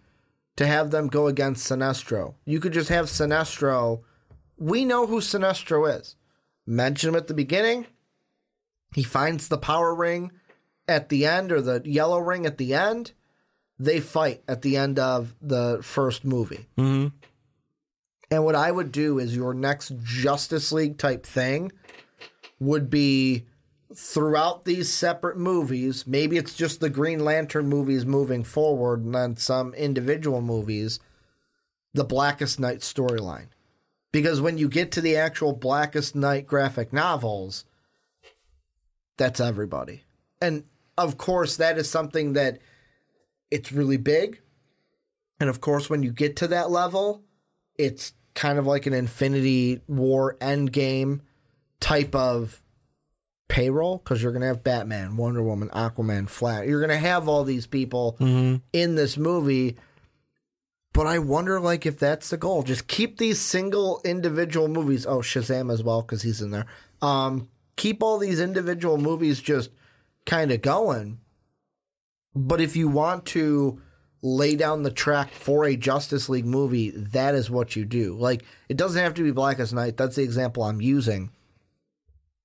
to 0.55 0.65
have 0.65 0.91
them 0.91 1.07
go 1.07 1.27
against 1.27 1.69
Sinestro. 1.69 2.35
You 2.45 2.59
could 2.59 2.73
just 2.73 2.89
have 2.89 3.05
Sinestro. 3.05 4.01
We 4.61 4.85
know 4.85 5.07
who 5.07 5.21
Sinestro 5.21 5.91
is. 5.99 6.15
Mention 6.67 7.09
him 7.09 7.15
at 7.15 7.27
the 7.27 7.33
beginning. 7.33 7.87
He 8.93 9.01
finds 9.01 9.47
the 9.47 9.57
power 9.57 9.95
ring 9.95 10.31
at 10.87 11.09
the 11.09 11.25
end 11.25 11.51
or 11.51 11.61
the 11.61 11.81
yellow 11.83 12.19
ring 12.19 12.45
at 12.45 12.59
the 12.59 12.75
end. 12.75 13.13
They 13.79 13.99
fight 13.99 14.43
at 14.47 14.61
the 14.61 14.77
end 14.77 14.99
of 14.99 15.33
the 15.41 15.79
first 15.81 16.23
movie. 16.23 16.67
hmm 16.77 17.07
And 18.29 18.45
what 18.45 18.53
I 18.53 18.71
would 18.71 18.91
do 18.91 19.17
is 19.17 19.35
your 19.35 19.55
next 19.55 19.93
Justice 20.03 20.71
League 20.71 20.99
type 20.99 21.25
thing 21.25 21.71
would 22.59 22.87
be 22.87 23.47
throughout 23.95 24.65
these 24.65 24.93
separate 24.93 25.37
movies. 25.37 26.05
Maybe 26.05 26.37
it's 26.37 26.53
just 26.53 26.81
the 26.81 26.89
Green 26.91 27.25
Lantern 27.25 27.67
movies 27.67 28.05
moving 28.05 28.43
forward 28.43 29.03
and 29.03 29.15
then 29.15 29.37
some 29.37 29.73
individual 29.73 30.41
movies, 30.41 30.99
the 31.95 32.03
Blackest 32.05 32.59
Night 32.59 32.81
storyline. 32.81 33.47
Because 34.11 34.41
when 34.41 34.57
you 34.57 34.67
get 34.67 34.91
to 34.93 35.01
the 35.01 35.15
actual 35.15 35.53
Blackest 35.53 36.15
Night 36.15 36.45
graphic 36.45 36.91
novels, 36.91 37.65
that's 39.17 39.39
everybody. 39.39 40.03
And 40.41 40.65
of 40.97 41.17
course, 41.17 41.57
that 41.57 41.77
is 41.77 41.89
something 41.89 42.33
that 42.33 42.59
it's 43.49 43.71
really 43.71 43.97
big. 43.97 44.41
And 45.39 45.49
of 45.49 45.61
course, 45.61 45.89
when 45.89 46.03
you 46.03 46.11
get 46.11 46.35
to 46.37 46.47
that 46.47 46.69
level, 46.69 47.23
it's 47.77 48.13
kind 48.33 48.59
of 48.59 48.65
like 48.65 48.85
an 48.85 48.93
Infinity 48.93 49.81
War 49.87 50.37
Endgame 50.39 51.21
type 51.79 52.13
of 52.15 52.61
payroll 53.47 53.97
because 53.97 54.23
you're 54.23 54.31
going 54.31 54.41
to 54.41 54.47
have 54.47 54.63
Batman, 54.63 55.17
Wonder 55.17 55.43
Woman, 55.43 55.69
Aquaman, 55.69 56.29
Flash. 56.29 56.67
You're 56.67 56.79
going 56.79 56.89
to 56.89 57.05
have 57.05 57.27
all 57.27 57.43
these 57.43 57.67
people 57.67 58.15
mm-hmm. 58.19 58.57
in 58.71 58.95
this 58.95 59.17
movie. 59.17 59.75
But 60.93 61.07
I 61.07 61.19
wonder, 61.19 61.59
like, 61.59 61.85
if 61.85 61.97
that's 61.97 62.29
the 62.29 62.37
goal. 62.37 62.63
Just 62.63 62.87
keep 62.87 63.17
these 63.17 63.39
single 63.39 64.01
individual 64.03 64.67
movies. 64.67 65.05
Oh, 65.05 65.19
Shazam 65.19 65.71
as 65.71 65.83
well 65.83 66.01
because 66.01 66.21
he's 66.21 66.41
in 66.41 66.51
there. 66.51 66.65
Um, 67.01 67.47
keep 67.77 68.03
all 68.03 68.17
these 68.17 68.41
individual 68.41 68.97
movies 68.97 69.39
just 69.39 69.69
kind 70.25 70.51
of 70.51 70.61
going. 70.61 71.19
But 72.35 72.61
if 72.61 72.75
you 72.75 72.87
want 72.87 73.25
to 73.27 73.81
lay 74.21 74.55
down 74.55 74.83
the 74.83 74.91
track 74.91 75.31
for 75.31 75.65
a 75.65 75.75
Justice 75.75 76.29
League 76.29 76.45
movie, 76.45 76.91
that 76.91 77.35
is 77.35 77.49
what 77.49 77.75
you 77.75 77.85
do. 77.85 78.15
Like, 78.15 78.43
it 78.69 78.77
doesn't 78.77 79.01
have 79.01 79.13
to 79.15 79.23
be 79.23 79.31
Blackest 79.31 79.73
Night. 79.73 79.97
That's 79.97 80.17
the 80.17 80.23
example 80.23 80.63
I'm 80.63 80.81
using. 80.81 81.31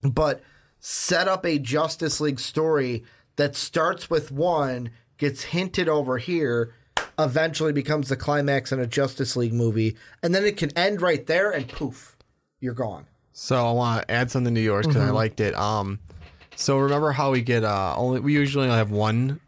But 0.02 0.40
set 0.78 1.28
up 1.28 1.44
a 1.44 1.58
Justice 1.58 2.20
League 2.20 2.40
story 2.40 3.04
that 3.36 3.56
starts 3.56 4.08
with 4.08 4.30
one, 4.30 4.90
gets 5.18 5.44
hinted 5.44 5.88
over 5.88 6.18
here, 6.18 6.72
eventually 7.18 7.72
becomes 7.72 8.08
the 8.08 8.16
climax 8.16 8.72
in 8.72 8.80
a 8.80 8.86
Justice 8.86 9.36
League 9.36 9.54
movie, 9.54 9.96
and 10.22 10.34
then 10.34 10.44
it 10.44 10.56
can 10.56 10.70
end 10.76 11.00
right 11.00 11.26
there 11.26 11.50
and 11.50 11.68
poof, 11.68 12.16
you're 12.60 12.74
gone. 12.74 13.06
So 13.32 13.66
I 13.66 13.72
want 13.72 14.02
to 14.02 14.10
add 14.10 14.30
something 14.30 14.54
to 14.54 14.60
yours 14.60 14.86
because 14.86 15.02
I 15.02 15.10
liked 15.10 15.40
it. 15.40 15.54
Um, 15.54 15.98
so 16.54 16.78
remember 16.78 17.12
how 17.12 17.32
we 17.32 17.42
get 17.42 17.64
uh 17.64 17.94
only 17.96 18.20
we 18.20 18.32
usually 18.32 18.64
only 18.64 18.78
have 18.78 18.90
one 18.90 19.40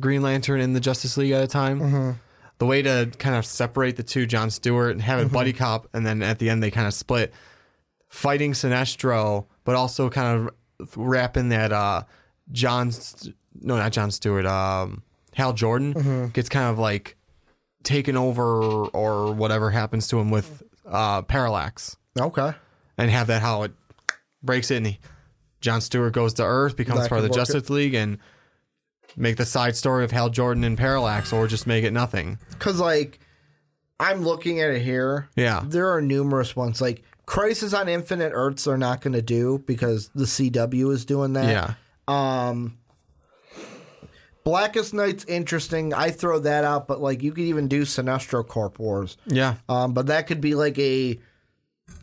Green 0.00 0.22
Lantern 0.22 0.60
in 0.60 0.72
the 0.72 0.80
Justice 0.80 1.16
League 1.16 1.30
at 1.32 1.44
a 1.44 1.46
time. 1.46 2.18
The 2.58 2.66
way 2.66 2.82
to 2.82 3.10
kind 3.18 3.36
of 3.36 3.44
separate 3.46 3.96
the 3.96 4.02
two, 4.02 4.26
John 4.26 4.50
Stewart, 4.50 4.90
and 4.92 5.02
have 5.02 5.20
a 5.20 5.28
buddy 5.28 5.52
cop, 5.52 5.88
and 5.92 6.04
then 6.06 6.22
at 6.22 6.38
the 6.38 6.50
end 6.50 6.62
they 6.62 6.70
kind 6.70 6.86
of 6.88 6.94
split, 6.94 7.32
fighting 8.08 8.52
Sinestro, 8.52 9.46
but 9.64 9.76
also 9.76 10.08
kind 10.10 10.48
of 10.80 10.96
wrapping 10.96 11.50
that 11.50 11.72
uh 11.72 12.02
John, 12.50 12.90
no, 13.60 13.76
not 13.76 13.92
John 13.92 14.10
Stewart, 14.10 14.46
um, 14.46 15.02
Hal 15.36 15.52
Jordan 15.52 16.30
gets 16.32 16.48
kind 16.48 16.70
of 16.70 16.78
like 16.78 17.16
taken 17.82 18.16
over 18.16 18.42
or 18.86 19.32
whatever 19.32 19.70
happens 19.70 20.08
to 20.08 20.18
him 20.18 20.30
with 20.30 20.62
uh 20.86 21.22
Parallax 21.22 21.96
Okay. 22.18 22.52
and 22.98 23.10
have 23.10 23.26
that 23.28 23.42
how 23.42 23.62
it 23.64 23.72
breaks 24.42 24.70
it 24.70 24.76
and 24.78 24.86
he, 24.88 24.98
John 25.60 25.80
Stewart 25.80 26.12
goes 26.12 26.34
to 26.34 26.42
Earth, 26.44 26.76
becomes 26.76 27.00
That 27.00 27.08
part 27.08 27.22
of 27.22 27.28
the 27.28 27.34
Justice 27.34 27.68
League, 27.70 27.94
and 27.94 28.18
make 29.16 29.36
the 29.36 29.44
side 29.46 29.74
story 29.74 30.04
of 30.04 30.10
Hal 30.12 30.28
Jordan 30.30 30.62
and 30.64 30.76
Parallax, 30.78 31.32
or 31.32 31.46
just 31.48 31.66
make 31.66 31.82
it 31.82 31.92
nothing. 31.92 32.38
Because, 32.50 32.78
like, 32.78 33.18
I'm 33.98 34.22
looking 34.22 34.60
at 34.60 34.70
it 34.70 34.82
here. 34.82 35.28
Yeah. 35.34 35.62
There 35.64 35.90
are 35.92 36.00
numerous 36.02 36.54
ones. 36.54 36.80
Like, 36.80 37.02
Crisis 37.24 37.72
on 37.74 37.88
Infinite 37.88 38.30
Earths, 38.34 38.64
they're 38.64 38.76
not 38.76 39.00
going 39.00 39.14
to 39.14 39.22
do 39.22 39.62
because 39.66 40.10
the 40.14 40.24
CW 40.26 40.92
is 40.92 41.04
doing 41.04 41.32
that. 41.32 41.48
Yeah. 41.48 41.74
Um, 42.48 42.78
Blackest 44.46 44.94
Night's 44.94 45.24
interesting. 45.24 45.92
I 45.92 46.12
throw 46.12 46.38
that 46.38 46.62
out, 46.62 46.86
but 46.86 47.00
like 47.00 47.20
you 47.20 47.32
could 47.32 47.42
even 47.46 47.66
do 47.66 47.82
Sinestro 47.82 48.46
Corps 48.46 48.72
Wars. 48.78 49.16
Yeah. 49.26 49.56
Um, 49.68 49.92
but 49.92 50.06
that 50.06 50.28
could 50.28 50.40
be 50.40 50.54
like 50.54 50.78
a 50.78 51.18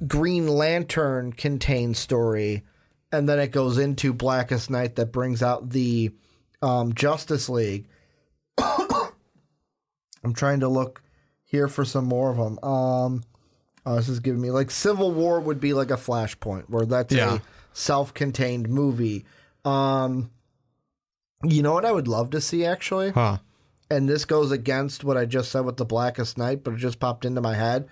Green 0.06 0.50
Lantern 0.50 1.32
contained 1.32 1.96
story, 1.96 2.64
and 3.14 3.30
then 3.30 3.40
it 3.40 3.52
goes 3.54 3.78
into 3.78 4.12
Blackest 4.12 4.70
Night 4.70 4.98
that 4.98 5.14
brings 5.14 5.42
out 5.42 5.70
the 5.70 6.12
um, 6.62 6.94
Justice 6.94 7.48
League. 7.48 7.88
I'm 8.58 10.34
trying 10.34 10.60
to 10.60 10.68
look 10.68 11.02
here 11.46 11.70
for 11.70 11.86
some 11.86 12.06
more 12.06 12.30
of 12.30 12.36
them. 12.38 12.60
Um, 12.62 13.24
oh, 13.86 13.96
this 13.96 14.10
is 14.10 14.20
giving 14.20 14.42
me 14.42 14.52
like 14.52 14.70
Civil 14.70 15.12
War 15.14 15.40
would 15.40 15.62
be 15.62 15.74
like 15.74 15.92
a 15.92 15.96
Flashpoint, 15.98 16.70
where 16.70 16.86
that's 16.86 17.14
Yeah. 17.14 17.36
a 17.36 17.42
self-contained 17.72 18.68
movie. 18.68 19.24
Um, 19.64 20.30
you 21.44 21.62
know 21.62 21.74
what 21.74 21.86
I 21.86 21.92
would 21.92 22.08
love 22.08 22.30
to 22.32 22.42
see 22.42 22.66
actually, 22.66 23.12
Huh. 23.12 23.38
and 23.90 24.08
this 24.10 24.26
goes 24.26 24.52
against 24.52 25.04
what 25.04 25.18
I 25.18 25.26
just 25.26 25.52
said 25.52 25.66
with 25.66 25.78
the 25.78 25.86
Blackest 25.86 26.38
Night, 26.38 26.64
but 26.64 26.74
it 26.74 26.78
just 26.78 27.00
popped 27.00 27.26
into 27.26 27.42
my 27.42 27.56
head. 27.56 27.88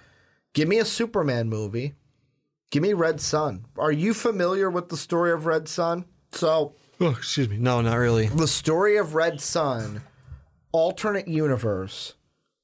Give 0.53 0.67
me 0.67 0.77
a 0.79 0.85
Superman 0.85 1.49
movie. 1.49 1.93
Give 2.71 2.83
me 2.83 2.93
Red 2.93 3.19
Sun. 3.21 3.65
Are 3.77 3.91
you 3.91 4.13
familiar 4.13 4.69
with 4.69 4.89
the 4.89 4.97
story 4.97 5.31
of 5.31 5.45
Red 5.45 5.67
Sun? 5.67 6.05
So, 6.31 6.75
Oh, 6.99 7.09
excuse 7.09 7.49
me. 7.49 7.57
No, 7.57 7.81
not 7.81 7.95
really. 7.95 8.27
the 8.27 8.47
story 8.47 8.95
of 8.97 9.15
Red 9.15 9.41
Sun, 9.41 10.01
alternate 10.71 11.27
universe. 11.27 12.13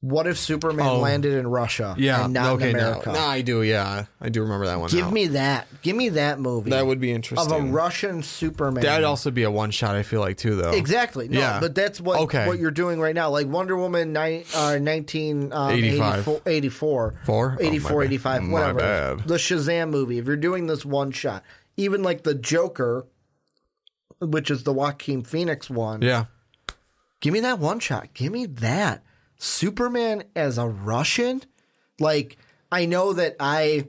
What 0.07 0.25
if 0.25 0.37
Superman 0.37 0.85
Oh. 0.87 0.99
landed 0.99 1.33
in 1.33 1.47
Russia 1.47 1.93
Yeah. 1.97 2.23
and 2.23 2.33
not 2.33 2.53
okay. 2.53 2.69
in 2.69 2.77
Now, 2.77 2.87
America? 2.91 3.11
now 3.11 3.27
I 3.27 3.41
do. 3.41 3.61
Yeah, 3.61 4.05
I 4.21 4.29
do 4.29 4.41
remember 4.41 4.65
that 4.67 4.79
one. 4.79 4.89
Give 4.89 5.05
now. 5.07 5.11
me 5.11 5.27
that. 5.27 5.67
Give 5.81 5.95
me 5.97 6.09
that 6.09 6.39
movie. 6.39 6.69
that 6.69 6.87
would 6.87 7.01
be 7.01 7.11
interesting. 7.11 7.39
of 7.45 7.51
interesting. 7.51 7.69
a 7.69 7.75
Russian 7.75 8.23
Superman. 8.23 8.83
That'd 8.83 9.03
also 9.03 9.31
be 9.31 9.43
a 9.43 9.51
one 9.51 9.71
shot. 9.71 9.95
I 9.95 10.03
feel 10.03 10.21
like 10.21 10.37
too, 10.37 10.55
though. 10.55 10.71
Exactly. 10.71 11.27
No, 11.27 11.39
Yeah. 11.39 11.59
but 11.59 11.75
that's 11.75 11.99
what 11.99 12.19
Okay. 12.21 12.47
what 12.47 12.57
you're 12.57 12.71
doing 12.71 13.01
right 13.01 13.13
now. 13.15 13.29
Like 13.29 13.47
Wonder 13.47 13.75
Woman 13.75 14.13
ni- 14.13 14.45
uh, 14.55 14.77
19 14.79 15.51
um, 15.51 15.71
85. 15.71 16.19
84, 16.19 16.41
84 16.45 17.13
Four? 17.25 17.57
Oh, 17.59 17.63
84 17.63 17.91
my 17.91 17.97
bad. 18.05 18.05
85 18.05 18.43
My 18.43 18.53
whatever. 18.53 18.79
bad. 18.79 19.27
The 19.27 19.35
Shazam 19.35 19.89
movie. 19.89 20.19
If 20.19 20.25
you're 20.25 20.37
doing 20.37 20.67
this 20.67 20.85
one 20.85 21.11
shot, 21.11 21.43
even 21.75 22.01
like 22.01 22.23
the 22.23 22.33
Joker 22.33 23.05
which 24.19 24.49
is 24.49 24.63
the 24.63 24.73
Joaquin 24.73 25.23
Phoenix 25.23 25.69
one. 25.69 26.01
Yeah. 26.01 26.25
Give 27.19 27.33
me 27.33 27.39
that 27.41 27.59
one 27.59 27.79
shot. 27.79 28.13
Give 28.13 28.31
me 28.31 28.45
that. 28.45 29.03
Superman 29.37 30.23
as 30.35 30.57
a 30.57 30.67
Russian? 30.67 31.43
Like, 31.99 32.37
I 32.71 32.85
know 32.85 33.13
that 33.13 33.35
I. 33.39 33.87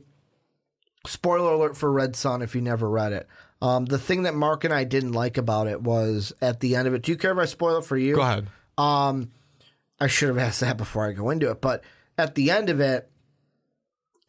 Spoiler 1.07 1.53
alert 1.53 1.77
for 1.77 1.91
Red 1.91 2.17
Sun 2.17 2.43
if 2.43 2.55
you 2.55 2.61
never 2.61 2.89
read 2.91 3.13
it. 3.13 3.29
Um, 3.63 3.87
the 3.87 3.99
thing 3.99 4.25
that 4.25 4.35
Mark 4.35 4.65
and 4.65 4.75
I 4.75 4.85
didn't 4.85 5.13
like 5.13 5.39
about 5.39 5.67
it 5.67 5.81
was 5.81 6.33
at 6.43 6.61
the 6.61 6.77
end 6.77 6.87
of 6.87 6.95
it. 6.95 7.03
Do 7.03 7.13
you 7.13 7.17
care 7.17 7.33
if 7.33 7.39
I 7.39 7.47
spoil 7.47 7.79
it 7.79 7.85
for 7.85 7.97
you? 7.97 8.15
Go 8.15 8.21
ahead. 8.21 8.49
Um, 8.77 9.31
I 10.01 10.07
should 10.07 10.29
have 10.29 10.39
asked 10.39 10.61
that 10.61 10.77
before 10.77 11.09
I 11.09 11.13
go 11.13 11.31
into 11.31 11.51
it, 11.51 11.61
but 11.61 11.83
at 12.19 12.35
the 12.35 12.51
end 12.51 12.69
of 12.69 12.81
it, 12.81 13.11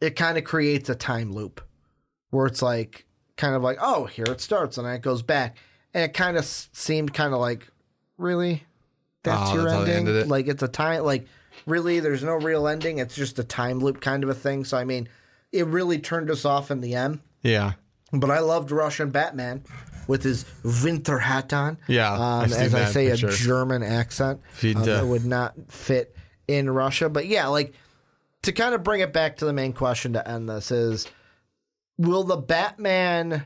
it 0.00 0.16
kind 0.16 0.38
of 0.38 0.44
creates 0.44 0.88
a 0.88 0.94
time 0.94 1.32
loop 1.32 1.60
where 2.30 2.46
it's 2.46 2.62
like, 2.62 3.04
kind 3.36 3.54
of 3.54 3.62
like, 3.62 3.78
oh, 3.80 4.06
here 4.06 4.26
it 4.26 4.40
starts, 4.40 4.78
and 4.78 4.86
then 4.86 4.94
it 4.94 5.02
goes 5.02 5.22
back, 5.22 5.56
and 5.92 6.04
it 6.04 6.14
kind 6.14 6.36
of 6.36 6.44
seemed 6.44 7.12
kind 7.12 7.34
of 7.34 7.40
like, 7.40 7.68
really, 8.16 8.64
that's 9.22 9.50
Oh, 9.50 9.54
your 9.54 9.64
that's 9.64 9.88
ending? 9.88 10.14
it? 10.16 10.28
Like 10.28 10.48
it's 10.48 10.62
a 10.62 10.68
time, 10.68 11.04
like 11.04 11.26
really, 11.66 12.00
there's 12.00 12.22
no 12.24 12.34
real 12.34 12.66
ending. 12.66 12.98
It's 12.98 13.14
just 13.14 13.38
a 13.38 13.44
time 13.44 13.78
loop 13.80 14.00
kind 14.00 14.24
of 14.24 14.30
a 14.30 14.34
thing. 14.34 14.64
So 14.64 14.76
I 14.76 14.84
mean, 14.84 15.08
it 15.52 15.66
really 15.66 15.98
turned 15.98 16.30
us 16.30 16.44
off 16.44 16.70
in 16.70 16.80
the 16.80 16.94
end. 16.94 17.20
Yeah. 17.42 17.72
But 18.12 18.30
I 18.30 18.40
loved 18.40 18.70
Russian 18.72 19.10
Batman 19.10 19.62
with 20.08 20.24
his 20.24 20.44
winter 20.82 21.18
hat 21.20 21.52
on. 21.52 21.78
Yeah, 21.86 22.12
um, 22.12 22.44
as 22.52 22.74
I 22.74 22.86
say, 22.86 23.08
picture. 23.10 23.28
a 23.28 23.32
German 23.32 23.84
accent 23.84 24.40
um, 24.64 24.82
that 24.82 25.06
would 25.06 25.24
not 25.24 25.54
fit 25.68 26.16
in 26.48 26.68
Russia. 26.68 27.08
But 27.08 27.26
yeah, 27.26 27.46
like 27.46 27.72
to 28.42 28.50
kind 28.52 28.74
of 28.74 28.82
bring 28.82 29.00
it 29.00 29.12
back 29.12 29.36
to 29.36 29.44
the 29.44 29.52
main 29.52 29.72
question 29.72 30.14
to 30.14 30.28
end 30.28 30.48
this 30.48 30.72
is: 30.72 31.06
Will 31.98 32.24
the 32.24 32.36
Batman 32.36 33.44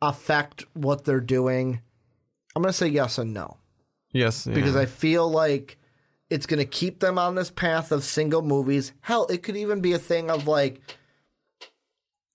affect 0.00 0.64
what 0.72 1.04
they're 1.04 1.20
doing? 1.20 1.82
I'm 2.56 2.62
going 2.62 2.72
to 2.72 2.76
say 2.76 2.88
yes 2.88 3.18
and 3.18 3.34
no 3.34 3.57
Yes. 4.12 4.46
because 4.46 4.74
yeah. 4.74 4.82
I 4.82 4.86
feel 4.86 5.28
like 5.30 5.78
it's 6.30 6.46
going 6.46 6.58
to 6.58 6.66
keep 6.66 7.00
them 7.00 7.18
on 7.18 7.34
this 7.34 7.50
path 7.50 7.92
of 7.92 8.04
single 8.04 8.42
movies. 8.42 8.92
Hell, 9.00 9.26
it 9.26 9.42
could 9.42 9.56
even 9.56 9.80
be 9.80 9.92
a 9.92 9.98
thing 9.98 10.30
of 10.30 10.46
like, 10.46 10.80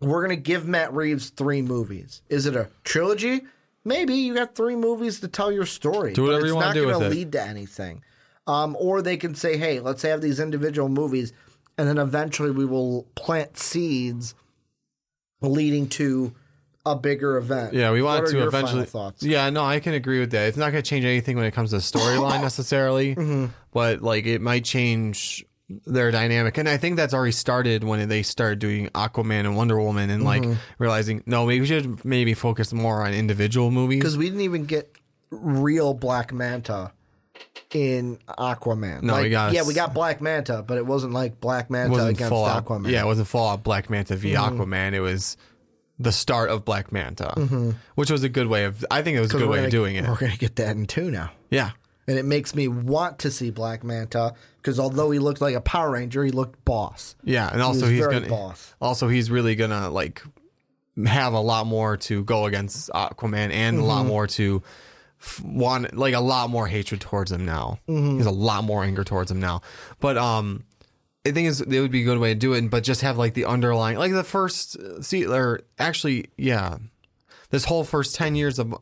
we're 0.01 0.25
going 0.25 0.35
to 0.35 0.41
give 0.41 0.67
Matt 0.67 0.93
Reeves 0.93 1.29
three 1.29 1.61
movies. 1.61 2.21
Is 2.29 2.45
it 2.45 2.55
a 2.55 2.69
trilogy? 2.83 3.41
Maybe 3.85 4.15
you 4.15 4.33
got 4.33 4.55
three 4.55 4.75
movies 4.75 5.19
to 5.21 5.27
tell 5.27 5.51
your 5.51 5.65
story. 5.65 6.13
Do 6.13 6.23
whatever 6.23 6.45
you 6.45 6.55
wanna 6.55 6.73
do. 6.73 6.89
It's 6.89 6.91
not 6.91 6.99
with 6.99 7.11
it. 7.11 7.15
lead 7.15 7.31
to 7.33 7.43
anything. 7.43 8.03
Um, 8.47 8.77
or 8.79 9.01
they 9.01 9.17
can 9.17 9.35
say, 9.35 9.57
hey, 9.57 9.79
let's 9.79 10.01
have 10.03 10.21
these 10.21 10.39
individual 10.39 10.89
movies, 10.89 11.33
and 11.77 11.87
then 11.87 11.97
eventually 11.97 12.51
we 12.51 12.65
will 12.65 13.03
plant 13.15 13.57
seeds 13.57 14.35
leading 15.41 15.87
to 15.89 16.33
a 16.85 16.95
bigger 16.95 17.37
event. 17.37 17.73
Yeah, 17.73 17.91
we 17.91 18.01
are 18.01 18.25
to 18.25 18.47
eventually. 18.47 18.85
Thoughts? 18.85 19.23
Yeah, 19.23 19.49
no, 19.49 19.63
I 19.63 19.79
can 19.79 19.93
agree 19.93 20.19
with 20.19 20.31
that. 20.31 20.47
It's 20.47 20.57
not 20.57 20.71
going 20.71 20.83
to 20.83 20.89
change 20.89 21.05
anything 21.05 21.37
when 21.37 21.45
it 21.45 21.51
comes 21.53 21.69
to 21.71 21.77
storyline 21.77 22.41
necessarily, 22.49 23.15
Mm-hmm. 23.15 23.45
but 23.71 24.01
like 24.01 24.25
it 24.25 24.41
might 24.41 24.65
change 24.65 25.45
their 25.87 26.11
dynamic. 26.11 26.57
And 26.57 26.67
I 26.67 26.75
think 26.77 26.97
that's 26.97 27.13
already 27.13 27.31
started 27.31 27.83
when 27.85 28.07
they 28.09 28.21
started 28.21 28.59
doing 28.59 28.89
Aquaman 28.89 29.39
and 29.41 29.55
Wonder 29.55 29.79
Woman 29.79 30.09
and 30.09 30.23
like 30.23 30.41
Mm-hmm. 30.43 30.59
realizing 30.77 31.23
no, 31.25 31.45
maybe 31.45 31.61
we 31.61 31.67
should 31.67 32.03
maybe 32.03 32.33
focus 32.33 32.73
more 32.73 33.05
on 33.05 33.13
individual 33.13 33.71
movies. 33.71 33.99
because 33.99 34.17
we 34.17 34.25
didn't 34.25 34.41
even 34.41 34.65
get 34.65 34.93
real 35.31 35.93
Black 35.93 36.33
Manta 36.33 36.91
in 37.73 38.19
Aquaman. 38.27 39.01
No, 39.03 39.13
like, 39.13 39.23
we 39.23 39.29
got- 39.29 39.53
yeah, 39.53 39.63
we 39.63 39.73
got 39.73 39.93
Black 39.93 40.21
Manta, 40.21 40.63
but 40.67 40.77
it 40.77 40.85
wasn't 40.85 41.13
like 41.13 41.39
Black 41.39 41.69
Manta 41.69 42.05
against 42.07 42.31
Aquaman. 42.31 42.89
yeah, 42.91 43.01
it 43.01 43.05
wasn't 43.05 43.27
full 43.27 43.47
out 43.47 43.63
Black 43.63 43.89
Manta 43.89 44.15
v 44.15 44.33
Mm-hmm. 44.33 44.61
Aquaman. 44.61 44.93
It 44.93 44.99
was 44.99 45.37
the 45.99 46.11
start 46.11 46.49
of 46.49 46.65
Black 46.65 46.91
Manta, 46.91 47.75
which 47.95 48.09
was 48.11 48.23
a 48.23 48.29
good 48.29 48.47
way 48.47 48.65
of. 48.65 48.83
I 48.89 49.01
think 49.01 49.17
it 49.17 49.21
was 49.21 49.33
a 49.33 49.37
good 49.37 49.47
way 49.49 49.57
gonna- 49.57 49.67
of 49.67 49.71
doing 49.71 49.95
it. 49.95 50.07
We're 50.07 50.17
gonna 50.17 50.35
get 50.37 50.55
that 50.57 50.75
in 50.75 50.85
two 50.85 51.11
now. 51.11 51.31
Yeah, 51.51 51.71
and 52.07 52.17
it 52.17 52.25
makes 52.25 52.55
me 52.55 52.67
want 52.67 53.19
to 53.19 53.31
see 53.31 53.51
Black 53.51 53.83
Manta 53.83 54.33
because 54.57 54.79
although 54.79 55.11
he 55.11 55.19
looked 55.19 55.39
like 55.41 55.55
a 55.55 55.61
Power 55.61 55.91
Ranger, 55.91 56.23
he 56.23 56.31
looked 56.31 56.63
boss. 56.65 57.15
yeah, 57.23 57.49
and 57.51 57.61
also 57.61 57.81
was 57.81 57.89
he's 57.91 57.99
very 57.99 58.13
gonna. 58.13 58.27
boss. 58.29 58.73
Also, 58.81 59.07
he's 59.07 59.29
really 59.29 59.55
gonna 59.55 59.89
like 59.89 60.23
have 61.05 61.33
a 61.33 61.39
lot 61.39 61.65
more 61.67 61.97
to 61.97 62.23
go 62.23 62.45
against 62.45 62.89
Aquaman, 62.91 63.51
and 63.51 63.77
a 63.77 63.79
Mm-hmm. 63.79 63.87
lot 63.87 64.05
more 64.05 64.27
to 64.27 64.61
f- 65.21 65.41
want 65.43 65.95
like 65.95 66.13
a 66.13 66.19
lot 66.19 66.49
more 66.49 66.67
hatred 66.67 67.01
towards 67.01 67.31
him 67.31 67.45
now. 67.45 67.79
Mm-hmm. 67.87 68.15
There's 68.15 68.25
a 68.27 68.31
lot 68.31 68.63
more 68.63 68.83
anger 68.83 69.03
towards 69.03 69.31
him 69.31 69.39
now. 69.39 69.61
But 69.99 70.17
um, 70.17 70.63
I 71.25 71.31
think 71.31 71.47
is 71.47 71.61
it 71.61 71.79
would 71.79 71.91
be 71.91 72.01
a 72.01 72.05
good 72.05 72.17
way 72.19 72.33
to 72.33 72.39
do 72.39 72.53
it, 72.53 72.69
but 72.69 72.83
just 72.83 73.01
have 73.01 73.17
like 73.17 73.33
the 73.33 73.45
underlying, 73.45 73.97
like 73.97 74.11
the 74.11 74.23
first 74.23 74.75
uh, 74.77 75.01
see, 75.01 75.25
or 75.25 75.61
actually, 75.79 76.25
yeah, 76.37 76.77
this 77.49 77.65
whole 77.65 77.83
first 77.83 78.15
ten 78.15 78.35
years 78.35 78.59
of 78.59 78.73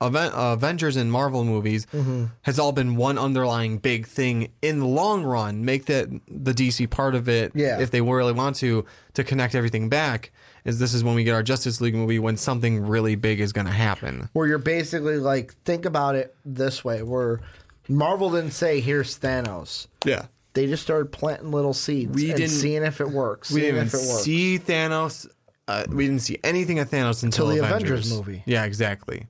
Aven- 0.00 0.30
Avengers 0.32 0.96
and 0.96 1.10
Marvel 1.12 1.44
movies 1.44 1.86
Mm-hmm. 1.92 2.26
has 2.42 2.58
all 2.58 2.72
been 2.72 2.96
one 2.96 3.18
underlying 3.18 3.78
big 3.78 4.06
thing 4.06 4.50
in 4.62 4.78
the 4.78 4.86
long 4.86 5.24
run. 5.24 5.64
Make 5.64 5.86
that 5.86 6.08
the 6.28 6.54
DC 6.54 6.88
part 6.90 7.14
of 7.14 7.28
it, 7.28 7.52
Yeah. 7.54 7.80
if 7.80 7.90
they 7.90 8.00
really 8.00 8.32
want 8.32 8.56
to, 8.56 8.86
to 9.14 9.24
connect 9.24 9.54
everything 9.54 9.88
back. 9.88 10.30
Is 10.64 10.78
this 10.78 10.94
is 10.94 11.02
when 11.02 11.14
we 11.16 11.24
get 11.24 11.34
our 11.34 11.42
Justice 11.42 11.80
League 11.80 11.94
movie 11.94 12.18
when 12.18 12.36
something 12.36 12.86
really 12.86 13.14
big 13.16 13.40
is 13.40 13.52
going 13.52 13.66
to 13.66 13.72
happen? 13.72 14.28
Where 14.34 14.46
you're 14.46 14.58
basically 14.58 15.16
like, 15.16 15.54
think 15.64 15.84
about 15.86 16.14
it 16.14 16.34
this 16.44 16.84
way: 16.84 17.02
where 17.02 17.40
Marvel 17.88 18.30
didn't 18.30 18.52
say, 18.52 18.80
"Here's 18.80 19.18
Thanos." 19.18 19.86
Yeah, 20.04 20.26
They 20.54 20.66
just 20.66 20.82
started 20.82 21.12
planting 21.12 21.50
little 21.52 21.74
seeds 21.74 22.14
We 22.14 22.30
and 22.30 22.38
didn't- 22.38 22.50
seeing 22.52 22.82
if 22.82 23.00
it 23.00 23.08
works. 23.10 23.50
we 23.50 23.60
seeing 23.60 23.74
didn't 23.74 23.88
if 23.88 23.94
it 23.94 24.08
works. 24.08 24.22
see 24.24 24.58
Thanos. 24.58 25.26
Uh, 25.68 25.84
we 25.88 26.06
didn't 26.06 26.22
see 26.22 26.38
anything 26.42 26.78
of 26.80 26.90
Thanos 26.90 27.22
until 27.22 27.46
Till 27.46 27.56
the 27.56 27.64
Avengers. 27.64 28.10
Avengers 28.10 28.12
movie. 28.12 28.42
Yeah, 28.46 28.64
exactly. 28.64 29.26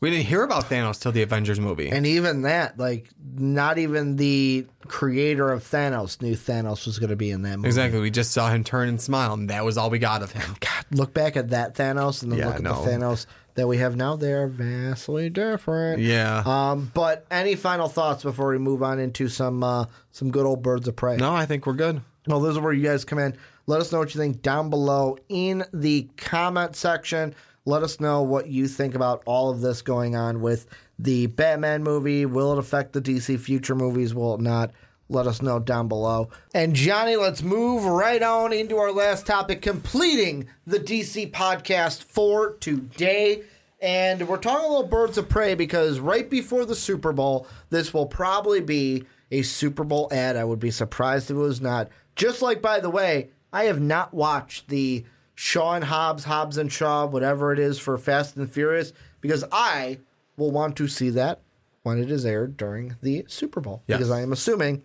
We 0.00 0.10
didn't 0.10 0.26
hear 0.26 0.42
about 0.42 0.64
Thanos 0.68 1.00
till 1.00 1.12
the 1.12 1.22
Avengers 1.22 1.58
movie. 1.58 1.88
And 1.88 2.04
even 2.06 2.42
that, 2.42 2.78
like, 2.78 3.08
not 3.34 3.78
even 3.78 4.16
the 4.16 4.66
creator 4.88 5.50
of 5.50 5.62
Thanos 5.62 6.20
knew 6.20 6.34
Thanos 6.34 6.84
was 6.84 6.98
going 6.98 7.10
to 7.10 7.16
be 7.16 7.30
in 7.30 7.42
that 7.42 7.56
movie. 7.56 7.68
exactly. 7.68 8.00
We 8.00 8.10
just 8.10 8.32
saw 8.32 8.50
him 8.50 8.62
turn 8.62 8.88
and 8.88 9.00
smile, 9.00 9.32
and 9.32 9.48
that 9.48 9.64
was 9.64 9.78
all 9.78 9.88
we 9.88 9.98
got 9.98 10.22
of 10.22 10.32
him. 10.32 10.54
God, 10.60 10.84
look 10.90 11.14
back 11.14 11.36
at 11.36 11.48
that 11.50 11.76
Thanos 11.76 12.22
and 12.22 12.30
then 12.32 12.40
Yeah, 12.40 12.46
look 12.48 12.56
at 12.56 12.62
no. 12.62 12.84
the 12.84 12.90
Thanos 12.90 13.26
that 13.56 13.66
we 13.66 13.78
have 13.78 13.96
now. 13.96 14.16
They 14.16 14.32
are 14.32 14.46
vastly 14.46 15.28
different. 15.28 16.00
Yeah. 16.00 16.42
Um, 16.46 16.90
but 16.94 17.26
any 17.30 17.56
final 17.56 17.88
thoughts 17.88 18.22
before 18.22 18.48
we 18.48 18.58
move 18.58 18.82
on 18.82 18.98
into 18.98 19.28
some 19.28 19.62
uh, 19.62 19.86
some 20.12 20.30
good 20.30 20.46
old 20.46 20.62
birds 20.62 20.86
of 20.88 20.96
prey? 20.96 21.16
no, 21.16 21.34
I 21.34 21.46
think 21.46 21.66
we're 21.66 21.74
good. 21.74 22.00
Well, 22.26 22.40
this 22.40 22.52
is 22.52 22.58
where 22.58 22.72
you 22.72 22.82
guys 22.82 23.04
come 23.04 23.18
in. 23.18 23.36
Let 23.66 23.80
us 23.80 23.92
know 23.92 23.98
what 23.98 24.14
you 24.14 24.20
think 24.20 24.42
down 24.42 24.70
below 24.70 25.18
in 25.28 25.64
the 25.72 26.08
comment 26.16 26.76
section. 26.76 27.34
Let 27.64 27.82
us 27.82 27.98
know 27.98 28.22
what 28.22 28.46
you 28.46 28.68
think 28.68 28.94
about 28.94 29.22
all 29.26 29.50
of 29.50 29.60
this 29.60 29.82
going 29.82 30.14
on 30.14 30.40
with 30.40 30.66
the 30.98 31.26
Batman 31.26 31.82
movie. 31.82 32.24
Will 32.24 32.52
it 32.52 32.58
affect 32.58 32.92
the 32.92 33.02
DC 33.02 33.40
future 33.40 33.74
movies? 33.74 34.14
Will 34.14 34.34
it 34.34 34.40
not? 34.40 34.70
Let 35.08 35.26
us 35.26 35.40
know 35.40 35.58
down 35.60 35.88
below. 35.88 36.30
And 36.52 36.74
Johnny, 36.74 37.16
let's 37.16 37.42
move 37.42 37.84
right 37.84 38.22
on 38.22 38.52
into 38.52 38.76
our 38.76 38.92
last 38.92 39.26
topic, 39.26 39.62
completing 39.62 40.48
the 40.66 40.80
DC 40.80 41.30
podcast 41.30 42.02
for 42.02 42.54
today. 42.54 43.42
And 43.80 44.26
we're 44.26 44.38
talking 44.38 44.64
a 44.64 44.68
little 44.68 44.86
birds 44.86 45.18
of 45.18 45.28
prey 45.28 45.54
because 45.54 46.00
right 46.00 46.28
before 46.28 46.64
the 46.64 46.74
Super 46.74 47.12
Bowl, 47.12 47.46
this 47.70 47.94
will 47.94 48.06
probably 48.06 48.60
be 48.60 49.04
a 49.30 49.42
Super 49.42 49.84
Bowl 49.84 50.08
ad. 50.10 50.36
I 50.36 50.44
would 50.44 50.60
be 50.60 50.70
surprised 50.70 51.30
if 51.30 51.36
it 51.36 51.40
was 51.40 51.60
not. 51.60 51.88
Just 52.16 52.42
like, 52.42 52.60
by 52.62 52.80
the 52.80 52.90
way, 52.90 53.30
I 53.52 53.64
have 53.64 53.80
not 53.80 54.12
watched 54.12 54.68
the 54.68 55.04
Shaw 55.34 55.74
and 55.74 55.84
Hobbs, 55.84 56.24
Hobbs 56.24 56.56
and 56.56 56.72
Shaw, 56.72 57.06
whatever 57.06 57.52
it 57.52 57.58
is 57.58 57.78
for 57.78 57.96
Fast 57.98 58.36
and 58.36 58.50
Furious, 58.50 58.92
because 59.20 59.44
I 59.52 59.98
will 60.36 60.50
want 60.50 60.76
to 60.76 60.88
see 60.88 61.10
that 61.10 61.42
when 61.82 62.02
it 62.02 62.10
is 62.10 62.26
aired 62.26 62.56
during 62.56 62.96
the 63.02 63.24
Super 63.28 63.60
Bowl. 63.60 63.82
Yes. 63.86 63.98
Because 63.98 64.10
I 64.10 64.22
am 64.22 64.32
assuming 64.32 64.82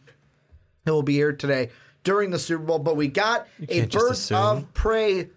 it 0.86 0.92
will 0.92 1.04
be 1.04 1.14
here 1.14 1.34
today 1.34 1.70
during 2.04 2.32
the 2.32 2.40
Super 2.40 2.64
Bowl. 2.64 2.80
But 2.80 2.96
we 2.96 3.08
got 3.08 3.48
a 3.70 3.86
Birds 3.86 4.32
of 4.32 4.74
Prey 4.74 5.30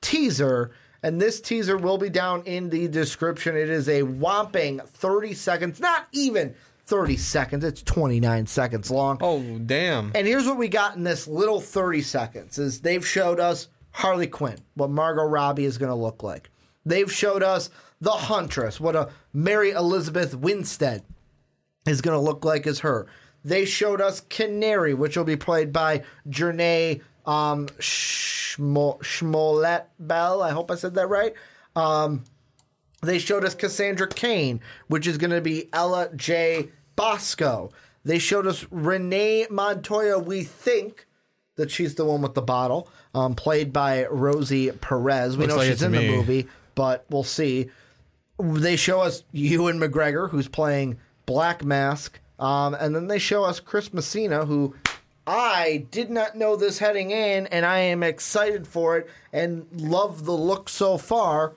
teaser, 0.00 0.72
and 1.02 1.20
this 1.20 1.40
teaser 1.40 1.76
will 1.76 1.98
be 1.98 2.10
down 2.10 2.42
in 2.44 2.70
the 2.70 2.88
description. 2.88 3.56
It 3.56 3.68
is 3.68 3.88
a 3.88 4.02
whopping 4.02 4.80
30 4.80 5.34
seconds, 5.34 5.80
not 5.80 6.06
even 6.12 6.54
30 6.88 7.18
seconds, 7.18 7.64
it's 7.64 7.82
29 7.82 8.46
seconds 8.46 8.90
long. 8.90 9.18
Oh, 9.20 9.58
damn. 9.58 10.10
And 10.14 10.26
here's 10.26 10.46
what 10.46 10.56
we 10.56 10.68
got 10.68 10.96
in 10.96 11.04
this 11.04 11.28
little 11.28 11.60
30 11.60 12.00
seconds 12.00 12.58
is 12.58 12.80
they've 12.80 13.06
showed 13.06 13.38
us 13.38 13.68
Harley 13.90 14.26
Quinn, 14.26 14.56
what 14.74 14.88
Margot 14.88 15.24
Robbie 15.24 15.66
is 15.66 15.76
going 15.76 15.90
to 15.90 15.94
look 15.94 16.22
like. 16.22 16.50
They've 16.86 17.12
showed 17.12 17.42
us 17.42 17.68
the 18.00 18.12
Huntress, 18.12 18.80
what 18.80 18.96
a 18.96 19.10
Mary 19.34 19.72
Elizabeth 19.72 20.34
Winstead 20.34 21.02
is 21.86 22.00
going 22.00 22.16
to 22.16 22.24
look 22.24 22.46
like 22.46 22.66
as 22.66 22.78
her. 22.80 23.06
They 23.48 23.64
showed 23.64 24.02
us 24.02 24.20
Canary, 24.20 24.92
which 24.92 25.16
will 25.16 25.24
be 25.24 25.36
played 25.36 25.72
by 25.72 26.02
Jurnee 26.28 27.00
um, 27.24 27.66
Schmo- 27.78 29.00
Schmolet 29.00 29.84
Bell. 29.98 30.42
I 30.42 30.50
hope 30.50 30.70
I 30.70 30.74
said 30.74 30.94
that 30.94 31.08
right. 31.08 31.32
Um, 31.74 32.24
they 33.00 33.18
showed 33.18 33.44
us 33.46 33.54
Cassandra 33.54 34.06
Cain, 34.06 34.60
which 34.88 35.06
is 35.06 35.16
going 35.16 35.30
to 35.30 35.40
be 35.40 35.70
Ella 35.72 36.10
Jay 36.14 36.68
Basco. 36.94 37.70
They 38.04 38.18
showed 38.18 38.46
us 38.46 38.66
Renee 38.70 39.46
Montoya, 39.48 40.18
we 40.18 40.44
think 40.44 41.06
that 41.56 41.70
she's 41.70 41.94
the 41.94 42.04
one 42.04 42.20
with 42.20 42.34
the 42.34 42.42
bottle, 42.42 42.90
um, 43.14 43.34
played 43.34 43.72
by 43.72 44.06
Rosie 44.06 44.72
Perez. 44.72 45.36
We 45.36 45.44
Looks 45.44 45.54
know 45.54 45.58
like 45.58 45.68
she's 45.68 45.82
in 45.82 45.92
the 45.92 46.06
movie, 46.06 46.48
but 46.74 47.06
we'll 47.08 47.24
see. 47.24 47.70
They 48.38 48.76
show 48.76 49.00
us 49.00 49.24
Ewan 49.32 49.78
McGregor, 49.78 50.28
who's 50.28 50.48
playing 50.48 50.98
Black 51.24 51.64
Mask. 51.64 52.20
Um, 52.38 52.74
and 52.74 52.94
then 52.94 53.08
they 53.08 53.18
show 53.18 53.44
us 53.44 53.60
Chris 53.60 53.92
Messina, 53.92 54.46
who 54.46 54.74
I 55.26 55.86
did 55.90 56.10
not 56.10 56.36
know 56.36 56.56
this 56.56 56.78
heading 56.78 57.10
in, 57.10 57.46
and 57.48 57.66
I 57.66 57.78
am 57.80 58.02
excited 58.02 58.66
for 58.66 58.96
it 58.96 59.08
and 59.32 59.66
love 59.72 60.24
the 60.24 60.32
look 60.32 60.68
so 60.68 60.96
far 60.96 61.52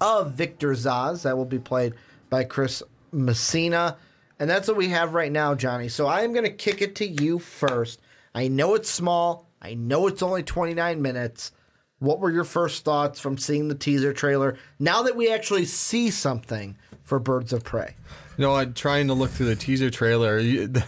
of 0.00 0.32
Victor 0.32 0.70
Zsasz. 0.70 1.22
That 1.22 1.36
will 1.36 1.44
be 1.44 1.58
played 1.58 1.94
by 2.30 2.44
Chris 2.44 2.82
Messina. 3.12 3.96
And 4.38 4.48
that's 4.48 4.66
what 4.68 4.76
we 4.76 4.88
have 4.88 5.14
right 5.14 5.30
now, 5.30 5.54
Johnny. 5.54 5.88
So 5.88 6.06
I 6.06 6.22
am 6.22 6.32
going 6.32 6.44
to 6.44 6.50
kick 6.50 6.82
it 6.82 6.94
to 6.96 7.06
you 7.06 7.38
first. 7.38 8.00
I 8.34 8.48
know 8.48 8.74
it's 8.74 8.90
small. 8.90 9.46
I 9.60 9.74
know 9.74 10.06
it's 10.06 10.22
only 10.22 10.42
29 10.42 11.00
minutes. 11.02 11.52
What 11.98 12.18
were 12.18 12.30
your 12.30 12.44
first 12.44 12.84
thoughts 12.84 13.20
from 13.20 13.38
seeing 13.38 13.68
the 13.68 13.74
teaser 13.74 14.12
trailer 14.12 14.56
now 14.80 15.02
that 15.02 15.14
we 15.14 15.30
actually 15.30 15.66
see 15.66 16.10
something 16.10 16.76
for 17.04 17.18
Birds 17.20 17.52
of 17.52 17.62
Prey? 17.62 17.94
You 18.36 18.42
know, 18.42 18.54
I'm 18.54 18.74
trying 18.74 19.08
to 19.08 19.14
look 19.14 19.30
through 19.30 19.46
the 19.46 19.56
teaser 19.56 19.90
trailer. 19.90 20.38
You, 20.38 20.66
the, 20.66 20.84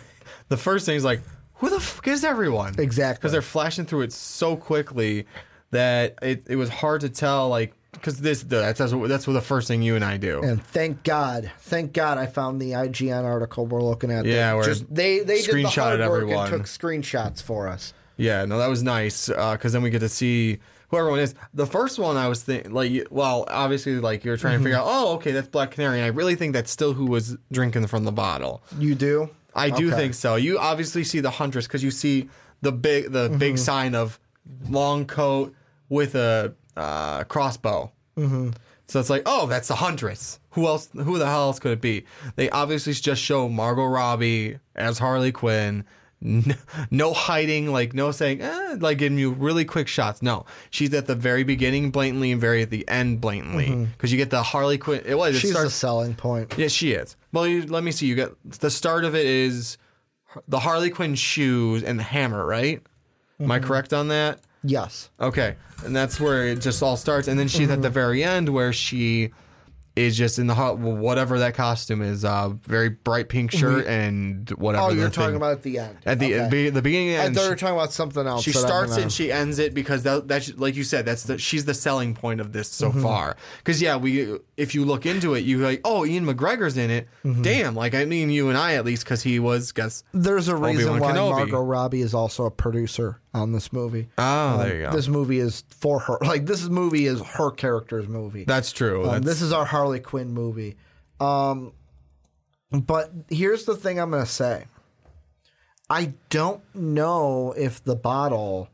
the 0.49 0.57
first 0.57 0.87
thing 0.87 0.97
is 0.97 1.05
like, 1.05 1.21
who 1.55 1.71
the 1.71 1.81
fuck 1.81 2.09
is 2.09 2.25
everyone? 2.25 2.75
Exactly. 2.79 3.21
Because 3.21 3.33
they're 3.33 3.43
flashing 3.43 3.87
through 3.87 4.03
it 4.03 4.13
so 4.13 4.57
quickly 4.57 5.27
that 5.71 6.19
it, 6.23 6.45
it 6.49 6.57
was 6.57 6.69
hard 6.69 7.03
to 7.03 7.09
tell, 7.09 7.49
like, 7.49 7.75
because 7.93 8.19
this 8.19 8.43
that's 8.43 8.79
that's 8.79 8.93
what, 8.93 9.09
that's 9.09 9.27
what 9.27 9.35
the 9.35 9.41
first 9.41 9.69
thing 9.69 9.81
you 9.81 9.95
and 9.95 10.05
I 10.05 10.17
do. 10.17 10.43
And 10.43 10.63
thank 10.63 11.05
God, 11.05 11.51
thank 11.61 11.93
God, 11.93 12.19
I 12.19 12.27
found 12.27 12.61
the 12.61 12.73
IGN 12.73 13.25
article 13.25 13.67
we're 13.67 13.83
looking 13.83 14.11
at. 14.11 14.25
Yeah, 14.25 14.55
where 14.55 14.65
just 14.65 14.93
they 14.93 15.21
they 15.21 15.43
did 15.43 15.65
the 15.65 15.69
hard 15.69 16.01
work 16.01 16.23
everyone. 16.23 16.53
and 16.53 16.57
took 16.59 16.67
screenshots 16.67 17.43
for 17.43 17.69
us. 17.69 17.95
Yeah, 18.17 18.45
no, 18.45 18.59
that 18.59 18.69
was 18.69 18.83
nice 18.83 19.29
uh, 19.29 19.53
because 19.53 19.73
then 19.73 19.83
we 19.83 19.91
get 19.91 20.01
to 20.01 20.09
see 20.09 20.59
who 20.95 21.01
everyone 21.01 21.21
is. 21.21 21.35
The 21.53 21.67
first 21.67 21.99
one, 21.99 22.17
I 22.17 22.29
was 22.29 22.43
thinking, 22.43 22.73
like, 22.73 23.09
well, 23.11 23.45
obviously, 23.49 23.97
like 23.97 24.25
you're 24.25 24.37
trying 24.37 24.59
to 24.59 24.65
figure 24.65 24.79
out, 24.79 24.87
oh, 24.89 25.15
okay, 25.17 25.33
that's 25.33 25.49
Black 25.49 25.73
Canary, 25.73 25.99
and 25.99 26.05
I 26.05 26.09
really 26.09 26.35
think 26.37 26.53
that's 26.53 26.71
still 26.71 26.93
who 26.93 27.07
was 27.07 27.37
drinking 27.53 27.87
from 27.89 28.05
the 28.05 28.13
bottle. 28.13 28.63
You 28.79 28.95
do? 28.95 29.31
I 29.55 29.71
do 29.71 29.89
Okay. 29.89 29.97
think 29.97 30.15
so. 30.15 30.37
You 30.37 30.59
obviously 30.59 31.05
see 31.05 31.21
the 31.21 31.31
huntress 31.31 31.67
because 31.67 31.83
you 31.85 31.91
see 31.91 32.29
the 32.63 32.73
big 32.73 33.13
the 33.13 33.29
Mm-hmm. 33.29 33.39
big 33.39 33.59
sign 33.59 33.95
of 33.95 34.19
long 34.69 35.05
coat 35.07 35.55
with 35.89 36.15
a 36.15 36.55
uh, 36.77 37.25
crossbow. 37.25 37.93
Mm-hmm. 38.17 38.51
So 38.87 39.01
it's 39.01 39.09
like, 39.11 39.23
oh, 39.27 39.47
that's 39.47 39.69
the 39.69 39.77
huntress. 39.77 40.39
Who 40.51 40.67
else? 40.67 40.89
Who 40.93 41.19
the 41.19 41.27
hell 41.27 41.43
else 41.45 41.59
could 41.59 41.73
it 41.73 41.81
be? 41.81 42.05
They 42.37 42.51
obviously 42.51 42.93
just 42.93 43.23
show 43.23 43.49
Margot 43.49 43.87
Robbie 43.87 44.59
as 44.75 44.99
Harley 44.99 45.33
Quinn. 45.33 45.85
No 46.91 47.13
hiding, 47.13 47.71
like 47.71 47.93
no 47.93 48.11
saying, 48.11 48.41
eh, 48.41 48.77
like 48.81 48.99
giving 48.99 49.19
you 49.19 49.31
really 49.33 49.65
quick 49.65 49.89
shots. 49.89 50.23
No, 50.23 50.47
she's 50.71 50.93
at 50.95 51.07
the 51.07 51.15
very 51.15 51.45
beginning 51.45 51.91
blatantly 51.91 52.33
and 52.33 52.41
very 52.41 52.63
at 52.63 52.71
the 52.71 52.87
end 52.89 53.21
blatantly 53.21 53.89
because 53.93 54.11
you 54.11 54.17
get 54.19 54.31
the 54.31 54.43
Harley 54.43 54.79
Quinn. 54.79 55.03
It 55.05 55.17
was. 55.17 55.35
It 55.35 55.39
Mm-hmm. 55.39 55.41
She's 55.41 55.51
starts, 55.51 55.73
the 55.73 55.79
selling 55.79 56.15
point. 56.15 56.55
Yes, 56.57 56.73
she 56.73 56.93
is. 56.93 57.17
Well, 57.33 57.47
you, 57.47 57.67
let 57.67 57.85
me 57.85 57.91
see. 57.91 58.07
You 58.07 58.15
get 58.15 58.31
the 58.61 58.71
start 58.71 59.05
of 59.05 59.15
it 59.15 59.27
is 59.27 59.77
the 60.49 60.61
Harley 60.61 60.91
Quinn 60.91 61.15
shoes 61.15 61.83
and 61.83 61.99
the 61.99 62.03
hammer, 62.05 62.45
right? 62.45 62.83
Am 63.41 63.51
I 63.51 63.59
correct 63.59 63.93
on 63.93 64.09
that? 64.09 64.41
Yes. 64.63 65.11
Okay, 65.21 65.57
and 65.85 65.95
that's 65.95 66.19
where 66.19 66.47
it 66.47 66.61
just 66.61 66.83
all 66.83 66.97
starts. 66.97 67.29
And 67.29 67.39
then 67.39 67.49
she's 67.49 67.69
at 67.69 67.83
the 67.83 67.91
very 67.91 68.25
end 68.25 68.49
where 68.49 68.73
she 68.73 69.33
is 69.97 70.17
just 70.17 70.41
in 70.41 70.49
the 70.49 70.55
hot 70.55 70.77
whatever 70.79 71.39
that 71.39 71.55
costume 71.55 72.03
is, 72.03 72.25
uh, 72.25 72.49
very 72.65 72.89
bright 72.89 73.29
pink 73.29 73.53
shirt 73.53 73.87
and 73.87 74.51
whatever. 74.51 74.87
Oh, 74.87 74.91
you're 74.91 75.09
talking 75.09 75.27
thing- 75.29 75.37
about 75.37 75.53
at 75.53 75.63
the 75.63 75.79
end. 75.79 75.97
at 76.05 76.19
the 76.19 76.35
Okay. 76.35 76.49
be- 76.51 76.71
the 76.71 76.83
beginning. 76.83 77.11
I 77.17 77.27
And 77.27 77.35
thought 77.37 77.45
you 77.45 77.51
she- 77.57 77.61
talking 77.61 77.77
about 77.77 77.93
something 77.93 78.27
else. 78.27 78.43
she 78.43 78.51
starts 78.51 78.97
and 78.97 79.13
she 79.13 79.31
ends 79.31 79.61
it 79.61 79.73
because 79.73 80.03
that, 80.03 80.27
that's 80.27 80.53
like 80.57 80.75
you 80.75 80.83
said 80.83 81.07
that's 81.07 81.23
the 81.23 81.39
she's 81.39 81.65
the 81.65 81.75
selling 81.75 82.15
point 82.15 82.41
of 82.41 82.53
this 82.53 82.69
Mm-hmm. 82.71 82.99
so 82.99 83.03
far 83.07 83.37
because 83.59 83.81
yeah 83.81 83.95
we 83.97 84.37
if 84.57 84.75
you 84.75 84.85
look 84.85 85.05
into 85.07 85.35
it 85.35 85.41
you 85.45 85.59
like 85.59 85.81
oh 85.85 86.05
Ewan 86.05 86.33
McGregor's 86.33 86.77
in 86.77 86.91
it 86.91 87.09
Mm-hmm. 87.25 87.43
damn 87.43 87.75
like 87.75 87.95
I 87.95 88.05
mean 88.05 88.31
you 88.31 88.49
and 88.51 88.57
I 88.59 88.75
at 88.75 88.85
least 88.85 89.05
because 89.05 89.23
he 89.23 89.39
was 89.41 89.73
guess 89.73 90.05
There's 90.13 90.49
a 90.49 90.55
reason 90.57 90.91
Obi-Wan 90.91 91.01
why 91.01 91.13
Kenobi. 91.13 91.31
Margot 91.39 91.61
Robbie 91.63 92.01
is 92.03 92.15
also 92.15 92.45
a 92.47 92.51
producer 92.51 93.21
on 93.33 93.53
this 93.53 93.73
movie. 93.73 94.09
oh 94.19 94.59
there 94.59 94.77
you 94.77 94.83
go 94.83 94.93
This 94.93 95.09
movie 95.09 95.39
is 95.41 95.65
for 95.71 95.99
her. 96.01 96.19
Like 96.23 96.47
this 96.47 96.65
movie 96.69 97.07
is 97.07 97.21
her 97.21 97.51
character's 97.51 98.07
movie. 98.09 98.45
that's 98.45 98.71
true 98.73 99.01
Um, 99.03 99.07
That's- 99.07 99.25
this 99.25 99.43
is 99.43 99.53
our 99.53 99.65
Harley 99.65 100.01
Quinn 100.01 100.33
movie. 100.33 100.77
Um, 101.21 101.73
but 102.71 103.11
here's 103.29 103.65
the 103.65 103.77
thing 103.77 103.99
I'm 104.01 104.11
going 104.11 104.25
to 104.25 104.31
say. 104.31 104.65
I 105.89 106.13
don't 106.31 106.61
know 106.75 107.53
if 107.57 107.85
the 107.85 107.95
bottle 107.95 108.69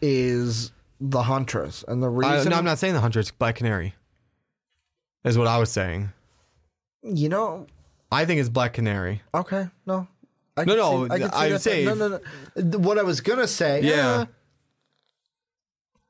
is 0.00 0.72
the 1.00 1.22
Huntress, 1.22 1.84
and 1.88 2.02
the 2.02 2.10
I, 2.12 2.34
reason 2.36 2.50
no 2.50 2.56
I'm 2.58 2.64
not 2.64 2.78
saying 2.78 2.94
the 2.94 3.00
Huntress, 3.00 3.30
Black 3.30 3.56
Canary 3.56 3.94
is 5.24 5.36
what 5.38 5.46
I 5.46 5.58
was 5.58 5.70
saying 5.70 6.12
you 7.02 7.28
know, 7.30 7.66
I 8.12 8.24
think 8.26 8.40
it's 8.40 8.48
Black 8.50 8.74
Canary 8.74 9.22
okay, 9.34 9.68
no, 9.86 10.06
I 10.56 10.64
No, 10.64 10.74
no, 10.76 11.08
can 11.08 11.30
I 11.32 11.46
would 11.48 11.54
that. 11.54 11.60
say 11.62 11.84
no, 11.84 11.94
no, 11.94 12.20
no. 12.56 12.78
What 12.78 12.98
I 12.98 13.02
was 13.02 13.20
gonna 13.20 13.46
say, 13.48 13.82
Yeah. 13.82 14.20
eh, 14.22 14.24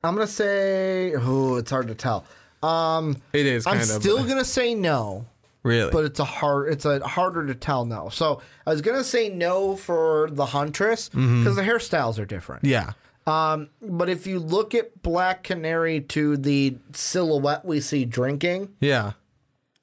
I'm 0.03 0.15
gonna 0.15 0.27
say, 0.27 1.13
oh, 1.15 1.57
it's 1.57 1.71
hard 1.71 1.89
to 1.89 1.95
tell. 1.95 2.25
Um, 2.63 3.17
it 3.33 3.47
is 3.47 3.67
I'm 3.67 3.79
of 3.79 3.85
still 3.85 4.25
gonna 4.27 4.45
say 4.45 4.75
no. 4.75 5.27
really 5.63 5.91
but 5.93 6.05
it's 6.05 6.19
a 6.21 6.25
hard 6.25 6.73
it's 6.73 6.85
a 6.85 7.01
harder 7.07 7.47
to 7.47 7.55
tell 7.55 7.85
no. 7.85 8.09
So 8.09 8.41
I 8.67 8.71
was 8.71 8.83
gonna 8.83 9.05
say 9.05 9.29
no 9.29 9.77
for 9.77 10.29
the 10.33 10.47
huntress 10.47 11.09
because 11.09 11.57
the 11.57 11.63
hairstyles 11.63 12.19
are 12.19 12.25
different. 12.27 12.65
yeah 12.65 12.93
Um, 13.31 13.71
but 13.81 14.09
if 14.09 14.27
you 14.27 14.39
look 14.41 14.75
at 14.75 15.03
Black 15.03 15.45
Canary 15.45 16.01
to 16.01 16.37
the 16.37 16.77
silhouette 16.93 17.65
we 17.65 17.81
see 17.81 18.05
drinking, 18.05 18.75
yeah 18.81 19.13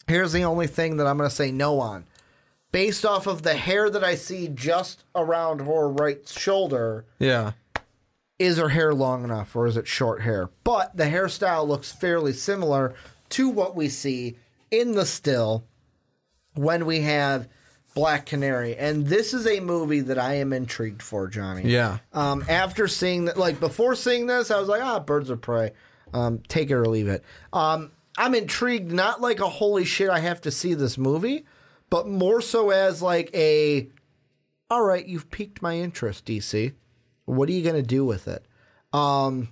here's 0.07 0.33
the 0.33 0.43
only 0.43 0.67
thing 0.67 0.97
that 0.97 1.07
I'm 1.07 1.17
gonna 1.17 1.29
say 1.29 1.51
no 1.51 1.79
on. 1.79 2.05
Based 2.71 3.05
off 3.05 3.27
of 3.27 3.43
the 3.43 3.55
hair 3.55 3.89
that 3.89 4.03
I 4.03 4.15
see 4.15 4.47
just 4.47 5.03
around 5.15 5.59
her 5.61 5.89
right 5.89 6.27
shoulder, 6.27 7.05
yeah 7.19 7.53
is 8.39 8.57
her 8.57 8.69
hair 8.69 8.93
long 8.93 9.23
enough 9.23 9.55
or 9.55 9.65
is 9.65 9.77
it 9.77 9.87
short 9.87 10.21
hair? 10.21 10.49
But 10.63 10.95
the 10.95 11.05
hairstyle 11.05 11.67
looks 11.67 11.91
fairly 11.91 12.33
similar 12.33 12.93
to 13.29 13.49
what 13.49 13.75
we 13.75 13.89
see 13.89 14.37
in 14.69 14.91
the 14.91 15.05
still 15.05 15.63
when 16.53 16.85
we 16.85 17.01
have 17.01 17.47
Black 17.97 18.27
Canary. 18.27 18.75
And 18.75 19.07
this 19.07 19.33
is 19.33 19.47
a 19.47 19.59
movie 19.59 20.01
that 20.01 20.19
I 20.19 20.35
am 20.35 20.53
intrigued 20.53 21.01
for, 21.01 21.27
Johnny. 21.27 21.63
yeah 21.63 21.97
Um, 22.13 22.45
after 22.47 22.87
seeing 22.87 23.25
that, 23.25 23.39
like 23.39 23.59
before 23.59 23.95
seeing 23.95 24.27
this, 24.27 24.51
I 24.51 24.59
was 24.59 24.69
like, 24.69 24.83
ah, 24.83 24.99
Birds 24.99 25.31
of 25.31 25.41
Prey. 25.41 25.71
Um, 26.13 26.43
take 26.47 26.69
it 26.69 26.75
or 26.75 26.85
leave 26.85 27.07
it. 27.07 27.23
Um, 27.51 27.91
I'm 28.15 28.35
intrigued, 28.35 28.91
not 28.91 29.19
like 29.19 29.39
a 29.39 29.49
holy 29.49 29.83
shit, 29.83 30.11
I 30.11 30.19
have 30.19 30.41
to 30.41 30.51
see 30.51 30.75
this 30.75 30.95
movie, 30.95 31.45
but 31.89 32.07
more 32.07 32.39
so 32.39 32.69
as 32.69 33.01
like 33.01 33.31
a, 33.33 33.89
all 34.69 34.83
right, 34.83 35.05
you've 35.05 35.31
piqued 35.31 35.63
my 35.63 35.77
interest, 35.77 36.23
DC. 36.25 36.75
What 37.25 37.49
are 37.49 37.53
you 37.53 37.63
going 37.63 37.81
to 37.81 37.81
do 37.81 38.05
with 38.05 38.27
it? 38.27 38.45
Um, 38.93 39.49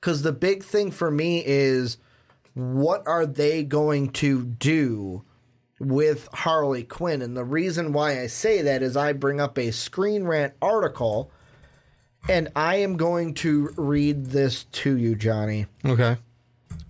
because 0.00 0.22
the 0.22 0.32
big 0.32 0.64
thing 0.64 0.90
for 0.90 1.08
me 1.08 1.40
is 1.46 1.98
what 2.54 3.06
are 3.06 3.26
they 3.26 3.62
going 3.62 4.10
to 4.10 4.44
do 4.44 5.22
with 5.84 6.28
Harley 6.32 6.84
Quinn? 6.84 7.22
And 7.22 7.36
the 7.36 7.44
reason 7.44 7.92
why 7.92 8.20
I 8.20 8.26
say 8.26 8.62
that 8.62 8.82
is 8.82 8.96
I 8.96 9.12
bring 9.12 9.40
up 9.40 9.58
a 9.58 9.70
Screen 9.70 10.24
Rant 10.24 10.54
article, 10.60 11.30
and 12.28 12.48
I 12.56 12.76
am 12.76 12.96
going 12.96 13.34
to 13.34 13.72
read 13.76 14.26
this 14.26 14.64
to 14.64 14.96
you, 14.96 15.14
Johnny. 15.14 15.66
okay 15.84 16.16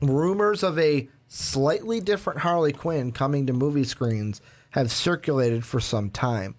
Rumors 0.00 0.62
of 0.62 0.78
a 0.78 1.08
slightly 1.28 2.00
different 2.00 2.40
Harley 2.40 2.72
Quinn 2.72 3.10
coming 3.10 3.46
to 3.46 3.52
movie 3.52 3.84
screens 3.84 4.40
have 4.70 4.90
circulated 4.90 5.64
for 5.64 5.80
some 5.80 6.10
time, 6.10 6.54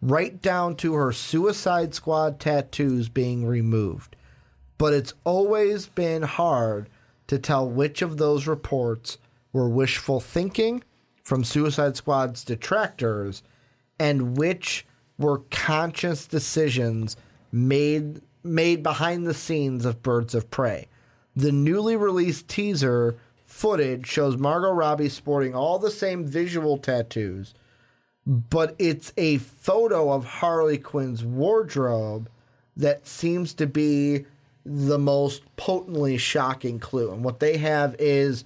right 0.00 0.40
down 0.40 0.76
to 0.76 0.94
her 0.94 1.12
Suicide 1.12 1.94
Squad 1.94 2.40
tattoos 2.40 3.08
being 3.08 3.46
removed. 3.46 4.16
But 4.78 4.94
it's 4.94 5.14
always 5.24 5.86
been 5.86 6.22
hard 6.22 6.88
to 7.26 7.38
tell 7.38 7.68
which 7.68 8.02
of 8.02 8.16
those 8.16 8.46
reports 8.46 9.18
were 9.52 9.68
wishful 9.68 10.20
thinking 10.20 10.82
from 11.26 11.42
Suicide 11.42 11.96
Squad's 11.96 12.44
detractors 12.44 13.42
and 13.98 14.38
which 14.38 14.86
were 15.18 15.38
conscious 15.50 16.24
decisions 16.24 17.16
made 17.50 18.20
made 18.44 18.84
behind 18.84 19.26
the 19.26 19.34
scenes 19.34 19.84
of 19.84 20.04
Birds 20.04 20.36
of 20.36 20.48
Prey. 20.52 20.86
The 21.34 21.50
newly 21.50 21.96
released 21.96 22.46
teaser 22.46 23.16
footage 23.44 24.06
shows 24.06 24.36
Margot 24.36 24.70
Robbie 24.70 25.08
sporting 25.08 25.52
all 25.52 25.80
the 25.80 25.90
same 25.90 26.24
visual 26.24 26.78
tattoos, 26.78 27.54
but 28.24 28.76
it's 28.78 29.12
a 29.16 29.38
photo 29.38 30.12
of 30.12 30.24
Harley 30.24 30.78
Quinn's 30.78 31.24
wardrobe 31.24 32.30
that 32.76 33.04
seems 33.04 33.52
to 33.54 33.66
be 33.66 34.26
the 34.64 34.98
most 34.98 35.42
potently 35.56 36.18
shocking 36.18 36.78
clue. 36.78 37.10
And 37.10 37.24
what 37.24 37.40
they 37.40 37.56
have 37.56 37.96
is 37.98 38.44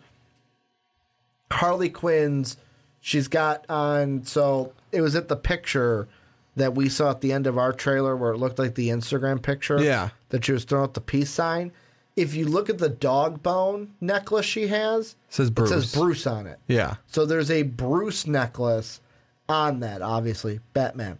Harley 1.52 1.90
Quinn's. 1.90 2.57
She's 3.01 3.29
got 3.29 3.65
on. 3.69 4.25
So 4.25 4.73
it 4.93 5.01
was 5.01 5.17
at 5.17 5.29
the 5.29 5.37
picture 5.37 6.09
that 6.57 6.75
we 6.75 6.89
saw 6.89 7.11
at 7.11 7.21
the 7.21 7.33
end 7.33 7.47
of 7.47 7.57
our 7.57 7.73
trailer 7.73 8.17
where 8.17 8.33
it 8.33 8.39
looked 8.39 8.59
like 8.59 8.75
the 8.75 8.89
Instagram 8.91 9.41
picture. 9.43 9.83
Yeah. 9.83 10.11
That 10.31 10.45
she 10.45 10.53
was 10.53 10.65
throwing 10.65 10.85
out 10.85 10.95
the 10.95 11.01
peace 11.01 11.31
sign. 11.31 11.73
If 12.17 12.35
you 12.35 12.47
look 12.47 12.69
at 12.69 12.79
the 12.79 12.89
dog 12.89 13.43
bone 13.43 13.95
necklace 14.01 14.45
she 14.45 14.67
has, 14.67 15.17
Says 15.29 15.49
Bruce. 15.51 15.71
it 15.71 15.81
says. 15.83 15.95
Bruce 15.95 16.27
on 16.27 16.47
it. 16.47 16.59
yeah 16.67 16.97
So 17.07 17.25
there's 17.25 17.51
a 17.51 17.63
Bruce 17.63 18.27
necklace 18.27 19.01
on 19.49 19.81
that, 19.81 20.03
obviously, 20.03 20.61
Batman. 20.75 21.19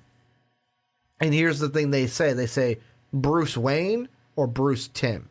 And 1.21 1.33
here's 1.33 1.59
the 1.59 1.69
thing 1.69 1.91
they 1.91 2.07
say 2.07 2.33
they 2.33 2.47
say 2.47 2.79
Bruce 3.13 3.57
Wayne 3.57 4.09
or 4.37 4.47
Bruce 4.47 4.89
Timm. 4.89 5.29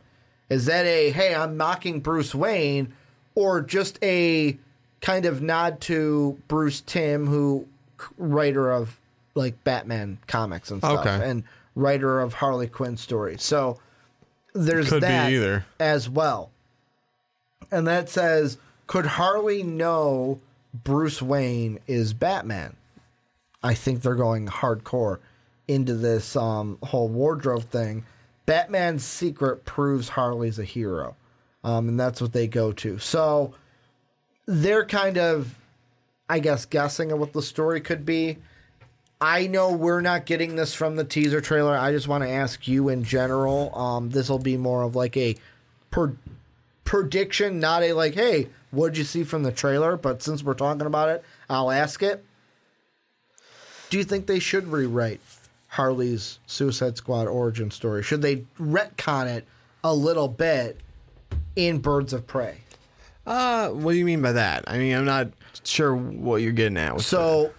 Is 0.50 0.66
that 0.66 0.86
a, 0.86 1.12
hey, 1.12 1.36
I'm 1.36 1.58
mocking 1.58 2.00
Bruce 2.00 2.34
Wayne, 2.34 2.94
or 3.36 3.62
just 3.62 4.00
a 4.04 4.58
kind 5.02 5.26
of 5.26 5.42
nod 5.42 5.82
to 5.82 6.38
Bruce 6.48 6.82
Timm, 6.82 7.28
who 7.28 7.68
writer 8.18 8.72
of 8.72 9.00
like 9.36 9.64
Batman 9.64 10.18
comics 10.28 10.72
and 10.72 10.82
stuff, 10.82 11.06
Okay. 11.06 11.30
and 11.30 11.44
writer 11.76 12.20
of 12.20 12.34
Harley 12.34 12.68
Quinn 12.68 12.98
stories. 12.98 13.42
So 13.44 13.80
there's 14.54 14.90
Could 14.90 15.04
that 15.04 15.32
either. 15.32 15.66
as 15.80 16.10
well. 16.10 16.50
And 17.72 17.88
that 17.88 18.10
says, 18.10 18.58
could 18.88 19.06
Harley 19.06 19.64
know 19.64 20.40
Bruce 20.84 21.22
Wayne 21.22 21.80
is 21.88 22.14
Batman? 22.14 22.76
I 23.62 23.74
think 23.76 24.02
they're 24.02 24.16
going 24.16 24.48
hardcore 24.48 25.20
into 25.68 25.94
this 25.94 26.36
um, 26.36 26.78
whole 26.84 27.08
wardrobe 27.10 27.64
thing. 27.66 28.04
Batman's 28.46 29.04
secret 29.04 29.66
proves 29.66 30.10
Harley's 30.10 30.58
a 30.58 30.64
hero. 30.64 31.16
Um, 31.64 31.90
and 31.90 32.00
that's 32.00 32.20
what 32.22 32.34
they 32.34 32.48
go 32.48 32.72
to. 32.72 32.98
So 32.98 33.54
they're 34.50 34.84
kind 34.84 35.20
of, 35.20 35.56
I 36.28 36.40
guess, 36.40 36.66
guessing 36.66 37.12
at 37.12 37.20
what 37.20 37.34
the 37.34 37.42
story 37.44 37.82
could 37.82 38.04
be. 38.04 38.40
I 39.22 39.46
know 39.46 39.72
we're 39.72 40.02
not 40.02 40.26
getting 40.26 40.56
this 40.56 40.74
from 40.74 40.96
the 40.96 41.04
teaser 41.04 41.40
trailer. 41.40 41.78
I 41.78 41.92
just 41.92 42.08
want 42.08 42.24
to 42.24 42.30
ask 42.30 42.68
you 42.68 42.90
in 42.90 43.04
general. 43.04 43.78
Um, 43.78 44.10
this 44.10 44.28
will 44.28 44.40
be 44.40 44.58
more 44.58 44.82
of 44.82 44.96
like 44.96 45.16
a 45.18 45.36
per- 45.92 46.16
prediction, 46.84 47.60
not 47.60 47.84
a 47.84 47.94
like, 47.94 48.16
hey, 48.16 48.50
what 48.72 48.90
did 48.90 48.98
you 48.98 49.04
see 49.04 49.24
from 49.24 49.44
the 49.44 49.52
trailer? 49.52 49.96
But 49.96 50.24
since 50.24 50.42
we're 50.42 50.56
talking 50.56 50.88
about 50.88 51.10
it, 51.10 51.24
I'll 51.48 51.70
ask 51.70 52.02
it. 52.02 52.26
Do 53.92 54.00
you 54.00 54.04
think 54.04 54.26
they 54.26 54.40
should 54.40 54.68
rewrite 54.68 55.22
Harley's 55.68 56.40
Suicide 56.48 56.98
Squad 56.98 57.28
origin 57.28 57.70
story? 57.70 58.02
Should 58.02 58.24
they 58.24 58.38
retcon 58.60 59.28
it 59.28 59.46
a 59.84 59.94
little 59.94 60.28
bit 60.28 60.80
in 61.56 61.80
Birds 61.80 62.14
of 62.14 62.26
Prey? 62.26 62.62
Uh 63.30 63.70
what 63.70 63.94
do 63.94 63.98
you 63.98 64.06
mean 64.06 64.22
by 64.22 64.34
that 64.34 64.66
I 64.68 64.78
mean 64.78 64.94
I'm 64.96 65.06
not 65.06 65.30
sure 65.64 65.96
what 65.96 66.38
you're 66.42 66.52
getting 66.52 66.78
at 66.78 66.96
with 66.96 67.04
that. 67.04 67.10
So 67.10 67.52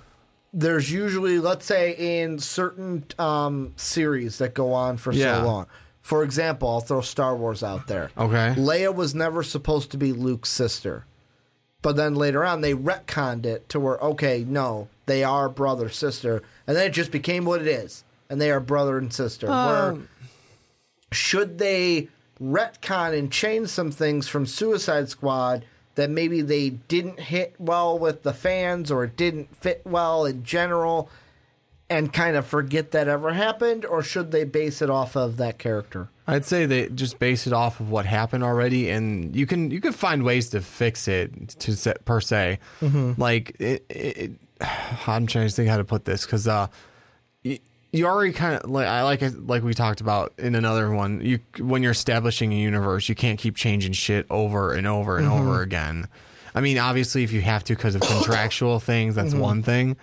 there's 0.53 0.91
usually, 0.91 1.39
let's 1.39 1.65
say, 1.65 1.93
in 2.23 2.41
certain 2.41 3.05
um, 3.21 3.73
series 3.77 4.39
that 4.39 4.53
go 4.53 4.73
on 4.73 4.97
for 4.97 5.13
Yeah. 5.13 5.41
so 5.43 5.47
long. 5.47 5.67
For 6.03 6.25
example, 6.25 6.69
I'll 6.69 6.81
throw 6.81 7.03
Star 7.03 7.37
Wars 7.37 7.63
out 7.63 7.87
there. 7.87 8.11
Okay. 8.19 8.55
Leia 8.61 8.93
was 8.93 9.15
never 9.15 9.45
supposed 9.45 9.93
to 9.93 9.97
be 9.97 10.13
Luke's 10.13 10.49
sister. 10.49 11.05
But 11.83 11.95
then 11.95 12.17
later 12.17 12.45
on, 12.45 12.63
they 12.63 12.75
retconned 12.75 13.47
it 13.47 13.69
to 13.69 13.79
where, 13.79 13.99
okay, 13.99 14.45
no, 14.45 14.89
they 15.07 15.23
are 15.23 15.49
brother 15.49 15.89
sister. 15.89 16.43
And 16.67 16.77
then 16.77 16.87
it 16.89 16.95
just 16.95 17.13
became 17.13 17.45
what 17.45 17.61
it 17.61 17.69
is. 17.69 18.03
And 18.29 18.41
they 18.41 18.51
are 18.51 18.59
brother 18.61 18.99
and 18.99 19.13
sister. 19.13 19.47
where 19.47 19.91
Um, 19.93 20.09
should 21.13 21.59
they 21.59 22.09
retcon 22.43 23.17
and 23.17 23.31
change 23.31 23.69
some 23.69 23.91
things 23.91 24.29
from 24.29 24.47
Suicide 24.47 25.09
Squad 25.09 25.65
that 25.95 26.11
maybe 26.11 26.41
they 26.41 26.71
didn't 26.71 27.21
hit 27.21 27.55
well 27.59 27.99
with 27.99 28.23
the 28.23 28.33
fans 28.33 28.91
or 28.91 29.05
it 29.05 29.17
didn't 29.17 29.55
fit 29.57 29.83
well 29.85 30.25
in 30.25 30.43
general 30.45 31.11
and 31.91 32.13
kind 32.13 32.37
of 32.37 32.47
forget 32.47 32.93
that 32.93 33.09
ever 33.09 33.33
happened 33.33 33.85
or 33.85 34.03
should 34.03 34.31
they 34.31 34.45
base 34.45 34.81
it 34.81 34.89
off 34.89 35.17
of 35.17 35.37
that 35.37 35.59
character? 35.59 36.09
I'd 36.27 36.45
say 36.45 36.65
they 36.65 36.89
just 36.89 37.19
base 37.19 37.49
it 37.49 37.53
off 37.53 37.81
of 37.81 37.91
what 37.91 38.07
happened 38.07 38.45
already, 38.45 38.89
and 38.89 39.35
you 39.35 39.47
can 39.47 39.73
you 39.73 39.81
can 39.81 39.93
find 39.93 40.23
ways 40.23 40.49
to 40.51 40.61
fix 40.61 41.09
it 41.09 41.49
to 41.59 41.75
set, 41.75 42.05
per 42.05 42.21
se. 42.21 42.61
Like 43.19 43.57
it, 43.59 43.85
it, 43.91 44.31
I'm 45.09 45.27
trying 45.27 45.49
to 45.49 45.53
think 45.53 45.69
how 45.69 45.77
to 45.77 45.85
put 45.85 46.05
this 46.05 46.25
because 46.25 46.47
uh, 46.47 46.69
you, 47.93 48.07
already 48.07 48.33
kind 48.33 48.57
of 48.57 48.71
like 48.71 48.87
I 48.87 49.03
like 49.03 49.23
it 49.23 49.47
like 49.47 49.63
we 49.63 49.75
talked 49.75 50.01
about 50.01 50.33
in 50.39 50.55
another 50.55 50.91
one. 50.91 51.21
You 51.21 51.41
when 51.59 51.83
you're 51.83 51.93
establishing 51.93 52.53
a 52.53 52.57
universe, 52.57 53.09
you 53.09 53.15
can't 53.15 53.39
keep 53.39 53.57
changing 53.57 53.93
shit 53.93 54.27
over 54.31 54.73
and 54.75 54.87
over 54.87 55.19
and 55.19 55.27
over 55.27 55.51
mm-hmm. 55.51 55.63
again. 55.63 56.09
I 56.55 56.61
mean, 56.61 56.79
obviously, 56.79 57.25
if 57.25 57.33
you 57.33 57.41
have 57.41 57.65
to 57.65 57.75
because 57.75 57.95
of 57.95 58.03
contractual 58.03 58.81
things, 58.81 59.15
that's 59.15 59.33
mm-hmm. 59.33 59.41
one 59.41 59.63
thing. 59.63 59.97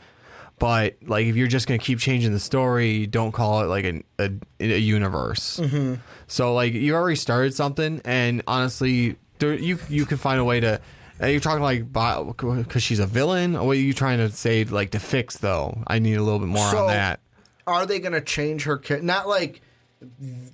But 0.60 0.98
like, 1.06 1.28
if 1.28 1.36
you're 1.36 1.48
just 1.48 1.68
gonna 1.68 1.78
keep 1.78 2.00
changing 2.00 2.32
the 2.32 2.40
story, 2.40 3.06
don't 3.06 3.32
call 3.32 3.62
it 3.62 3.68
like 3.68 3.86
an, 3.86 4.04
a 4.20 4.32
a 4.60 4.78
universe. 4.78 5.60
Mm-hmm. 5.60 5.96
So 6.28 6.54
like, 6.54 6.74
you 6.74 6.96
already 6.96 7.16
started 7.16 7.54
something, 7.54 8.02
and 8.06 8.44
honestly, 8.48 9.18
there, 9.40 9.54
you 9.54 9.80
you 9.90 10.06
can 10.06 10.18
find 10.18 10.40
a 10.40 10.44
way 10.44 10.60
to. 10.60 10.82
You're 11.20 11.40
talking 11.40 11.64
like 11.64 11.92
because 11.94 12.84
she's 12.84 13.00
a 13.00 13.08
villain. 13.08 13.54
What 13.54 13.72
are 13.72 13.80
you 13.80 13.94
trying 13.94 14.20
to 14.20 14.30
say 14.30 14.66
like 14.66 14.92
to 14.92 15.00
fix 15.00 15.38
though? 15.38 15.82
I 15.88 15.98
need 15.98 16.14
a 16.14 16.22
little 16.22 16.40
bit 16.40 16.48
more 16.48 16.70
So- 16.70 16.84
on 16.84 16.88
that. 16.90 17.22
Are 17.68 17.86
they 17.86 18.00
going 18.00 18.14
to 18.14 18.22
change 18.22 18.64
her 18.64 18.78
char- 18.78 19.02
not 19.02 19.28
like 19.28 19.62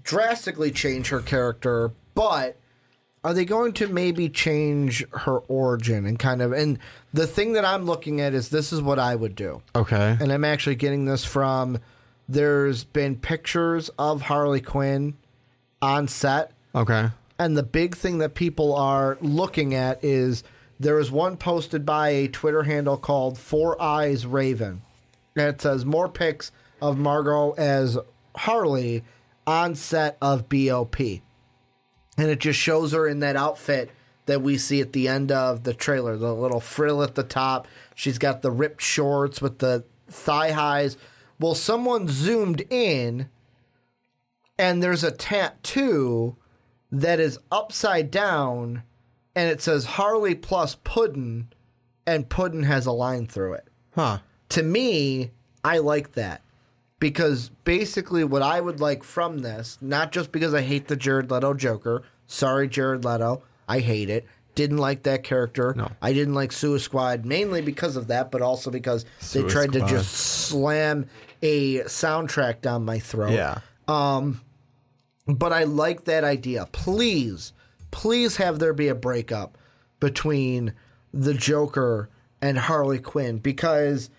drastically 0.03 0.71
change 0.71 1.09
her 1.09 1.19
character, 1.19 1.91
but 2.15 2.57
are 3.23 3.33
they 3.33 3.45
going 3.45 3.73
to 3.73 3.87
maybe 3.87 4.27
change 4.29 5.05
her 5.11 5.37
origin 5.39 6.05
and 6.05 6.19
kind 6.19 6.41
of 6.41 6.51
and 6.51 6.79
the 7.13 7.27
thing 7.27 7.53
that 7.53 7.63
I'm 7.65 7.85
looking 7.85 8.19
at 8.19 8.33
is 8.33 8.49
this 8.49 8.73
is 8.73 8.81
what 8.81 8.99
I 8.99 9.15
would 9.15 9.35
do. 9.35 9.61
Okay. 9.75 10.17
and 10.19 10.31
I'm 10.31 10.43
actually 10.45 10.75
getting 10.75 11.05
this 11.05 11.23
from. 11.23 11.79
There's 12.27 12.85
been 12.85 13.17
pictures 13.17 13.89
of 13.99 14.23
Harley 14.23 14.61
Quinn 14.61 15.15
on 15.81 16.07
set, 16.07 16.51
Okay. 16.73 17.09
and 17.37 17.57
the 17.57 17.63
big 17.63 17.95
thing 17.95 18.19
that 18.19 18.33
people 18.33 18.73
are 18.75 19.17
looking 19.19 19.75
at 19.75 20.01
is 20.03 20.41
there 20.79 20.99
is 20.99 21.11
one 21.11 21.35
posted 21.35 21.85
by 21.85 22.09
a 22.09 22.27
Twitter 22.29 22.63
handle 22.63 22.95
called 22.97 23.37
Four 23.37 23.79
Eyes 23.81 24.25
Raven. 24.25 24.81
And 25.35 25.47
it 25.49 25.61
says 25.61 25.83
more 25.85 26.07
pics 26.07 26.51
of 26.83 26.97
Margot 26.97 27.51
as 27.51 27.97
Harley 28.35 29.05
on 29.47 29.73
set 29.73 30.17
of 30.21 30.49
BOP. 30.49 30.99
And 30.99 32.27
it 32.27 32.39
just 32.39 32.59
shows 32.59 32.91
her 32.91 33.07
in 33.07 33.19
that 33.21 33.37
outfit 33.37 33.89
that 34.25 34.41
we 34.41 34.57
see 34.57 34.81
at 34.81 34.91
the 34.91 35.07
end 35.07 35.31
of 35.31 35.63
the 35.63 35.73
trailer 35.73 36.17
the 36.17 36.33
little 36.33 36.59
frill 36.59 37.01
at 37.01 37.15
the 37.15 37.23
top. 37.23 37.69
She's 37.95 38.17
got 38.17 38.41
the 38.41 38.51
ripped 38.51 38.81
shorts 38.81 39.41
with 39.41 39.59
the 39.59 39.85
thigh 40.09 40.51
highs. 40.51 40.97
Well, 41.39 41.55
someone 41.55 42.09
zoomed 42.09 42.61
in 42.69 43.29
and 44.59 44.83
there's 44.83 45.05
a 45.05 45.11
tattoo 45.11 46.35
that 46.91 47.21
is 47.21 47.39
upside 47.49 48.11
down 48.11 48.83
and 49.35 49.49
it 49.49 49.61
says 49.61 49.85
Harley 49.85 50.35
plus 50.35 50.75
Puddin 50.83 51.47
and 52.05 52.29
Puddin 52.29 52.63
has 52.63 52.85
a 52.85 52.91
line 52.91 53.25
through 53.25 53.53
it. 53.53 53.69
Huh. 53.95 54.19
To 54.49 54.63
me, 54.63 55.31
I 55.63 55.77
like 55.77 56.11
that 56.13 56.41
because 57.03 57.49
basically 57.65 58.23
what 58.23 58.41
I 58.41 58.61
would 58.61 58.79
like 58.79 59.03
from 59.03 59.39
this, 59.39 59.77
not 59.81 60.13
just 60.13 60.31
because 60.31 60.53
I 60.53 60.61
hate 60.61 60.87
the 60.87 60.95
Jared 60.95 61.29
Leto 61.29 61.53
Joker. 61.53 62.03
Sorry, 62.27 62.65
Jared 62.69 63.03
Leto. 63.03 63.43
I 63.67 63.79
hate 63.79 64.09
it. 64.09 64.25
Didn't 64.55 64.77
like 64.77 65.03
that 65.03 65.21
character. 65.21 65.73
No. 65.75 65.91
I 66.01 66.13
didn't 66.13 66.33
like 66.33 66.53
Suicide 66.53 66.85
Squad 66.85 67.25
mainly 67.25 67.61
because 67.61 67.97
of 67.97 68.07
that, 68.07 68.31
but 68.31 68.41
also 68.41 68.71
because 68.71 69.03
they 69.33 69.43
tried 69.43 69.73
to 69.73 69.81
just 69.81 70.13
slam 70.13 71.07
a 71.41 71.79
soundtrack 71.79 72.61
down 72.61 72.85
my 72.85 72.99
throat 72.99 73.33
Yeah. 73.33 73.57
Um, 73.85 74.39
but 75.27 75.51
I 75.51 75.65
like 75.65 76.05
that 76.05 76.23
idea. 76.23 76.69
Please, 76.71 77.51
please 77.91 78.37
have 78.37 78.59
there 78.59 78.73
be 78.73 78.87
a 78.87 78.95
breakup 78.95 79.57
between 79.99 80.73
the 81.13 81.33
Joker 81.33 82.09
and 82.41 82.57
Harley 82.57 82.99
Quinn 82.99 83.39
because 83.39 84.09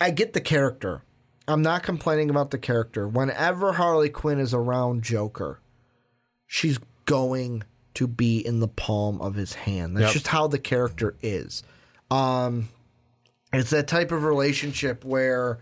I 0.00 0.10
get 0.10 0.32
the 0.32 0.40
character. 0.40 1.04
I'm 1.48 1.62
not 1.62 1.82
complaining 1.82 2.30
about 2.30 2.50
the 2.50 2.58
character. 2.58 3.08
Whenever 3.08 3.72
Harley 3.72 4.08
Quinn 4.08 4.38
is 4.38 4.54
around 4.54 5.02
Joker, 5.02 5.60
she's 6.46 6.78
going 7.06 7.64
to 7.94 8.06
be 8.06 8.38
in 8.38 8.60
the 8.60 8.68
palm 8.68 9.20
of 9.20 9.34
his 9.34 9.54
hand. 9.54 9.96
That's 9.96 10.06
Yep. 10.06 10.12
just 10.12 10.26
how 10.28 10.46
the 10.46 10.58
character 10.58 11.16
is. 11.22 11.62
Um, 12.10 12.68
it's 13.52 13.70
that 13.70 13.88
type 13.88 14.12
of 14.12 14.22
relationship 14.22 15.04
where 15.04 15.58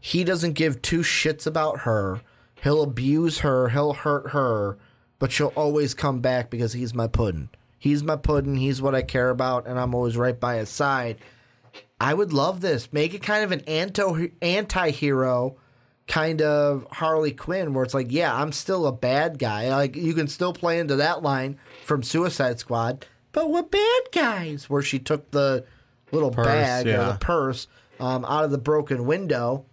he 0.00 0.22
doesn't 0.24 0.52
give 0.52 0.82
two 0.82 1.00
shits 1.00 1.46
about 1.46 1.80
her. 1.80 2.20
He'll 2.62 2.82
abuse 2.82 3.38
her, 3.38 3.70
he'll 3.70 3.94
hurt 3.94 4.30
her, 4.32 4.76
but 5.18 5.32
she'll 5.32 5.52
always 5.56 5.94
come 5.94 6.20
back 6.20 6.50
because 6.50 6.74
he's 6.74 6.92
my 6.94 7.06
puddin'. 7.06 7.48
He's 7.78 8.02
my 8.02 8.16
puddin', 8.16 8.56
he's 8.56 8.82
what 8.82 8.94
I 8.94 9.02
care 9.02 9.30
about, 9.30 9.66
and 9.66 9.78
I'm 9.78 9.94
always 9.94 10.16
right 10.16 10.38
by 10.38 10.56
his 10.56 10.68
side. 10.68 11.16
I 12.02 12.14
would 12.14 12.32
love 12.32 12.60
this. 12.60 12.92
Make 12.92 13.14
it 13.14 13.22
kind 13.22 13.44
of 13.44 13.52
an 13.52 13.60
anti 13.60 14.32
anti-hero 14.42 15.56
kind 16.08 16.42
of 16.42 16.84
Harley 16.90 17.30
Quinn 17.30 17.74
where 17.74 17.84
it's 17.84 17.94
like, 17.94 18.10
yeah, 18.10 18.34
I'm 18.34 18.50
still 18.50 18.88
a 18.88 18.92
bad 18.92 19.38
guy. 19.38 19.68
Like 19.68 19.94
you 19.94 20.12
can 20.12 20.26
still 20.26 20.52
play 20.52 20.80
into 20.80 20.96
that 20.96 21.22
line 21.22 21.60
from 21.84 22.02
Suicide 22.02 22.58
Squad, 22.58 23.06
but 23.30 23.50
we're 23.50 23.62
bad 23.62 24.02
guys 24.10 24.68
where 24.68 24.82
she 24.82 24.98
took 24.98 25.30
the 25.30 25.64
little 26.10 26.32
Purse, 26.32 26.44
bag 26.44 26.88
or 26.88 27.04
the 27.04 27.18
purse 27.20 27.68
um, 28.00 28.24
out 28.24 28.44
of 28.44 28.50
the 28.50 28.58
broken 28.58 29.06
window. 29.06 29.66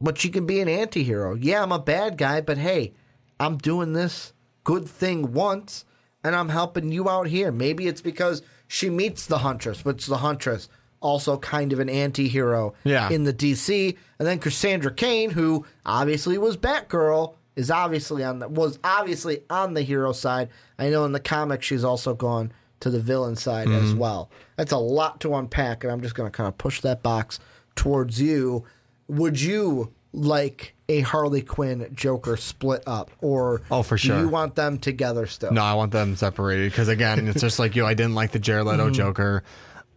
But 0.00 0.18
she 0.18 0.28
can 0.28 0.46
be 0.46 0.60
an 0.60 0.68
anti-hero. 0.68 1.34
Yeah, 1.34 1.60
I'm 1.60 1.72
a 1.72 1.80
bad 1.80 2.18
guy, 2.18 2.40
but 2.40 2.58
hey, 2.58 2.94
I'm 3.40 3.56
doing 3.56 3.94
this 3.94 4.32
good 4.62 4.86
thing 4.86 5.32
once 5.32 5.84
and 6.22 6.36
I'm 6.36 6.50
helping 6.50 6.92
you 6.92 7.08
out 7.08 7.26
here. 7.26 7.50
Maybe 7.50 7.88
it's 7.88 8.00
because 8.00 8.42
she 8.68 8.90
meets 8.90 9.26
the 9.26 9.38
Huntress, 9.38 9.84
which 9.84 10.06
the 10.06 10.18
Huntress 10.18 10.68
also 11.06 11.38
kind 11.38 11.72
of 11.72 11.78
an 11.78 11.88
anti-hero 11.88 12.74
Yeah. 12.82 13.08
in 13.10 13.22
the 13.22 13.32
DC. 13.32 13.96
And 14.18 14.26
then 14.26 14.40
Cassandra 14.40 14.92
Cain, 14.92 15.30
who 15.30 15.64
obviously 15.84 16.36
was 16.36 16.56
Batgirl, 16.56 17.34
is 17.54 17.70
obviously 17.70 18.24
on 18.24 18.40
the 18.40 18.48
was 18.48 18.78
obviously 18.84 19.42
on 19.48 19.74
the 19.74 19.82
hero 19.82 20.12
side. 20.12 20.48
I 20.78 20.90
know 20.90 21.04
in 21.04 21.12
the 21.12 21.20
comics 21.20 21.64
she's 21.64 21.84
also 21.84 22.12
gone 22.14 22.52
to 22.80 22.90
the 22.90 23.00
villain 23.00 23.36
side 23.36 23.68
as 23.68 23.90
mm-hmm. 23.90 23.98
well. 23.98 24.30
That's 24.56 24.72
a 24.72 24.78
lot 24.78 25.20
to 25.20 25.34
unpack, 25.34 25.84
and 25.84 25.92
I'm 25.92 26.02
just 26.02 26.14
going 26.14 26.30
to 26.30 26.36
kind 26.36 26.48
of 26.48 26.58
push 26.58 26.80
that 26.82 27.02
box 27.02 27.38
towards 27.74 28.20
you. 28.20 28.64
Would 29.08 29.40
you 29.40 29.92
like 30.12 30.74
a 30.88 31.00
Harley 31.00 31.42
Quinn 31.42 31.88
Joker 31.94 32.36
split 32.36 32.82
up, 32.86 33.10
or 33.22 33.62
Oh, 33.70 33.82
for 33.82 33.96
do 33.96 34.08
sure. 34.08 34.20
you 34.20 34.28
want 34.28 34.56
them 34.56 34.78
together 34.78 35.26
still? 35.26 35.52
No, 35.52 35.62
I 35.62 35.74
want 35.74 35.92
them 35.92 36.16
separated 36.16 36.70
because 36.72 36.88
again, 36.88 37.28
it's 37.28 37.40
just 37.40 37.58
like 37.58 37.76
you. 37.76 37.86
I 37.86 37.94
didn't 37.94 38.14
like 38.14 38.32
the 38.32 38.38
Jared 38.38 38.66
Leto 38.66 38.86
mm-hmm. 38.86 38.92
Joker. 38.94 39.44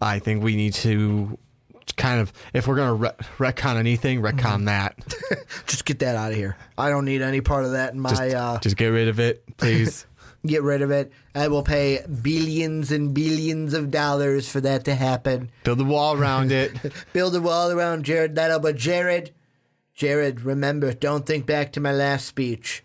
I 0.01 0.19
think 0.19 0.43
we 0.43 0.55
need 0.55 0.73
to 0.75 1.37
kind 1.97 2.21
of, 2.21 2.31
if 2.53 2.67
we're 2.67 2.75
gonna 2.75 2.93
re- 2.93 3.11
retcon 3.37 3.75
anything, 3.75 4.21
retcon 4.21 4.65
that. 4.65 4.97
Just 5.67 5.85
get 5.85 5.99
that 5.99 6.15
out 6.15 6.31
of 6.31 6.37
here. 6.37 6.57
I 6.77 6.89
don't 6.89 7.05
need 7.05 7.21
any 7.21 7.41
part 7.41 7.65
of 7.65 7.71
that 7.71 7.93
in 7.93 7.99
my. 7.99 8.09
Just, 8.09 8.21
uh, 8.21 8.59
just 8.61 8.77
get 8.77 8.87
rid 8.87 9.07
of 9.07 9.19
it, 9.19 9.43
please. 9.57 10.05
get 10.45 10.63
rid 10.63 10.81
of 10.81 10.91
it. 10.91 11.11
I 11.35 11.47
will 11.49 11.63
pay 11.63 12.03
billions 12.21 12.91
and 12.91 13.13
billions 13.13 13.73
of 13.73 13.91
dollars 13.91 14.49
for 14.49 14.61
that 14.61 14.85
to 14.85 14.95
happen. 14.95 15.51
Build 15.63 15.81
a 15.81 15.83
wall 15.83 16.17
around 16.17 16.51
it. 16.51 16.71
Build 17.13 17.35
a 17.35 17.41
wall 17.41 17.71
around 17.71 18.05
Jared 18.05 18.35
Leto, 18.35 18.59
but 18.59 18.77
Jared, 18.77 19.33
Jared, 19.93 20.41
remember, 20.41 20.93
don't 20.93 21.25
think 21.25 21.45
back 21.45 21.73
to 21.73 21.79
my 21.79 21.91
last 21.91 22.25
speech. 22.25 22.83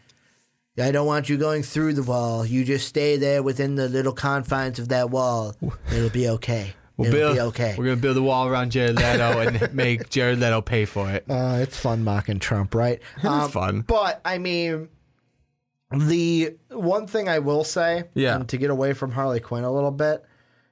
I 0.77 0.91
don't 0.91 1.07
want 1.07 1.29
you 1.29 1.37
going 1.37 1.63
through 1.63 1.93
the 1.95 2.03
wall. 2.03 2.45
You 2.45 2.65
just 2.65 2.89
stay 2.89 3.17
there 3.17 3.45
within 3.45 3.77
the 3.77 3.89
little 3.89 4.13
confines 4.13 4.81
of 4.81 4.89
that 4.89 5.09
wall. 5.09 5.55
It'll 5.93 6.11
be 6.11 6.29
okay. 6.31 6.75
We'll 6.97 7.09
It'll 7.09 7.19
build, 7.19 7.35
be 7.35 7.41
okay. 7.41 7.75
We're 7.77 7.85
gonna 7.87 7.97
build 7.97 8.17
a 8.17 8.23
wall 8.23 8.47
around 8.47 8.71
Jared 8.71 8.95
Leto 8.97 9.41
and 9.41 9.75
make 9.75 10.11
Jared 10.11 10.39
Leto 10.39 10.61
pay 10.61 10.85
for 10.85 11.11
it. 11.11 11.25
Uh, 11.29 11.59
it's 11.61 11.77
fun 11.77 12.05
mocking 12.05 12.39
Trump, 12.39 12.75
right? 12.75 13.01
Um, 13.25 13.51
fun. 13.51 13.81
But 13.81 14.21
I 14.25 14.39
mean, 14.39 14.89
the 15.91 16.57
one 16.71 17.07
thing 17.07 17.29
I 17.29 17.39
will 17.41 17.65
say, 17.65 18.05
Yeah. 18.15 18.39
to 18.39 18.57
get 18.57 18.71
away 18.71 18.93
from 18.93 19.13
Harley 19.13 19.41
Quinn 19.41 19.65
a 19.65 19.73
little 19.73 19.91
bit, 19.91 20.25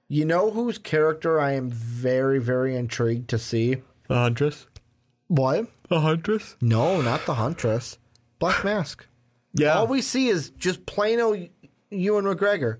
you 0.09 0.25
know 0.25 0.51
whose 0.51 0.79
character 0.79 1.41
I 1.41 1.53
am 1.53 1.71
very, 1.71 2.39
very 2.39 2.77
intrigued 2.77 3.29
to 3.31 3.39
see? 3.39 3.77
The 4.09 4.15
Huntress. 4.15 4.67
What? 5.29 5.67
The 5.89 6.01
Huntress. 6.01 6.57
No, 6.61 7.01
not 7.01 7.25
the 7.27 7.35
Huntress. 7.35 7.99
Black 8.39 8.65
Mask. 8.65 9.07
Yeah. 9.55 9.75
All 9.75 9.87
we 9.87 10.03
see 10.03 10.29
is 10.29 10.51
just 10.51 10.87
plain 10.87 11.21
old 11.21 11.49
Ewan 11.91 12.25
McGregor. 12.25 12.79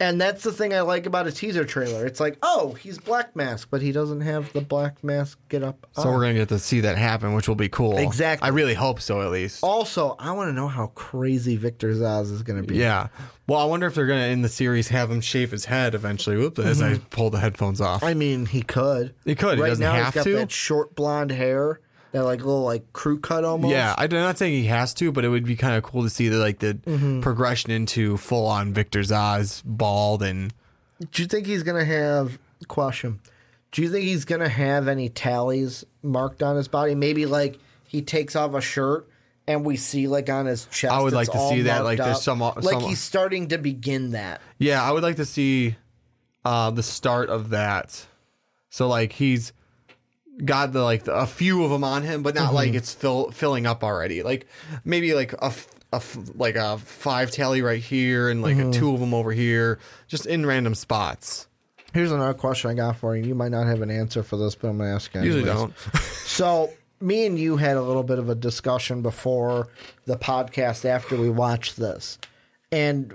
And 0.00 0.20
that's 0.20 0.42
the 0.42 0.50
thing 0.50 0.74
I 0.74 0.80
like 0.80 1.06
about 1.06 1.28
a 1.28 1.32
teaser 1.32 1.64
trailer. 1.64 2.04
It's 2.04 2.18
like, 2.18 2.36
oh, 2.42 2.72
he's 2.72 2.98
Black 2.98 3.36
Mask, 3.36 3.68
but 3.70 3.80
he 3.80 3.92
doesn't 3.92 4.22
have 4.22 4.52
the 4.52 4.60
Black 4.60 5.04
Mask 5.04 5.38
get 5.48 5.62
up. 5.62 5.86
So 5.92 6.10
we're 6.10 6.20
gonna 6.20 6.34
get 6.34 6.48
to 6.48 6.58
see 6.58 6.80
that 6.80 6.98
happen, 6.98 7.32
which 7.32 7.46
will 7.46 7.54
be 7.54 7.68
cool. 7.68 7.96
Exactly. 7.98 8.44
I 8.44 8.50
really 8.50 8.74
hope 8.74 9.00
so, 9.00 9.22
at 9.22 9.30
least. 9.30 9.62
Also, 9.62 10.16
I 10.18 10.32
want 10.32 10.48
to 10.48 10.52
know 10.52 10.66
how 10.66 10.88
crazy 10.88 11.56
Victor 11.56 11.94
Zsasz 11.94 12.32
is 12.32 12.42
going 12.42 12.60
to 12.60 12.66
be. 12.66 12.76
Yeah. 12.76 13.06
Well, 13.46 13.60
I 13.60 13.66
wonder 13.66 13.86
if 13.86 13.94
they're 13.94 14.06
gonna 14.06 14.26
in 14.26 14.42
the 14.42 14.48
series 14.48 14.88
have 14.88 15.12
him 15.12 15.20
shave 15.20 15.52
his 15.52 15.66
head 15.66 15.94
eventually. 15.94 16.38
Whoop! 16.38 16.58
As 16.58 16.82
I 16.82 16.94
mm-hmm. 16.94 17.04
pull 17.10 17.30
the 17.30 17.38
headphones 17.38 17.80
off. 17.80 18.02
I 18.02 18.14
mean, 18.14 18.46
he 18.46 18.62
could. 18.62 19.14
He 19.24 19.36
could. 19.36 19.58
He 19.58 19.62
Right 19.62 19.68
doesn't 19.68 19.82
now, 19.82 19.92
have 19.92 20.06
he's 20.06 20.14
got 20.14 20.24
to. 20.24 20.34
that 20.36 20.50
short 20.50 20.96
blonde 20.96 21.30
hair, 21.30 21.80
that 22.14 22.22
like 22.24 22.38
little 22.38 22.62
like 22.62 22.92
crew 22.92 23.18
cut 23.18 23.44
almost. 23.44 23.72
yeah, 23.72 23.92
I'm 23.98 24.08
not 24.10 24.38
saying 24.38 24.54
he 24.54 24.66
has 24.66 24.94
to, 24.94 25.10
but 25.12 25.24
it 25.24 25.28
would 25.28 25.44
be 25.44 25.56
kind 25.56 25.74
of 25.76 25.82
cool 25.82 26.04
to 26.04 26.08
see 26.10 26.28
the 26.28 26.38
like 26.38 26.60
the 26.60 26.74
Mm-hmm. 26.74 27.20
progression 27.20 27.70
into 27.72 28.16
full 28.16 28.46
on 28.46 28.72
Victor 28.72 29.00
Zsasz, 29.00 29.62
bald 29.64 30.22
and 30.22 30.54
Do 31.10 31.22
you 31.22 31.28
think 31.28 31.46
he's 31.46 31.64
to 31.78 31.84
have 31.84 32.38
question? 32.68 33.18
Do 33.72 33.82
you 33.82 33.90
think 33.90 34.04
he's 34.04 34.24
to 34.40 34.48
have 34.48 34.86
any 34.86 35.08
tallies 35.08 35.84
marked 36.02 36.42
on 36.42 36.54
his 36.56 36.68
body? 36.68 36.94
Maybe 36.94 37.26
like 37.26 37.58
he 37.88 38.00
takes 38.00 38.36
off 38.36 38.54
a 38.54 38.60
shirt 38.60 39.08
and 39.48 39.64
we 39.64 39.76
see 39.76 40.06
like 40.06 40.30
on 40.30 40.46
his 40.46 40.66
chest. 40.66 40.94
I 40.94 41.00
would 41.02 41.12
like 41.12 41.30
to 41.32 41.48
see 41.48 41.62
that, 41.62 41.82
like, 41.84 41.98
there's 41.98 42.16
up. 42.18 42.22
some- 42.22 42.38
like 42.38 42.80
he's 42.82 43.00
starting 43.00 43.48
to 43.48 43.58
begin 43.58 44.12
that. 44.12 44.40
Yeah, 44.58 44.80
I 44.82 44.92
would 44.92 45.02
like 45.02 45.16
to 45.16 45.26
see 45.26 45.74
uh, 46.44 46.70
the 46.70 46.82
start 46.84 47.28
of 47.28 47.50
that. 47.50 48.06
So 48.70 48.86
like 48.86 49.12
he's 49.12 49.52
got 50.42 50.72
the 50.72 50.82
like 50.82 51.04
the, 51.04 51.14
a 51.14 51.26
few 51.26 51.64
of 51.64 51.70
them 51.70 51.84
on 51.84 52.02
him, 52.02 52.22
but 52.22 52.34
not 52.34 52.46
Mm-hmm. 52.46 52.54
like 52.54 52.74
it's 52.74 52.92
fill, 52.94 53.30
filling 53.30 53.66
up 53.66 53.84
already. 53.84 54.22
Like 54.22 54.46
maybe 54.84 55.14
like 55.14 55.32
a, 55.34 55.52
a 55.92 55.96
f- 55.96 56.18
like 56.34 56.56
a 56.56 56.78
five 56.78 57.30
tally 57.30 57.62
right 57.62 57.82
here 57.82 58.28
and 58.30 58.42
Mm-hmm. 58.44 58.58
like 58.60 58.74
a 58.74 58.78
two 58.78 58.92
of 58.94 59.00
them 59.00 59.14
over 59.14 59.32
here, 59.32 59.78
just 60.08 60.26
in 60.26 60.44
random 60.46 60.74
spots. 60.74 61.46
Here's 61.92 62.10
another 62.10 62.34
question 62.34 62.70
I 62.70 62.74
got 62.74 62.96
for 62.96 63.16
you. 63.16 63.22
You 63.24 63.34
might 63.36 63.52
not 63.52 63.66
have 63.68 63.80
an 63.80 63.90
answer 63.90 64.24
for 64.24 64.36
this, 64.36 64.56
but 64.56 64.68
I'm 64.68 64.78
to 64.78 64.84
ask 64.84 65.14
you. 65.14 65.22
Usually 65.22 65.44
don't. 65.44 65.72
So, 66.24 66.70
me 67.00 67.26
and 67.26 67.38
you 67.38 67.56
had 67.56 67.76
a 67.76 67.82
little 67.82 68.02
bit 68.02 68.18
of 68.18 68.28
a 68.28 68.34
discussion 68.34 69.02
before 69.02 69.68
the 70.06 70.16
podcast 70.16 70.84
after 70.84 71.16
we 71.16 71.30
watched 71.30 71.76
this. 71.76 72.18
And 72.72 73.14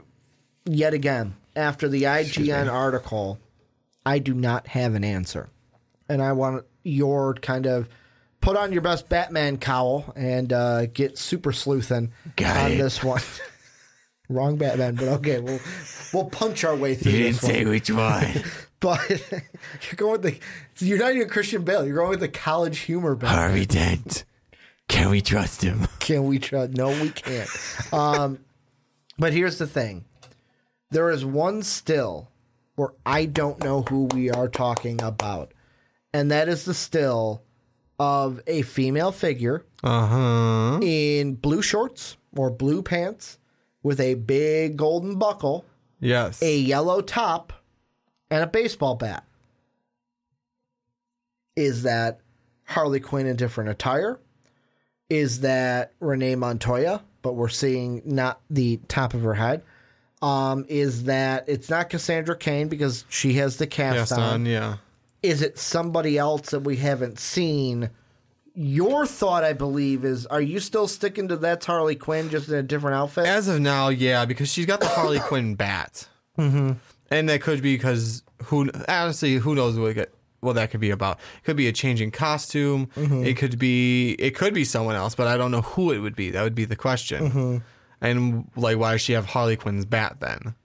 yet 0.63 0.93
again, 0.93 1.35
after 1.57 1.89
the 1.89 2.03
IGN 2.03 2.71
article, 2.71 3.37
I 4.05 4.19
do 4.19 4.33
not 4.33 4.67
have 4.67 4.93
an 4.95 5.03
answer. 5.03 5.49
And 6.07 6.21
I 6.21 6.31
want 6.31 6.63
your 6.83 7.33
kind 7.35 7.65
of 7.65 7.89
put 8.41 8.55
on 8.57 8.71
your 8.71 8.81
best 8.81 9.09
Batman 9.09 9.57
cowl 9.57 10.13
and 10.15 10.51
uh, 10.53 10.85
get 10.87 11.17
super 11.17 11.51
sleuthin' 11.51 12.11
on 12.43 12.77
this 12.77 13.03
one. 13.03 13.21
Wrong 14.29 14.57
Batman, 14.57 14.93
but 14.95 15.07
okay, 15.07 15.39
we'll 15.39 15.59
we'll 16.13 16.29
punch 16.29 16.63
our 16.63 16.75
way 16.75 16.93
through 16.93 17.13
You 17.13 17.17
didn't 17.17 17.41
this 17.41 17.57
one. 17.57 17.69
which 17.69 17.91
one. 17.91 18.43
But 18.81 19.09
you're 19.31 19.97
going 19.97 20.21
with 20.21 20.21
the 20.21 20.39
you're 20.85 20.97
not 20.99 21.13
even 21.13 21.27
Christian 21.27 21.63
Bale. 21.63 21.85
You're 21.85 21.97
going 21.97 22.11
with 22.11 22.21
the 22.21 22.29
college 22.29 22.79
humor 22.79 23.13
Batman. 23.13 23.37
Harvey 23.37 23.65
Dent. 23.65 24.23
Can 24.87 25.09
we 25.09 25.19
trust 25.21 25.61
him? 25.61 25.85
Can 25.99 26.27
we 26.27 26.39
trust? 26.39 26.71
No, 26.71 26.87
we 26.87 27.09
can't. 27.09 27.49
Um, 27.91 28.39
but 29.17 29.33
here's 29.33 29.57
the 29.57 29.67
thing: 29.67 30.05
there 30.91 31.09
is 31.09 31.25
one 31.25 31.61
still 31.61 32.29
where 32.75 32.93
I 33.05 33.25
don't 33.25 33.61
know 33.61 33.81
who 33.81 34.05
we 34.05 34.29
are 34.31 34.47
talking 34.47 35.01
about, 35.01 35.51
and 36.13 36.31
that 36.31 36.47
is 36.49 36.65
the 36.65 36.73
still 36.73 37.41
of 37.99 38.39
a 38.47 38.61
female 38.61 39.11
figure 39.11 39.65
Uh 39.83 40.07
huh. 40.07 40.79
in 40.81 41.35
blue 41.35 41.61
shorts 41.61 42.17
or 42.35 42.49
blue 42.49 42.81
pants 42.81 43.37
with 43.83 43.99
a 43.99 44.13
big 44.15 44.77
golden 44.77 45.17
buckle, 45.17 45.65
Yes. 45.99 46.41
a 46.41 46.57
yellow 46.57 47.01
top, 47.01 47.51
and 48.31 48.43
a 48.43 48.47
baseball 48.47 48.95
bat. 48.95 49.25
Is 51.55 51.83
that 51.83 52.19
Harley 52.65 52.99
Quinn 52.99 53.27
in 53.27 53.35
different 53.35 53.69
attire? 53.69 54.19
Is 55.09 55.41
that 55.41 55.93
Renee 55.99 56.35
Montoya, 56.35 57.01
but 57.21 57.33
we're 57.33 57.49
seeing 57.49 58.01
not 58.05 58.39
the 58.49 58.77
top 58.87 59.13
of 59.13 59.23
her 59.23 59.33
head? 59.33 59.63
Um, 60.21 60.65
is 60.67 61.05
that 61.05 61.45
it's 61.47 61.69
not 61.69 61.89
Cassandra 61.89 62.37
Cain 62.37 62.67
because 62.67 63.05
she 63.09 63.33
has 63.35 63.57
the 63.57 63.67
cast 63.67 63.95
Yes, 63.95 64.11
on? 64.11 64.19
on. 64.21 64.45
Yeah. 64.45 64.77
Is 65.21 65.41
it 65.41 65.57
somebody 65.57 66.17
else 66.17 66.51
that 66.51 66.61
we 66.61 66.77
haven't 66.77 67.19
seen? 67.19 67.89
Your 68.55 69.05
thought, 69.05 69.43
I 69.43 69.53
believe, 69.53 70.03
is 70.03 70.25
are 70.25 70.41
you 70.41 70.59
still 70.59 70.87
sticking 70.87 71.27
to 71.29 71.37
that's 71.37 71.65
Harley 71.65 71.95
Quinn 71.95 72.29
just 72.29 72.49
in 72.49 72.55
a 72.55 72.63
different 72.63 72.95
outfit? 72.95 73.25
As 73.25 73.47
of 73.47 73.59
now, 73.59 73.89
yeah, 73.89 74.25
because 74.25 74.51
she's 74.51 74.65
got 74.65 74.79
the 74.79 74.87
Harley 74.87 75.19
Quinn 75.27 75.55
bat, 75.55 76.07
mm-hmm. 76.37 76.73
and 77.11 77.29
that 77.29 77.41
could 77.41 77.61
be 77.61 77.75
because 77.75 78.23
who 78.45 78.69
honestly 78.87 79.35
who 79.35 79.55
knows 79.55 79.77
what 79.77 79.97
it, 79.97 80.13
what 80.41 80.53
that 80.53 80.71
could 80.71 80.79
be 80.79 80.91
about. 80.91 81.19
It 81.37 81.45
could 81.45 81.57
be 81.57 81.67
a 81.67 81.73
changing 81.73 82.11
costume. 82.11 82.87
Mm-hmm. 82.95 83.23
It 83.25 83.37
could 83.37 83.59
be 83.59 84.13
it 84.13 84.35
could 84.35 84.53
be 84.53 84.65
someone 84.65 84.95
else, 84.95 85.15
but 85.15 85.27
I 85.27 85.37
don't 85.37 85.51
know 85.51 85.61
who 85.61 85.91
it 85.91 85.99
would 85.99 86.15
be. 86.15 86.31
That 86.31 86.43
would 86.43 86.55
be 86.55 86.65
the 86.65 86.75
question. 86.75 87.29
Mm-hmm. 87.29 87.57
And 88.01 88.49
like, 88.55 88.77
why 88.77 88.93
does 88.93 89.01
she 89.01 89.13
have 89.13 89.25
Harley 89.25 89.57
Quinn's 89.57 89.85
bat 89.85 90.17
then? 90.19 90.55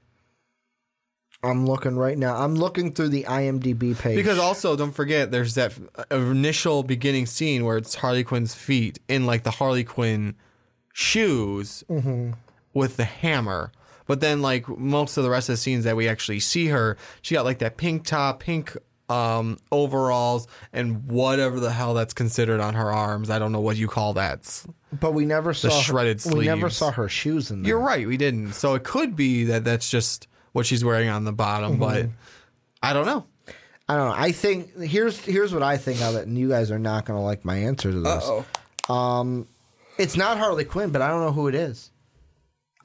I'm 1.45 1.67
looking 1.67 1.97
right 1.97 2.17
now. 2.17 2.37
I'm 2.37 2.55
looking 2.55 2.93
through 2.93 3.11
the 3.11 3.25
IMDb 3.25 3.99
page. 3.99 4.17
Because 4.17 4.39
also, 4.39 4.77
don't 4.77 4.93
forget, 4.93 5.31
there's 5.31 5.55
that 5.55 5.75
initial 6.11 6.83
beginning 6.83 7.27
scene 7.27 7.65
where 7.65 7.77
it's 7.77 7.95
Harley 7.95 8.25
Quinn's 8.25 8.55
feet 8.55 8.99
in 9.09 9.27
like 9.27 9.43
the 9.45 9.51
Harley 9.51 9.85
Quinn 9.85 10.35
shoes 10.93 11.85
with 12.73 12.97
the 12.97 13.05
hammer. 13.05 13.73
But 14.07 14.21
then, 14.21 14.43
like 14.43 14.69
most 14.69 15.17
of 15.17 15.25
the 15.25 15.31
rest 15.31 15.49
of 15.49 15.55
the 15.55 15.57
scenes 15.59 15.85
that 15.85 15.97
we 15.97 16.09
actually 16.09 16.41
see 16.41 16.67
her, 16.69 16.97
she 17.23 17.35
got 17.35 17.45
like 17.45 17.59
that 17.61 17.77
pink 17.77 18.05
top, 18.05 18.41
pink 18.41 18.77
um, 19.09 19.59
overalls, 19.73 20.47
and 20.73 21.07
whatever 21.07 21.59
the 21.61 21.71
hell 21.71 21.95
that's 21.95 22.13
considered 22.15 22.61
on 22.61 22.75
her 22.75 22.91
arms. 22.93 23.31
I 23.31 23.39
don't 23.39 23.53
know 23.53 23.61
what 23.61 23.77
you 23.77 23.89
call 23.89 24.15
that. 24.15 24.65
but 24.93 25.13
we 25.13 25.25
never 25.25 25.55
saw 25.55 25.69
her- 25.71 25.83
shredded 25.83 26.23
We 26.35 26.47
never 26.47 26.69
saw 26.71 26.91
her 26.91 27.09
shoes 27.09 27.51
in 27.51 27.63
there. 27.63 27.71
You're 27.71 27.81
right, 27.81 28.07
we 28.07 28.17
didn't. 28.19 28.53
So 28.55 28.75
it 28.75 28.85
could 28.85 29.17
be 29.17 29.45
that 29.45 29.65
that's 29.65 29.89
just 29.91 30.29
what 30.55 30.65
she's 30.65 30.83
wearing 30.83 31.11
on 31.11 31.25
the 31.25 31.33
bottom, 31.33 31.79
but 31.79 32.07
I 32.83 32.93
don't 32.95 33.05
know. 33.05 33.27
I 33.87 33.97
don't 33.97 34.09
know. 34.09 34.15
I 34.17 34.33
think 34.33 34.75
here's 34.81 35.19
here's 35.19 35.53
what 35.53 35.63
I 35.63 35.77
think 35.77 36.01
of 36.01 36.15
it, 36.17 36.27
and 36.27 36.39
you 36.39 36.49
guys 36.49 36.71
are 36.71 36.79
not 36.79 37.05
going 37.05 37.19
to 37.19 37.23
like 37.23 37.45
my 37.45 37.57
answer 37.57 37.91
to 37.93 38.01
this. 38.01 38.31
Um, 38.89 39.47
it's 39.99 40.17
not 40.17 40.39
Harley 40.39 40.65
Quinn, 40.65 40.91
but 40.91 41.03
I 41.03 41.09
don't 41.09 41.21
know 41.21 41.33
who 41.33 41.49
it 41.49 41.55
is. 41.55 41.91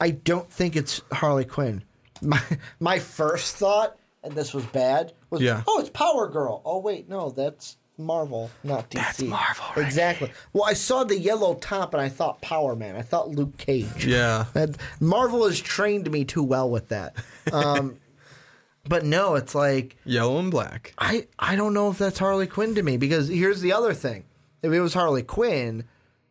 I 0.00 0.10
don't 0.10 0.50
think 0.52 0.76
it's 0.76 1.00
Harley 1.12 1.44
Quinn. 1.46 1.82
My 2.22 2.42
my 2.80 2.98
first 2.98 3.56
thought, 3.56 3.96
and 4.22 4.34
this 4.34 4.52
was 4.52 4.66
bad, 4.66 5.14
was 5.30 5.40
Yeah. 5.40 5.62
oh, 5.66 5.80
it's 5.80 5.88
Power 5.88 6.28
Girl. 6.28 6.60
Oh 6.66 6.80
wait, 6.80 7.08
no, 7.08 7.30
that's 7.30 7.78
Marvel, 8.00 8.50
not 8.64 8.90
DC. 8.90 8.94
That's 8.94 9.22
Marvel 9.22 9.64
right 9.76 9.86
exactly. 9.86 10.32
Well, 10.52 10.64
I 10.64 10.72
saw 10.72 11.04
the 11.04 11.18
yellow 11.18 11.54
top, 11.54 11.94
and 11.94 12.00
I 12.00 12.08
thought 12.08 12.40
Power 12.42 12.74
Man. 12.74 12.96
I 12.96 13.02
thought 13.02 13.28
Luke 13.30 13.56
Cage. 13.58 14.04
Yeah. 14.06 14.46
That 14.54 14.76
Marvel 15.00 15.46
has 15.46 15.60
trained 15.60 16.10
me 16.10 16.24
too 16.24 16.42
well 16.42 16.68
with 16.70 16.88
that. 16.88 17.14
Um, 17.52 17.98
but 18.88 19.04
no, 19.04 19.34
it's 19.34 19.54
like 19.54 19.96
Yellow 20.04 20.38
and 20.38 20.50
black. 20.50 20.94
I 20.98 21.26
I 21.38 21.56
don't 21.56 21.74
know 21.74 21.90
if 21.90 21.98
that's 21.98 22.18
Harley 22.18 22.46
Quinn 22.46 22.74
to 22.74 22.82
me 22.82 22.96
because 22.96 23.28
here's 23.28 23.60
the 23.60 23.72
other 23.72 23.94
thing: 23.94 24.24
if 24.62 24.72
it 24.72 24.80
was 24.80 24.94
Harley 24.94 25.22
Quinn, 25.22 25.84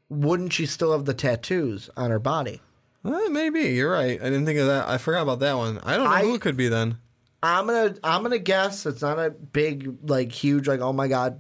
wouldn't 0.10 0.54
she 0.54 0.66
still 0.66 0.92
have 0.92 1.06
the 1.06 1.14
tattoos 1.14 1.90
on 1.96 2.10
her 2.12 2.20
body? 2.20 2.62
Uh, 3.06 3.30
maybe 3.30 3.62
you're 3.62 3.92
right. 3.92 4.20
I 4.20 4.26
didn't 4.26 4.46
think 4.46 4.60
of 4.60 4.68
that. 4.68 4.90
I 4.90 4.98
forgot 4.98 5.22
about 5.22 5.40
that 5.40 5.56
one. 5.56 5.80
I 5.84 5.96
don't 5.96 6.06
know 6.06 6.12
I- 6.16 6.24
who 6.24 6.36
it 6.36 6.42
could 6.42 6.58
be 6.58 6.68
then. 6.68 6.98
I'm 7.42 7.68
gonna 7.68 7.96
I'm 8.04 8.22
gonna 8.22 8.38
guess 8.38 8.86
it's 8.86 9.02
not 9.02 9.18
a 9.18 9.30
big 9.30 10.10
like 10.10 10.30
huge 10.30 10.68
like 10.68 10.82
oh 10.82 10.92
my 10.92 11.08
god 11.08 11.40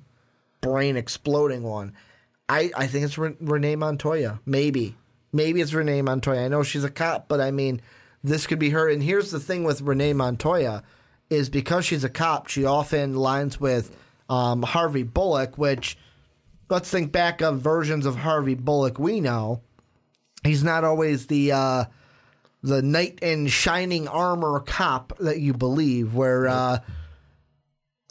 brain 0.61 0.98
exploding 0.98 1.64
one. 1.64 1.94
I 2.48 2.72
I 2.76 2.88
think 2.88 3.06
it's 3.06 3.18
Re- 3.18 3.36
Renee 3.40 3.76
Montoya. 3.76 4.40
Maybe 4.45 4.95
maybe 5.31 5.61
it's 5.61 5.73
Renee 5.73 6.02
Montoya. 6.02 6.45
I 6.45 6.48
know 6.48 6.64
she's 6.64 6.84
a 6.84 6.90
cop, 6.90 7.27
but 7.27 7.40
I 7.41 7.52
mean 7.52 7.81
this 8.23 8.48
could 8.48 8.60
be 8.60 8.72
her. 8.72 8.90
And 8.90 9.02
here's 9.02 9.31
the 9.31 9.40
thing 9.40 9.64
with 9.64 9.81
Renee 9.81 10.14
Montoya 10.14 10.84
is 11.30 11.49
because 11.49 11.86
she's 11.86 12.03
a 12.03 12.10
cop, 12.10 12.48
she 12.48 12.65
often 12.65 13.15
lines 13.15 13.60
with 13.60 13.95
um, 14.30 14.64
Harvey 14.64 15.03
Bullock, 15.03 15.57
which 15.57 15.98
let's 16.69 16.90
think 16.90 17.11
back 17.11 17.41
of 17.41 17.60
versions 17.60 18.06
of 18.06 18.15
Harvey 18.18 18.56
Bullock 18.56 18.99
we 18.99 19.22
know. 19.22 19.61
He's 20.44 20.64
not 20.64 20.84
always 20.84 21.27
the 21.27 21.52
uh, 21.52 21.86
the 22.64 22.81
knight 22.81 23.19
in 23.22 23.48
shining 23.48 24.07
armor 24.07 24.60
cop 24.60 25.18
that 25.19 25.40
you 25.40 25.53
believe, 25.53 26.14
where 26.14 26.48
uh, 26.48 26.80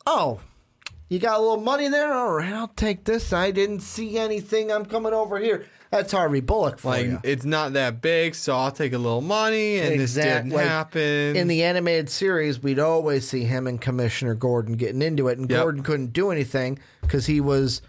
oh, 0.07 0.41
you 1.09 1.19
got 1.19 1.39
a 1.39 1.43
little 1.43 1.61
money 1.61 1.89
there. 1.89 2.13
All 2.13 2.33
right, 2.33 2.53
I'll 2.53 2.69
take 2.69 3.05
this. 3.05 3.33
I 3.33 3.51
didn't 3.51 3.81
see 3.81 4.19
anything. 4.19 4.71
I'm 4.71 4.85
coming 4.85 5.13
over 5.13 5.39
here. 5.39 5.67
That's 5.91 6.13
Harvey 6.13 6.41
Bullock 6.41 6.79
for 6.79 6.89
Like 6.89 7.07
you. 7.07 7.19
it's 7.23 7.47
not 7.47 7.73
that 7.73 8.03
big, 8.03 8.35
so 8.35 8.55
I'll 8.55 8.71
take 8.71 8.93
a 8.93 8.99
little 8.99 9.23
money, 9.23 9.79
and 9.79 9.99
this 9.99 10.17
Exact- 10.19 10.45
didn't 10.45 10.57
like, 10.59 10.67
happen. 10.67 11.35
In 11.35 11.49
the 11.49 11.63
animated 11.65 12.11
series, 12.11 12.63
we'd 12.63 12.79
always 12.79 13.27
see 13.27 13.45
him 13.45 13.67
and 13.67 13.81
Commissioner 13.81 14.35
Gordon 14.35 14.75
getting 14.75 15.01
into 15.01 15.29
it, 15.29 15.39
and 15.39 15.51
Yep. 15.51 15.59
Gordon 15.63 15.83
couldn't 15.83 16.13
do 16.13 16.31
anything 16.31 16.79
because 17.01 17.25
he 17.27 17.41
was. 17.41 17.81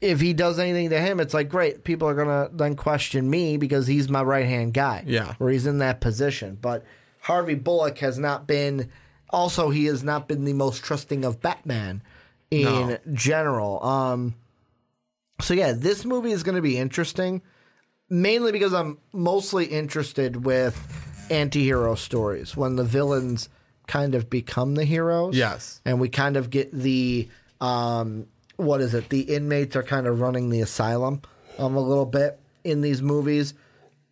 If 0.00 0.20
he 0.20 0.32
does 0.32 0.58
anything 0.58 0.90
to 0.90 0.98
him, 1.00 1.20
it's 1.20 1.32
like 1.34 1.48
great. 1.48 1.84
People 1.84 2.08
are 2.08 2.14
gonna 2.14 2.48
then 2.52 2.74
question 2.74 3.28
me 3.30 3.56
because 3.56 3.86
he's 3.86 4.08
my 4.08 4.22
right 4.22 4.46
hand 4.46 4.74
guy. 4.74 5.04
Yeah. 5.06 5.34
or 5.38 5.50
he's 5.50 5.66
in 5.66 5.78
that 5.78 6.00
position. 6.00 6.58
But 6.60 6.84
Harvey 7.20 7.54
Bullock 7.54 7.98
has 7.98 8.18
not 8.18 8.46
been. 8.48 8.88
Also, 9.32 9.70
he 9.70 9.86
has 9.86 10.02
not 10.04 10.28
been 10.28 10.44
the 10.44 10.52
most 10.52 10.84
trusting 10.84 11.24
of 11.24 11.40
Batman 11.40 12.02
in 12.50 12.64
No. 12.64 12.98
general. 13.14 13.82
Um, 13.84 14.34
so 15.40 15.54
yeah, 15.54 15.72
this 15.72 16.04
movie 16.04 16.32
is 16.32 16.42
going 16.42 16.56
to 16.56 16.62
be 16.62 16.76
interesting, 16.78 17.40
mainly 18.10 18.52
because 18.52 18.74
I'm 18.74 18.98
mostly 19.12 19.64
interested 19.66 20.44
with 20.44 20.76
anti-hero 21.30 21.94
stories 21.94 22.56
when 22.56 22.76
the 22.76 22.84
villains 22.84 23.48
kind 23.86 24.14
of 24.14 24.28
become 24.28 24.74
the 24.74 24.84
heroes. 24.84 25.34
Yes. 25.36 25.80
and 25.84 25.98
we 25.98 26.08
kind 26.08 26.36
of 26.36 26.50
get 26.50 26.70
the 26.72 27.28
um, 27.60 28.26
what 28.56 28.80
is 28.80 28.92
it? 28.92 29.08
The 29.08 29.20
inmates 29.22 29.74
are 29.76 29.82
kind 29.82 30.06
of 30.06 30.20
running 30.20 30.50
the 30.50 30.60
asylum 30.60 31.22
um, 31.58 31.74
a 31.76 31.80
little 31.80 32.06
bit 32.06 32.38
in 32.64 32.80
these 32.82 33.00
movies. 33.00 33.54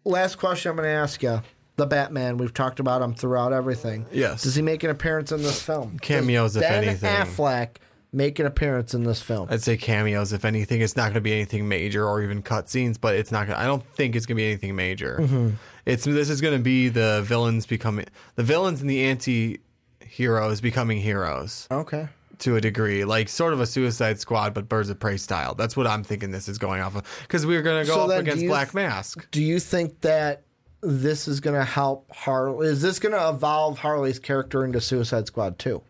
Last 0.04 0.36
question 0.36 0.70
I'm 0.70 0.76
going 0.76 0.86
to 0.88 0.92
ask 0.94 1.22
you. 1.22 1.42
The 1.80 1.86
Batman, 1.86 2.36
we've 2.36 2.52
talked 2.52 2.78
about 2.78 3.00
him 3.00 3.14
throughout 3.14 3.54
everything. 3.54 4.04
Yes. 4.12 4.42
Does 4.42 4.54
he 4.54 4.60
make 4.60 4.84
an 4.84 4.90
appearance 4.90 5.32
in 5.32 5.40
this 5.42 5.62
film? 5.62 5.98
Cameos, 6.02 6.52
Does 6.52 6.62
if 6.62 6.68
ben 6.68 6.84
anything. 6.84 7.10
Affleck 7.10 7.76
make 8.12 8.38
an 8.38 8.44
appearance 8.44 8.92
in 8.92 9.02
this 9.04 9.22
film? 9.22 9.48
I'd 9.50 9.62
say 9.62 9.78
cameos. 9.78 10.34
If 10.34 10.44
anything, 10.44 10.82
it's 10.82 10.94
not 10.94 11.04
going 11.04 11.14
to 11.14 11.20
be 11.22 11.32
anything 11.32 11.66
major 11.68 12.06
or 12.06 12.20
even 12.22 12.42
cutscenes. 12.42 13.00
But 13.00 13.14
it's 13.14 13.32
not. 13.32 13.46
Gonna, 13.46 13.58
I 13.58 13.64
don't 13.64 13.82
think 13.82 14.14
it's 14.14 14.26
going 14.26 14.36
to 14.36 14.42
be 14.42 14.46
anything 14.46 14.76
major. 14.76 15.16
Mm-hmm. 15.22 15.50
It's 15.86 16.04
this 16.04 16.28
is 16.28 16.42
going 16.42 16.58
to 16.58 16.62
be 16.62 16.90
the 16.90 17.22
villains 17.24 17.64
becoming 17.64 18.04
the 18.34 18.42
villains 18.42 18.82
and 18.82 18.90
the 18.90 19.02
anti 19.04 19.60
heroes 20.04 20.60
becoming 20.60 20.98
heroes 21.00 21.66
Okay. 21.70 22.08
to 22.40 22.56
a 22.56 22.60
degree, 22.60 23.06
like 23.06 23.30
sort 23.30 23.54
of 23.54 23.60
a 23.60 23.66
Suicide 23.66 24.20
Squad, 24.20 24.52
but 24.52 24.68
Birds 24.68 24.90
of 24.90 24.98
Prey 25.00 25.16
style. 25.16 25.54
That's 25.54 25.78
what 25.78 25.86
I'm 25.86 26.04
thinking. 26.04 26.30
This 26.30 26.46
is 26.46 26.58
going 26.58 26.82
off 26.82 26.94
of 26.96 27.04
because 27.22 27.46
we're 27.46 27.62
going 27.62 27.84
to 27.86 27.88
go 27.90 27.94
So 28.06 28.12
up 28.12 28.20
against 28.20 28.46
Black 28.46 28.68
th- 28.68 28.74
Mask. 28.74 29.30
Do 29.30 29.42
you 29.42 29.58
think 29.58 30.02
that 30.02 30.42
this 30.82 31.28
is 31.28 31.40
going 31.40 31.58
to 31.58 31.64
help 31.64 32.10
Harley? 32.14 32.68
Is 32.68 32.82
this 32.82 32.98
going 32.98 33.12
to 33.14 33.28
evolve 33.28 33.78
Harley's 33.78 34.18
character 34.18 34.64
into 34.64 34.80
Suicide 34.80 35.26
Squad 35.26 35.58
too, 35.58 35.82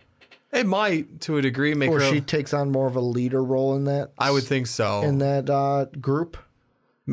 It 0.52 0.66
might, 0.66 1.20
to 1.22 1.38
a 1.38 1.42
degree, 1.42 1.74
make 1.74 1.90
or 1.90 2.00
her. 2.00 2.10
she 2.10 2.20
takes 2.20 2.52
on 2.52 2.70
more 2.72 2.86
of 2.86 2.96
a 2.96 3.00
leader 3.00 3.42
role 3.42 3.76
in 3.76 3.84
that? 3.84 4.12
I 4.18 4.30
would 4.30 4.44
think 4.44 4.66
so. 4.66 5.02
in 5.02 5.18
that 5.18 5.48
uh, 5.48 5.86
group. 6.00 6.36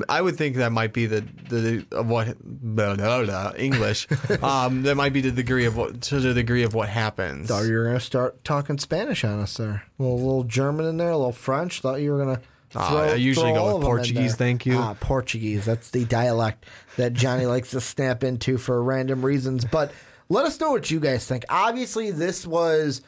I 0.09 0.21
would 0.21 0.35
think 0.35 0.57
that 0.57 0.71
might 0.71 0.93
be 0.93 1.07
the 1.07 1.21
the 1.49 1.85
of 1.91 2.07
what 2.07 2.37
blah, 2.43 2.95
blah, 2.95 3.23
blah, 3.23 3.53
English. 3.57 4.07
um, 4.43 4.83
that 4.83 4.95
might 4.95 5.13
be 5.13 5.21
the 5.21 5.31
degree 5.31 5.65
of 5.65 5.75
what 5.75 6.01
to 6.01 6.19
the 6.19 6.35
degree 6.35 6.61
of 6.63 6.75
what 6.75 6.89
happens. 6.89 7.47
Thought 7.47 7.65
you 7.65 7.73
were 7.75 7.85
going 7.85 7.95
to 7.97 8.03
start 8.05 8.43
talking 8.43 8.77
Spanish 8.77 9.23
on 9.23 9.39
us 9.39 9.57
there. 9.57 9.85
A 9.97 10.03
little, 10.03 10.19
little 10.19 10.43
German 10.43 10.85
in 10.85 10.97
there, 10.97 11.09
a 11.09 11.17
little 11.17 11.31
French. 11.31 11.81
Thought 11.81 12.01
you 12.01 12.11
were 12.11 12.23
going 12.23 12.35
to. 12.35 12.41
Ah, 12.75 13.03
I 13.03 13.13
usually 13.15 13.53
go 13.53 13.75
with 13.77 13.85
Portuguese, 13.85 14.35
thank 14.35 14.65
you. 14.65 14.77
Ah, 14.77 14.95
Portuguese. 14.99 15.65
That's 15.65 15.89
the 15.91 16.05
dialect 16.05 16.65
that 16.97 17.13
Johnny 17.13 17.45
likes 17.55 17.71
to 17.71 17.81
snap 17.81 18.23
into 18.23 18.57
for 18.57 18.81
random 18.83 19.25
reasons. 19.25 19.65
But 19.65 19.91
let 20.29 20.45
us 20.45 20.59
know 20.59 20.71
what 20.71 20.91
you 20.91 20.99
guys 20.99 21.25
think. 21.25 21.45
Obviously, 21.49 22.11
this 22.11 22.45
was 22.45 23.01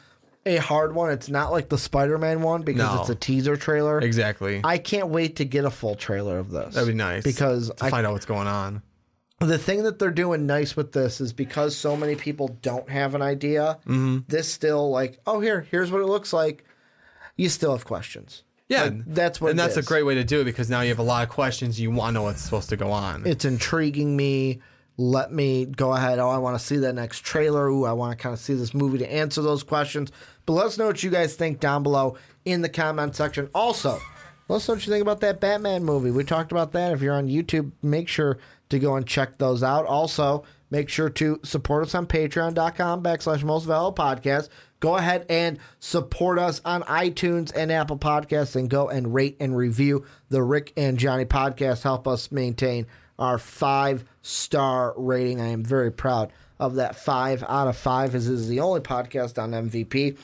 a 0.46 0.56
hard 0.56 0.94
one. 0.94 1.10
It's 1.10 1.28
not 1.28 1.52
like 1.52 1.68
the 1.68 1.76
Spider 1.76 2.16
Man 2.16 2.40
one 2.40 2.62
because 2.62 2.94
No. 2.94 3.00
it's 3.02 3.10
a 3.10 3.14
teaser 3.14 3.56
trailer. 3.56 4.00
Exactly. 4.00 4.60
I 4.64 4.78
can't 4.78 5.08
wait 5.08 5.36
to 5.36 5.44
get 5.44 5.64
a 5.66 5.70
full 5.70 5.94
trailer 5.94 6.38
of 6.38 6.50
this. 6.50 6.74
That'd 6.74 6.88
be 6.88 6.94
nice 6.94 7.22
Because 7.22 7.68
to 7.70 7.84
I 7.84 7.90
find 7.90 8.06
out 8.06 8.14
what's 8.14 8.24
going 8.26 8.48
on. 8.48 8.82
the 9.40 9.58
thing 9.58 9.82
that 9.82 9.98
they're 9.98 10.10
doing 10.10 10.46
nice 10.46 10.74
with 10.76 10.92
this 10.92 11.20
is 11.20 11.34
because 11.34 11.76
so 11.76 11.94
many 11.96 12.16
people 12.16 12.48
don't 12.62 12.88
have 12.88 13.14
an 13.14 13.20
idea. 13.22 13.78
Mm-hmm. 13.82 14.20
This 14.28 14.50
still 14.50 14.90
like, 14.90 15.18
oh 15.26 15.40
here, 15.40 15.66
here's 15.70 15.90
what 15.92 16.00
it 16.00 16.06
looks 16.06 16.32
like. 16.32 16.64
You 17.36 17.48
still 17.50 17.72
have 17.72 17.84
questions. 17.84 18.42
Yeah, 18.70 18.84
Like, 18.84 19.04
that's 19.04 19.40
what 19.40 19.50
and 19.50 19.58
that's 19.58 19.76
a 19.76 19.82
great 19.82 20.04
way 20.04 20.14
to 20.14 20.22
do 20.22 20.40
it 20.40 20.44
because 20.44 20.70
now 20.70 20.80
you 20.80 20.90
have 20.90 21.00
a 21.00 21.02
lot 21.02 21.24
of 21.24 21.28
questions. 21.28 21.80
You 21.80 21.90
want 21.90 22.10
to 22.10 22.12
know 22.14 22.22
what's 22.22 22.40
supposed 22.40 22.68
to 22.68 22.76
go 22.76 22.92
on. 22.92 23.26
It's 23.26 23.44
intriguing 23.44 24.16
me. 24.16 24.60
Let 24.96 25.32
me 25.32 25.66
go 25.66 25.92
ahead. 25.92 26.20
Oh, 26.20 26.28
I 26.28 26.38
want 26.38 26.58
to 26.58 26.64
see 26.64 26.76
that 26.76 26.94
next 26.94 27.24
trailer. 27.24 27.66
Ooh, 27.66 27.84
I 27.84 27.92
want 27.92 28.16
to 28.16 28.22
kind 28.22 28.32
of 28.32 28.38
see 28.38 28.54
this 28.54 28.72
movie 28.72 28.98
to 28.98 29.12
answer 29.12 29.42
those 29.42 29.64
questions. 29.64 30.12
But 30.46 30.52
let 30.52 30.66
us 30.66 30.78
know 30.78 30.86
what 30.86 31.02
you 31.02 31.10
guys 31.10 31.34
think 31.34 31.58
down 31.58 31.82
below 31.82 32.16
in 32.44 32.62
the 32.62 32.68
comment 32.68 33.16
section. 33.16 33.50
Also, 33.54 33.98
let 34.48 34.56
us 34.56 34.68
know 34.68 34.74
what 34.74 34.86
you 34.86 34.92
think 34.92 35.02
about 35.02 35.20
that 35.20 35.40
Batman 35.40 35.84
movie. 35.84 36.12
We 36.12 36.22
talked 36.22 36.52
about 36.52 36.70
that. 36.72 36.92
If 36.92 37.02
you're 37.02 37.14
on 37.14 37.26
YouTube, 37.28 37.72
make 37.82 38.06
sure 38.08 38.38
to 38.68 38.78
go 38.78 38.94
and 38.94 39.04
check 39.06 39.38
those 39.38 39.64
out. 39.64 39.84
Also, 39.86 40.44
make 40.70 40.88
sure 40.88 41.10
to 41.10 41.40
support 41.42 41.84
us 41.84 41.94
on 41.96 42.06
patreon.com 42.06 43.02
backslash 43.02 43.42
most 43.42 43.64
valuable 43.64 43.94
podcast. 43.94 44.48
Go 44.80 44.96
ahead 44.96 45.26
and 45.28 45.58
support 45.78 46.38
us 46.38 46.60
on 46.64 46.82
iTunes 46.84 47.52
and 47.54 47.70
Apple 47.70 47.98
Podcasts 47.98 48.56
and 48.56 48.68
go 48.68 48.88
and 48.88 49.14
rate 49.14 49.36
and 49.38 49.56
review 49.56 50.04
the 50.30 50.42
Rick 50.42 50.72
and 50.76 50.98
Johnny 50.98 51.26
podcast. 51.26 51.82
Help 51.82 52.08
us 52.08 52.32
maintain 52.32 52.86
our 53.18 53.38
five 53.38 54.04
star 54.22 54.94
rating. 54.96 55.40
I 55.40 55.48
am 55.48 55.62
very 55.62 55.92
proud 55.92 56.32
of 56.58 56.76
that 56.76 56.96
five 56.96 57.44
out 57.46 57.68
of 57.68 57.76
five, 57.76 58.14
as 58.14 58.26
this 58.26 58.40
is 58.40 58.48
the 58.48 58.60
only 58.60 58.80
podcast 58.80 59.40
on 59.40 59.50
MVP 59.50 60.16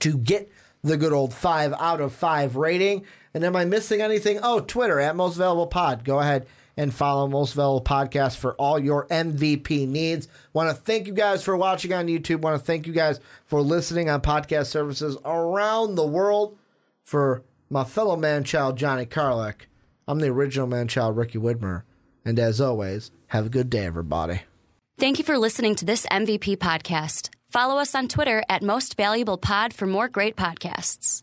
to 0.00 0.18
get 0.18 0.50
the 0.82 0.98
good 0.98 1.12
old 1.12 1.32
five 1.32 1.72
out 1.78 2.02
of 2.02 2.12
five 2.12 2.56
rating. 2.56 3.04
And 3.32 3.42
am 3.42 3.56
I 3.56 3.64
missing 3.64 4.02
anything? 4.02 4.38
Oh, 4.42 4.60
Twitter 4.60 5.00
at 5.00 5.16
Most 5.16 5.36
Valuable 5.36 5.66
Pod. 5.66 6.04
Go 6.04 6.20
ahead 6.20 6.46
and 6.76 6.92
follow 6.92 7.28
Most 7.28 7.54
Valuable 7.54 7.82
Podcast 7.84 8.36
for 8.36 8.54
all 8.54 8.78
your 8.78 9.06
MVP 9.08 9.86
needs. 9.88 10.28
Want 10.52 10.70
to 10.70 10.74
thank 10.74 11.06
you 11.06 11.12
guys 11.12 11.42
for 11.42 11.56
watching 11.56 11.92
on 11.92 12.06
YouTube. 12.06 12.40
Want 12.40 12.58
to 12.58 12.64
thank 12.64 12.86
you 12.86 12.92
guys 12.92 13.20
for 13.44 13.60
listening 13.60 14.10
on 14.10 14.20
podcast 14.20 14.66
services 14.66 15.16
around 15.24 15.94
the 15.94 16.06
world. 16.06 16.56
For 17.02 17.42
my 17.70 17.84
fellow 17.84 18.16
man 18.16 18.44
child 18.44 18.76
Johnny 18.76 19.06
Karlic, 19.06 19.68
I'm 20.08 20.18
the 20.18 20.28
original 20.28 20.66
man 20.66 20.88
child 20.88 21.16
Ricky 21.16 21.38
Widmer. 21.38 21.82
And 22.24 22.38
as 22.38 22.60
always, 22.60 23.10
have 23.28 23.46
a 23.46 23.50
good 23.50 23.68
day, 23.68 23.84
everybody. 23.84 24.42
Thank 24.98 25.18
you 25.18 25.24
for 25.24 25.38
listening 25.38 25.74
to 25.76 25.84
this 25.84 26.06
MVP 26.06 26.56
podcast. 26.56 27.30
Follow 27.48 27.78
us 27.78 27.94
on 27.94 28.08
Twitter 28.08 28.42
at 28.48 28.62
Most 28.62 28.96
Valuable 28.96 29.38
Pod 29.38 29.72
for 29.72 29.86
more 29.86 30.08
great 30.08 30.36
podcasts. 30.36 31.22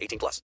18 0.01 0.19
plus. 0.19 0.39